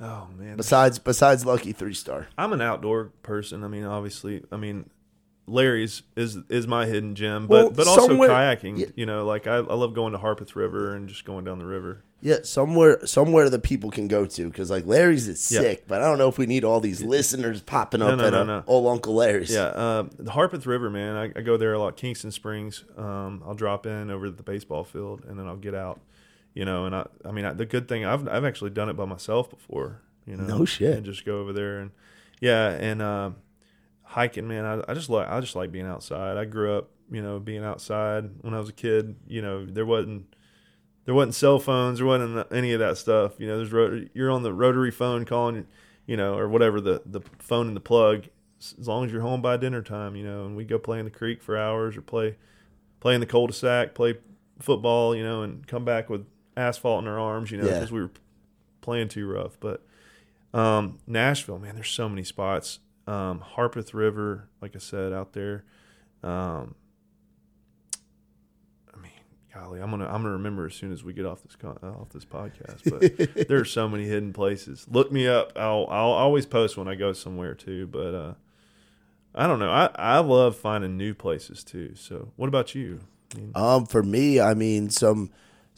oh 0.01 0.29
man, 0.39 0.57
besides 0.57 0.99
besides 0.99 1.45
Lucky 1.45 1.73
Three 1.73 1.95
Star. 1.95 2.29
I'm 2.39 2.53
an 2.53 2.61
outdoor 2.61 3.07
person. 3.23 3.65
I 3.65 3.69
mean, 3.69 3.85
obviously, 3.85 4.43
I 4.53 4.57
mean, 4.57 4.89
Larry's 5.47 6.03
is 6.17 6.39
is 6.49 6.67
my 6.67 6.87
hidden 6.87 7.15
gem, 7.15 7.47
but 7.47 7.55
Well, 7.55 7.71
but 7.71 7.87
also 7.89 8.09
kayaking. 8.17 8.79
yeah. 8.79 8.87
You 8.95 9.07
know, 9.07 9.25
like 9.25 9.47
I, 9.47 9.57
I 9.57 9.75
love 9.75 9.95
going 9.95 10.13
to 10.13 10.19
Harpeth 10.19 10.55
River 10.57 10.95
and 10.95 11.09
just 11.09 11.25
going 11.25 11.45
down 11.45 11.59
the 11.59 11.67
river. 11.67 12.05
Yeah, 12.23 12.37
somewhere 12.43 13.07
somewhere 13.07 13.49
that 13.49 13.63
people 13.63 13.91
can 13.91 14.07
go 14.07 14.27
to 14.27 14.45
because 14.51 14.71
like 14.71 14.85
Larry's 14.85 15.27
is 15.27 15.51
Yeah. 15.51 15.61
sick, 15.61 15.89
but 15.89 16.03
I 16.03 16.05
don't 16.07 16.19
know 16.19 16.29
if 16.29 16.37
we 16.37 16.45
need 16.45 16.65
all 16.65 16.79
these 16.79 17.03
listeners 17.03 17.63
popping 17.63 18.03
up 18.03 18.19
no, 18.19 18.27
at 18.27 18.33
no, 18.33 18.45
no. 18.45 18.63
old 18.67 18.87
Uncle 18.89 19.15
Larry's. 19.15 19.51
Yeah, 19.51 19.63
uh, 19.69 20.05
the 20.19 20.31
Harpeth 20.31 20.67
River, 20.67 20.91
man. 20.91 21.17
I, 21.17 21.25
I 21.39 21.43
go 21.43 21.57
there 21.57 21.73
a 21.73 21.79
lot. 21.79 21.97
Kingston 21.97 22.31
Springs. 22.31 22.85
Um, 22.99 23.43
I'll 23.47 23.55
drop 23.55 23.87
in 23.87 24.11
over 24.11 24.27
at 24.27 24.37
the 24.37 24.43
baseball 24.43 24.85
field, 24.85 25.25
and 25.27 25.39
then 25.39 25.47
I'll 25.47 25.57
get 25.57 25.75
out. 25.75 25.99
You 26.55 26.65
know, 26.65 26.85
and 26.87 26.95
I, 26.97 27.07
I 27.25 27.31
mean, 27.31 27.45
I, 27.45 27.53
the 27.53 27.67
good 27.67 27.89
thing 27.89 28.05
I've 28.05 28.27
I've 28.29 28.45
actually 28.45 28.71
done 28.71 28.89
it 28.89 28.95
by 28.95 29.05
myself 29.05 29.49
before. 29.51 30.03
You 30.27 30.37
know, 30.37 30.45
No 30.59 30.65
shit. 30.65 30.97
and 30.97 31.05
just 31.05 31.25
go 31.25 31.41
over 31.41 31.53
there 31.53 31.79
and 31.81 31.91
yeah, 32.41 32.69
and 32.71 33.01
uh, 33.03 33.31
hiking, 34.03 34.49
man. 34.49 34.65
I, 34.65 34.91
I 34.91 34.95
just 34.95 35.09
like 35.11 35.29
I 35.29 35.41
just 35.41 35.55
like 35.57 35.71
being 35.73 35.87
outside. 35.87 36.37
I 36.37 36.45
grew 36.45 36.77
up, 36.77 36.91
you 37.11 37.23
know, 37.23 37.39
being 37.39 37.65
outside 37.65 38.31
when 38.43 38.55
I 38.55 38.59
was 38.59 38.69
a 38.69 38.73
kid. 38.75 39.17
You 39.29 39.43
know, 39.43 39.65
there 39.65 39.87
wasn't 39.87 40.35
there 41.05 41.15
wasn't 41.15 41.35
cell 41.35 41.59
phones, 41.59 41.99
there 41.99 42.07
wasn't 42.07 42.47
any 42.53 42.73
of 42.73 42.81
that 42.81 42.97
stuff. 42.99 43.35
You 43.39 43.47
know, 43.47 43.57
there's 43.59 43.73
ro- 43.73 44.05
you're 44.15 44.31
on 44.31 44.43
the 44.43 44.53
rotary 44.53 44.91
phone 44.91 45.25
calling, 45.25 45.67
you 46.07 46.17
know, 46.17 46.37
or 46.37 46.49
whatever 46.49 46.81
the 46.81 47.03
the 47.07 47.21
phone 47.39 47.69
and 47.69 47.77
the 47.77 47.81
plug. 47.81 48.25
As 48.59 48.87
long 48.87 49.07
as 49.07 49.13
you're 49.13 49.23
home 49.23 49.41
by 49.41 49.57
dinner 49.57 49.81
time, 49.83 50.17
you 50.17 50.25
know, 50.25 50.45
and 50.45 50.55
we 50.57 50.65
go 50.65 50.79
play 50.79 50.99
in 50.99 51.07
the 51.07 51.11
creek 51.11 51.43
for 51.43 51.57
hours 51.57 51.97
or 51.97 52.03
play 52.03 52.37
play 53.01 53.15
in 53.15 53.21
the 53.21 53.27
cul-de-sac, 53.27 53.95
play 53.95 54.19
football, 54.59 55.17
you 55.17 55.23
know, 55.25 55.43
and 55.43 55.67
come 55.67 55.87
back 55.87 56.11
with 56.11 56.27
asphalt 56.57 57.03
in 57.03 57.09
our 57.09 57.19
arms, 57.19 57.51
you 57.51 57.59
know, 57.59 57.67
Yeah. 57.67 57.75
because 57.75 57.93
we 57.93 58.01
were 58.01 58.11
playing 58.81 59.09
too 59.09 59.27
rough. 59.27 59.59
But 59.61 59.85
um, 60.55 60.99
Nashville, 61.07 61.59
man, 61.59 61.75
there's 61.75 61.91
so 61.91 62.09
many 62.09 62.25
spots. 62.25 62.79
Um, 63.07 63.41
Harpeth 63.41 63.95
River, 63.95 64.49
like 64.61 64.75
I 64.77 64.79
said, 64.79 65.13
out 65.13 65.33
there. 65.33 65.65
Um, 66.23 66.75
I 68.95 68.99
mean, 69.01 69.13
golly, 69.55 69.81
I'm 69.81 69.91
gonna 69.91 70.07
I'm 70.07 70.23
gonna 70.23 70.31
remember 70.33 70.67
as 70.67 70.75
soon 70.75 70.93
as 70.93 71.03
we 71.03 71.13
get 71.13 71.27
off 71.27 71.43
this 71.43 71.57
con- 71.57 71.79
uh, 71.83 71.89
off 72.01 72.11
this 72.11 72.25
podcast. 72.25 72.83
But 73.37 73.49
there 73.49 73.59
are 73.61 73.65
so 73.65 73.89
many 73.89 74.05
hidden 74.05 74.33
places. 74.33 74.87
Look 74.91 75.11
me 75.11 75.27
up. 75.27 75.53
I'll 75.57 75.87
I'll 75.91 76.13
always 76.13 76.47
post 76.47 76.77
when 76.77 76.89
I 76.89 76.95
go 76.95 77.13
somewhere 77.13 77.55
too. 77.55 77.87
But 77.87 78.15
uh, 78.15 78.35
I 79.35 79.47
don't 79.47 79.59
know. 79.59 79.71
I 79.71 79.91
I 79.95 80.19
love 80.19 80.57
finding 80.57 80.97
new 80.97 81.15
places 81.15 81.65
too. 81.65 81.95
So 81.95 82.33
what 82.37 82.49
about 82.49 82.75
you? 82.75 83.01
I 83.35 83.39
mean, 83.39 83.53
Um, 83.55 83.87
for 83.87 84.03
me, 84.03 84.41
I 84.41 84.55
mean 84.55 84.91
some 84.91 85.31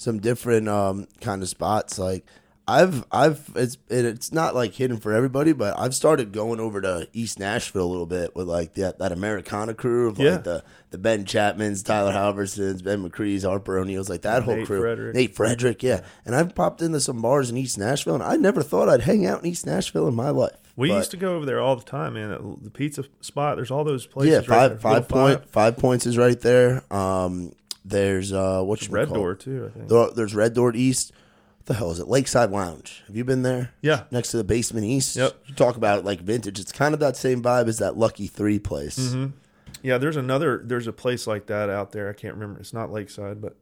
some 0.02 0.18
different 0.20 0.68
um 0.68 1.06
kind 1.20 1.42
of 1.42 1.48
spots. 1.48 1.98
Like 1.98 2.24
I've 2.68 3.04
I've 3.10 3.50
it's 3.56 3.76
it's 3.88 4.32
not 4.32 4.54
like 4.54 4.74
hidden 4.74 4.98
for 4.98 5.12
everybody, 5.12 5.52
but 5.52 5.78
I've 5.78 5.94
started 5.94 6.32
going 6.32 6.60
over 6.60 6.80
to 6.80 7.08
East 7.12 7.38
Nashville 7.40 7.84
a 7.84 7.90
little 7.90 8.06
bit 8.06 8.36
with 8.36 8.46
like 8.46 8.74
that 8.74 8.98
that 9.00 9.10
Americana 9.12 9.74
crew 9.74 10.08
of 10.08 10.18
Yeah. 10.18 10.32
like 10.32 10.44
the 10.44 10.64
the 10.90 10.98
Ben 10.98 11.24
Chapmans, 11.24 11.84
Tyler 11.84 12.12
Halversons, 12.12 12.84
Ben 12.84 13.02
McCree's, 13.08 13.42
Harper 13.44 13.78
O'Neill's, 13.78 14.08
like 14.10 14.22
that 14.22 14.42
whole 14.44 14.56
Nate 14.56 14.66
crew. 14.66 14.80
Frederick. 14.80 15.14
Nate 15.14 15.34
Frederick, 15.34 15.82
yeah. 15.82 16.02
And 16.24 16.36
I've 16.36 16.54
popped 16.54 16.82
into 16.82 17.00
some 17.00 17.20
bars 17.22 17.50
in 17.50 17.56
East 17.56 17.78
Nashville, 17.78 18.14
and 18.14 18.22
I 18.22 18.36
never 18.36 18.62
thought 18.62 18.88
I'd 18.88 19.00
hang 19.02 19.24
out 19.26 19.40
in 19.40 19.46
East 19.46 19.64
Nashville 19.66 20.06
in 20.06 20.14
my 20.14 20.28
life. 20.30 20.52
We 20.76 20.88
But- 20.88 20.96
used 20.98 21.10
to 21.12 21.16
go 21.16 21.34
over 21.34 21.46
there 21.46 21.60
all 21.60 21.76
the 21.76 21.84
time, 21.84 22.14
man. 22.14 22.58
The 22.62 22.70
pizza 22.70 23.04
spot. 23.22 23.56
There's 23.56 23.70
all 23.70 23.84
those 23.84 24.06
places. 24.06 24.32
yeah, 24.34 24.40
five 24.42 24.70
there. 24.72 24.78
five 24.78 25.08
point 25.08 25.48
five 25.50 25.76
points 25.78 26.06
is 26.06 26.16
right 26.18 26.38
there. 26.40 26.82
Um, 26.92 27.52
there's 27.84 28.32
uh, 28.32 28.62
what's 28.62 28.88
Red 28.88 29.08
call 29.08 29.16
Door 29.16 29.32
it? 29.32 29.40
too. 29.40 29.70
I 29.70 29.76
think. 29.76 29.88
There- 29.88 30.10
There's 30.10 30.34
Red 30.34 30.54
Door 30.54 30.76
East. 30.76 31.12
What 31.58 31.66
the 31.66 31.74
hell 31.74 31.90
is 31.92 32.00
it? 32.00 32.08
Lakeside 32.08 32.50
Lounge. 32.50 33.04
Have 33.06 33.14
you 33.16 33.24
been 33.24 33.42
there? 33.42 33.72
Yeah. 33.82 34.04
Next 34.10 34.32
to 34.32 34.36
the 34.36 34.42
Basement 34.44 34.84
East. 34.84 35.14
Yep. 35.14 35.36
You 35.46 35.54
talk 35.54 35.76
about 35.76 36.04
like 36.04 36.20
vintage. 36.20 36.58
It's 36.58 36.72
kind 36.72 36.92
of 36.94 37.00
that 37.00 37.16
same 37.16 37.40
vibe 37.42 37.68
as 37.68 37.78
that 37.78 37.96
Lucky 37.96 38.26
Three 38.26 38.58
place. 38.58 38.98
Mm-hmm. 38.98 39.36
Yeah, 39.82 39.98
there's 39.98 40.16
another. 40.16 40.60
There's 40.64 40.86
a 40.86 40.92
place 40.92 41.26
like 41.26 41.46
that 41.46 41.70
out 41.70 41.92
there. 41.92 42.08
I 42.10 42.12
can't 42.14 42.34
remember. 42.34 42.58
It's 42.60 42.72
not 42.72 42.90
Lakeside, 42.92 43.40
but 43.40 43.56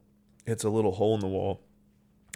it's 0.47 0.63
a 0.63 0.69
little 0.69 0.91
hole 0.93 1.13
in 1.15 1.19
the 1.19 1.27
wall, 1.27 1.61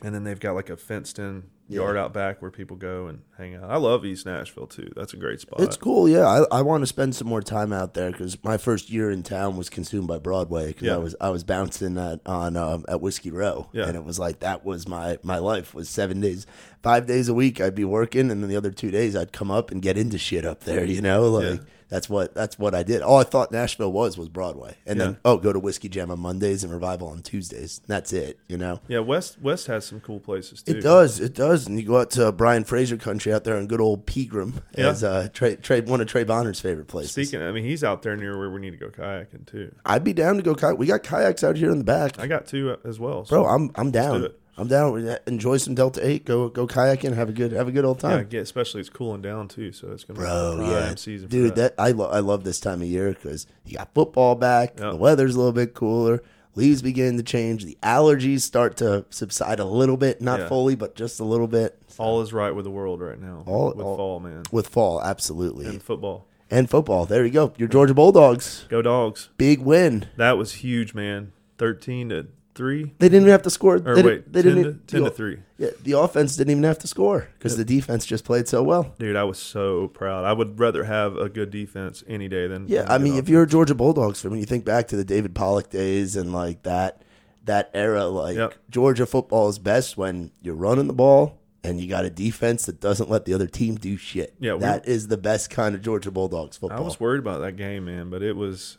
and 0.03 0.13
then 0.13 0.23
they've 0.23 0.39
got 0.39 0.53
like 0.53 0.69
a 0.69 0.77
fenced-in 0.77 1.43
yard 1.67 1.97
out 1.97 2.13
back 2.13 2.41
where 2.41 2.51
people 2.51 2.77
go 2.77 3.07
and 3.07 3.21
hang 3.37 3.55
out. 3.55 3.63
I 3.69 3.77
love 3.77 4.05
East 4.05 4.25
Nashville 4.25 4.67
too. 4.67 4.91
That's 4.95 5.13
a 5.13 5.17
great 5.17 5.39
spot. 5.41 5.61
It's 5.61 5.77
cool, 5.77 6.07
yeah. 6.07 6.25
I, 6.51 6.59
I 6.59 6.61
want 6.61 6.83
to 6.83 6.87
spend 6.87 7.15
some 7.15 7.27
more 7.27 7.41
time 7.41 7.73
out 7.73 7.93
there 7.95 8.11
because 8.11 8.41
my 8.43 8.57
first 8.57 8.89
year 8.89 9.09
in 9.09 9.23
town 9.23 9.57
was 9.57 9.69
consumed 9.69 10.07
by 10.07 10.19
Broadway 10.19 10.67
because 10.67 10.83
Yeah. 10.87 10.95
I 10.95 10.97
was 10.97 11.15
I 11.21 11.29
was 11.29 11.43
bouncing 11.43 11.97
at 11.97 12.21
on 12.25 12.55
um, 12.55 12.85
at 12.87 13.01
Whiskey 13.01 13.31
Row, 13.31 13.69
Yeah. 13.73 13.87
and 13.87 13.95
it 13.95 14.03
was 14.03 14.19
like 14.19 14.39
that 14.39 14.63
was 14.65 14.87
my 14.87 15.17
my 15.23 15.39
life 15.39 15.73
was 15.73 15.89
seven 15.89 16.21
days, 16.21 16.45
five 16.83 17.07
days 17.07 17.29
a 17.29 17.33
week 17.33 17.59
I'd 17.59 17.75
be 17.75 17.85
working, 17.85 18.29
and 18.31 18.41
then 18.43 18.49
the 18.49 18.57
other 18.57 18.71
two 18.71 18.91
days 18.91 19.15
I'd 19.15 19.31
come 19.33 19.49
up 19.51 19.71
and 19.71 19.81
get 19.81 19.97
into 19.97 20.17
shit 20.17 20.45
up 20.45 20.61
there, 20.65 20.85
you 20.85 21.01
know, 21.01 21.29
like. 21.29 21.43
Yeah. 21.59 21.65
That's 21.87 22.09
what 22.09 22.33
that's 22.33 22.57
what 22.57 22.73
I 22.73 22.81
did. 22.81 23.03
All 23.03 23.19
I 23.19 23.23
thought 23.23 23.51
Nashville 23.51 23.91
was 23.91 24.17
was 24.17 24.27
Broadway, 24.27 24.75
and 24.87 24.99
then 24.99 25.17
oh, 25.23 25.37
go 25.37 25.53
to 25.53 25.59
Whiskey 25.59 25.87
Jam 25.87 26.09
on 26.09 26.19
Mondays 26.19 26.63
and 26.63 26.73
Revival 26.73 27.09
on 27.09 27.21
Tuesdays. 27.21 27.79
That's 27.85 28.11
it, 28.11 28.39
you 28.47 28.57
know. 28.57 28.81
Yeah, 28.87 28.99
West 28.99 29.39
West 29.39 29.67
has 29.67 29.85
some 29.85 29.99
cool 29.99 30.19
places 30.19 30.63
too. 30.63 30.71
It 30.77 30.81
does, 30.81 31.19
it 31.19 31.35
does, 31.35 31.54
and 31.67 31.79
you 31.79 31.85
go 31.85 31.99
out 31.99 32.11
to 32.11 32.31
Brian 32.31 32.63
Fraser 32.63 32.97
country 32.97 33.31
out 33.33 33.43
there 33.43 33.57
in 33.57 33.67
good 33.67 33.81
old 33.81 34.05
Pegram, 34.05 34.61
Yeah. 34.77 34.89
as 34.89 35.03
uh, 35.03 35.29
Trey, 35.33 35.55
Trey, 35.55 35.81
one 35.81 36.01
of 36.01 36.07
Trey 36.07 36.23
Bonner's 36.23 36.59
favorite 36.59 36.87
places. 36.87 37.11
Speaking, 37.11 37.41
I 37.41 37.51
mean, 37.51 37.63
he's 37.63 37.83
out 37.83 38.01
there 38.01 38.15
near 38.15 38.37
where 38.37 38.49
we 38.49 38.59
need 38.59 38.71
to 38.71 38.77
go 38.77 38.89
kayaking 38.89 39.45
too. 39.45 39.73
I'd 39.85 40.03
be 40.03 40.13
down 40.13 40.35
to 40.37 40.41
go 40.41 40.55
kayak. 40.55 40.77
We 40.77 40.87
got 40.87 41.03
kayaks 41.03 41.43
out 41.43 41.55
here 41.57 41.71
in 41.71 41.77
the 41.77 41.83
back, 41.83 42.19
I 42.19 42.27
got 42.27 42.45
two 42.45 42.71
uh, 42.71 42.77
as 42.87 42.99
well. 42.99 43.25
So, 43.25 43.43
bro. 43.43 43.45
I'm 43.45 43.71
I'm 43.75 43.91
down. 43.91 44.27
I'm 44.57 44.69
down. 44.69 45.17
Enjoy 45.27 45.57
some 45.57 45.75
Delta 45.75 45.99
Eight. 46.07 46.23
Go 46.23 46.47
go 46.47 46.65
kayaking. 46.65 47.13
Have 47.13 47.27
a 47.27 47.33
good 47.33 47.51
have 47.51 47.67
a 47.67 47.73
good 47.73 47.83
old 47.83 48.01
yeah, 48.01 48.09
time, 48.11 48.27
get, 48.29 48.41
especially 48.43 48.79
it's 48.79 48.89
cooling 48.89 49.21
down 49.21 49.49
too, 49.49 49.73
so 49.73 49.91
it's 49.91 50.05
gonna 50.05 50.17
bro. 50.19 50.57
be 50.59 50.65
Yeah, 50.71 50.95
season. 50.95 51.27
for 51.27 51.31
dude. 51.31 51.55
That, 51.55 51.73
I 51.77 51.91
lo- 51.91 52.09
I 52.09 52.19
love 52.19 52.45
this 52.45 52.61
time 52.61 52.81
of 52.81 52.87
year 52.87 53.09
because 53.11 53.47
you 53.65 53.77
got 53.77 53.93
football 53.93 54.35
back. 54.35 54.79
Yeah. 54.79 54.91
The 54.91 54.95
weather's 54.95 55.35
a 55.35 55.37
little 55.37 55.51
bit 55.51 55.73
cooler. 55.73 56.23
Leaves 56.55 56.81
begin 56.81 57.17
to 57.17 57.23
change. 57.23 57.65
The 57.65 57.77
allergies 57.83 58.41
start 58.41 58.77
to 58.77 59.05
subside 59.09 59.59
a 59.59 59.65
little 59.65 59.97
bit, 59.97 60.21
not 60.21 60.39
Yeah. 60.41 60.47
fully, 60.47 60.75
but 60.75 60.95
just 60.95 61.19
a 61.19 61.23
little 61.25 61.47
bit. 61.47 61.77
all 61.97 62.21
is 62.21 62.33
right 62.33 62.51
with 62.55 62.65
the 62.65 62.71
world 62.71 62.99
right 63.01 63.19
now. 63.21 63.43
All- 63.45 63.67
with 63.75 63.85
all- 63.85 63.95
fall, 63.97 64.19
man, 64.19 64.43
With 64.51 64.67
fall, 64.67 65.01
absolutely, 65.01 65.65
and 65.65 65.81
football. 65.81 66.25
and, 66.51 66.69
football. 66.69 67.03
football. 67.03 67.05
There 67.05 67.25
you 67.25 67.31
go. 67.31 67.53
Your 67.57 67.67
Georgia 67.69 67.93
Bulldogs, 67.93 68.65
Go 68.69 68.81
dogs! 68.81 69.29
big 69.37 69.59
win. 69.61 70.05
That 70.17 70.37
was 70.37 70.53
huge, 70.55 70.93
man. 70.93 71.31
Thirteen 71.57 72.09
to 72.09 72.27
three, 72.55 72.93
They 72.99 73.07
didn't 73.09 73.23
even 73.23 73.31
have 73.31 73.41
to 73.43 73.49
score. 73.49 73.75
or 73.75 73.79
they, 73.79 73.93
didn't- 74.01 74.05
wait, 74.05 74.33
they 74.33 74.41
10 74.41 74.55
didn't 74.55 74.87
to, 74.87 74.93
ten 74.95 75.03
the- 75.03 75.09
to 75.09 75.15
three. 75.15 75.37
Yeah, 75.57 75.69
the 75.83 75.91
offense 75.93 76.35
didn't 76.35 76.51
even 76.51 76.63
have 76.63 76.79
to 76.79 76.87
score 76.87 77.27
because 77.37 77.55
the 77.57 77.63
defense 77.65 78.05
just 78.05 78.23
played 78.25 78.47
so 78.47 78.63
well. 78.63 78.93
Dude, 78.99 79.15
I 79.15 79.23
was 79.23 79.37
so 79.37 79.89
proud. 79.89 80.25
I 80.25 80.33
would 80.33 80.59
rather 80.59 80.83
have 80.85 81.15
a 81.17 81.29
good 81.29 81.51
defense 81.51 82.03
any 82.07 82.27
day 82.27 82.47
than 82.47 82.67
Yeah, 82.67 82.81
than 82.83 82.91
I 82.91 82.97
mean, 82.97 83.15
if 83.15 83.29
you're 83.29 83.43
a 83.43 83.47
Georgia 83.47 83.75
Bulldogs 83.75 84.21
fan, 84.21 84.31
when 84.31 84.39
you 84.39 84.45
think 84.45 84.65
back 84.65 84.87
to 84.89 84.95
the 84.97 85.05
David 85.05 85.33
Pollack 85.35 85.69
days 85.69 86.15
and 86.15 86.33
like 86.33 86.63
that 86.63 87.01
that 87.45 87.69
era, 87.75 88.05
like 88.05 88.35
Yep. 88.37 88.53
Georgia 88.71 89.05
football 89.05 89.47
is 89.49 89.59
best 89.59 89.97
when 89.97 90.31
you're 90.41 90.55
running 90.55 90.87
the 90.87 90.93
ball 90.93 91.37
and 91.63 91.79
you 91.79 91.87
got 91.87 92.03
a 92.05 92.09
defense 92.09 92.65
that 92.65 92.79
doesn't 92.79 93.09
let 93.09 93.25
the 93.25 93.33
other 93.33 93.47
team 93.47 93.75
do 93.75 93.97
shit. 93.97 94.33
Yeah, 94.39 94.55
that 94.57 94.87
is 94.87 95.07
the 95.09 95.17
best 95.17 95.49
kind 95.51 95.73
of 95.75 95.81
Georgia 95.81 96.09
Bulldogs 96.11 96.57
football. 96.57 96.77
I 96.79 96.81
was 96.81 96.99
worried 96.99 97.19
about 97.19 97.41
that 97.41 97.55
game, 97.55 97.85
man, 97.85 98.09
but 98.09 98.21
it 98.23 98.35
was 98.35 98.77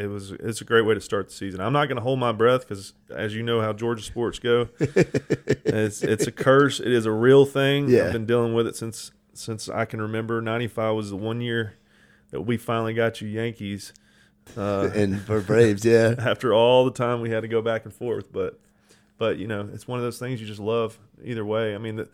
it 0.00 0.06
was 0.06 0.32
it's 0.32 0.60
a 0.60 0.64
great 0.64 0.82
way 0.82 0.94
to 0.94 1.00
start 1.00 1.28
the 1.28 1.34
season. 1.34 1.60
I'm 1.60 1.72
not 1.72 1.86
going 1.86 1.96
to 1.96 2.02
hold 2.02 2.18
my 2.18 2.32
breath 2.32 2.66
because, 2.66 2.94
as 3.10 3.34
you 3.34 3.42
know, 3.42 3.60
how 3.60 3.72
Georgia 3.72 4.02
sports 4.02 4.38
go, 4.38 4.68
it's 4.80 6.02
it's 6.02 6.26
a 6.26 6.32
curse. 6.32 6.80
It 6.80 6.88
is 6.92 7.06
a 7.06 7.12
real 7.12 7.44
thing. 7.44 7.88
Yeah. 7.88 8.06
I've 8.06 8.12
been 8.12 8.26
dealing 8.26 8.54
with 8.54 8.66
it 8.66 8.76
since 8.76 9.12
since 9.34 9.68
I 9.68 9.84
can 9.84 10.00
remember. 10.00 10.40
'95 10.40 10.94
was 10.94 11.10
the 11.10 11.16
one 11.16 11.40
year 11.40 11.76
that 12.30 12.42
we 12.42 12.56
finally 12.56 12.94
got 12.94 13.20
you 13.20 13.28
Yankees. 13.28 13.92
Uh, 14.56 14.90
and 14.94 15.20
for 15.20 15.40
Braves, 15.40 15.84
yeah, 15.84 16.14
after 16.18 16.52
all 16.52 16.84
the 16.84 16.90
time 16.90 17.20
we 17.20 17.30
had 17.30 17.42
to 17.42 17.48
go 17.48 17.60
back 17.60 17.84
and 17.84 17.92
forth, 17.92 18.32
but 18.32 18.58
but 19.18 19.36
you 19.36 19.46
know, 19.46 19.68
it's 19.72 19.86
one 19.86 19.98
of 19.98 20.02
those 20.02 20.18
things 20.18 20.40
you 20.40 20.46
just 20.46 20.60
love 20.60 20.98
either 21.22 21.44
way. 21.44 21.74
I 21.74 21.78
mean, 21.78 21.96
the, 21.96 22.08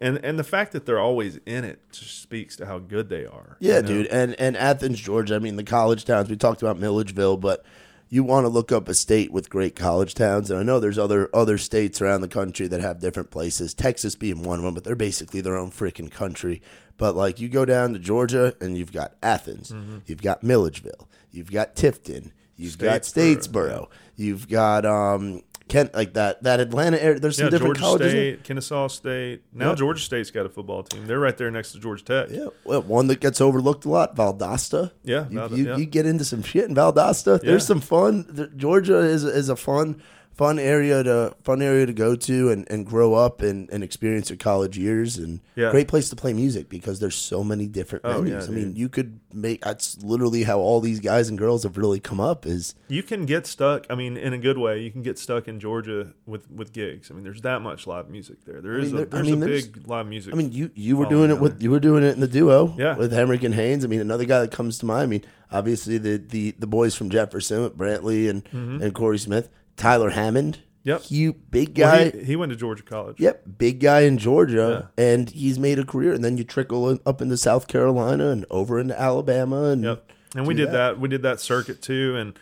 and 0.00 0.18
and 0.24 0.38
the 0.38 0.44
fact 0.44 0.72
that 0.72 0.86
they're 0.86 1.00
always 1.00 1.38
in 1.46 1.64
it 1.64 1.80
just 1.92 2.22
speaks 2.22 2.56
to 2.56 2.66
how 2.66 2.78
good 2.78 3.08
they 3.08 3.26
are. 3.26 3.56
yeah, 3.60 3.76
you 3.76 3.82
know? 3.82 3.88
dude. 3.88 4.06
And 4.06 4.34
and 4.40 4.56
Athens, 4.56 4.98
Georgia. 4.98 5.36
I 5.36 5.38
mean, 5.38 5.56
the 5.56 5.64
college 5.64 6.04
towns. 6.04 6.30
We 6.30 6.36
talked 6.36 6.62
about 6.62 6.78
Milledgeville, 6.78 7.36
but 7.36 7.64
you 8.08 8.24
want 8.24 8.44
to 8.44 8.48
look 8.48 8.72
up 8.72 8.88
a 8.88 8.94
state 8.94 9.30
with 9.30 9.48
great 9.50 9.76
college 9.76 10.14
towns, 10.14 10.50
and 10.50 10.58
I 10.58 10.62
know 10.62 10.80
there's 10.80 10.98
other 10.98 11.30
other 11.32 11.58
states 11.58 12.00
around 12.00 12.22
the 12.22 12.28
country 12.28 12.66
that 12.66 12.80
have 12.80 12.98
different 12.98 13.30
places. 13.30 13.74
Texas 13.74 14.16
being 14.16 14.42
one 14.42 14.58
of 14.58 14.64
them, 14.64 14.74
but 14.74 14.84
they're 14.84 14.96
basically 14.96 15.40
their 15.40 15.56
own 15.56 15.70
freaking 15.70 16.10
country. 16.10 16.60
But 16.96 17.14
like 17.14 17.38
you 17.38 17.48
go 17.48 17.64
down 17.64 17.92
to 17.92 17.98
Georgia, 17.98 18.54
and 18.60 18.76
you've 18.76 18.92
got 18.92 19.14
Athens, 19.22 19.72
you've 20.06 20.22
got 20.22 20.42
Milledgeville, 20.42 21.08
you've 21.30 21.52
got 21.52 21.76
Tifton, 21.76 22.32
you've 22.56 22.78
got 22.78 23.02
Statesboro, 23.02 23.46
Statesboro, 23.48 23.88
you've 24.16 24.48
got 24.48 24.84
um 24.84 25.42
Kent, 25.70 25.94
like 25.94 26.12
that 26.14 26.42
that 26.42 26.60
Atlanta 26.60 27.02
area. 27.02 27.18
There's 27.18 27.36
some 27.36 27.46
Yeah, 27.46 27.50
different 27.50 27.76
Georgia 27.78 27.98
colleges. 27.98 28.06
in- 28.12 28.34
State, 28.34 28.44
Kennesaw 28.44 28.88
State. 28.88 29.42
Now 29.52 29.70
Yeah. 29.70 29.74
Georgia 29.76 30.02
State's 30.02 30.30
got 30.30 30.44
a 30.46 30.48
football 30.48 30.82
team. 30.82 31.06
They're 31.06 31.18
right 31.20 31.36
there 31.36 31.50
next 31.50 31.72
to 31.72 31.78
Georgia 31.78 32.04
Tech. 32.04 32.28
Yeah, 32.30 32.46
well, 32.64 32.82
one 32.82 33.06
that 33.06 33.20
gets 33.20 33.40
overlooked 33.40 33.84
a 33.84 33.88
lot, 33.88 34.16
Valdosta. 34.16 34.90
Yeah, 35.04 35.26
you, 35.30 35.38
Valdo- 35.38 35.56
you, 35.56 35.64
yeah. 35.66 35.76
you 35.76 35.86
get 35.86 36.04
into 36.06 36.24
some 36.24 36.42
shit 36.42 36.68
in 36.68 36.74
Valdosta. 36.74 37.40
There's 37.40 37.66
some 37.66 37.80
fun. 37.80 38.50
Georgia 38.56 38.98
is 38.98 39.24
is 39.24 39.48
a 39.48 39.56
fun 39.56 40.02
fun 40.32 40.58
area 40.58 41.02
to 41.02 41.34
fun 41.44 41.60
area 41.60 41.84
to 41.84 41.92
go 41.92 42.16
to 42.16 42.50
and, 42.50 42.66
and 42.70 42.86
grow 42.86 43.12
up 43.14 43.42
and, 43.42 43.68
and 43.70 43.84
experience 43.84 44.30
your 44.30 44.38
college 44.38 44.78
years 44.78 45.18
and 45.18 45.40
Yeah. 45.54 45.70
great 45.70 45.86
place 45.88 46.08
to 46.10 46.16
play 46.16 46.32
music 46.32 46.70
because 46.70 46.98
there's 46.98 47.14
so 47.14 47.44
many 47.44 47.66
different 47.66 48.06
Oh, 48.06 48.22
venues. 48.22 48.28
yeah, 48.42 48.46
I 48.46 48.50
mean, 48.50 48.74
you 48.74 48.88
could 48.88 49.20
make 49.34 49.62
that's 49.62 50.02
literally 50.02 50.44
how 50.44 50.58
all 50.60 50.80
these 50.80 50.98
guys 51.00 51.28
and 51.28 51.36
girls 51.38 51.64
have 51.64 51.76
really 51.76 52.00
come 52.00 52.20
up. 52.20 52.46
Is 52.46 52.74
You 52.88 53.02
can 53.02 53.26
get 53.26 53.46
stuck. 53.46 53.86
I 53.90 53.94
mean, 53.94 54.16
in 54.16 54.32
a 54.32 54.38
good 54.38 54.56
way, 54.56 54.80
you 54.80 54.90
can 54.90 55.02
get 55.02 55.18
stuck 55.18 55.46
in 55.46 55.60
Georgia 55.60 56.14
with, 56.24 56.50
with 56.50 56.72
gigs. 56.72 57.10
I 57.10 57.14
mean, 57.14 57.24
there's 57.24 57.42
that 57.42 57.60
much 57.60 57.86
live 57.86 58.08
music 58.08 58.44
there. 58.46 58.62
There 58.62 58.78
is 58.78 58.92
mean, 58.92 59.02
a 59.02 59.04
there- 59.04 59.20
I 59.20 59.22
there's 59.22 59.26
mean, 59.34 59.42
a 59.42 59.46
there's- 59.46 59.66
big 59.66 59.86
live 59.88 60.06
music. 60.06 60.32
I 60.32 60.36
mean, 60.36 60.52
you 60.52 60.70
you 60.74 60.96
were 60.96 61.06
doing 61.06 61.30
it 61.30 61.38
with 61.38 61.62
you 61.62 61.70
were 61.70 61.80
doing 61.80 62.02
it 62.02 62.14
in 62.14 62.20
the 62.20 62.28
duo 62.28 62.74
Yeah. 62.78 62.96
with 62.96 63.12
Hamrick 63.12 63.42
and 63.44 63.54
Haynes. 63.54 63.84
I 63.84 63.88
mean, 63.88 64.00
another 64.00 64.24
guy 64.24 64.40
that 64.40 64.52
comes 64.52 64.78
to 64.78 64.86
mind. 64.86 65.02
I 65.02 65.06
mean, 65.06 65.24
obviously 65.52 65.98
the 65.98 66.16
the, 66.16 66.54
the 66.58 66.66
boys 66.66 66.94
from 66.94 67.10
Jefferson 67.10 67.68
Brantley 67.70 68.30
and 68.30 68.44
mm-hmm. 68.46 68.82
and 68.82 68.94
Corey 68.94 69.18
Smith, 69.18 69.48
Tyler 69.80 70.10
Hammond. 70.10 70.60
Yep. 70.82 71.02
you 71.08 71.34
big 71.34 71.76
Well, 71.78 72.10
guy. 72.10 72.10
he, 72.18 72.24
he 72.24 72.36
went 72.36 72.50
to 72.50 72.56
Georgia 72.56 72.82
College. 72.82 73.20
Yep, 73.20 73.42
big 73.58 73.80
guy 73.80 74.00
in 74.02 74.16
Georgia, 74.16 74.90
and 74.96 75.28
he's 75.28 75.58
made 75.58 75.78
a 75.78 75.84
career. 75.84 76.14
And 76.14 76.24
then 76.24 76.38
you 76.38 76.44
trickle 76.44 76.98
up 77.04 77.20
into 77.20 77.36
South 77.36 77.68
Carolina 77.68 78.28
and 78.28 78.46
over 78.50 78.78
into 78.80 78.98
Alabama, 78.98 79.64
and 79.64 79.84
Yep. 79.84 80.12
And 80.36 80.46
we 80.46 80.54
did 80.54 80.68
that. 80.68 80.72
that. 80.72 81.00
We 81.00 81.08
did 81.08 81.22
that 81.22 81.40
circuit 81.40 81.82
too, 81.82 82.16
and 82.16 82.38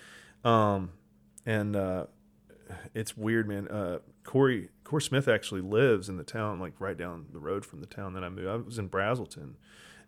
um, 0.48 0.90
and 1.46 1.74
uh, 1.74 2.04
it's 2.94 3.16
weird, 3.16 3.48
man. 3.48 3.66
Uh, 3.68 3.98
Corey 4.24 4.68
Corey 4.84 5.02
Smith 5.02 5.26
actually 5.26 5.62
lives 5.62 6.08
in 6.08 6.16
the 6.16 6.22
town, 6.24 6.60
like 6.60 6.74
right 6.78 6.96
down 6.98 7.26
the 7.32 7.40
road 7.40 7.64
from 7.66 7.80
the 7.80 7.86
town 7.86 8.12
that 8.12 8.22
I 8.22 8.28
moved. 8.28 8.46
I 8.46 8.56
was 8.56 8.78
in 8.78 8.88
Braselton, 8.88 9.54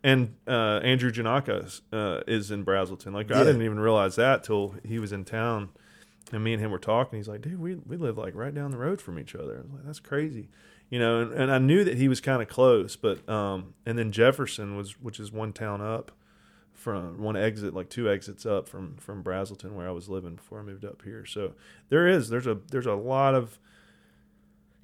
and 0.04 0.36
uh, 0.46 0.80
Andrew 0.84 1.10
Janaka 1.10 1.66
uh, 1.92 2.20
is 2.28 2.50
in 2.50 2.64
Braselton. 2.64 3.12
Like 3.12 3.30
Yeah. 3.30 3.40
I 3.40 3.44
didn't 3.44 3.62
even 3.62 3.80
realize 3.80 4.14
that 4.16 4.44
till 4.44 4.74
he 4.84 4.98
was 4.98 5.10
in 5.10 5.24
town, 5.24 5.70
and 6.32 6.44
me 6.44 6.52
and 6.52 6.62
him 6.62 6.70
were 6.70 6.78
talking. 6.78 7.18
He's 7.18 7.28
like, 7.28 7.42
"Dude, 7.42 7.60
we 7.60 7.74
we 7.74 7.96
live 7.96 8.18
like 8.18 8.34
right 8.34 8.54
down 8.54 8.70
the 8.70 8.78
road 8.78 9.00
from 9.00 9.18
each 9.18 9.34
other." 9.34 9.58
I 9.58 9.62
was 9.62 9.72
like, 9.72 9.84
"That's 9.84 10.00
crazy." 10.00 10.48
You 10.88 10.98
know, 10.98 11.20
and, 11.20 11.32
and 11.32 11.52
I 11.52 11.58
knew 11.58 11.84
that 11.84 11.96
he 11.96 12.08
was 12.08 12.20
kind 12.20 12.42
of 12.42 12.48
close, 12.48 12.96
but 12.96 13.28
um, 13.28 13.74
and 13.86 13.98
then 13.98 14.12
Jefferson 14.12 14.76
was, 14.76 15.00
which 15.00 15.20
is 15.20 15.30
one 15.30 15.52
town 15.52 15.80
up, 15.80 16.12
from 16.80 17.20
one 17.20 17.36
exit, 17.36 17.74
like 17.74 17.90
two 17.90 18.10
exits 18.10 18.46
up 18.46 18.66
from 18.66 18.96
from 18.96 19.22
Braselton, 19.22 19.72
where 19.72 19.86
I 19.86 19.92
was 19.92 20.08
living 20.08 20.36
before 20.36 20.60
I 20.60 20.62
moved 20.62 20.84
up 20.84 21.02
here. 21.02 21.24
So 21.26 21.52
there 21.90 22.08
is 22.08 22.28
there's 22.30 22.46
a 22.46 22.58
there's 22.70 22.86
a 22.86 22.94
lot 22.94 23.34
of, 23.34 23.58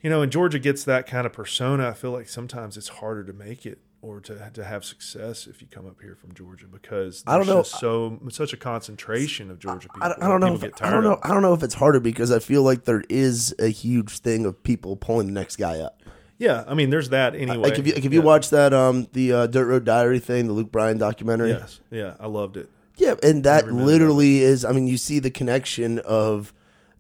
you 0.03 0.11
know, 0.11 0.23
and 0.23 0.31
Georgia 0.31 0.59
gets 0.59 0.85
that 0.85 1.07
kind 1.07 1.27
of 1.27 1.33
persona. 1.33 1.89
I 1.89 1.95
feel 1.95 2.13
like 2.13 2.29
sometimes 2.29 2.77
it's 2.77 2.89
harder 2.89 3.25
to 3.25 3.33
make 3.33 3.65
it 3.65 3.79
or 4.07 4.21
to 4.21 4.51
to 4.55 4.65
have 4.65 4.85
success 4.85 5.47
if 5.47 5.61
you 5.61 5.67
come 5.71 5.87
up 5.87 6.01
here 6.01 6.15
from 6.15 6.33
Georgia 6.35 6.67
because 6.71 7.25
I 7.27 7.37
don't 7.37 7.47
know. 7.47 7.63
just 7.63 7.79
so 7.81 8.21
such 8.31 8.53
a 8.53 8.57
concentration 8.57 9.51
of 9.51 9.59
Georgia 9.59 9.89
people. 9.89 10.03
I, 10.03 10.09
don't- 10.09 10.23
I 10.23 10.29
don't 10.29 10.41
know. 10.41 10.53
People 10.53 10.69
If, 10.69 10.75
get 10.77 10.87
I 10.87 10.91
don't 10.91 11.03
know. 11.05 11.19
I 11.23 11.29
don't 11.29 11.43
know 11.43 11.55
if 11.55 11.63
it's 11.63 11.75
harder 11.75 12.01
because 12.01 12.31
I 12.31 12.39
feel 12.39 12.63
like 12.63 12.85
there 12.85 13.03
is 13.09 13.55
a 13.59 13.69
huge 13.69 14.19
thing 14.19 14.47
of 14.47 14.63
people 14.63 14.97
pulling 14.97 15.27
the 15.27 15.33
next 15.33 15.57
guy 15.57 15.81
up. 15.81 16.01
Yeah, 16.39 16.65
I 16.69 16.75
mean, 16.75 16.91
there's 16.91 17.09
that 17.11 17.35
anyway. 17.35 17.57
Like 17.57 17.79
if 17.79 17.87
you, 17.87 17.95
like 17.95 18.05
if 18.05 18.13
you 18.13 18.21
Yeah. 18.21 18.27
watch 18.27 18.51
that 18.51 18.73
um 18.75 19.09
the 19.13 19.33
uh, 19.33 19.47
Dirt 19.47 19.67
Road 19.67 19.85
Diary 19.85 20.19
thing, 20.19 20.47
the 20.47 20.53
Luke 20.53 20.71
Bryan 20.71 20.99
documentary. 20.99 21.51
yes, 21.51 21.81
yeah, 21.91 22.15
I 22.21 22.27
loved 22.27 22.57
it. 22.57 22.69
Yeah, 22.99 23.15
and 23.23 23.43
that 23.45 23.67
literally 23.73 24.41
is. 24.43 24.65
I 24.65 24.73
mean, 24.73 24.87
you 24.87 24.97
see 24.99 25.19
the 25.19 25.31
connection 25.31 25.99
of 26.01 26.53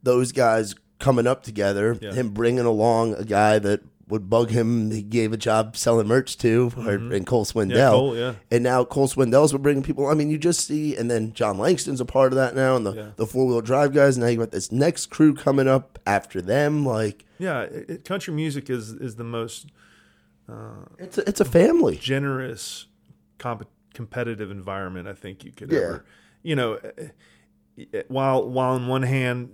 those 0.02 0.32
guys 0.32 0.74
coming 0.98 1.26
up 1.26 1.42
together. 1.42 1.96
Yeah. 2.00 2.12
Him 2.12 2.30
bringing 2.30 2.64
along 2.64 3.14
a 3.14 3.24
guy 3.24 3.58
that 3.58 3.82
would 4.08 4.30
bug 4.30 4.50
him. 4.50 4.90
He 4.92 5.02
gave 5.02 5.32
a 5.32 5.36
job 5.36 5.76
selling 5.76 6.06
merch 6.06 6.38
to, 6.38 6.70
or, 6.76 6.90
and 6.94 7.26
Cole 7.26 7.44
Swindell. 7.44 7.70
Mm-hmm. 7.70 7.76
Yeah, 7.76 7.90
Cole, 7.90 8.16
yeah. 8.16 8.34
And 8.50 8.62
now 8.62 8.84
Cole 8.84 9.08
Swindell's 9.08 9.52
been 9.52 9.62
bringing 9.62 9.82
people. 9.82 10.06
I 10.06 10.14
mean, 10.14 10.30
you 10.30 10.38
just 10.38 10.66
see, 10.66 10.94
and 10.96 11.10
then 11.10 11.32
Jon 11.32 11.58
Langston's 11.58 12.00
a 12.00 12.04
part 12.04 12.32
of 12.32 12.36
that 12.36 12.54
now, 12.54 12.76
and 12.76 12.86
the, 12.86 12.92
Yeah. 12.92 13.10
the 13.16 13.26
four 13.26 13.46
wheel 13.46 13.60
drive 13.60 13.92
guys. 13.92 14.16
Now 14.16 14.26
you 14.28 14.38
got 14.38 14.52
this 14.52 14.70
next 14.70 15.06
crew 15.06 15.34
coming 15.34 15.66
up 15.66 15.98
after 16.06 16.40
them. 16.40 16.86
Like 16.86 17.24
Yeah, 17.38 17.62
it, 17.62 18.04
country 18.04 18.32
music 18.32 18.70
is 18.70 18.92
is 18.92 19.16
the 19.16 19.24
most 19.24 19.66
it's 20.98 21.18
a, 21.18 21.28
it's 21.28 21.40
a 21.40 21.44
family. 21.44 21.96
generous, 21.96 22.86
comp- 23.38 23.68
competitive 23.92 24.50
environment 24.50 25.08
I 25.08 25.14
think 25.14 25.44
you 25.44 25.50
could 25.50 25.72
Yeah. 25.72 25.78
ever. 25.80 26.04
You 26.44 26.54
know, 26.54 26.74
eh, 26.74 27.08
eh, 27.92 28.02
while 28.06 28.48
while 28.48 28.74
on 28.74 28.86
one 28.86 29.02
hand 29.02 29.50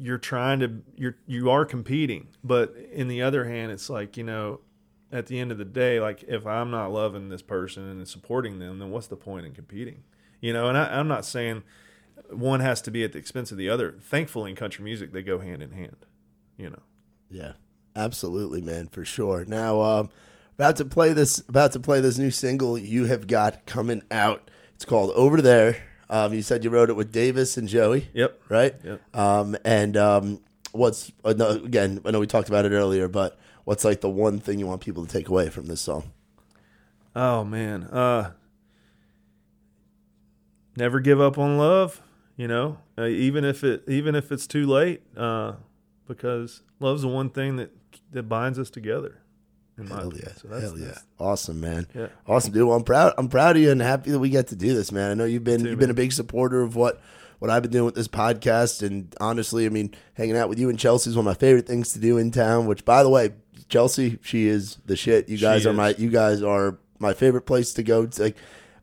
you're 0.00 0.18
trying 0.18 0.60
to 0.60 0.82
you're 0.96 1.16
you 1.26 1.50
are 1.50 1.64
competing, 1.64 2.28
but 2.42 2.74
in 2.92 3.08
the 3.08 3.22
other 3.22 3.44
hand, 3.44 3.70
it's 3.70 3.90
like 3.90 4.16
you 4.16 4.24
know, 4.24 4.60
at 5.12 5.26
the 5.26 5.38
end 5.38 5.52
of 5.52 5.58
the 5.58 5.64
day, 5.64 6.00
like 6.00 6.24
if 6.26 6.46
I'm 6.46 6.70
not 6.70 6.90
loving 6.90 7.28
this 7.28 7.42
person 7.42 7.88
and 7.88 8.08
supporting 8.08 8.58
them, 8.58 8.78
then 8.78 8.90
what's 8.90 9.08
the 9.08 9.16
point 9.16 9.46
in 9.46 9.52
competing? 9.52 10.02
You 10.40 10.52
know, 10.52 10.68
and 10.68 10.78
I, 10.78 10.98
I'm 10.98 11.08
not 11.08 11.24
saying 11.24 11.62
one 12.30 12.60
has 12.60 12.80
to 12.82 12.90
be 12.90 13.04
at 13.04 13.12
the 13.12 13.18
expense 13.18 13.52
of 13.52 13.58
the 13.58 13.68
other. 13.68 13.96
Thankfully, 14.00 14.50
in 14.50 14.56
country 14.56 14.84
music, 14.84 15.12
they 15.12 15.22
go 15.22 15.38
hand 15.38 15.62
in 15.62 15.72
hand. 15.72 16.06
You 16.56 16.70
know. 16.70 16.82
Yeah, 17.28 17.52
absolutely, 17.94 18.62
man, 18.62 18.88
for 18.88 19.04
sure. 19.04 19.44
Now, 19.44 19.80
um, 19.82 20.10
about 20.54 20.76
to 20.76 20.84
play 20.84 21.12
this, 21.12 21.38
about 21.40 21.72
to 21.72 21.80
play 21.80 22.00
this 22.00 22.18
new 22.18 22.30
single 22.30 22.78
you 22.78 23.04
have 23.04 23.26
got 23.26 23.66
coming 23.66 24.02
out. 24.10 24.50
It's 24.74 24.84
called 24.84 25.10
"Over 25.14 25.42
There." 25.42 25.89
Um, 26.10 26.34
you 26.34 26.42
said 26.42 26.64
you 26.64 26.70
wrote 26.70 26.90
it 26.90 26.96
with 26.96 27.12
Davis 27.12 27.56
and 27.56 27.68
Joey, 27.68 28.08
Yep. 28.12 28.40
right? 28.48 28.74
Yep. 28.84 29.16
Um, 29.16 29.56
and 29.64 29.96
um, 29.96 30.40
what's 30.72 31.10
uh, 31.24 31.30
again? 31.64 32.00
I 32.04 32.10
know 32.10 32.18
we 32.20 32.26
talked 32.26 32.48
about 32.48 32.64
it 32.66 32.72
earlier, 32.72 33.06
but 33.08 33.38
what's 33.64 33.84
like 33.84 34.00
the 34.00 34.10
one 34.10 34.40
thing 34.40 34.58
you 34.58 34.66
want 34.66 34.80
people 34.80 35.06
to 35.06 35.12
take 35.12 35.28
away 35.28 35.48
from 35.50 35.66
this 35.66 35.80
song? 35.80 36.10
Oh 37.14 37.44
man, 37.44 37.84
uh 37.84 38.32
never 40.76 41.00
give 41.00 41.20
up 41.20 41.38
on 41.38 41.58
love, 41.58 42.00
you 42.36 42.48
know, 42.48 42.78
uh, 42.98 43.04
even 43.06 43.44
if 43.44 43.62
it 43.64 43.84
even 43.88 44.14
if 44.14 44.30
it's 44.32 44.46
too 44.46 44.66
late, 44.66 45.02
uh 45.16 45.52
because 46.06 46.62
love's 46.80 47.02
the 47.02 47.08
one 47.08 47.30
thing 47.30 47.56
that 47.56 47.70
that 48.12 48.24
binds 48.24 48.58
us 48.58 48.70
together. 48.70 49.19
Hell 49.88 50.12
yeah, 50.14 50.28
So 50.40 50.48
that's, 50.48 50.62
hell 50.62 50.78
yeah, 50.78 50.98
awesome, 51.18 51.60
man. 51.60 51.86
Yeah. 51.94 52.08
Awesome, 52.26 52.52
dude. 52.52 52.66
Well, 52.66 52.76
I'm 52.76 52.84
proud. 52.84 53.14
I'm 53.18 53.28
proud 53.28 53.56
of 53.56 53.62
you 53.62 53.70
and 53.70 53.80
happy 53.80 54.10
that 54.10 54.18
we 54.18 54.30
get 54.30 54.48
to 54.48 54.56
do 54.56 54.74
this, 54.74 54.92
man. 54.92 55.10
I 55.10 55.14
know 55.14 55.24
you've 55.24 55.44
been 55.44 55.62
too, 55.62 55.70
you've 55.70 55.78
been 55.78 55.90
a 55.90 55.94
big 55.94 56.12
supporter 56.12 56.62
of 56.62 56.76
what 56.76 57.00
what 57.38 57.50
I've 57.50 57.62
been 57.62 57.70
doing 57.72 57.86
with 57.86 57.94
this 57.94 58.08
podcast, 58.08 58.86
and 58.86 59.14
honestly, 59.20 59.64
I 59.64 59.70
mean, 59.70 59.94
hanging 60.14 60.36
out 60.36 60.48
with 60.50 60.58
you 60.58 60.68
and 60.68 60.78
Chelsea 60.78 61.08
is 61.10 61.16
one 61.16 61.26
of 61.26 61.30
my 61.30 61.34
favorite 61.38 61.66
things 61.66 61.92
to 61.94 61.98
do 61.98 62.18
in 62.18 62.30
town. 62.30 62.66
Which, 62.66 62.84
by 62.84 63.02
the 63.02 63.08
way, 63.08 63.30
Chelsea, 63.68 64.18
she 64.22 64.46
is 64.46 64.76
the 64.86 64.96
shit. 64.96 65.28
You 65.28 65.36
She 65.38 65.42
guys 65.42 65.64
are 65.66 65.70
is. 65.70 65.76
my 65.76 65.94
you 65.96 66.10
guys 66.10 66.42
are 66.42 66.78
my 66.98 67.14
favorite 67.14 67.42
place 67.46 67.72
to 67.74 67.82
go. 67.82 68.06
To, 68.06 68.22
like 68.22 68.36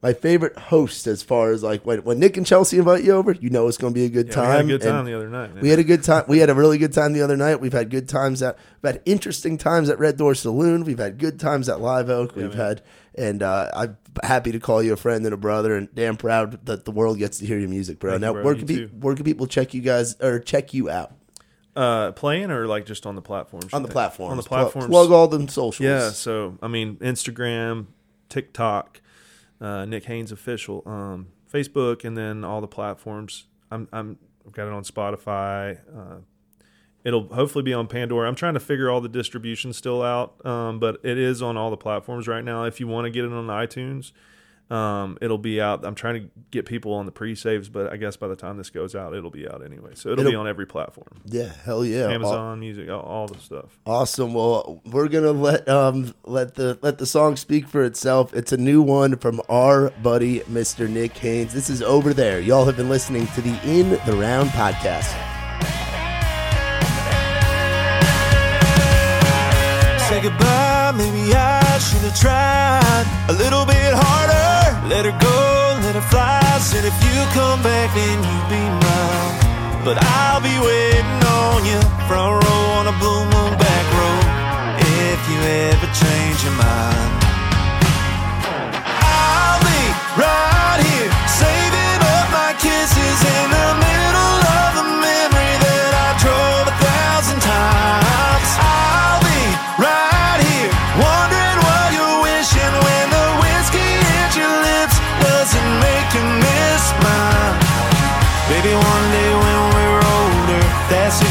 my 0.07 0.13
favorite 0.13 0.57
host 0.57 1.05
as 1.07 1.21
far 1.21 1.51
as 1.51 1.63
like 1.63 1.85
when 1.85 1.99
when 2.03 2.17
Nick 2.19 2.37
and 2.37 2.45
Chelsea 2.45 2.77
invite 2.77 3.03
you 3.03 3.11
over, 3.11 3.33
you 3.33 3.49
know 3.49 3.67
it's 3.67 3.77
going 3.77 3.93
to 3.93 3.99
be 3.99 4.05
a 4.05 4.09
good 4.09 4.27
Yeah, 4.27 4.33
time. 4.35 4.45
we 4.45 4.55
had 4.55 4.61
a 4.63 4.67
good 4.67 4.81
and- 4.83 4.91
time 4.91 5.05
the 5.05 5.13
other 5.15 5.29
night. 5.29 5.53
Man. 5.53 5.61
we 5.61 5.69
had 5.69 5.79
a 5.79 5.83
good 5.83 6.03
time. 6.03 6.23
We 6.27 6.39
had 6.39 6.49
a 6.49 6.53
really 6.53 6.77
good 6.77 6.93
time 6.93 7.11
the 7.13 7.21
other 7.21 7.35
night. 7.35 7.59
We've 7.59 7.73
had 7.73 7.89
good 7.89 8.07
times 8.07 8.41
at. 8.41 8.57
We've 8.81 8.93
had 8.93 9.01
interesting 9.05 9.57
times 9.57 9.89
at 9.89 9.99
Red 9.99 10.15
Door 10.17 10.35
Saloon. 10.35 10.85
We've 10.85 10.97
had 10.97 11.17
good 11.17 11.39
times 11.39 11.67
at 11.67 11.81
Live 11.81 12.09
Oak. 12.09 12.35
We've 12.35 12.49
man. 12.49 12.57
had, 12.57 12.81
and 13.15 13.43
uh, 13.43 13.69
I'm 13.73 13.97
happy 14.23 14.51
to 14.53 14.59
call 14.59 14.81
you 14.81 14.93
a 14.93 14.97
friend 14.97 15.25
and 15.25 15.33
a 15.33 15.37
brother, 15.37 15.75
and 15.75 15.93
damn 15.93 16.15
proud 16.15 16.65
that 16.67 16.85
the 16.85 16.91
world 16.91 17.17
gets 17.17 17.39
to 17.39 17.45
hear 17.45 17.59
your 17.59 17.69
music, 17.69 17.99
bro. 17.99 18.11
Thank 18.11 18.21
you, 18.21 18.25
now, 18.27 18.33
bro. 18.33 18.43
where 18.43 18.55
can, 18.55 18.65
pe- 18.67 18.85
where 18.87 19.15
can 19.15 19.25
people 19.25 19.45
check 19.47 19.73
you 19.73 19.81
guys 19.81 20.15
or 20.21 20.39
check 20.39 20.73
you 20.73 20.89
out 20.89 21.11
uh 21.75 22.11
playing 22.13 22.49
or 22.49 22.65
like 22.65 22.85
just 22.85 23.05
on 23.05 23.15
the 23.15 23.21
platforms? 23.21 23.73
on 23.73 23.83
the 23.83 23.89
platforms? 23.89 24.31
On 24.31 24.37
the 24.37 24.43
Plug- 24.43 24.61
platforms. 24.71 24.87
plug 24.89 25.11
all 25.11 25.27
them 25.27 25.47
socials. 25.49 25.85
Yeah, 25.85 26.09
so 26.11 26.57
I 26.61 26.67
mean, 26.69 26.95
Instagram, 26.97 27.87
TikTok, 28.29 29.01
uh, 29.59 29.85
Nick 29.85 30.05
Haynes 30.05 30.31
official, 30.31 30.83
um, 30.85 31.27
Facebook, 31.51 32.03
and 32.03 32.17
then 32.17 32.43
all 32.43 32.61
the 32.61 32.67
platforms. 32.67 33.45
I'm 33.71 33.87
I'm 33.91 34.17
I've 34.45 34.53
got 34.53 34.67
it 34.67 34.73
on 34.73 34.83
Spotify. 34.83 35.79
Uh, 35.95 36.17
it'll 37.03 37.33
hopefully 37.33 37.63
be 37.63 37.73
on 37.73 37.87
Pandora. 37.87 38.27
I'm 38.27 38.35
trying 38.35 38.53
to 38.53 38.59
figure 38.59 38.89
all 38.89 39.01
the 39.01 39.09
distribution 39.09 39.73
still 39.73 40.01
out, 40.01 40.45
um, 40.45 40.79
but 40.79 40.99
it 41.03 41.17
is 41.17 41.41
on 41.41 41.57
all 41.57 41.69
the 41.69 41.77
platforms 41.77 42.27
right 42.27 42.43
now. 42.43 42.63
If 42.63 42.79
you 42.79 42.87
want 42.87 43.05
to 43.05 43.09
get 43.09 43.25
it 43.25 43.31
on 43.31 43.47
iTunes, 43.47 44.11
um, 44.69 45.17
it'll 45.21 45.37
be 45.37 45.61
out. 45.61 45.85
I'm 45.85 45.95
trying 45.95 46.21
to 46.23 46.29
get 46.51 46.65
people 46.65 46.93
on 46.93 47.05
the 47.05 47.11
pre-saves, 47.11 47.69
but 47.69 47.91
I 47.91 47.97
guess 47.97 48.17
by 48.17 48.27
the 48.27 48.35
time 48.35 48.57
this 48.57 48.69
goes 48.69 48.95
out, 48.95 49.13
it'll 49.13 49.29
be 49.31 49.47
out 49.47 49.63
anyway. 49.63 49.91
So 49.93 50.09
it'll, 50.09 50.23
be 50.25 50.29
It'll- 50.31 50.41
on 50.41 50.47
every 50.47 50.65
platform. 50.65 51.07
yeah, 51.25 51.51
hell 51.63 51.85
yeah, 51.85 52.05
Aw- 52.07 52.11
Amazon 52.11 52.59
Music, 52.59 52.89
all, 52.89 52.99
all 53.01 53.27
the 53.27 53.39
stuff. 53.39 53.79
Awesome. 53.85 54.33
Well, 54.33 54.81
we're 54.85 55.07
gonna 55.07 55.31
let 55.31 55.67
um 55.69 56.13
let 56.25 56.55
the 56.55 56.77
let 56.81 56.97
the 56.97 57.05
song 57.05 57.35
speak 57.37 57.67
for 57.67 57.83
itself. 57.83 58.33
It's 58.33 58.51
a 58.51 58.57
new 58.57 58.81
one 58.81 59.15
from 59.17 59.41
our 59.49 59.89
buddy 60.03 60.39
Mr. 60.41 60.89
Nick 60.89 61.17
Haynes. 61.17 61.53
This 61.53 61.69
is 61.69 61.81
over 61.81 62.13
there. 62.13 62.39
Y'all 62.41 62.65
have 62.65 62.75
been 62.77 62.89
listening 62.89 63.27
to 63.27 63.41
the 63.41 63.57
In 63.63 63.91
the 64.05 64.17
Round 64.17 64.49
podcast. 64.49 65.13
Say 70.09 70.21
goodbye, 70.21 70.93
maybe 70.95 71.33
I 71.35 71.77
should 71.79 71.99
have 71.99 72.17
tried 72.17 73.05
a 73.29 73.33
little 73.33 73.65
bit 73.65 73.93
harder. 73.93 74.56
Let 74.87 75.03
her 75.03 75.11
go, 75.19 75.37
let 75.83 75.95
her 75.95 76.01
fly. 76.01 76.39
Said 76.59 76.85
if 76.85 76.95
you 77.03 77.17
come 77.35 77.61
back, 77.61 77.93
then 77.93 78.17
you 78.23 78.37
be 78.47 78.63
mine. 78.85 79.83
But 79.83 79.97
I'll 80.01 80.39
be 80.39 80.55
waiting 80.59 81.19
on 81.27 81.65
you, 81.65 81.79
front 82.07 82.43
row 82.43 82.63
on 82.79 82.87
a 82.87 82.95
blue 82.95 83.23
moon 83.27 83.53
back 83.59 83.85
row. 83.99 84.19
If 84.79 85.19
you 85.29 85.39
ever 85.43 85.87
change 85.91 86.43
your 86.43 86.55
mind, 86.55 87.26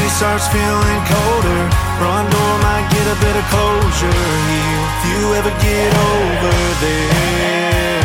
that 0.07 0.15
starts 0.15 0.47
feeling 0.47 1.03
colder. 1.11 1.67
Front 1.99 2.31
door 2.31 2.53
might 2.63 2.87
get 2.91 3.07
a 3.11 3.17
bit 3.19 3.35
of 3.35 3.43
closure 3.51 4.23
here 4.47 4.83
if 4.87 5.03
you 5.11 5.35
ever 5.35 5.51
get 5.59 5.91
over 6.15 6.55
there. 6.79 7.99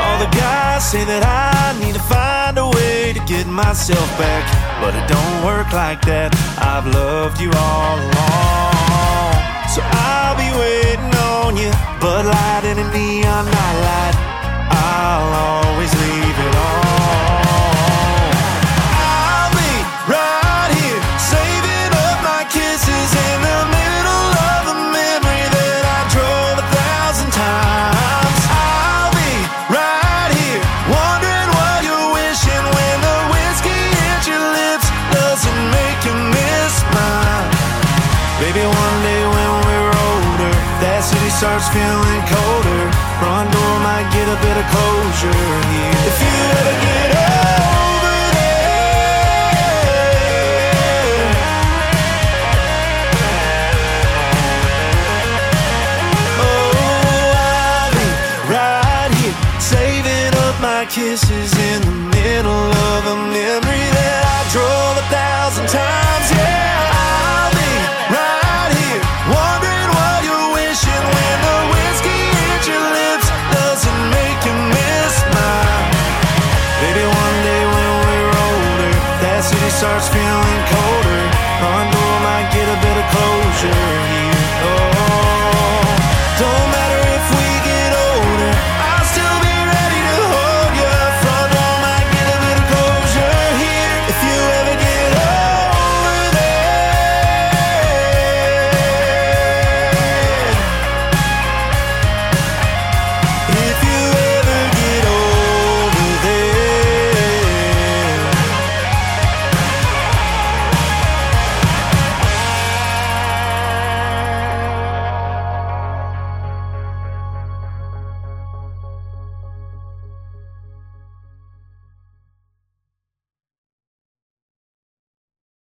All 0.00 0.18
the 0.18 0.30
guys 0.36 0.90
say 0.90 1.04
that 1.04 1.24
I 1.24 1.78
need 1.78 1.94
to 1.94 2.02
find 2.02 2.56
a 2.58 2.66
way 2.66 3.12
to 3.12 3.20
get 3.26 3.46
myself 3.46 4.08
back, 4.16 4.44
but 4.80 4.94
it 4.94 5.06
don't 5.08 5.44
work 5.44 5.72
like 5.72 6.00
that. 6.06 6.32
I've 6.58 6.86
loved 6.86 7.40
you 7.40 7.50
all 7.52 7.98
along, 7.98 8.77
so 9.78 9.84
I'll 9.84 10.36
be 10.36 10.50
waiting 10.58 11.14
on 11.30 11.56
you. 11.56 11.70
Bud 12.00 12.26
Light 12.26 12.64
and 12.64 12.78
a 12.80 12.86
neon 12.94 13.44
nightlight, 13.46 14.16
I'll 14.70 15.30
always 15.46 15.92
leave 16.02 16.38
it 16.46 16.57
feeling 41.72 42.22
colder. 42.32 42.84
Front 43.20 43.52
door 43.52 43.74
might 43.84 44.08
get 44.14 44.26
a 44.28 44.38
bit 44.40 44.56
of 44.56 44.66
closure 44.72 45.44
here. 45.72 45.98
If 46.08 46.16
you 46.22 46.37
starts 79.78 80.08
feeling. 80.08 80.37